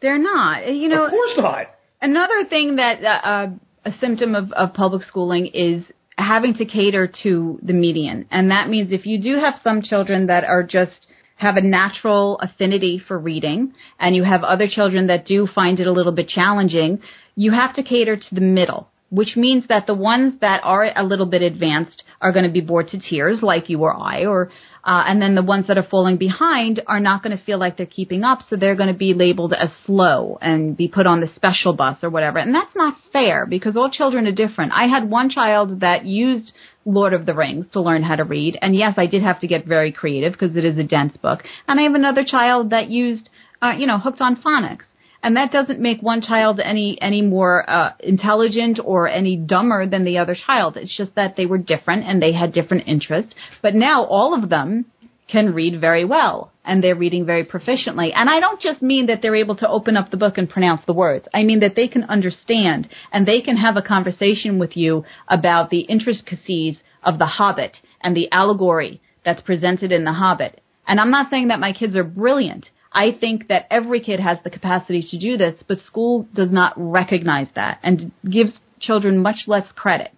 They're 0.00 0.18
not. 0.18 0.72
You 0.72 0.88
know, 0.88 1.04
of 1.04 1.10
course 1.10 1.32
not. 1.36 1.66
Another 2.00 2.44
thing 2.48 2.76
that 2.76 3.04
uh, 3.04 3.48
a 3.84 3.92
symptom 4.00 4.34
of, 4.34 4.52
of 4.52 4.74
public 4.74 5.02
schooling 5.02 5.46
is 5.46 5.84
having 6.16 6.54
to 6.54 6.64
cater 6.64 7.10
to 7.22 7.58
the 7.62 7.72
median, 7.72 8.26
and 8.30 8.50
that 8.50 8.68
means 8.68 8.92
if 8.92 9.06
you 9.06 9.20
do 9.20 9.38
have 9.38 9.54
some 9.62 9.82
children 9.82 10.26
that 10.26 10.44
are 10.44 10.62
just 10.62 11.06
have 11.36 11.56
a 11.56 11.60
natural 11.60 12.38
affinity 12.40 13.00
for 13.06 13.16
reading, 13.18 13.72
and 14.00 14.16
you 14.16 14.24
have 14.24 14.42
other 14.42 14.66
children 14.68 15.06
that 15.06 15.24
do 15.24 15.46
find 15.46 15.78
it 15.78 15.86
a 15.86 15.92
little 15.92 16.12
bit 16.12 16.28
challenging, 16.28 17.00
you 17.36 17.52
have 17.52 17.74
to 17.76 17.82
cater 17.82 18.16
to 18.16 18.34
the 18.34 18.40
middle. 18.40 18.88
Which 19.10 19.36
means 19.36 19.64
that 19.68 19.86
the 19.86 19.94
ones 19.94 20.34
that 20.42 20.60
are 20.64 20.90
a 20.94 21.02
little 21.02 21.24
bit 21.24 21.40
advanced 21.40 22.02
are 22.20 22.30
going 22.30 22.44
to 22.44 22.50
be 22.50 22.60
bored 22.60 22.88
to 22.88 22.98
tears, 22.98 23.38
like 23.40 23.70
you 23.70 23.80
or 23.80 23.96
I, 23.96 24.26
or 24.26 24.50
uh, 24.88 25.04
and 25.06 25.20
then 25.20 25.34
the 25.34 25.42
ones 25.42 25.66
that 25.66 25.76
are 25.76 25.82
falling 25.82 26.16
behind 26.16 26.80
are 26.86 26.98
not 26.98 27.22
going 27.22 27.36
to 27.36 27.44
feel 27.44 27.58
like 27.58 27.76
they're 27.76 27.84
keeping 27.84 28.24
up, 28.24 28.38
so 28.48 28.56
they're 28.56 28.74
going 28.74 28.90
to 28.90 28.98
be 28.98 29.12
labeled 29.12 29.52
as 29.52 29.68
slow 29.84 30.38
and 30.40 30.78
be 30.78 30.88
put 30.88 31.06
on 31.06 31.20
the 31.20 31.26
special 31.36 31.74
bus 31.74 31.98
or 32.02 32.08
whatever. 32.08 32.38
And 32.38 32.54
that's 32.54 32.74
not 32.74 32.96
fair 33.12 33.44
because 33.44 33.76
all 33.76 33.90
children 33.90 34.26
are 34.26 34.32
different. 34.32 34.72
I 34.72 34.86
had 34.86 35.10
one 35.10 35.28
child 35.28 35.80
that 35.80 36.06
used 36.06 36.52
Lord 36.86 37.12
of 37.12 37.26
the 37.26 37.34
Rings 37.34 37.66
to 37.74 37.82
learn 37.82 38.02
how 38.02 38.16
to 38.16 38.24
read, 38.24 38.58
and 38.62 38.74
yes, 38.74 38.94
I 38.96 39.04
did 39.04 39.22
have 39.22 39.40
to 39.40 39.46
get 39.46 39.66
very 39.66 39.92
creative 39.92 40.32
because 40.32 40.56
it 40.56 40.64
is 40.64 40.78
a 40.78 40.84
dense 40.84 41.18
book. 41.18 41.40
And 41.66 41.78
I 41.78 41.82
have 41.82 41.94
another 41.94 42.24
child 42.24 42.70
that 42.70 42.88
used, 42.88 43.28
uh, 43.60 43.74
you 43.76 43.86
know, 43.86 43.98
hooked 43.98 44.22
on 44.22 44.36
phonics. 44.36 44.86
And 45.22 45.36
that 45.36 45.50
doesn't 45.50 45.80
make 45.80 46.00
one 46.00 46.22
child 46.22 46.60
any 46.60 46.96
any 47.00 47.22
more 47.22 47.68
uh, 47.68 47.92
intelligent 48.00 48.78
or 48.82 49.08
any 49.08 49.36
dumber 49.36 49.86
than 49.86 50.04
the 50.04 50.18
other 50.18 50.36
child. 50.46 50.76
It's 50.76 50.96
just 50.96 51.14
that 51.16 51.36
they 51.36 51.46
were 51.46 51.58
different 51.58 52.04
and 52.04 52.22
they 52.22 52.32
had 52.32 52.52
different 52.52 52.86
interests. 52.86 53.34
But 53.60 53.74
now 53.74 54.04
all 54.04 54.40
of 54.40 54.48
them 54.48 54.86
can 55.28 55.52
read 55.54 55.80
very 55.80 56.04
well 56.04 56.52
and 56.64 56.82
they're 56.82 56.96
reading 56.96 57.26
very 57.26 57.44
proficiently. 57.44 58.12
And 58.14 58.30
I 58.30 58.40
don't 58.40 58.60
just 58.60 58.80
mean 58.80 59.06
that 59.06 59.20
they're 59.20 59.34
able 59.34 59.56
to 59.56 59.68
open 59.68 59.96
up 59.96 60.10
the 60.10 60.16
book 60.16 60.38
and 60.38 60.48
pronounce 60.48 60.82
the 60.86 60.92
words. 60.92 61.26
I 61.34 61.42
mean 61.42 61.60
that 61.60 61.74
they 61.76 61.88
can 61.88 62.04
understand 62.04 62.88
and 63.12 63.26
they 63.26 63.40
can 63.40 63.56
have 63.56 63.76
a 63.76 63.82
conversation 63.82 64.58
with 64.58 64.76
you 64.76 65.04
about 65.28 65.70
the 65.70 65.80
intricacies 65.80 66.78
of 67.02 67.18
the 67.18 67.26
Hobbit 67.26 67.76
and 68.02 68.16
the 68.16 68.30
allegory 68.32 69.00
that's 69.24 69.42
presented 69.42 69.92
in 69.92 70.04
the 70.04 70.12
Hobbit. 70.12 70.60
And 70.86 70.98
I'm 70.98 71.10
not 71.10 71.30
saying 71.30 71.48
that 71.48 71.60
my 71.60 71.72
kids 71.72 71.94
are 71.96 72.04
brilliant. 72.04 72.70
I 72.98 73.12
think 73.12 73.46
that 73.46 73.68
every 73.70 74.00
kid 74.00 74.18
has 74.18 74.38
the 74.42 74.50
capacity 74.50 75.06
to 75.10 75.18
do 75.18 75.36
this, 75.36 75.54
but 75.68 75.78
school 75.78 76.26
does 76.34 76.50
not 76.50 76.72
recognize 76.76 77.46
that 77.54 77.78
and 77.84 78.10
gives 78.28 78.58
children 78.80 79.22
much 79.22 79.44
less 79.46 79.70
credit. 79.70 80.10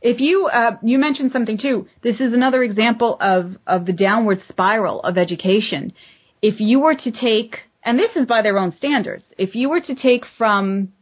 If 0.00 0.20
you 0.20 0.46
uh, 0.46 0.76
you 0.80 0.96
mentioned 0.96 1.32
something 1.32 1.58
too, 1.58 1.88
this 2.04 2.20
is 2.20 2.32
another 2.32 2.62
example 2.62 3.16
of 3.20 3.56
of 3.66 3.84
the 3.84 3.92
downward 3.92 4.38
spiral 4.48 5.00
of 5.00 5.18
education. 5.18 5.92
If 6.40 6.60
you 6.60 6.78
were 6.78 6.94
to 6.94 7.10
take, 7.10 7.56
and 7.82 7.98
this 7.98 8.14
is 8.14 8.26
by 8.26 8.42
their 8.42 8.58
own 8.58 8.76
standards, 8.76 9.24
if 9.36 9.56
you 9.56 9.68
were 9.68 9.80
to 9.80 9.96
take 9.96 10.22
from 10.38 10.92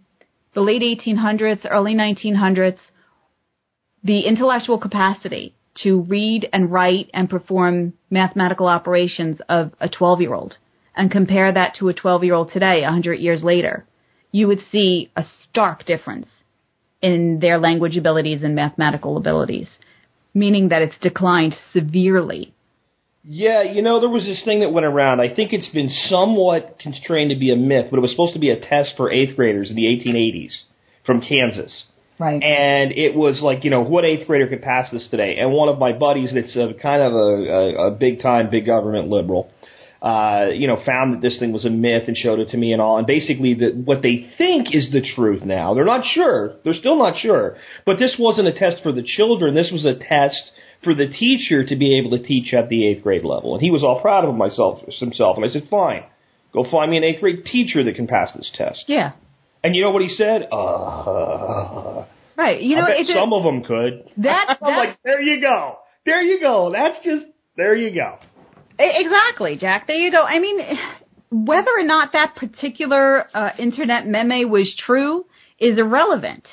the 0.55 0.62
late 0.62 0.80
1800s, 0.80 1.66
early 1.70 1.94
1900s, 1.94 2.78
the 4.03 4.20
intellectual 4.20 4.78
capacity 4.78 5.55
to 5.82 6.01
read 6.01 6.49
and 6.55 6.72
write 6.72 7.11
and 7.12 7.28
perform 7.28 7.92
mathematical 8.09 8.66
operations 8.66 9.42
of 9.51 9.72
a 9.78 9.90
12 9.90 10.22
year 10.22 10.32
old 10.32 10.57
and 10.97 11.11
compare 11.11 11.53
that 11.53 11.74
to 11.78 11.88
a 11.88 11.94
12 11.94 12.24
year 12.24 12.34
old 12.34 12.53
today, 12.53 12.82
100 12.82 13.14
years 13.14 13.42
later, 13.42 13.84
you 14.32 14.49
would 14.49 14.61
see 14.70 15.11
a 15.16 15.24
stark 15.49 15.84
difference 15.84 16.28
in 17.03 17.38
their 17.40 17.59
language 17.59 17.97
abilities 17.97 18.42
and 18.42 18.55
mathematical 18.55 19.16
abilities, 19.16 19.68
meaning 20.34 20.68
that 20.70 20.82
it's 20.82 20.99
declined 21.01 21.55
severely. 21.72 22.53
Yeah, 23.28 23.62
you 23.62 23.82
know, 23.82 24.01
there 24.01 24.09
was 24.09 24.24
this 24.24 24.42
thing 24.44 24.61
that 24.61 24.72
went 24.72 24.86
around. 24.86 25.20
I 25.20 25.34
think 25.34 25.53
it's 25.53 25.68
been 25.68 25.90
somewhat 26.09 26.78
constrained 26.78 27.30
to 27.30 27.36
be 27.36 27.53
a 27.53 27.57
myth, 27.57 27.86
but 27.90 27.99
it 27.99 28.01
was 28.01 28.12
supposed 28.12 28.34
to 28.34 28.38
be 28.38 28.51
a 28.51 28.61
test 28.61 28.92
for 28.97 29.11
eighth 29.11 29.36
graders 29.36 29.68
in 29.68 29.76
the 29.76 29.82
1880s 29.82 30.53
from 31.05 31.20
Kansas. 31.20 31.86
Right. 32.18 32.42
And 32.42 32.92
it 32.92 33.14
was 33.14 33.40
like, 33.42 33.64
you 33.64 33.70
know, 33.70 33.82
what 33.82 34.05
eighth 34.05 34.26
grader 34.26 34.47
could 34.47 34.62
pass 34.62 34.90
this 34.90 35.07
today? 35.11 35.36
And 35.38 35.53
one 35.53 35.68
of 35.68 35.78
my 35.78 35.92
buddies 35.92 36.30
that's 36.32 36.57
a 36.57 36.72
kind 36.80 37.03
of 37.03 37.12
a, 37.12 37.16
a, 37.16 37.88
a 37.88 37.90
big 37.90 38.22
time, 38.22 38.49
big 38.49 38.64
government 38.64 39.09
liberal, 39.09 39.51
uh, 40.03 40.47
you 40.53 40.66
know, 40.66 40.78
found 40.84 41.14
that 41.14 41.22
this 41.22 41.38
thing 41.38 41.53
was 41.53 41.64
a 41.64 41.70
myth 41.70 42.05
and 42.07 42.16
showed 42.16 42.38
it 42.38 42.51
to 42.51 42.57
me 42.57 42.72
and 42.72 42.80
all. 42.82 42.99
And 42.99 43.07
basically, 43.07 43.55
that 43.55 43.74
what 43.74 44.03
they 44.03 44.30
think 44.38 44.74
is 44.74 44.90
the 44.92 45.01
truth 45.14 45.42
now. 45.44 45.74
They're 45.74 45.84
not 45.84 46.05
sure. 46.05 46.57
They're 46.64 46.74
still 46.74 46.97
not 46.99 47.16
sure. 47.18 47.57
But 47.84 47.99
this 47.99 48.16
wasn't 48.18 48.49
a 48.49 48.53
test 48.53 48.82
for 48.82 48.92
the 48.92 49.03
children. 49.03 49.55
This 49.55 49.70
was 49.72 49.84
a 49.84 49.94
test 49.94 50.53
for 50.84 50.94
the 50.94 51.07
teacher 51.09 51.64
to 51.66 51.76
be 51.76 51.99
able 51.99 52.11
to 52.16 52.22
teach 52.22 52.53
at 52.53 52.68
the 52.68 52.86
eighth 52.86 53.03
grade 53.03 53.24
level. 53.24 53.55
And 53.55 53.62
he 53.62 53.70
was 53.70 53.82
all 53.82 54.01
proud 54.01 54.24
of 54.24 54.34
myself, 54.34 54.80
himself. 55.01 55.36
And 55.36 55.44
I 55.44 55.49
said, 55.49 55.66
fine, 55.70 56.05
go 56.53 56.64
find 56.70 56.90
me 56.90 56.99
an 56.99 57.05
eighth 57.05 57.20
grade 57.20 57.44
teacher 57.47 57.82
that 57.84 57.94
can 57.97 58.07
pass 58.07 58.30
this 58.36 58.51
test. 58.55 58.84
Yeah. 58.86 59.12
And 59.64 59.74
you 59.74 59.82
know 59.82 59.90
what 59.90 60.03
he 60.03 60.14
said? 60.16 60.47
Uh, 60.53 62.05
Right. 62.36 62.61
You 62.61 62.76
know, 62.76 62.82
I 62.82 62.88
bet 62.88 63.01
it's 63.01 63.11
a- 63.11 63.14
some 63.14 63.32
of 63.32 63.42
them 63.44 63.64
could. 63.64 64.05
That- 64.18 64.47
I'm 64.62 64.70
that- 64.70 64.76
like, 64.78 64.99
there 65.03 65.22
you 65.22 65.40
go. 65.40 65.78
There 66.05 66.20
you 66.22 66.38
go. 66.38 66.70
That's 66.70 67.03
just, 67.05 67.24
there 67.57 67.74
you 67.74 67.92
go. 67.94 68.18
Exactly, 68.79 69.57
Jack. 69.57 69.87
There 69.87 69.97
you 69.97 70.11
go. 70.11 70.22
I 70.22 70.39
mean, 70.39 70.59
whether 71.31 71.70
or 71.77 71.83
not 71.85 72.12
that 72.12 72.37
particular 72.37 73.27
uh, 73.35 73.51
internet 73.59 74.07
meme 74.07 74.51
was 74.51 74.74
true 74.79 75.27
is 75.59 75.79
irrelevant. 75.79 76.47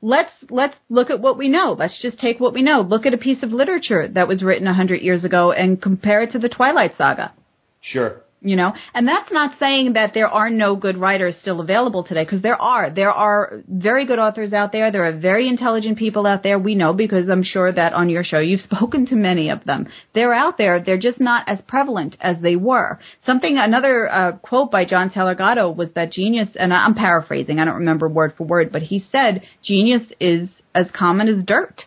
Let's 0.00 0.30
let's 0.48 0.76
look 0.88 1.10
at 1.10 1.20
what 1.20 1.38
we 1.38 1.48
know. 1.48 1.74
Let's 1.76 2.00
just 2.00 2.20
take 2.20 2.38
what 2.38 2.54
we 2.54 2.62
know. 2.62 2.80
Look 2.82 3.04
at 3.04 3.14
a 3.14 3.18
piece 3.18 3.42
of 3.42 3.50
literature 3.50 4.06
that 4.08 4.28
was 4.28 4.42
written 4.42 4.68
a 4.68 4.74
hundred 4.74 5.02
years 5.02 5.24
ago 5.24 5.50
and 5.50 5.82
compare 5.82 6.22
it 6.22 6.32
to 6.32 6.38
the 6.38 6.48
Twilight 6.48 6.92
Saga. 6.96 7.32
Sure. 7.80 8.22
You 8.40 8.54
know, 8.54 8.72
and 8.94 9.08
that's 9.08 9.32
not 9.32 9.58
saying 9.58 9.94
that 9.94 10.12
there 10.14 10.28
are 10.28 10.48
no 10.48 10.76
good 10.76 10.96
writers 10.96 11.34
still 11.40 11.60
available 11.60 12.04
today, 12.04 12.22
because 12.22 12.40
there 12.40 12.60
are. 12.60 12.88
There 12.88 13.10
are 13.10 13.62
very 13.66 14.06
good 14.06 14.20
authors 14.20 14.52
out 14.52 14.70
there. 14.70 14.92
There 14.92 15.06
are 15.06 15.18
very 15.18 15.48
intelligent 15.48 15.98
people 15.98 16.24
out 16.24 16.44
there. 16.44 16.56
We 16.56 16.76
know 16.76 16.92
because 16.92 17.28
I'm 17.28 17.42
sure 17.42 17.72
that 17.72 17.94
on 17.94 18.08
your 18.08 18.22
show 18.22 18.38
you've 18.38 18.60
spoken 18.70 19.06
to 19.06 19.16
many 19.16 19.50
of 19.50 19.64
them. 19.64 19.88
They're 20.14 20.34
out 20.34 20.56
there. 20.56 20.80
They're 20.80 20.98
just 20.98 21.18
not 21.20 21.48
as 21.48 21.58
prevalent 21.66 22.16
as 22.20 22.36
they 22.40 22.54
were. 22.54 23.00
Something, 23.26 23.58
another 23.58 24.08
uh, 24.08 24.32
quote 24.36 24.70
by 24.70 24.84
John 24.84 25.10
Taylor 25.10 25.34
Gatto 25.34 25.70
was 25.70 25.88
that 25.96 26.12
genius, 26.12 26.50
and 26.54 26.72
I'm 26.72 26.94
paraphrasing. 26.94 27.58
I 27.58 27.64
don't 27.64 27.74
remember 27.74 28.08
word 28.08 28.34
for 28.38 28.44
word, 28.44 28.70
but 28.70 28.82
he 28.82 29.04
said 29.10 29.42
genius 29.64 30.02
is 30.20 30.48
as 30.76 30.86
common 30.92 31.26
as 31.26 31.44
dirt 31.44 31.82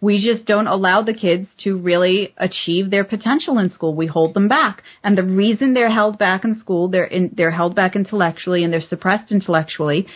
We 0.00 0.22
just 0.22 0.46
don't 0.46 0.66
allow 0.66 1.02
the 1.02 1.14
kids 1.14 1.48
to 1.64 1.78
really 1.78 2.34
achieve 2.36 2.90
their 2.90 3.04
potential 3.04 3.58
in 3.58 3.70
school. 3.70 3.94
We 3.94 4.06
hold 4.06 4.34
them 4.34 4.48
back. 4.48 4.82
And 5.02 5.16
the 5.16 5.22
reason 5.22 5.72
they're 5.72 5.90
held 5.90 6.18
back 6.18 6.44
in 6.44 6.58
school, 6.58 6.88
they're 6.88 7.04
in, 7.04 7.32
they're 7.34 7.50
held 7.50 7.74
back 7.74 7.96
intellectually 7.96 8.62
and 8.62 8.72
they're 8.72 8.80
suppressed 8.80 9.32
intellectually 9.32 10.06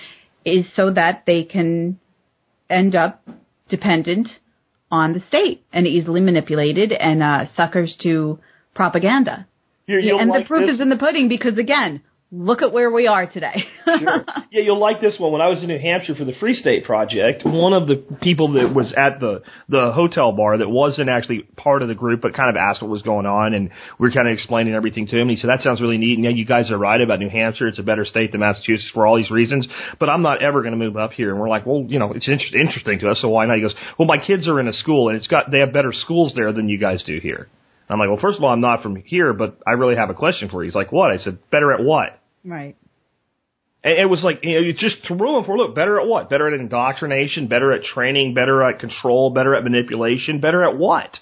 is 0.44 0.66
so 0.74 0.90
that 0.92 1.24
they 1.26 1.44
can 1.44 1.98
end 2.68 2.94
up 2.94 3.26
dependent 3.68 4.28
on 4.90 5.12
the 5.12 5.20
state 5.20 5.64
and 5.72 5.86
easily 5.86 6.20
manipulated 6.20 6.92
and 6.92 7.22
uh, 7.22 7.44
suckers 7.56 7.96
to 8.02 8.38
propaganda. 8.74 9.46
You, 9.86 10.18
and 10.18 10.30
like 10.30 10.44
the 10.44 10.48
proof 10.48 10.66
this. 10.66 10.76
is 10.76 10.80
in 10.80 10.88
the 10.88 10.96
pudding 10.96 11.28
because 11.28 11.58
again, 11.58 12.02
look 12.32 12.62
at 12.62 12.72
where 12.72 12.90
we 12.90 13.06
are 13.06 13.26
today. 13.26 13.64
Sure. 13.84 14.24
Yeah, 14.52 14.62
you'll 14.62 14.78
like 14.78 15.00
this 15.00 15.16
one. 15.18 15.32
When 15.32 15.40
I 15.40 15.48
was 15.48 15.62
in 15.62 15.68
New 15.68 15.78
Hampshire 15.78 16.14
for 16.14 16.24
the 16.24 16.34
Free 16.38 16.54
State 16.54 16.84
Project, 16.84 17.42
one 17.44 17.72
of 17.72 17.88
the 17.88 17.96
people 18.20 18.52
that 18.52 18.72
was 18.74 18.92
at 18.96 19.18
the 19.20 19.42
the 19.68 19.92
hotel 19.92 20.32
bar 20.32 20.58
that 20.58 20.68
wasn't 20.68 21.08
actually 21.08 21.42
part 21.56 21.82
of 21.82 21.88
the 21.88 21.94
group, 21.94 22.20
but 22.20 22.34
kind 22.34 22.50
of 22.50 22.56
asked 22.56 22.82
what 22.82 22.90
was 22.90 23.02
going 23.02 23.26
on, 23.26 23.54
and 23.54 23.70
we 23.98 24.08
were 24.08 24.12
kind 24.12 24.28
of 24.28 24.32
explaining 24.32 24.74
everything 24.74 25.06
to 25.08 25.16
him. 25.16 25.22
And 25.22 25.30
he 25.30 25.36
said, 25.36 25.50
"That 25.50 25.62
sounds 25.62 25.80
really 25.80 25.98
neat. 25.98 26.18
And 26.18 26.24
yeah, 26.24 26.30
you 26.30 26.44
guys 26.44 26.70
are 26.70 26.78
right 26.78 27.00
about 27.00 27.18
New 27.18 27.28
Hampshire. 27.28 27.68
It's 27.68 27.78
a 27.78 27.82
better 27.82 28.04
state 28.04 28.32
than 28.32 28.40
Massachusetts 28.40 28.90
for 28.94 29.06
all 29.06 29.16
these 29.16 29.30
reasons. 29.30 29.66
But 29.98 30.08
I'm 30.08 30.22
not 30.22 30.42
ever 30.42 30.62
going 30.62 30.72
to 30.72 30.84
move 30.84 30.96
up 30.96 31.12
here." 31.12 31.30
And 31.30 31.40
we're 31.40 31.48
like, 31.48 31.66
"Well, 31.66 31.84
you 31.88 31.98
know, 31.98 32.12
it's 32.12 32.28
inter- 32.28 32.56
interesting 32.60 33.00
to 33.00 33.10
us, 33.10 33.18
so 33.20 33.28
why 33.28 33.46
not?" 33.46 33.56
He 33.56 33.62
goes, 33.62 33.74
"Well, 33.98 34.06
my 34.06 34.18
kids 34.18 34.46
are 34.46 34.60
in 34.60 34.68
a 34.68 34.72
school, 34.72 35.08
and 35.08 35.16
it's 35.16 35.26
got 35.26 35.50
they 35.50 35.58
have 35.60 35.72
better 35.72 35.92
schools 35.92 36.32
there 36.36 36.52
than 36.52 36.68
you 36.68 36.78
guys 36.78 37.02
do 37.04 37.18
here." 37.22 37.48
I'm 37.88 37.98
like, 37.98 38.08
"Well, 38.08 38.20
first 38.20 38.38
of 38.38 38.44
all, 38.44 38.50
I'm 38.50 38.60
not 38.60 38.82
from 38.82 38.96
here, 38.96 39.32
but 39.32 39.58
I 39.66 39.72
really 39.72 39.96
have 39.96 40.10
a 40.10 40.14
question 40.14 40.48
for 40.48 40.62
you." 40.62 40.68
He's 40.68 40.76
like, 40.76 40.92
"What?" 40.92 41.10
I 41.10 41.16
said, 41.16 41.38
"Better 41.50 41.72
at 41.72 41.82
what?" 41.82 42.19
Right. 42.44 42.76
And 43.82 43.98
it 43.98 44.06
was 44.06 44.22
like, 44.22 44.40
you 44.42 44.54
know, 44.54 44.60
you 44.60 44.74
just 44.74 44.96
threw 45.06 45.34
them 45.34 45.44
for, 45.44 45.56
look, 45.56 45.74
better 45.74 45.98
at 45.98 46.06
what? 46.06 46.28
Better 46.28 46.52
at 46.52 46.60
indoctrination, 46.60 47.48
better 47.48 47.72
at 47.72 47.82
training, 47.82 48.34
better 48.34 48.62
at 48.62 48.78
control, 48.78 49.30
better 49.30 49.54
at 49.54 49.64
manipulation, 49.64 50.40
better 50.40 50.62
at 50.62 50.76
what? 50.76 51.16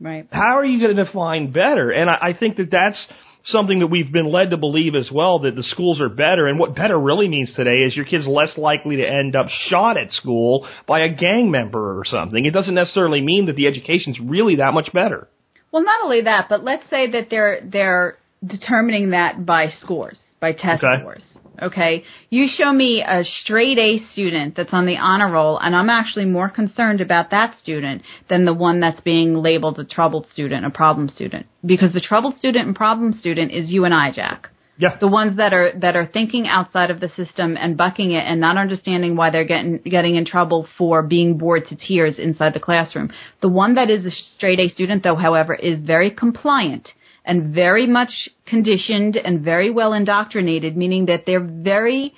Right. 0.00 0.26
How 0.32 0.58
are 0.58 0.64
you 0.64 0.80
going 0.80 0.96
to 0.96 1.04
define 1.04 1.52
better? 1.52 1.90
And 1.90 2.10
I, 2.10 2.18
I 2.20 2.32
think 2.32 2.56
that 2.56 2.70
that's 2.72 2.98
something 3.44 3.80
that 3.80 3.86
we've 3.86 4.10
been 4.10 4.30
led 4.30 4.50
to 4.50 4.56
believe 4.56 4.94
as 4.94 5.10
well, 5.12 5.40
that 5.40 5.54
the 5.54 5.62
schools 5.62 6.00
are 6.00 6.08
better. 6.08 6.48
And 6.48 6.58
what 6.58 6.74
better 6.74 6.98
really 6.98 7.28
means 7.28 7.52
today 7.54 7.84
is 7.84 7.94
your 7.94 8.04
kid's 8.04 8.26
less 8.26 8.56
likely 8.56 8.96
to 8.96 9.06
end 9.06 9.36
up 9.36 9.46
shot 9.68 9.96
at 9.96 10.12
school 10.12 10.66
by 10.86 11.00
a 11.00 11.14
gang 11.14 11.50
member 11.50 11.98
or 11.98 12.04
something. 12.04 12.44
It 12.44 12.52
doesn't 12.52 12.74
necessarily 12.74 13.22
mean 13.22 13.46
that 13.46 13.56
the 13.56 13.66
education's 13.66 14.18
really 14.20 14.56
that 14.56 14.74
much 14.74 14.92
better. 14.92 15.28
Well, 15.72 15.84
not 15.84 16.02
only 16.02 16.22
that, 16.22 16.46
but 16.48 16.64
let's 16.64 16.88
say 16.90 17.10
that 17.12 17.28
they're 17.30 17.60
they're 17.64 18.18
determining 18.44 19.10
that 19.10 19.44
by 19.44 19.68
scores, 19.68 20.18
by 20.40 20.52
test 20.52 20.82
Okay. 20.82 21.00
scores. 21.00 21.22
Okay, 21.62 22.04
you 22.30 22.48
show 22.48 22.72
me 22.72 23.02
a 23.06 23.22
straight 23.22 23.76
A 23.78 23.98
student 24.12 24.56
that's 24.56 24.72
on 24.72 24.86
the 24.86 24.96
honor 24.96 25.30
roll, 25.30 25.58
and 25.58 25.76
I'm 25.76 25.90
actually 25.90 26.24
more 26.24 26.48
concerned 26.48 27.02
about 27.02 27.30
that 27.32 27.58
student 27.58 28.02
than 28.30 28.46
the 28.46 28.54
one 28.54 28.80
that's 28.80 29.00
being 29.02 29.34
labeled 29.34 29.78
a 29.78 29.84
troubled 29.84 30.26
student, 30.32 30.64
a 30.64 30.70
problem 30.70 31.08
student, 31.08 31.46
because 31.64 31.92
the 31.92 32.00
troubled 32.00 32.38
student 32.38 32.66
and 32.66 32.74
problem 32.74 33.12
student 33.12 33.52
is 33.52 33.70
you 33.70 33.84
and 33.84 33.92
I, 33.92 34.10
Jack. 34.10 34.48
Yeah. 34.78 34.96
The 34.98 35.08
ones 35.08 35.36
that 35.36 35.52
are 35.52 35.72
that 35.80 35.94
are 35.94 36.06
thinking 36.06 36.48
outside 36.48 36.90
of 36.90 37.00
the 37.00 37.10
system 37.10 37.58
and 37.58 37.76
bucking 37.76 38.12
it 38.12 38.24
and 38.26 38.40
not 38.40 38.56
understanding 38.56 39.14
why 39.14 39.28
they're 39.28 39.44
getting 39.44 39.76
getting 39.84 40.14
in 40.16 40.24
trouble 40.24 40.66
for 40.78 41.02
being 41.02 41.36
bored 41.36 41.68
to 41.68 41.76
tears 41.76 42.18
inside 42.18 42.54
the 42.54 42.60
classroom. 42.60 43.10
The 43.42 43.50
one 43.50 43.74
that 43.74 43.90
is 43.90 44.06
a 44.06 44.10
straight 44.36 44.58
A 44.58 44.70
student 44.70 45.02
though, 45.02 45.16
however, 45.16 45.54
is 45.54 45.82
very 45.82 46.10
compliant 46.10 46.88
and 47.30 47.54
very 47.54 47.86
much 47.86 48.12
conditioned 48.44 49.16
and 49.16 49.44
very 49.52 49.70
well 49.70 49.92
indoctrinated, 49.92 50.76
meaning 50.76 51.06
that 51.06 51.22
they're 51.26 51.48
very 51.72 52.12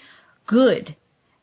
good 0.46 0.96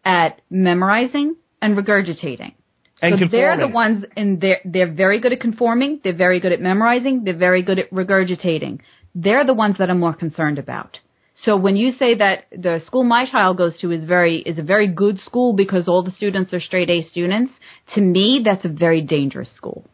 at 0.04 0.42
memorizing 0.50 1.36
and 1.62 1.78
regurgitating. 1.78 2.54
And 3.00 3.20
so 3.20 3.26
they're 3.32 3.58
the 3.58 3.68
ones, 3.68 4.06
and 4.18 4.42
they're 4.42 4.62
they're 4.66 4.92
very 4.92 5.20
good 5.22 5.34
at 5.34 5.40
conforming. 5.40 6.02
They're 6.04 6.22
very 6.28 6.40
good 6.40 6.52
at 6.52 6.62
memorizing. 6.70 7.24
They're 7.24 7.44
very 7.50 7.62
good 7.62 7.78
at 7.84 7.92
regurgitating. 7.92 8.80
They're 9.14 9.46
the 9.46 9.54
ones 9.54 9.76
that 9.78 9.90
I'm 9.92 10.00
more 10.00 10.16
concerned 10.16 10.58
about. 10.58 10.98
So 11.44 11.56
when 11.56 11.76
you 11.76 11.94
say 12.02 12.16
that 12.16 12.46
the 12.52 12.82
school 12.88 13.04
my 13.04 13.24
child 13.30 13.58
goes 13.58 13.80
to 13.82 13.92
is 13.92 14.04
very 14.04 14.38
is 14.52 14.58
a 14.58 14.64
very 14.64 14.88
good 15.04 15.20
school 15.20 15.54
because 15.54 15.88
all 15.88 16.04
the 16.04 16.12
students 16.12 16.52
are 16.54 16.60
straight 16.60 16.90
A 16.90 17.04
students, 17.04 17.52
to 17.94 18.02
me 18.02 18.42
that's 18.44 18.66
a 18.66 18.74
very 18.86 19.02
dangerous 19.02 19.52
school. 19.56 19.86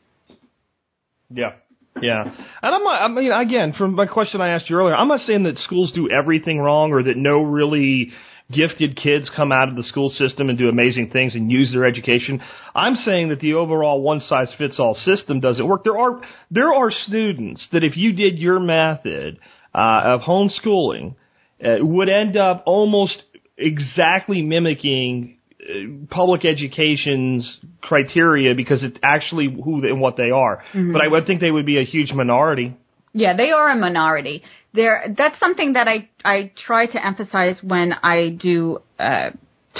Yeah. 1.30 1.54
Yeah. 2.02 2.24
And 2.24 2.76
I'm 2.76 2.84
not, 2.84 3.02
I 3.02 3.08
mean, 3.08 3.32
again, 3.32 3.74
from 3.78 3.96
my 3.96 4.06
question 4.06 4.42
I 4.42 4.50
asked 4.50 4.70
you 4.70 4.78
earlier, 4.78 4.96
I'm 4.96 5.08
not 5.08 5.22
saying 5.22 5.44
that 5.44 5.58
schools 5.60 5.92
do 5.94 6.10
everything 6.10 6.60
wrong 6.60 6.92
or 6.92 7.04
that 7.04 7.16
no 7.16 7.42
really 7.42 8.12
gifted 8.52 8.96
kids 8.96 9.30
come 9.36 9.52
out 9.52 9.70
of 9.70 9.76
the 9.76 9.84
school 9.84 10.10
system 10.10 10.50
and 10.50 10.58
do 10.58 10.70
amazing 10.70 11.10
things 11.10 11.36
and 11.36 11.52
use 11.52 11.72
their 11.72 11.86
education. 11.86 12.42
I'm 12.76 12.96
saying 12.96 13.30
that 13.30 13.40
the 13.40 13.54
overall 13.54 14.02
one 14.02 14.20
size 14.20 14.54
fits 14.58 14.80
all 14.80 14.94
system 14.94 15.40
doesn't 15.40 15.66
work. 15.66 15.84
There 15.84 15.98
are, 15.98 16.22
there 16.52 16.74
are 16.74 16.92
students 16.92 17.66
that 17.72 17.84
if 17.84 17.98
you 17.98 18.14
did 18.14 18.38
your 18.38 18.60
method, 18.60 19.40
uh, 19.74 20.02
of 20.06 20.22
homeschooling, 20.22 21.16
uh, 21.64 21.78
would 21.80 22.10
end 22.10 22.38
up 22.38 22.64
almost 22.66 23.22
exactly 23.58 24.42
mimicking 24.42 25.38
public 26.10 26.46
education's 26.46 27.60
criteria 27.82 28.54
because 28.56 28.84
it's 28.84 28.98
actually 29.04 29.46
who 29.46 29.86
and 29.86 30.00
what 30.00 30.18
they 30.18 30.32
are. 30.32 30.64
But 30.74 31.02
I 31.02 31.08
would 31.08 31.26
think 31.26 31.42
they 31.42 31.52
would 31.52 31.66
be 31.66 31.80
a 31.80 31.84
huge 31.84 32.12
minority. 32.12 32.76
Yeah, 33.14 33.36
they 33.36 33.52
are 33.52 33.70
a 33.70 33.76
minority. 33.76 34.44
There, 34.74 35.14
that's 35.18 35.40
something 35.40 35.74
that 35.74 35.88
I 35.88 36.10
I 36.24 36.52
try 36.68 36.86
to 36.86 37.06
emphasize 37.06 37.56
when 37.64 37.94
I 37.94 38.30
do 38.30 38.80
uh, 39.00 39.30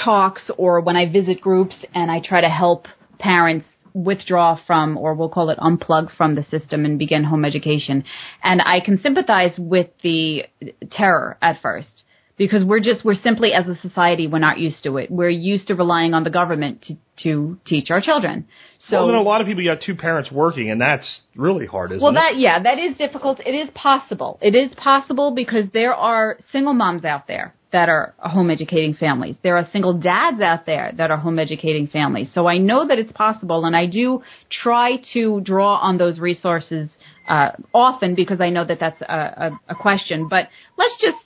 talks 0.02 0.42
or 0.56 0.80
when 0.80 0.96
I 0.96 1.10
visit 1.10 1.40
groups 1.40 1.76
and 1.94 2.10
I 2.10 2.20
try 2.20 2.40
to 2.40 2.48
help 2.48 2.86
parents 3.18 3.66
withdraw 3.92 4.58
from, 4.66 4.98
or 4.98 5.14
we'll 5.14 5.30
call 5.30 5.48
it 5.50 5.58
unplug 5.58 6.14
from 6.16 6.34
the 6.34 6.44
system 6.44 6.84
and 6.84 6.98
begin 6.98 7.24
home 7.24 7.44
education. 7.44 8.04
And 8.42 8.60
I 8.60 8.80
can 8.80 9.00
sympathize 9.00 9.52
with 9.58 9.88
the 10.02 10.44
terror 10.90 11.38
at 11.40 11.62
first 11.62 12.04
because 12.36 12.64
we're 12.64 12.80
just 12.80 13.04
we're 13.04 13.14
simply 13.14 13.52
as 13.52 13.66
a 13.66 13.76
society 13.80 14.26
we're 14.26 14.38
not 14.38 14.58
used 14.58 14.82
to 14.84 14.96
it. 14.98 15.10
We're 15.10 15.30
used 15.30 15.68
to 15.68 15.74
relying 15.74 16.14
on 16.14 16.24
the 16.24 16.30
government 16.30 16.84
to 16.88 16.96
to 17.22 17.58
teach 17.66 17.90
our 17.90 18.00
children. 18.00 18.46
So 18.88 18.98
well, 18.98 19.06
then 19.06 19.16
a 19.16 19.22
lot 19.22 19.40
of 19.40 19.46
people 19.46 19.62
you 19.62 19.70
got 19.70 19.82
two 19.82 19.94
parents 19.94 20.30
working, 20.30 20.70
and 20.70 20.80
that's 20.80 21.06
really 21.34 21.66
hard, 21.66 21.92
isn't 21.92 22.02
well, 22.02 22.12
it? 22.12 22.14
Well, 22.14 22.22
that 22.22 22.38
yeah, 22.38 22.62
that 22.62 22.78
is 22.78 22.96
difficult. 22.96 23.40
It 23.40 23.54
is 23.54 23.70
possible. 23.74 24.38
It 24.42 24.54
is 24.54 24.74
possible 24.76 25.34
because 25.34 25.64
there 25.72 25.94
are 25.94 26.38
single 26.52 26.74
moms 26.74 27.04
out 27.04 27.26
there 27.26 27.54
that 27.72 27.88
are 27.88 28.14
home 28.18 28.50
educating 28.50 28.94
families. 28.94 29.36
There 29.42 29.56
are 29.56 29.66
single 29.72 29.94
dads 29.94 30.40
out 30.40 30.66
there 30.66 30.92
that 30.96 31.10
are 31.10 31.16
home 31.16 31.38
educating 31.38 31.88
families. 31.88 32.28
So 32.32 32.46
I 32.46 32.58
know 32.58 32.86
that 32.86 32.98
it's 32.98 33.12
possible, 33.12 33.64
and 33.64 33.74
I 33.74 33.86
do 33.86 34.22
try 34.50 34.98
to 35.14 35.40
draw 35.40 35.76
on 35.76 35.98
those 35.98 36.18
resources 36.18 36.90
uh, 37.28 37.50
often 37.74 38.14
because 38.14 38.40
I 38.40 38.50
know 38.50 38.64
that 38.64 38.78
that's 38.78 39.00
a, 39.02 39.04
a, 39.14 39.60
a 39.70 39.74
question. 39.74 40.28
But 40.28 40.48
let's 40.76 40.94
just 41.00 41.16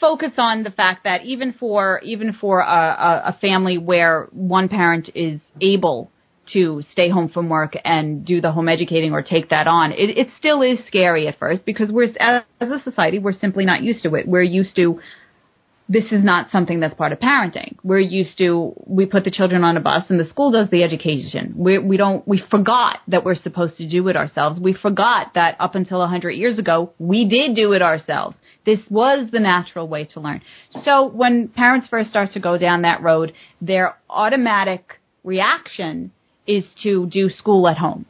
focus 0.00 0.32
on 0.38 0.62
the 0.62 0.70
fact 0.70 1.04
that 1.04 1.24
even 1.24 1.52
for 1.52 2.00
even 2.02 2.32
for 2.32 2.60
a, 2.60 3.22
a, 3.26 3.38
family 3.40 3.78
where 3.78 4.28
one 4.32 4.68
parent 4.68 5.10
is 5.14 5.40
able 5.60 6.10
to 6.52 6.82
stay 6.92 7.08
home 7.08 7.28
from 7.28 7.48
work 7.48 7.76
and 7.84 8.24
do 8.24 8.40
the 8.40 8.50
home 8.50 8.68
educating 8.68 9.12
or 9.12 9.22
take 9.22 9.50
that 9.50 9.66
on, 9.66 9.92
it, 9.92 10.18
it 10.18 10.28
still 10.38 10.62
is 10.62 10.78
scary 10.86 11.28
at 11.28 11.38
first 11.38 11.64
because 11.64 11.92
we're 11.92 12.08
as 12.18 12.42
a 12.60 12.80
society 12.82 13.18
we're 13.18 13.32
simply 13.32 13.64
not 13.64 13.82
used 13.82 14.02
to 14.02 14.14
it. 14.14 14.26
We're 14.26 14.42
used 14.42 14.74
to 14.76 15.00
this 15.90 16.12
is 16.12 16.22
not 16.22 16.52
something 16.52 16.78
that's 16.78 16.94
part 16.94 17.10
of 17.12 17.18
parenting. 17.18 17.76
We're 17.82 17.98
used 17.98 18.38
to 18.38 18.74
we 18.86 19.06
put 19.06 19.24
the 19.24 19.30
children 19.30 19.64
on 19.64 19.76
a 19.76 19.80
bus 19.80 20.04
and 20.08 20.20
the 20.20 20.24
school 20.24 20.52
does 20.52 20.70
the 20.70 20.84
education. 20.84 21.54
We 21.56 21.78
we 21.78 21.96
don't 21.96 22.26
we 22.26 22.42
forgot 22.48 22.98
that 23.08 23.24
we're 23.24 23.34
supposed 23.34 23.76
to 23.78 23.88
do 23.88 24.06
it 24.08 24.16
ourselves. 24.16 24.60
We 24.60 24.72
forgot 24.72 25.34
that 25.34 25.56
up 25.58 25.74
until 25.74 26.00
a 26.00 26.06
hundred 26.06 26.32
years 26.32 26.58
ago 26.58 26.92
we 26.98 27.26
did 27.28 27.56
do 27.56 27.72
it 27.72 27.82
ourselves. 27.82 28.36
This 28.64 28.80
was 28.90 29.30
the 29.30 29.40
natural 29.40 29.88
way 29.88 30.04
to 30.12 30.20
learn. 30.20 30.42
So 30.84 31.06
when 31.06 31.48
parents 31.48 31.88
first 31.88 32.10
start 32.10 32.32
to 32.32 32.40
go 32.40 32.58
down 32.58 32.82
that 32.82 33.02
road, 33.02 33.32
their 33.60 33.96
automatic 34.08 35.00
reaction 35.24 36.12
is 36.46 36.64
to 36.82 37.06
do 37.06 37.30
school 37.30 37.68
at 37.68 37.78
home 37.78 38.04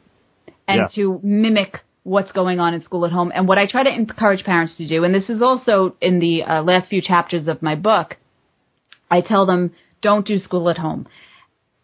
and 0.67 0.81
Yeah. 0.81 0.87
to 0.95 1.19
mimic 1.23 1.81
what's 2.03 2.31
going 2.31 2.59
on 2.59 2.73
in 2.73 2.81
school 2.81 3.05
at 3.05 3.11
home. 3.11 3.31
And 3.33 3.47
what 3.47 3.57
I 3.57 3.65
try 3.67 3.83
to 3.83 3.93
encourage 3.93 4.43
parents 4.43 4.75
to 4.77 4.87
do, 4.87 5.03
and 5.03 5.13
this 5.13 5.29
is 5.29 5.41
also 5.41 5.95
in 6.01 6.19
the 6.19 6.43
uh, 6.43 6.63
last 6.63 6.89
few 6.89 7.01
chapters 7.01 7.47
of 7.47 7.61
my 7.61 7.75
book, 7.75 8.17
I 9.09 9.21
tell 9.21 9.45
them, 9.45 9.71
don't 10.01 10.25
do 10.25 10.39
school 10.39 10.69
at 10.69 10.77
home. 10.77 11.07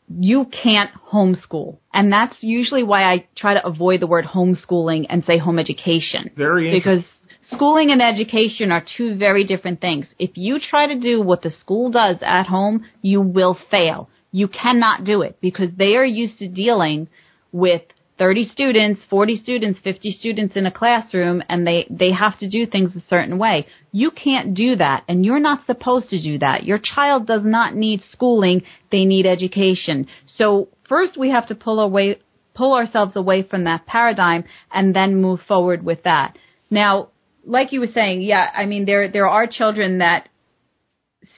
You 0.10 0.46
can't 0.46 0.90
homeschool. 1.12 1.78
And 1.94 2.12
that's 2.12 2.36
usually 2.40 2.84
why 2.84 3.04
I 3.04 3.28
try 3.36 3.54
to 3.54 3.66
avoid 3.66 4.00
the 4.00 4.08
word 4.08 4.26
homeschooling 4.26 5.06
and 5.10 5.24
say 5.26 5.38
home 5.38 5.60
education. 5.60 6.32
Very 6.36 6.72
Because 6.72 7.04
schooling 7.52 7.92
and 7.92 8.02
education 8.02 8.72
are 8.72 8.84
two 8.98 9.16
very 9.16 9.44
different 9.44 9.82
things. 9.82 10.08
If 10.20 10.32
you 10.36 10.60
try 10.60 10.88
to 10.88 11.00
do 11.00 11.22
what 11.22 11.42
the 11.42 11.52
school 11.52 11.92
does 11.92 12.18
at 12.22 12.48
home, 12.48 12.86
you 13.02 13.22
will 13.22 13.58
fail. 13.70 14.10
You 14.32 14.48
cannot 14.48 15.04
do 15.04 15.22
it 15.22 15.38
because 15.42 15.70
they 15.78 15.96
are 15.96 16.06
used 16.06 16.40
to 16.40 16.48
dealing 16.48 17.08
with 17.52 17.82
30 18.18 18.50
students, 18.50 19.02
40 19.10 19.38
students, 19.38 19.80
50 19.84 20.12
students 20.12 20.56
in 20.56 20.66
a 20.66 20.72
classroom 20.72 21.44
and 21.50 21.66
they, 21.66 21.86
they 21.90 22.12
have 22.12 22.38
to 22.40 22.50
do 22.50 22.66
things 22.66 22.96
a 22.96 23.02
certain 23.10 23.38
way. 23.38 23.68
You 23.92 24.12
can't 24.12 24.54
do 24.54 24.76
that 24.76 25.04
and 25.08 25.24
you're 25.24 25.40
not 25.40 25.66
supposed 25.66 26.10
to 26.10 26.22
do 26.22 26.40
that. 26.40 26.64
Your 26.64 26.80
child 26.80 27.28
does 27.28 27.44
not 27.44 27.76
need 27.76 28.02
schooling. 28.12 28.64
They 28.92 29.06
need 29.06 29.26
education. 29.26 30.08
So 30.26 30.70
first 30.90 31.18
we 31.18 31.30
have 31.30 31.48
to 31.48 31.56
pull 31.56 31.80
away, 31.80 32.20
pull 32.56 32.74
ourselves 32.74 33.16
away 33.16 33.44
from 33.44 33.66
that 33.66 33.86
paradigm 33.86 34.46
and 34.72 34.96
then 34.96 35.22
move 35.22 35.42
forward 35.48 35.84
with 35.84 36.04
that. 36.04 36.38
Now, 36.72 37.10
like 37.48 37.72
you 37.72 37.80
were 37.80 37.88
saying, 37.94 38.22
yeah, 38.22 38.50
I 38.54 38.66
mean, 38.66 38.86
there, 38.86 39.10
there 39.10 39.28
are 39.28 39.48
children 39.48 40.00
that 40.00 40.30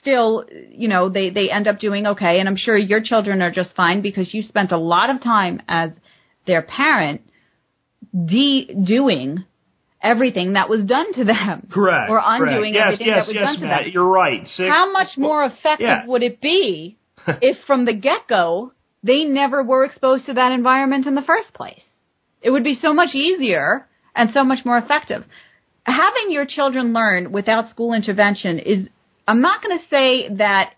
still, 0.00 0.44
you 0.70 0.88
know, 0.88 1.08
they, 1.08 1.30
they 1.30 1.50
end 1.50 1.68
up 1.68 1.78
doing 1.78 2.06
okay. 2.08 2.40
And 2.40 2.48
I'm 2.48 2.56
sure 2.56 2.76
your 2.76 3.00
children 3.00 3.40
are 3.42 3.50
just 3.50 3.74
fine 3.74 4.02
because 4.02 4.34
you 4.34 4.42
spent 4.42 4.72
a 4.72 4.78
lot 4.78 5.10
of 5.10 5.22
time 5.22 5.62
as 5.68 5.90
their 6.46 6.62
parent 6.62 7.22
de- 8.12 8.74
doing 8.74 9.44
everything 10.02 10.54
that 10.54 10.68
was 10.68 10.84
done 10.84 11.12
to 11.14 11.24
them. 11.24 11.68
Correct. 11.72 12.10
Or 12.10 12.20
undoing 12.22 12.74
correct. 12.74 12.74
Yes, 12.74 12.84
everything 12.86 13.06
yes, 13.06 13.16
that 13.16 13.26
was 13.26 13.34
yes, 13.34 13.44
done 13.44 13.54
to 13.60 13.66
them. 13.66 13.90
You're 13.92 14.08
right. 14.08 14.42
Six, 14.46 14.68
How 14.68 14.90
much 14.90 15.16
more 15.16 15.44
effective 15.44 15.86
yeah. 15.86 16.06
would 16.06 16.22
it 16.22 16.40
be 16.40 16.98
if 17.26 17.56
from 17.66 17.84
the 17.84 17.92
get-go 17.92 18.72
they 19.02 19.24
never 19.24 19.62
were 19.62 19.84
exposed 19.84 20.26
to 20.26 20.34
that 20.34 20.52
environment 20.52 21.06
in 21.06 21.14
the 21.14 21.22
first 21.22 21.52
place? 21.54 21.82
It 22.42 22.50
would 22.50 22.64
be 22.64 22.78
so 22.80 22.94
much 22.94 23.14
easier 23.14 23.86
and 24.14 24.30
so 24.32 24.44
much 24.44 24.64
more 24.64 24.78
effective. 24.78 25.24
Having 25.84 26.30
your 26.30 26.46
children 26.46 26.92
learn 26.92 27.32
without 27.32 27.70
school 27.70 27.92
intervention 27.92 28.58
is, 28.58 28.88
I'm 29.26 29.40
not 29.40 29.62
going 29.62 29.78
to 29.78 29.84
say 29.88 30.28
that 30.36 30.74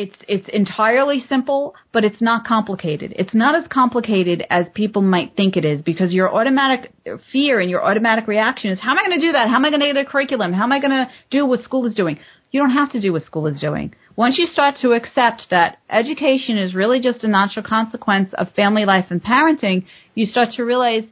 it's 0.00 0.16
it's 0.28 0.48
entirely 0.50 1.22
simple, 1.28 1.74
but 1.92 2.04
it's 2.04 2.22
not 2.22 2.46
complicated. 2.46 3.12
It's 3.16 3.34
not 3.34 3.54
as 3.54 3.68
complicated 3.68 4.42
as 4.48 4.64
people 4.74 5.02
might 5.02 5.36
think 5.36 5.56
it 5.58 5.64
is 5.64 5.82
because 5.82 6.10
your 6.10 6.34
automatic 6.34 6.92
fear 7.32 7.60
and 7.60 7.68
your 7.68 7.84
automatic 7.84 8.26
reaction 8.26 8.70
is 8.70 8.80
how 8.80 8.92
am 8.92 8.98
I 8.98 9.08
going 9.08 9.20
to 9.20 9.26
do 9.26 9.32
that? 9.32 9.48
How 9.48 9.56
am 9.56 9.64
I 9.66 9.70
going 9.70 9.80
to 9.80 9.92
get 9.92 9.96
a 9.96 10.06
curriculum? 10.06 10.54
How 10.54 10.64
am 10.64 10.72
I 10.72 10.80
going 10.80 10.92
to 10.92 11.10
do 11.30 11.44
what 11.44 11.62
school 11.62 11.84
is 11.86 11.94
doing? 11.94 12.18
You 12.50 12.60
don't 12.60 12.70
have 12.70 12.92
to 12.92 13.00
do 13.00 13.12
what 13.12 13.24
school 13.24 13.46
is 13.46 13.60
doing. 13.60 13.94
Once 14.16 14.38
you 14.38 14.46
start 14.46 14.76
to 14.82 14.92
accept 14.92 15.46
that 15.50 15.78
education 15.90 16.56
is 16.56 16.74
really 16.74 17.00
just 17.00 17.22
a 17.22 17.28
natural 17.28 17.64
consequence 17.64 18.30
of 18.38 18.48
family 18.54 18.84
life 18.84 19.06
and 19.10 19.22
parenting, 19.22 19.84
you 20.14 20.24
start 20.24 20.48
to 20.56 20.64
realize 20.64 21.04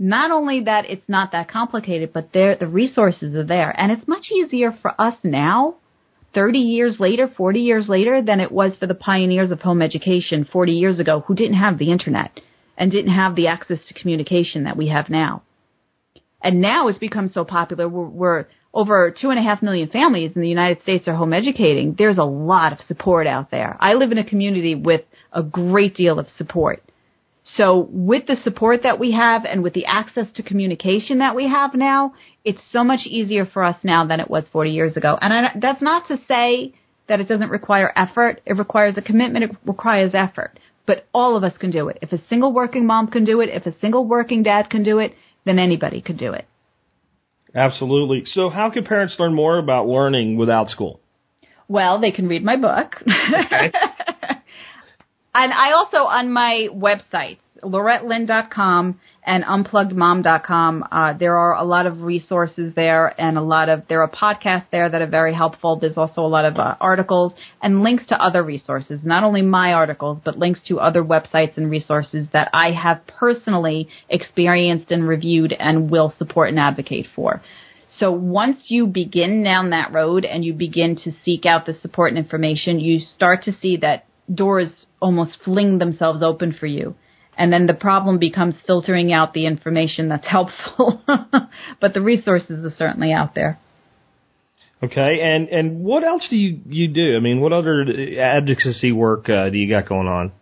not 0.00 0.30
only 0.30 0.62
that 0.64 0.86
it's 0.88 1.08
not 1.08 1.32
that 1.32 1.50
complicated, 1.50 2.12
but 2.12 2.30
there 2.32 2.56
the 2.56 2.66
resources 2.66 3.36
are 3.36 3.44
there, 3.44 3.70
and 3.78 3.92
it's 3.92 4.08
much 4.08 4.30
easier 4.32 4.76
for 4.82 4.98
us 5.00 5.14
now 5.22 5.76
30 6.34 6.58
years 6.58 6.96
later, 6.98 7.28
40 7.28 7.60
years 7.60 7.88
later, 7.88 8.22
than 8.22 8.40
it 8.40 8.52
was 8.52 8.76
for 8.78 8.86
the 8.86 8.94
pioneers 8.94 9.50
of 9.50 9.60
home 9.60 9.82
education 9.82 10.48
40 10.50 10.72
years 10.72 11.00
ago 11.00 11.24
who 11.26 11.34
didn't 11.34 11.58
have 11.58 11.78
the 11.78 11.90
internet 11.90 12.40
and 12.78 12.90
didn't 12.90 13.14
have 13.14 13.34
the 13.34 13.48
access 13.48 13.78
to 13.88 13.94
communication 13.94 14.64
that 14.64 14.76
we 14.76 14.88
have 14.88 15.10
now. 15.10 15.42
And 16.42 16.60
now 16.60 16.88
it's 16.88 16.98
become 16.98 17.30
so 17.32 17.44
popular. 17.44 17.88
We're, 17.88 18.08
we're 18.08 18.46
over 18.72 19.14
two 19.20 19.30
and 19.30 19.38
a 19.38 19.42
half 19.42 19.62
million 19.62 19.88
families 19.88 20.32
in 20.34 20.40
the 20.40 20.48
United 20.48 20.82
States 20.82 21.08
are 21.08 21.14
home 21.14 21.32
educating. 21.32 21.94
There's 21.98 22.18
a 22.18 22.24
lot 22.24 22.72
of 22.72 22.78
support 22.86 23.26
out 23.26 23.50
there. 23.50 23.76
I 23.80 23.94
live 23.94 24.12
in 24.12 24.18
a 24.18 24.24
community 24.24 24.74
with 24.74 25.02
a 25.32 25.42
great 25.42 25.94
deal 25.94 26.18
of 26.18 26.28
support. 26.38 26.82
So 27.56 27.88
with 27.90 28.26
the 28.26 28.36
support 28.44 28.82
that 28.84 28.98
we 28.98 29.12
have 29.12 29.44
and 29.44 29.62
with 29.62 29.74
the 29.74 29.86
access 29.86 30.26
to 30.34 30.42
communication 30.42 31.18
that 31.18 31.34
we 31.34 31.48
have 31.48 31.74
now, 31.74 32.14
it's 32.44 32.60
so 32.72 32.84
much 32.84 33.00
easier 33.06 33.44
for 33.44 33.64
us 33.64 33.76
now 33.82 34.06
than 34.06 34.20
it 34.20 34.30
was 34.30 34.44
40 34.52 34.70
years 34.70 34.96
ago. 34.96 35.18
And 35.20 35.32
I, 35.32 35.52
that's 35.60 35.82
not 35.82 36.06
to 36.08 36.18
say 36.28 36.74
that 37.08 37.20
it 37.20 37.28
doesn't 37.28 37.50
require 37.50 37.92
effort. 37.96 38.40
It 38.46 38.56
requires 38.56 38.96
a 38.96 39.02
commitment. 39.02 39.44
It 39.44 39.50
requires 39.66 40.12
effort. 40.14 40.58
But 40.86 41.06
all 41.12 41.36
of 41.36 41.44
us 41.44 41.56
can 41.58 41.70
do 41.70 41.88
it. 41.88 41.98
If 42.02 42.12
a 42.12 42.22
single 42.28 42.52
working 42.52 42.86
mom 42.86 43.08
can 43.08 43.24
do 43.24 43.40
it, 43.40 43.48
if 43.48 43.66
a 43.66 43.78
single 43.80 44.06
working 44.06 44.42
dad 44.42 44.70
can 44.70 44.82
do 44.82 44.98
it, 44.98 45.14
then 45.44 45.58
anybody 45.58 46.00
can 46.00 46.16
do 46.16 46.32
it. 46.32 46.46
Absolutely. 47.54 48.24
So, 48.26 48.48
how 48.48 48.70
can 48.70 48.84
parents 48.84 49.16
learn 49.18 49.34
more 49.34 49.58
about 49.58 49.86
learning 49.86 50.36
without 50.36 50.68
school? 50.68 51.00
Well, 51.66 52.00
they 52.00 52.10
can 52.10 52.28
read 52.28 52.44
my 52.44 52.56
book. 52.56 52.94
and 55.34 55.52
I 55.52 55.72
also, 55.72 55.98
on 55.98 56.32
my 56.32 56.68
websites, 56.72 57.38
laurettelynn.com 57.62 58.98
and 59.24 59.44
unpluggedmom.com, 59.44 60.84
uh, 60.90 61.12
there 61.18 61.36
are 61.36 61.54
a 61.54 61.64
lot 61.64 61.86
of 61.86 62.02
resources 62.02 62.74
there 62.74 63.20
and 63.20 63.36
a 63.38 63.42
lot 63.42 63.68
of, 63.68 63.82
there 63.88 64.02
are 64.02 64.10
podcasts 64.10 64.66
there 64.72 64.88
that 64.88 65.02
are 65.02 65.06
very 65.06 65.34
helpful. 65.34 65.78
There's 65.78 65.96
also 65.96 66.22
a 66.22 66.26
lot 66.26 66.46
of 66.46 66.56
uh, 66.56 66.74
articles 66.80 67.32
and 67.62 67.82
links 67.82 68.06
to 68.08 68.20
other 68.20 68.42
resources, 68.42 69.00
not 69.04 69.22
only 69.22 69.42
my 69.42 69.72
articles, 69.72 70.18
but 70.24 70.38
links 70.38 70.60
to 70.68 70.80
other 70.80 71.04
websites 71.04 71.56
and 71.56 71.70
resources 71.70 72.26
that 72.32 72.50
I 72.52 72.72
have 72.72 73.06
personally 73.06 73.88
experienced 74.08 74.90
and 74.90 75.06
reviewed 75.06 75.52
and 75.52 75.90
will 75.90 76.12
support 76.18 76.48
and 76.48 76.58
advocate 76.58 77.06
for. 77.14 77.42
So 77.98 78.10
once 78.10 78.58
you 78.68 78.86
begin 78.86 79.44
down 79.44 79.70
that 79.70 79.92
road 79.92 80.24
and 80.24 80.44
you 80.44 80.54
begin 80.54 80.96
to 81.04 81.12
seek 81.24 81.44
out 81.44 81.66
the 81.66 81.74
support 81.74 82.10
and 82.10 82.18
information, 82.18 82.80
you 82.80 83.00
start 83.00 83.44
to 83.44 83.52
see 83.52 83.76
that 83.78 84.06
doors 84.32 84.86
almost 85.00 85.38
fling 85.44 85.78
themselves 85.78 86.22
open 86.22 86.52
for 86.58 86.66
you. 86.66 86.94
And 87.36 87.52
then 87.52 87.66
the 87.66 87.74
problem 87.74 88.18
becomes 88.18 88.54
filtering 88.66 89.12
out 89.12 89.32
the 89.32 89.46
information 89.46 90.08
that's 90.08 90.26
helpful. 90.30 91.02
but 91.80 91.94
the 91.94 92.00
resources 92.00 92.64
are 92.64 92.76
certainly 92.76 93.12
out 93.12 93.34
there. 93.34 93.58
Okay, 94.82 95.20
and 95.22 95.48
and 95.48 95.84
what 95.84 96.04
else 96.04 96.26
do 96.30 96.36
you 96.36 96.60
you 96.66 96.88
do? 96.88 97.14
I 97.14 97.20
mean, 97.20 97.40
what 97.40 97.52
other 97.52 97.84
advocacy 98.18 98.92
work 98.92 99.28
uh, 99.28 99.50
do 99.50 99.58
you 99.58 99.68
got 99.68 99.86
going 99.86 100.06
on? 100.06 100.32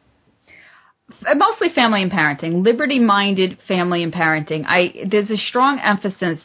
Mostly 1.35 1.71
family 1.75 2.03
and 2.03 2.13
parenting, 2.13 2.65
liberty-minded 2.65 3.59
family 3.67 4.05
and 4.05 4.13
parenting. 4.13 4.65
I 4.65 5.09
there's 5.11 5.31
a 5.31 5.37
strong 5.37 5.81
emphasis 5.81 6.39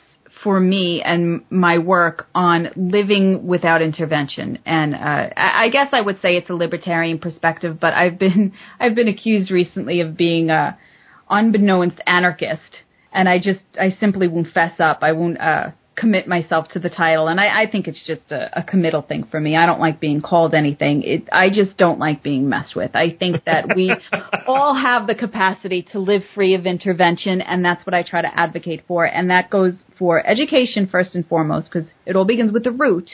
for 0.43 0.59
me 0.59 1.01
and 1.01 1.41
my 1.49 1.77
work 1.77 2.27
on 2.35 2.69
living 2.75 3.47
without 3.47 3.81
intervention. 3.81 4.59
And 4.65 4.93
uh, 4.93 5.29
I 5.35 5.69
guess 5.71 5.87
I 5.93 6.01
would 6.01 6.21
say 6.21 6.35
it's 6.35 6.49
a 6.49 6.53
libertarian 6.53 7.19
perspective, 7.19 7.79
but 7.79 7.93
I've 7.93 8.19
been 8.19 8.53
I've 8.79 8.95
been 8.95 9.07
accused 9.07 9.49
recently 9.49 10.01
of 10.01 10.17
being 10.17 10.49
a 10.49 10.77
unbeknownst 11.29 11.99
anarchist, 12.05 12.83
and 13.11 13.29
I 13.29 13.39
just 13.39 13.61
I 13.79 13.95
simply 13.99 14.27
won't 14.27 14.49
fess 14.49 14.79
up. 14.79 14.99
I 15.01 15.13
won't 15.13 15.39
uh, 15.39 15.71
commit 15.95 16.27
myself 16.27 16.67
to 16.69 16.79
the 16.79 16.89
title, 16.89 17.27
and 17.27 17.39
I, 17.39 17.63
I 17.63 17.71
think 17.71 17.87
it's 17.87 18.03
just 18.05 18.31
a, 18.31 18.59
a 18.59 18.63
committal 18.63 19.01
thing 19.01 19.25
for 19.29 19.39
me. 19.39 19.55
I 19.55 19.65
don't 19.65 19.79
like 19.79 19.99
being 19.99 20.21
called 20.21 20.53
anything. 20.53 21.03
It, 21.03 21.29
I 21.31 21.49
just 21.49 21.77
don't 21.77 21.99
like 21.99 22.23
being 22.23 22.49
messed 22.49 22.75
with. 22.75 22.95
I 22.95 23.11
think 23.11 23.45
that 23.45 23.75
we 23.75 23.93
all 24.47 24.75
have 24.75 25.07
the 25.07 25.15
capacity 25.15 25.83
to 25.91 25.99
live 25.99 26.23
free 26.33 26.55
of 26.55 26.65
intervention, 26.65 27.41
and 27.41 27.63
that's 27.63 27.85
what 27.85 27.93
I 27.93 28.03
try 28.03 28.21
to 28.21 28.39
advocate 28.39 28.83
for. 28.87 29.05
And 29.05 29.29
that 29.29 29.49
goes 29.49 29.83
for 29.99 30.25
education 30.25 30.87
first 30.87 31.15
and 31.15 31.27
foremost, 31.27 31.69
because 31.71 31.89
it 32.05 32.15
all 32.15 32.25
begins 32.25 32.51
with 32.51 32.63
the 32.63 32.71
root. 32.71 33.09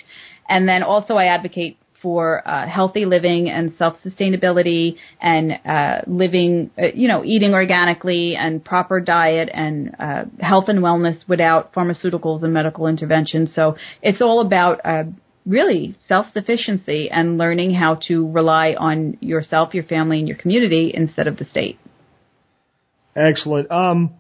And 0.48 0.68
then 0.68 0.82
also 0.82 1.16
I 1.16 1.26
advocate 1.26 1.78
for 2.02 2.48
uh, 2.48 2.68
healthy 2.68 3.06
living 3.06 3.50
and 3.50 3.74
self-sustainability 3.78 4.96
and 5.22 5.54
uh, 5.66 6.02
living, 6.08 6.72
uh, 6.78 6.88
you 6.94 7.08
know, 7.08 7.24
eating 7.26 7.54
organically 7.54 8.36
and 8.36 8.64
proper 8.64 9.00
diet 9.00 9.50
and 9.54 9.96
uh, 10.00 10.24
health 10.40 10.66
and 10.68 10.80
wellness 10.80 11.18
without 11.28 11.74
pharmaceuticals 11.74 12.44
and 12.44 12.54
medical 12.54 12.88
intervention. 12.88 13.48
So 13.48 13.76
it's 14.02 14.22
all 14.22 14.42
about 14.42 14.80
uh, 14.86 15.04
really 15.46 15.96
self-sufficiency 16.08 17.10
and 17.12 17.38
learning 17.38 17.74
how 17.74 17.96
to 18.08 18.30
rely 18.30 18.76
on 18.78 19.18
yourself, 19.20 19.74
your 19.74 19.84
family, 19.84 20.20
and 20.20 20.28
your 20.28 20.38
community 20.38 20.92
instead 20.94 21.28
of 21.28 21.38
the 21.38 21.46
state. 21.46 21.80
Excellent. 23.16 23.70
Um, 23.72 24.12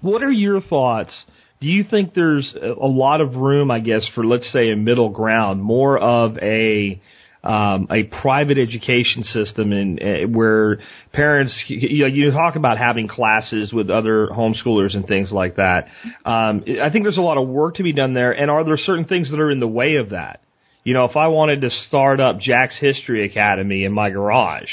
what 0.00 0.22
are 0.22 0.30
your 0.30 0.60
thoughts? 0.60 1.24
Do 1.60 1.68
you 1.68 1.84
think 1.88 2.14
there's 2.14 2.54
a 2.54 2.86
lot 2.86 3.20
of 3.20 3.36
room, 3.36 3.70
I 3.70 3.80
guess, 3.80 4.06
for 4.14 4.24
let's 4.24 4.50
say 4.52 4.70
a 4.70 4.76
middle 4.76 5.08
ground, 5.08 5.62
more 5.62 5.98
of 5.98 6.36
a 6.38 7.00
um, 7.42 7.86
a 7.90 8.02
private 8.02 8.58
education 8.58 9.22
system 9.22 9.72
and 9.72 10.02
uh, 10.02 10.28
where 10.28 10.80
parents 11.12 11.54
you, 11.68 12.06
you 12.06 12.30
talk 12.32 12.56
about 12.56 12.76
having 12.76 13.06
classes 13.06 13.72
with 13.72 13.88
other 13.88 14.28
homeschoolers 14.28 14.96
and 14.96 15.06
things 15.06 15.30
like 15.30 15.56
that. 15.56 15.86
Um, 16.24 16.64
I 16.82 16.90
think 16.90 17.04
there's 17.04 17.18
a 17.18 17.22
lot 17.22 17.38
of 17.38 17.46
work 17.46 17.76
to 17.76 17.84
be 17.84 17.92
done 17.92 18.14
there. 18.14 18.32
And 18.32 18.50
are 18.50 18.64
there 18.64 18.76
certain 18.76 19.04
things 19.04 19.30
that 19.30 19.38
are 19.38 19.50
in 19.50 19.60
the 19.60 19.68
way 19.68 19.96
of 19.96 20.10
that? 20.10 20.40
You 20.82 20.94
know, 20.94 21.04
if 21.04 21.16
I 21.16 21.28
wanted 21.28 21.60
to 21.60 21.70
start 21.70 22.20
up 22.20 22.40
Jack's 22.40 22.78
History 22.80 23.24
Academy 23.24 23.84
in 23.84 23.92
my 23.92 24.10
garage 24.10 24.70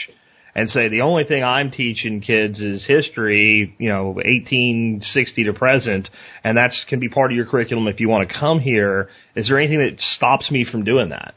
and 0.55 0.69
say 0.69 0.87
the 0.87 1.01
only 1.01 1.23
thing 1.23 1.43
I'm 1.43 1.71
teaching 1.71 2.21
kids 2.21 2.61
is 2.61 2.85
history, 2.87 3.75
you 3.79 3.89
know, 3.89 4.07
1860 4.11 5.43
to 5.45 5.53
present, 5.53 6.09
and 6.43 6.57
that's 6.57 6.83
can 6.89 6.99
be 6.99 7.09
part 7.09 7.31
of 7.31 7.35
your 7.35 7.45
curriculum 7.45 7.87
if 7.87 7.99
you 7.99 8.09
want 8.09 8.29
to 8.29 8.35
come 8.39 8.59
here, 8.59 9.09
is 9.35 9.47
there 9.47 9.59
anything 9.59 9.79
that 9.79 9.99
stops 9.99 10.51
me 10.51 10.65
from 10.69 10.83
doing 10.83 11.09
that? 11.09 11.35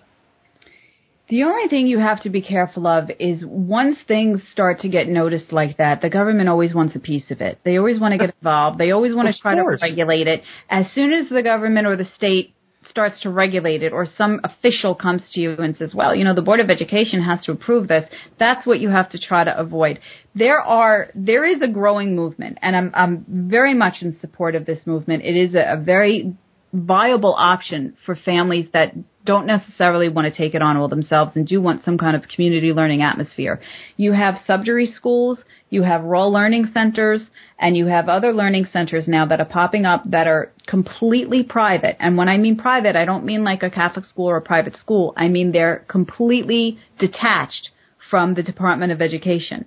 The 1.29 1.43
only 1.43 1.69
thing 1.69 1.89
you 1.89 1.99
have 1.99 2.23
to 2.23 2.31
be 2.31 2.41
careful 2.41 2.87
of 2.87 3.11
is 3.19 3.45
once 3.45 3.97
things 4.07 4.41
start 4.53 4.83
to 4.83 4.89
get 4.89 5.09
noticed 5.09 5.51
like 5.53 5.79
that, 5.79 6.01
the 6.01 6.09
government 6.09 6.49
always 6.49 6.73
wants 6.73 6.95
a 6.95 7.01
piece 7.01 7.33
of 7.33 7.41
it. 7.41 7.59
They 7.65 7.79
always 7.79 7.99
want 7.99 8.13
to 8.13 8.19
get 8.19 8.33
involved. 8.41 8.79
They 8.79 8.93
always 8.93 9.13
want 9.13 9.29
Of 9.29 9.35
to 9.35 9.41
try 9.41 9.55
course. 9.57 9.81
to 9.81 9.87
regulate 9.89 10.29
it. 10.29 10.45
As 10.71 10.87
soon 10.95 11.13
as 11.13 11.29
the 11.29 11.43
government 11.43 11.89
or 11.89 11.97
the 11.97 12.07
state 12.15 12.55
starts 12.89 13.21
to 13.23 13.31
regulate 13.31 13.83
it 13.83 13.93
or 13.93 14.07
some 14.17 14.41
official 14.45 14.95
comes 14.95 15.23
to 15.33 15.41
you 15.41 15.57
and 15.57 15.77
says, 15.77 15.95
well, 15.95 16.15
you 16.15 16.25
know, 16.25 16.35
the 16.35 16.43
Board 16.43 16.61
of 16.61 16.71
Education 16.71 17.23
has 17.23 17.45
to 17.45 17.53
approve 17.53 17.89
this, 17.89 18.09
that's 18.39 18.67
what 18.67 18.81
you 18.81 18.91
have 18.91 19.11
to 19.11 19.19
try 19.19 19.45
to 19.45 19.59
avoid. 19.59 20.01
There 20.35 20.61
are, 20.61 21.11
there 21.15 21.45
is 21.45 21.63
a 21.63 21.69
growing 21.69 22.15
movement 22.15 22.59
and 22.63 22.77
I'm, 22.77 22.91
I'm 22.95 23.25
very 23.29 23.75
much 23.75 23.97
in 24.01 24.19
support 24.21 24.55
of 24.55 24.67
this 24.67 24.81
movement. 24.87 25.25
It 25.25 25.37
is 25.37 25.55
a, 25.55 25.75
a 25.75 25.77
very 25.77 26.35
viable 26.73 27.35
option 27.37 27.97
for 28.05 28.17
families 28.17 28.67
that 28.73 28.95
don't 29.25 29.47
necessarily 29.47 30.09
want 30.09 30.33
to 30.33 30.37
take 30.37 30.55
it 30.55 30.63
on 30.63 30.77
all 30.77 30.89
themselves 30.89 31.33
and 31.35 31.47
do 31.47 31.61
want 31.61 31.85
some 31.85 31.99
kind 31.99 32.17
of 32.17 32.23
community 32.29 32.73
learning 32.73 33.03
atmosphere. 33.03 33.61
You 33.97 34.13
have 34.13 34.37
Sudbury 34.47 34.93
schools, 34.95 35.39
you 35.69 35.83
have 35.83 36.05
rural 36.05 36.33
learning 36.33 36.71
centers, 36.73 37.23
and 37.59 37.77
you 37.77 37.87
have 37.87 38.09
other 38.09 38.33
learning 38.33 38.67
centers 38.73 39.09
now 39.09 39.27
that 39.27 39.41
are 39.41 39.47
popping 39.47 39.85
up 39.85 40.03
that 40.11 40.27
are 40.27 40.53
completely 40.67 41.43
private. 41.43 41.97
And 41.99 42.17
when 42.17 42.29
I 42.29 42.37
mean 42.37 42.57
private, 42.57 42.95
I 42.95 43.05
don't 43.05 43.25
mean 43.25 43.43
like 43.43 43.63
a 43.63 43.71
Catholic 43.71 44.05
school 44.05 44.27
or 44.27 44.37
a 44.37 44.43
private 44.43 44.77
school. 44.77 45.13
I 45.17 45.29
mean 45.29 45.53
they're 45.53 45.85
completely 45.89 46.79
detached 46.99 47.71
from 48.11 48.35
the 48.35 48.43
Department 48.43 48.93
of 48.93 49.03
Education. 49.03 49.65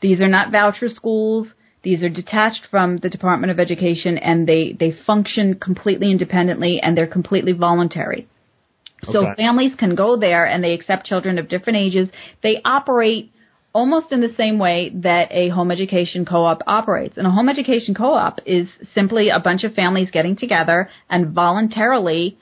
These 0.00 0.20
are 0.20 0.28
not 0.28 0.52
voucher 0.52 0.88
schools. 0.88 1.48
These 1.82 2.02
are 2.02 2.08
detached 2.08 2.66
from 2.70 2.96
the 2.98 3.10
Department 3.10 3.50
of 3.50 3.60
Education 3.60 4.18
and 4.18 4.48
they, 4.48 4.76
they 4.78 4.92
function 5.06 5.54
completely 5.54 6.10
independently 6.10 6.80
and 6.82 6.96
they're 6.96 7.06
completely 7.06 7.52
voluntary. 7.52 8.26
So 9.02 9.34
families 9.36 9.74
can 9.78 9.94
go 9.94 10.16
there 10.16 10.46
and 10.46 10.64
they 10.64 10.72
accept 10.72 11.06
children 11.06 11.38
of 11.38 11.48
different 11.48 11.78
ages. 11.78 12.08
They 12.42 12.60
operate 12.64 13.30
almost 13.76 14.10
in 14.10 14.22
the 14.22 14.32
same 14.38 14.58
way 14.58 14.90
that 14.94 15.28
a 15.30 15.50
home 15.50 15.70
education 15.70 16.24
co-op 16.24 16.62
operates. 16.66 17.18
And 17.18 17.26
a 17.26 17.30
home 17.30 17.50
education 17.50 17.94
co-op 17.94 18.40
is 18.46 18.68
simply 18.94 19.28
a 19.28 19.38
bunch 19.38 19.64
of 19.64 19.74
families 19.74 20.10
getting 20.10 20.34
together 20.34 20.88
and 21.10 21.34
voluntarily 21.34 22.38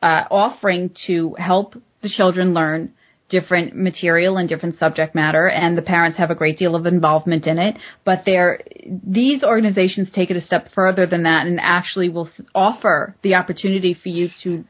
uh, 0.00 0.22
offering 0.30 0.94
to 1.08 1.34
help 1.40 1.74
the 2.02 2.08
children 2.08 2.54
learn 2.54 2.92
different 3.28 3.74
material 3.74 4.36
and 4.36 4.48
different 4.48 4.78
subject 4.78 5.12
matter 5.12 5.48
and 5.48 5.76
the 5.76 5.82
parents 5.82 6.16
have 6.16 6.30
a 6.30 6.34
great 6.36 6.56
deal 6.56 6.76
of 6.76 6.86
involvement 6.86 7.44
in 7.44 7.58
it 7.58 7.74
but 8.04 8.22
they're 8.24 8.60
these 9.04 9.42
organizations 9.42 10.06
take 10.14 10.30
it 10.30 10.36
a 10.36 10.40
step 10.40 10.68
further 10.72 11.06
than 11.08 11.24
that 11.24 11.44
and 11.44 11.58
actually 11.60 12.08
will 12.08 12.30
offer 12.54 13.16
the 13.24 13.34
opportunity 13.34 13.98
for 14.00 14.10
you 14.10 14.28
to 14.44 14.64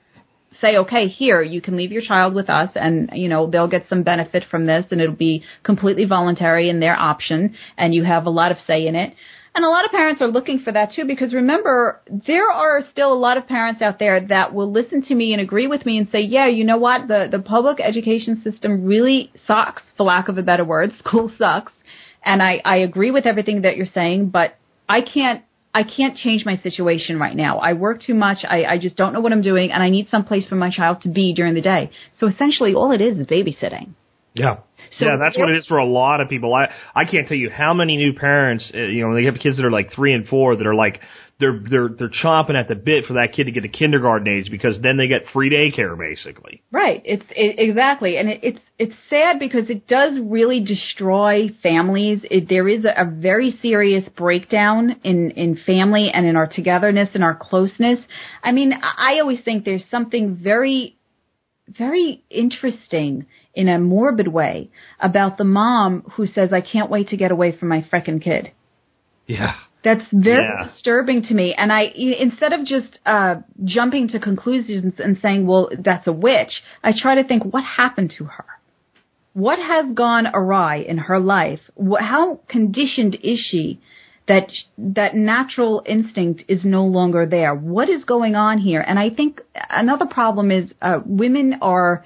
say, 0.60 0.76
okay, 0.78 1.08
here, 1.08 1.42
you 1.42 1.60
can 1.60 1.76
leave 1.76 1.92
your 1.92 2.02
child 2.02 2.34
with 2.34 2.50
us 2.50 2.70
and, 2.74 3.10
you 3.12 3.28
know, 3.28 3.48
they'll 3.48 3.68
get 3.68 3.86
some 3.88 4.02
benefit 4.02 4.44
from 4.50 4.66
this 4.66 4.86
and 4.90 5.00
it'll 5.00 5.14
be 5.14 5.42
completely 5.62 6.04
voluntary 6.04 6.68
in 6.68 6.80
their 6.80 6.98
option 6.98 7.56
and 7.76 7.94
you 7.94 8.04
have 8.04 8.26
a 8.26 8.30
lot 8.30 8.52
of 8.52 8.58
say 8.66 8.86
in 8.86 8.94
it. 8.94 9.14
And 9.54 9.64
a 9.64 9.68
lot 9.70 9.86
of 9.86 9.90
parents 9.90 10.20
are 10.20 10.28
looking 10.28 10.58
for 10.58 10.70
that 10.72 10.92
too 10.92 11.06
because 11.06 11.32
remember, 11.32 12.02
there 12.26 12.50
are 12.50 12.82
still 12.90 13.10
a 13.10 13.16
lot 13.16 13.38
of 13.38 13.46
parents 13.46 13.80
out 13.80 13.98
there 13.98 14.20
that 14.26 14.52
will 14.52 14.70
listen 14.70 15.02
to 15.04 15.14
me 15.14 15.32
and 15.32 15.40
agree 15.40 15.66
with 15.66 15.86
me 15.86 15.96
and 15.96 16.08
say, 16.10 16.20
yeah, 16.20 16.46
you 16.46 16.62
know 16.62 16.76
what, 16.76 17.08
the, 17.08 17.28
the 17.30 17.38
public 17.38 17.80
education 17.80 18.42
system 18.42 18.84
really 18.84 19.32
sucks, 19.46 19.82
for 19.96 20.04
lack 20.04 20.28
of 20.28 20.36
a 20.36 20.42
better 20.42 20.64
word. 20.64 20.92
School 20.98 21.32
sucks. 21.38 21.72
And 22.22 22.42
I, 22.42 22.60
I 22.66 22.78
agree 22.78 23.10
with 23.10 23.24
everything 23.24 23.62
that 23.62 23.78
you're 23.78 23.86
saying, 23.86 24.28
but 24.28 24.58
I 24.88 25.00
can't 25.00 25.42
I 25.80 25.82
can't 25.82 26.16
change 26.16 26.46
my 26.46 26.56
situation 26.56 27.18
right 27.18 27.36
now. 27.36 27.58
I 27.58 27.74
work 27.74 28.00
too 28.08 28.14
much. 28.14 28.38
I, 28.48 28.64
I 28.64 28.78
just 28.78 28.96
don't 28.96 29.12
know 29.12 29.20
what 29.20 29.32
I'm 29.32 29.42
doing, 29.42 29.72
and 29.72 29.82
I 29.82 29.90
need 29.90 30.08
some 30.10 30.24
place 30.24 30.46
for 30.48 30.54
my 30.54 30.70
child 30.70 31.02
to 31.02 31.10
be 31.10 31.34
during 31.34 31.52
the 31.52 31.60
day. 31.60 31.90
So 32.18 32.28
essentially, 32.28 32.72
all 32.72 32.92
it 32.92 33.02
is 33.02 33.18
is 33.18 33.26
babysitting. 33.26 33.88
Yeah. 34.32 34.56
So 34.98 35.04
yeah, 35.04 35.16
that's 35.22 35.36
what 35.36 35.50
it 35.50 35.56
is 35.58 35.66
for 35.66 35.76
a 35.76 35.84
lot 35.84 36.22
of 36.22 36.30
people. 36.30 36.54
I 36.54 36.64
I 36.94 37.04
can't 37.04 37.28
tell 37.28 37.36
you 37.36 37.50
how 37.50 37.74
many 37.74 37.98
new 37.98 38.14
parents, 38.14 38.70
uh, 38.74 38.78
you 38.78 39.06
know, 39.06 39.14
they 39.14 39.24
have 39.24 39.34
kids 39.34 39.56
that 39.58 39.66
are 39.66 39.70
like 39.70 39.92
three 39.92 40.14
and 40.14 40.26
four 40.26 40.56
that 40.56 40.66
are 40.66 40.74
like 40.74 41.00
they're 41.38 41.60
they're 41.70 41.88
they're 41.88 42.08
chomping 42.08 42.54
at 42.54 42.68
the 42.68 42.74
bit 42.74 43.04
for 43.04 43.14
that 43.14 43.34
kid 43.34 43.44
to 43.44 43.52
get 43.52 43.62
to 43.62 43.68
kindergarten 43.68 44.26
age 44.26 44.50
because 44.50 44.80
then 44.82 44.96
they 44.96 45.06
get 45.06 45.22
free 45.32 45.50
daycare 45.50 45.96
basically. 45.98 46.62
Right. 46.72 47.02
It's 47.04 47.24
it, 47.30 47.56
exactly, 47.58 48.16
and 48.16 48.28
it, 48.28 48.40
it's 48.42 48.58
it's 48.78 48.94
sad 49.10 49.38
because 49.38 49.68
it 49.68 49.86
does 49.86 50.18
really 50.22 50.60
destroy 50.60 51.48
families. 51.62 52.20
It, 52.30 52.48
there 52.48 52.68
is 52.68 52.84
a, 52.86 53.02
a 53.02 53.04
very 53.04 53.58
serious 53.60 54.08
breakdown 54.16 54.96
in 55.04 55.30
in 55.32 55.58
family 55.66 56.10
and 56.12 56.26
in 56.26 56.36
our 56.36 56.46
togetherness 56.46 57.10
and 57.12 57.22
our 57.22 57.34
closeness. 57.34 57.98
I 58.42 58.52
mean, 58.52 58.72
I 58.72 59.16
I 59.16 59.20
always 59.20 59.40
think 59.42 59.64
there's 59.64 59.84
something 59.90 60.36
very 60.36 60.96
very 61.68 62.22
interesting 62.30 63.26
in 63.54 63.68
a 63.68 63.78
morbid 63.78 64.28
way 64.28 64.70
about 65.00 65.36
the 65.36 65.44
mom 65.44 66.02
who 66.14 66.26
says, 66.26 66.52
"I 66.52 66.60
can't 66.60 66.90
wait 66.90 67.08
to 67.08 67.16
get 67.16 67.30
away 67.30 67.52
from 67.52 67.68
my 67.68 67.82
frickin' 67.82 68.22
kid." 68.22 68.52
Yeah. 69.26 69.54
That's 69.86 70.08
very 70.10 70.42
Yeah. 70.42 70.64
disturbing 70.64 71.22
to 71.28 71.34
me. 71.40 71.54
And 71.54 71.72
I, 71.72 71.82
instead 72.26 72.52
of 72.52 72.60
just 72.64 72.98
uh, 73.06 73.36
jumping 73.62 74.08
to 74.08 74.18
conclusions 74.18 74.94
and 74.98 75.16
saying, 75.24 75.46
"Well, 75.46 75.64
that's 75.88 76.08
a 76.08 76.12
witch," 76.12 76.54
I 76.82 76.90
try 77.02 77.14
to 77.14 77.22
think, 77.22 77.40
what 77.54 77.62
happened 77.62 78.10
to 78.18 78.24
her? 78.36 78.46
What 79.32 79.60
has 79.60 79.94
gone 79.94 80.26
awry 80.40 80.76
in 80.92 80.98
her 81.08 81.20
life? 81.20 81.60
How 82.00 82.40
conditioned 82.48 83.14
is 83.32 83.38
she 83.38 83.78
that 84.26 84.46
that 84.98 85.14
natural 85.14 85.74
instinct 85.86 86.38
is 86.48 86.64
no 86.64 86.84
longer 86.98 87.24
there? 87.24 87.54
What 87.54 87.88
is 87.88 88.02
going 88.14 88.34
on 88.34 88.58
here? 88.58 88.82
And 88.88 88.98
I 88.98 89.08
think 89.18 89.40
another 89.70 90.06
problem 90.06 90.50
is 90.50 90.64
uh, 90.82 90.98
women 91.06 91.58
are 91.62 92.04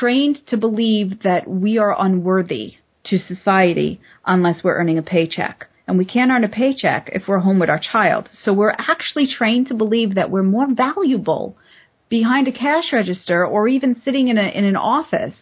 trained 0.00 0.38
to 0.48 0.56
believe 0.56 1.22
that 1.22 1.42
we 1.46 1.78
are 1.78 1.94
unworthy 2.06 2.66
to 3.04 3.18
society 3.18 4.00
unless 4.26 4.64
we're 4.64 4.76
earning 4.76 4.98
a 4.98 5.02
paycheck. 5.02 5.68
And 5.92 5.98
we 5.98 6.06
can't 6.06 6.30
earn 6.30 6.42
a 6.42 6.48
paycheck 6.48 7.10
if 7.12 7.24
we're 7.28 7.40
home 7.40 7.58
with 7.58 7.68
our 7.68 7.78
child. 7.78 8.30
So 8.44 8.54
we're 8.54 8.70
actually 8.70 9.26
trained 9.26 9.68
to 9.68 9.74
believe 9.74 10.14
that 10.14 10.30
we're 10.30 10.42
more 10.42 10.66
valuable 10.72 11.58
behind 12.08 12.48
a 12.48 12.52
cash 12.52 12.94
register 12.94 13.44
or 13.44 13.68
even 13.68 14.00
sitting 14.02 14.28
in 14.28 14.38
a 14.38 14.48
in 14.58 14.64
an 14.64 14.74
office 14.74 15.34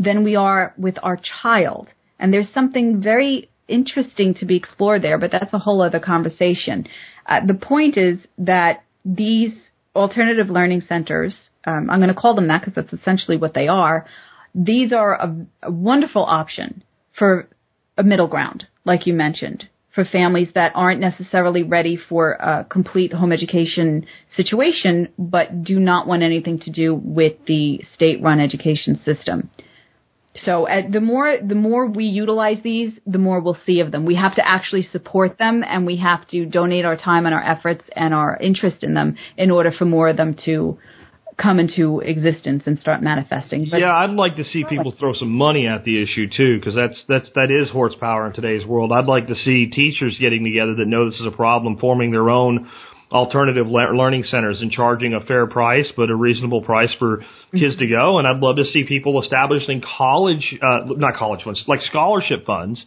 than 0.00 0.24
we 0.24 0.34
are 0.34 0.74
with 0.76 0.96
our 1.00 1.16
child. 1.42 1.90
And 2.18 2.34
there's 2.34 2.52
something 2.52 3.00
very 3.00 3.50
interesting 3.68 4.34
to 4.40 4.46
be 4.46 4.56
explored 4.56 5.02
there, 5.02 5.16
but 5.16 5.30
that's 5.30 5.52
a 5.52 5.60
whole 5.60 5.80
other 5.80 6.00
conversation. 6.00 6.88
Uh, 7.24 7.46
the 7.46 7.54
point 7.54 7.96
is 7.96 8.18
that 8.38 8.82
these 9.04 9.52
alternative 9.94 10.50
learning 10.50 10.80
centers, 10.88 11.36
um, 11.68 11.88
I'm 11.88 12.00
going 12.00 12.12
to 12.12 12.20
call 12.20 12.34
them 12.34 12.48
that 12.48 12.62
because 12.62 12.74
that's 12.74 13.00
essentially 13.00 13.36
what 13.36 13.54
they 13.54 13.68
are, 13.68 14.06
these 14.56 14.92
are 14.92 15.14
a, 15.14 15.36
a 15.62 15.70
wonderful 15.70 16.24
option 16.24 16.82
for 17.16 17.48
a 17.96 18.02
middle 18.02 18.26
ground, 18.26 18.66
like 18.84 19.06
you 19.06 19.14
mentioned, 19.14 19.68
for 19.94 20.04
families 20.04 20.48
that 20.54 20.72
aren't 20.74 21.00
necessarily 21.00 21.62
ready 21.62 21.96
for 21.96 22.32
a 22.32 22.66
complete 22.68 23.12
home 23.12 23.32
education 23.32 24.06
situation, 24.36 25.08
but 25.18 25.62
do 25.62 25.78
not 25.78 26.06
want 26.06 26.22
anything 26.22 26.58
to 26.60 26.70
do 26.70 26.94
with 26.94 27.34
the 27.46 27.80
state-run 27.94 28.40
education 28.40 28.98
system. 29.04 29.50
So 30.34 30.66
uh, 30.66 30.88
the 30.90 31.00
more 31.00 31.36
the 31.46 31.54
more 31.54 31.86
we 31.86 32.04
utilize 32.04 32.56
these, 32.62 32.98
the 33.06 33.18
more 33.18 33.40
we'll 33.40 33.58
see 33.66 33.80
of 33.80 33.92
them. 33.92 34.06
We 34.06 34.14
have 34.14 34.34
to 34.36 34.48
actually 34.48 34.82
support 34.82 35.36
them, 35.36 35.62
and 35.62 35.84
we 35.84 35.98
have 35.98 36.26
to 36.28 36.46
donate 36.46 36.86
our 36.86 36.96
time 36.96 37.26
and 37.26 37.34
our 37.34 37.44
efforts 37.44 37.84
and 37.94 38.14
our 38.14 38.38
interest 38.38 38.82
in 38.82 38.94
them 38.94 39.16
in 39.36 39.50
order 39.50 39.70
for 39.70 39.84
more 39.84 40.08
of 40.08 40.16
them 40.16 40.34
to 40.46 40.78
come 41.42 41.58
into 41.58 42.00
existence 42.00 42.62
and 42.66 42.78
start 42.78 43.02
manifesting. 43.02 43.68
But 43.70 43.80
yeah, 43.80 43.94
I'd 43.94 44.10
like 44.10 44.36
to 44.36 44.44
see 44.44 44.64
people 44.68 44.94
throw 44.98 45.12
some 45.14 45.30
money 45.30 45.66
at 45.66 45.84
the 45.84 46.02
issue 46.02 46.28
too, 46.34 46.58
because 46.58 46.74
that's 46.74 47.02
that's 47.08 47.30
that 47.34 47.50
is 47.50 47.70
horsepower 47.70 48.26
in 48.26 48.32
today's 48.32 48.64
world. 48.66 48.92
I'd 48.92 49.06
like 49.06 49.26
to 49.28 49.34
see 49.34 49.66
teachers 49.66 50.16
getting 50.20 50.44
together 50.44 50.74
that 50.76 50.86
know 50.86 51.10
this 51.10 51.18
is 51.18 51.26
a 51.26 51.32
problem, 51.32 51.78
forming 51.78 52.12
their 52.12 52.30
own 52.30 52.70
alternative 53.10 53.66
le- 53.66 53.94
learning 53.94 54.22
centers 54.22 54.62
and 54.62 54.70
charging 54.70 55.12
a 55.12 55.20
fair 55.20 55.46
price, 55.46 55.92
but 55.96 56.08
a 56.08 56.16
reasonable 56.16 56.62
price 56.62 56.94
for 56.98 57.22
kids 57.52 57.76
to 57.76 57.86
go. 57.86 58.18
And 58.18 58.26
I'd 58.26 58.40
love 58.40 58.56
to 58.56 58.64
see 58.64 58.84
people 58.84 59.20
establishing 59.20 59.82
college, 59.98 60.56
uh, 60.62 60.86
not 60.96 61.16
college 61.16 61.44
funds, 61.44 61.62
like 61.66 61.80
scholarship 61.82 62.46
funds. 62.46 62.82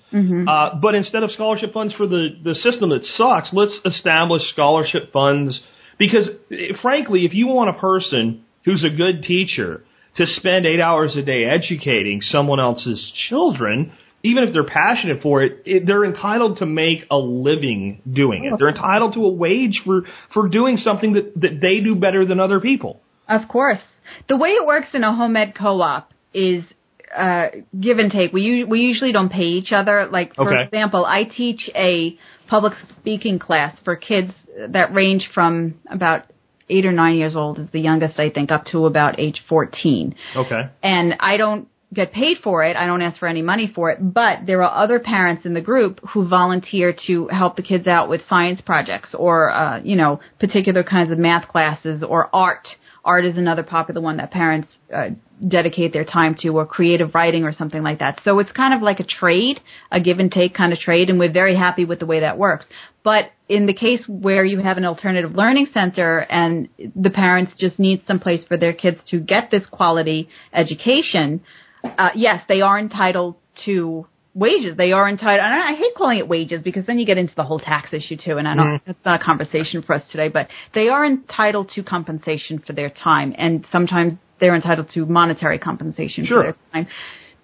Uh, 0.48 0.76
but 0.82 0.96
instead 0.96 1.22
of 1.22 1.32
scholarship 1.32 1.74
funds 1.74 1.94
for 1.94 2.08
the 2.08 2.30
the 2.44 2.56
system 2.56 2.90
that 2.90 3.04
sucks, 3.18 3.50
let's 3.54 3.78
establish 3.86 4.42
scholarship 4.52 5.12
funds 5.12 5.60
because, 5.98 6.30
eh, 6.52 6.74
frankly, 6.82 7.26
if 7.26 7.34
you 7.34 7.48
want 7.48 7.70
a 7.70 7.80
person 7.80 8.45
who's 8.66 8.84
a 8.84 8.90
good 8.90 9.24
teacher 9.24 9.84
to 10.18 10.26
spend 10.26 10.66
eight 10.66 10.80
hours 10.80 11.16
a 11.16 11.22
day 11.22 11.46
educating 11.46 12.22
someone 12.22 12.60
else's 12.60 13.12
children, 13.30 13.92
even 14.24 14.44
if 14.44 14.54
they're 14.54 14.64
passionate 14.66 15.22
for 15.22 15.44
it, 15.44 15.62
it, 15.66 15.86
they're 15.86 16.06
entitled 16.06 16.58
to 16.58 16.66
make 16.66 17.06
a 17.12 17.18
living 17.18 18.02
doing 18.12 18.46
it. 18.46 18.54
They're 18.58 18.70
entitled 18.70 19.14
to 19.16 19.26
a 19.26 19.30
wage 19.30 19.82
for, 19.86 20.02
for 20.34 20.48
doing 20.48 20.78
something 20.78 21.14
that, 21.14 21.34
that 21.42 21.60
they 21.62 21.82
do 21.82 21.96
better 21.96 22.26
than 22.26 22.40
other 22.40 22.60
people. 22.60 23.02
Of 23.28 23.48
course. 23.48 23.80
The 24.30 24.38
way 24.38 24.50
it 24.50 24.66
works 24.66 24.88
in 24.94 25.04
a 25.04 25.14
home 25.16 25.36
ed 25.36 25.54
co-op 25.58 26.12
is 26.34 26.64
uh, 27.16 27.48
give 27.80 27.98
and 27.98 28.12
take. 28.12 28.34
We 28.34 28.64
we 28.64 28.82
usually 28.82 29.12
don't 29.12 29.32
pay 29.32 29.44
each 29.44 29.72
other. 29.72 30.08
Like 30.12 30.36
for 30.36 30.52
Okay. 30.52 30.64
example, 30.66 31.06
I 31.06 31.24
teach 31.24 31.70
a 31.76 32.18
public 32.48 32.74
speaking 33.00 33.40
class 33.40 33.76
for 33.84 33.96
kids 33.96 34.32
that 34.70 34.94
range 34.94 35.30
from 35.34 35.76
about 35.90 36.26
eight 36.70 36.86
or 36.86 36.92
nine 36.92 37.16
years 37.16 37.36
old 37.36 37.60
is 37.60 37.68
the 37.72 37.80
youngest 37.80 38.20
I 38.20 38.30
think 38.30 38.52
up 38.52 38.66
to 38.72 38.86
about 38.86 39.20
age 39.20 39.44
fourteen 39.48 40.16
Okay. 40.36 40.62
and 40.82 41.16
I 41.20 41.38
don't 41.38 41.68
get 41.94 42.12
paid 42.12 42.38
for 42.44 42.64
it. 42.64 42.76
I 42.76 42.88
don't 42.88 43.02
ask 43.02 43.20
for 43.20 43.28
any 43.28 43.42
money 43.42 43.72
for 43.74 43.90
it, 43.92 44.00
but 44.02 44.40
there 44.46 44.62
are 44.64 44.84
other 44.84 45.00
parents 45.00 45.46
in 45.46 45.54
the 45.54 45.62
group 45.62 46.02
who 46.10 46.28
volunteer 46.28 46.94
to 47.08 47.28
help 47.28 47.56
the 47.56 47.62
kids 47.62 47.88
out 47.88 48.10
with 48.10 48.22
science 48.28 48.60
projects 48.60 49.16
or, 49.18 49.52
uh, 49.52 49.80
you 49.82 49.96
know, 49.96 50.20
particular 50.40 50.84
kinds 50.84 51.12
of 51.12 51.18
math 51.20 51.48
classes 51.48 52.04
or 52.04 52.30
art 52.34 52.68
Art 53.06 53.24
is 53.24 53.38
another 53.38 53.64
popular 53.64 54.02
one 54.02 54.18
that 54.18 54.32
parents 54.32 54.68
uh, 54.94 55.10
dedicate 55.48 55.94
their 55.94 56.04
time 56.04 56.36
to, 56.40 56.50
or 56.50 56.66
creative 56.66 57.14
writing 57.14 57.44
or 57.44 57.54
something 57.54 57.84
like 57.84 58.00
that. 58.00 58.20
So 58.24 58.40
it's 58.40 58.52
kind 58.52 58.74
of 58.74 58.82
like 58.82 59.00
a 59.00 59.04
trade, 59.04 59.60
a 59.92 60.00
give 60.00 60.18
and 60.20 60.32
take 60.32 60.56
kind 60.56 60.74
of 60.74 60.80
trade, 60.80 61.10
and 61.10 61.20
we're 61.20 61.32
very 61.32 61.56
happy 61.56 61.86
with 61.86 62.00
the 62.00 62.08
way 62.08 62.22
that 62.22 62.38
works. 62.38 62.66
But 63.04 63.32
in 63.48 63.68
the 63.68 63.74
case 63.74 64.04
where 64.08 64.44
you 64.44 64.60
have 64.60 64.78
an 64.78 64.86
alternative 64.86 65.36
learning 65.36 65.68
center 65.72 66.20
and 66.20 66.68
the 66.96 67.12
parents 67.12 67.54
just 67.60 67.78
need 67.78 68.04
some 68.08 68.20
place 68.20 68.44
for 68.48 68.58
their 68.58 68.74
kids 68.74 68.98
to 69.12 69.20
get 69.20 69.52
this 69.52 69.66
quality 69.68 70.28
education, 70.52 71.42
uh, 71.84 72.10
yes, 72.16 72.44
they 72.48 72.62
are 72.62 72.80
entitled 72.80 73.36
to 73.66 74.08
wages. 74.36 74.76
They 74.78 74.92
are 74.92 75.10
entitled, 75.10 75.40
and 75.40 75.54
I, 75.54 75.74
hate 75.76 75.96
calling 75.98 76.20
it 76.20 76.28
wages 76.28 76.62
because 76.62 76.86
then 76.86 77.00
you 77.00 77.06
get 77.06 77.18
into 77.18 77.34
the 77.36 77.44
whole 77.44 77.60
tax 77.60 77.94
issue 77.94 78.18
too, 78.18 78.38
and 78.38 78.48
I 78.48 78.56
don't, 78.56 78.66
Mm-hmm. 78.66 78.84
that's 78.86 79.06
not 79.06 79.22
a 79.22 79.24
conversation 79.24 79.82
for 79.82 79.96
us 79.96 80.04
today, 80.12 80.28
but 80.28 80.50
they 80.74 80.90
are 80.90 81.06
entitled 81.06 81.72
to 81.76 81.84
compensation 81.84 82.62
for 82.66 82.74
their 82.74 82.90
time, 82.90 83.34
and 83.38 83.66
sometimes 83.72 84.14
they're 84.40 84.56
entitled 84.56 84.90
to 84.94 85.06
monetary 85.06 85.58
compensation 85.58 86.26
Sure. 86.26 86.38
for 86.40 86.44
their 86.44 86.56
time. 86.74 86.88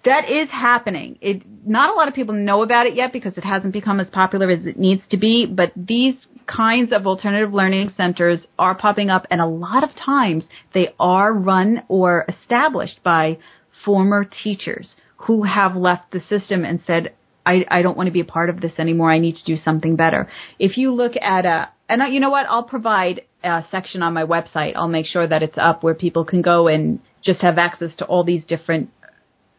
That 0.04 0.28
is 0.28 0.50
happening. 0.50 1.16
It, 1.20 1.42
not 1.64 1.88
a 1.90 1.94
lot 1.94 2.08
of 2.08 2.14
people 2.14 2.34
know 2.34 2.62
about 2.62 2.86
it 2.86 2.94
yet 2.94 3.12
because 3.12 3.36
it 3.38 3.44
hasn't 3.44 3.72
become 3.72 4.00
as 4.00 4.08
popular 4.10 4.50
as 4.50 4.66
it 4.66 4.76
needs 4.76 5.02
to 5.10 5.16
be, 5.16 5.46
but 5.46 5.72
these 5.76 6.14
kinds 6.46 6.92
of 6.92 7.06
alternative 7.06 7.54
learning 7.54 7.92
centers 7.96 8.40
are 8.58 8.74
popping 8.74 9.10
up 9.10 9.26
and 9.30 9.40
a 9.40 9.46
lot 9.46 9.84
of 9.84 9.90
times 9.94 10.42
they 10.74 10.88
are 10.98 11.32
run 11.32 11.84
or 11.86 12.26
established 12.28 13.00
by 13.04 13.38
former 13.84 14.24
teachers 14.42 14.88
who 15.26 15.42
have 15.44 15.76
left 15.76 16.10
the 16.12 16.20
system 16.20 16.64
and 16.64 16.80
said, 16.86 17.14
I, 17.44 17.64
I 17.70 17.82
don't 17.82 17.96
want 17.96 18.06
to 18.06 18.12
be 18.12 18.20
a 18.20 18.24
part 18.24 18.50
of 18.50 18.60
this 18.60 18.72
anymore. 18.78 19.10
I 19.10 19.18
need 19.18 19.36
to 19.36 19.44
do 19.44 19.56
something 19.56 19.96
better. 19.96 20.28
If 20.58 20.76
you 20.76 20.92
look 20.94 21.12
at 21.20 21.44
a, 21.44 21.70
and 21.88 22.02
I- 22.02 22.08
you 22.08 22.20
know 22.20 22.30
what? 22.30 22.46
I'll 22.48 22.62
provide 22.64 23.22
a 23.42 23.64
section 23.70 24.02
on 24.02 24.14
my 24.14 24.24
website. 24.24 24.72
I'll 24.76 24.88
make 24.88 25.06
sure 25.06 25.26
that 25.26 25.42
it's 25.42 25.58
up 25.58 25.82
where 25.82 25.94
people 25.94 26.24
can 26.24 26.42
go 26.42 26.68
and 26.68 27.00
just 27.24 27.40
have 27.40 27.58
access 27.58 27.90
to 27.98 28.04
all 28.04 28.24
these 28.24 28.44
different 28.44 28.90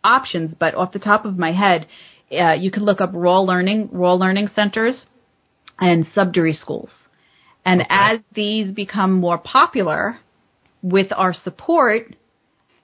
options. 0.04 0.54
But 0.58 0.76
off 0.76 0.92
the 0.94 1.00
top 1.00 1.26
of 1.26 1.38
my 1.38 1.52
head, 1.52 1.88
uh, 2.32 2.54
you 2.54 2.72
can 2.72 2.84
look 2.84 3.02
up 3.02 3.12
raw 3.14 3.40
learning, 3.40 3.90
raw 3.92 4.14
learning 4.14 4.50
centers 4.56 4.96
and 5.80 6.06
Sudbury 6.14 6.54
schools. 6.54 6.90
And 7.66 7.84
as 7.90 8.20
these 8.34 8.72
become 8.74 9.14
more 9.14 9.38
popular 9.38 10.18
with 10.82 11.08
our 11.16 11.34
support, 11.34 12.16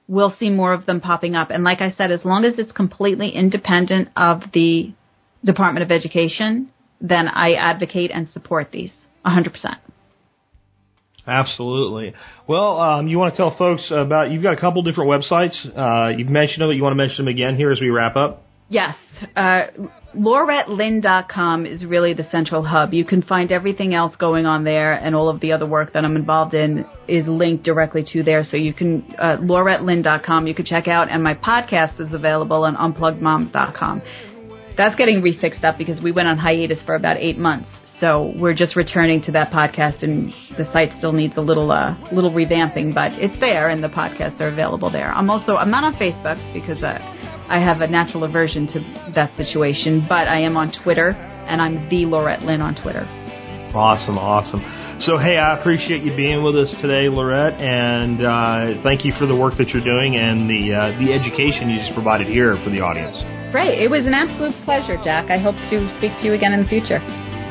we'll 0.09 0.35
see 0.39 0.49
more 0.49 0.73
of 0.73 0.87
them 0.87 0.99
popping 0.99 1.35
up. 1.35 1.51
And 1.51 1.63
like 1.63 1.79
I 1.81 1.93
said, 1.95 2.11
as 2.11 2.25
long 2.25 2.43
as 2.43 2.55
it's 2.57 2.71
completely 2.71 3.29
independent 3.29 4.09
of 4.17 4.41
the 4.53 4.91
Department 5.45 5.83
of 5.83 5.91
Education, 5.91 6.71
then 6.99 7.27
I 7.29 7.53
advocate 7.53 8.11
and 8.13 8.27
support 8.27 8.71
these 8.73 8.91
100%. 9.25 9.53
Absolutely. 11.27 12.15
Well, 12.47 12.79
um, 12.81 13.07
you 13.07 13.19
want 13.19 13.35
to 13.35 13.37
tell 13.37 13.55
folks 13.55 13.83
about, 13.91 14.31
you've 14.31 14.41
got 14.41 14.57
a 14.57 14.59
couple 14.59 14.81
different 14.81 15.11
websites. 15.11 15.53
Uh, 15.77 16.17
you've 16.17 16.27
mentioned 16.27 16.63
them, 16.63 16.69
but 16.69 16.75
you 16.75 16.81
want 16.81 16.93
to 16.93 16.97
mention 16.97 17.25
them 17.25 17.27
again 17.27 17.55
here 17.55 17.71
as 17.71 17.79
we 17.79 17.91
wrap 17.91 18.15
up? 18.15 18.43
Yes. 18.69 18.95
Uh, 19.35 19.63
LauretteLynn.com 20.15 21.65
is 21.65 21.83
really 21.83 22.13
the 22.13 22.23
central 22.29 22.63
hub. 22.63 22.93
You 22.93 23.03
can 23.03 23.23
find 23.23 23.51
everything 23.51 23.95
else 23.95 24.15
going 24.15 24.45
on 24.45 24.63
there 24.63 24.93
and 24.93 25.15
all 25.15 25.27
of 25.27 25.39
the 25.39 25.51
other 25.51 25.65
work 25.65 25.93
that 25.93 26.05
I'm 26.05 26.15
involved 26.15 26.53
in 26.53 26.85
is 27.07 27.27
linked 27.27 27.63
directly 27.63 28.03
to 28.13 28.21
there. 28.23 28.43
So 28.43 28.57
you 28.57 28.73
can, 28.73 29.03
uh, 29.17 29.37
LauretteLynn.com 29.37 30.47
you 30.47 30.53
can 30.53 30.65
check 30.65 30.87
out 30.87 31.09
and 31.09 31.23
my 31.23 31.33
podcast 31.33 31.99
is 31.99 32.13
available 32.13 32.63
on 32.63 32.75
UnpluggedMoms.com. 32.75 34.01
That's 34.77 34.95
getting 34.95 35.21
refixed 35.21 35.63
up 35.63 35.77
because 35.77 36.01
we 36.01 36.11
went 36.11 36.27
on 36.27 36.37
hiatus 36.37 36.81
for 36.83 36.93
about 36.93 37.17
eight 37.17 37.37
months. 37.39 37.69
So 37.99 38.33
we're 38.35 38.53
just 38.53 38.75
returning 38.75 39.21
to 39.23 39.31
that 39.33 39.49
podcast 39.49 40.03
and 40.03 40.29
the 40.57 40.71
site 40.71 40.95
still 40.97 41.11
needs 41.11 41.35
a 41.37 41.41
little, 41.41 41.71
uh, 41.71 41.97
little 42.11 42.31
revamping, 42.31 42.93
but 42.93 43.11
it's 43.13 43.37
there 43.39 43.67
and 43.67 43.83
the 43.83 43.89
podcasts 43.89 44.39
are 44.39 44.47
available 44.47 44.89
there. 44.89 45.11
I'm 45.11 45.29
also, 45.29 45.57
I'm 45.57 45.69
not 45.69 45.83
on 45.83 45.95
Facebook 45.95 46.39
because, 46.53 46.83
uh, 46.83 46.97
I 47.49 47.59
have 47.59 47.81
a 47.81 47.87
natural 47.87 48.23
aversion 48.23 48.67
to 48.67 48.79
that 49.09 49.35
situation, 49.35 50.01
but 50.07 50.27
I 50.27 50.41
am 50.41 50.55
on 50.55 50.71
Twitter 50.71 51.09
and 51.47 51.61
I'm 51.61 51.89
the 51.89 52.05
Laurette 52.05 52.43
Lynn 52.43 52.61
on 52.61 52.75
Twitter. 52.75 53.07
Awesome, 53.73 54.17
awesome. 54.17 54.61
So, 54.99 55.17
hey, 55.17 55.37
I 55.37 55.57
appreciate 55.57 56.03
you 56.03 56.13
being 56.13 56.43
with 56.43 56.55
us 56.57 56.71
today, 56.79 57.07
Laurette, 57.07 57.61
and 57.61 58.23
uh, 58.23 58.81
thank 58.83 59.05
you 59.05 59.13
for 59.13 59.25
the 59.25 59.35
work 59.35 59.55
that 59.55 59.73
you're 59.73 59.83
doing 59.83 60.17
and 60.17 60.49
the 60.49 60.75
uh, 60.75 60.91
the 60.99 61.13
education 61.13 61.69
you 61.69 61.77
just 61.77 61.93
provided 61.93 62.27
here 62.27 62.57
for 62.57 62.69
the 62.69 62.81
audience. 62.81 63.23
Great. 63.51 63.79
It 63.79 63.89
was 63.89 64.05
an 64.05 64.13
absolute 64.13 64.53
pleasure, 64.63 64.97
Jack. 64.97 65.31
I 65.31 65.37
hope 65.37 65.55
to 65.55 65.97
speak 65.97 66.19
to 66.19 66.25
you 66.25 66.33
again 66.33 66.53
in 66.53 66.63
the 66.63 66.69
future. 66.69 67.01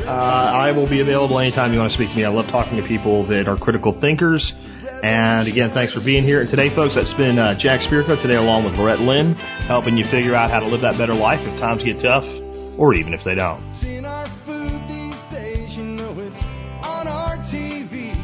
Uh, 0.07 0.13
I 0.13 0.73
will 0.73 0.87
be 0.87 1.01
available 1.01 1.39
anytime 1.39 1.73
you 1.73 1.81
want 1.81 1.93
to 1.93 1.97
speak 1.97 2.11
to 2.11 2.17
me. 2.17 2.25
I 2.25 2.29
love 2.29 2.49
talking 2.49 2.77
to 2.81 2.87
people 2.87 3.25
that 3.25 3.49
are 3.49 3.57
critical 3.57 3.93
thinkers. 3.99 4.53
And 5.03 5.47
again, 5.47 5.71
thanks 5.71 5.93
for 5.93 6.01
being 6.01 6.25
here. 6.25 6.41
And 6.41 6.51
today, 6.51 6.71
folks, 6.71 6.95
that's 6.95 7.13
been 7.15 7.39
uh, 7.39 7.55
Jack 7.55 7.81
Spirko 7.83 8.21
today, 8.21 8.35
along 8.35 8.65
with 8.65 8.75
Laurette 8.75 9.01
Lynn, 9.01 9.35
helping 9.35 9.97
you 9.97 10.05
figure 10.05 10.35
out 10.35 10.51
how 10.51 10.61
to 10.61 10.67
live 10.67 10.81
that 10.81 10.99
better 10.99 11.15
life 11.15 11.47
if 11.47 11.59
times 11.61 11.83
get 11.85 12.01
tough, 12.01 12.25
or 12.79 12.95
even 12.95 13.15
if 13.15 13.23
they 13.25 13.35
don't. 13.35 13.75
Seeing 13.75 14.05
our 14.05 14.27
food 14.27 14.89
these 14.89 15.23
days, 15.25 15.77
you 15.77 15.85
know 15.85 16.19
it's 16.21 16.43
on 16.83 17.07
our 17.09 17.37
TVs. 17.39 18.15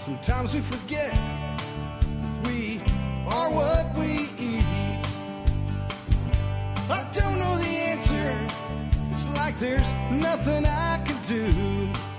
Sometimes 0.00 0.54
we 0.54 0.60
forget 0.60 1.12
we 2.46 2.80
are 3.26 3.50
what 3.50 3.98
we 3.98 4.28
eat. 4.38 4.64
I 6.86 7.08
don't 7.12 7.38
know 7.38 7.56
the 7.56 7.64
answer. 7.64 8.46
It's 9.12 9.26
like 9.28 9.58
there's 9.58 9.90
nothing 10.12 10.66
I 10.66 11.02
can 11.04 11.22
do. 11.22 12.13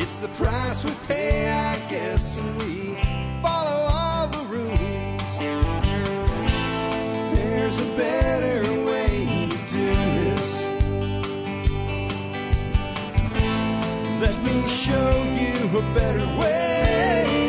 It's 0.00 0.18
the 0.18 0.28
price 0.28 0.84
we 0.84 0.92
pay, 1.08 1.50
I 1.50 1.76
guess, 1.90 2.38
and 2.38 2.56
we 2.58 2.94
follow 3.42 3.88
all 3.90 4.28
the 4.28 4.44
rules. 4.44 5.38
There's 7.34 7.80
a 7.80 7.96
better 7.96 8.62
way 8.84 9.48
to 9.50 9.56
do 9.66 9.86
this. 10.22 10.68
Let 14.20 14.40
me 14.44 14.68
show 14.68 15.24
you 15.34 15.78
a 15.78 15.82
better 15.92 16.26
way. 16.38 17.47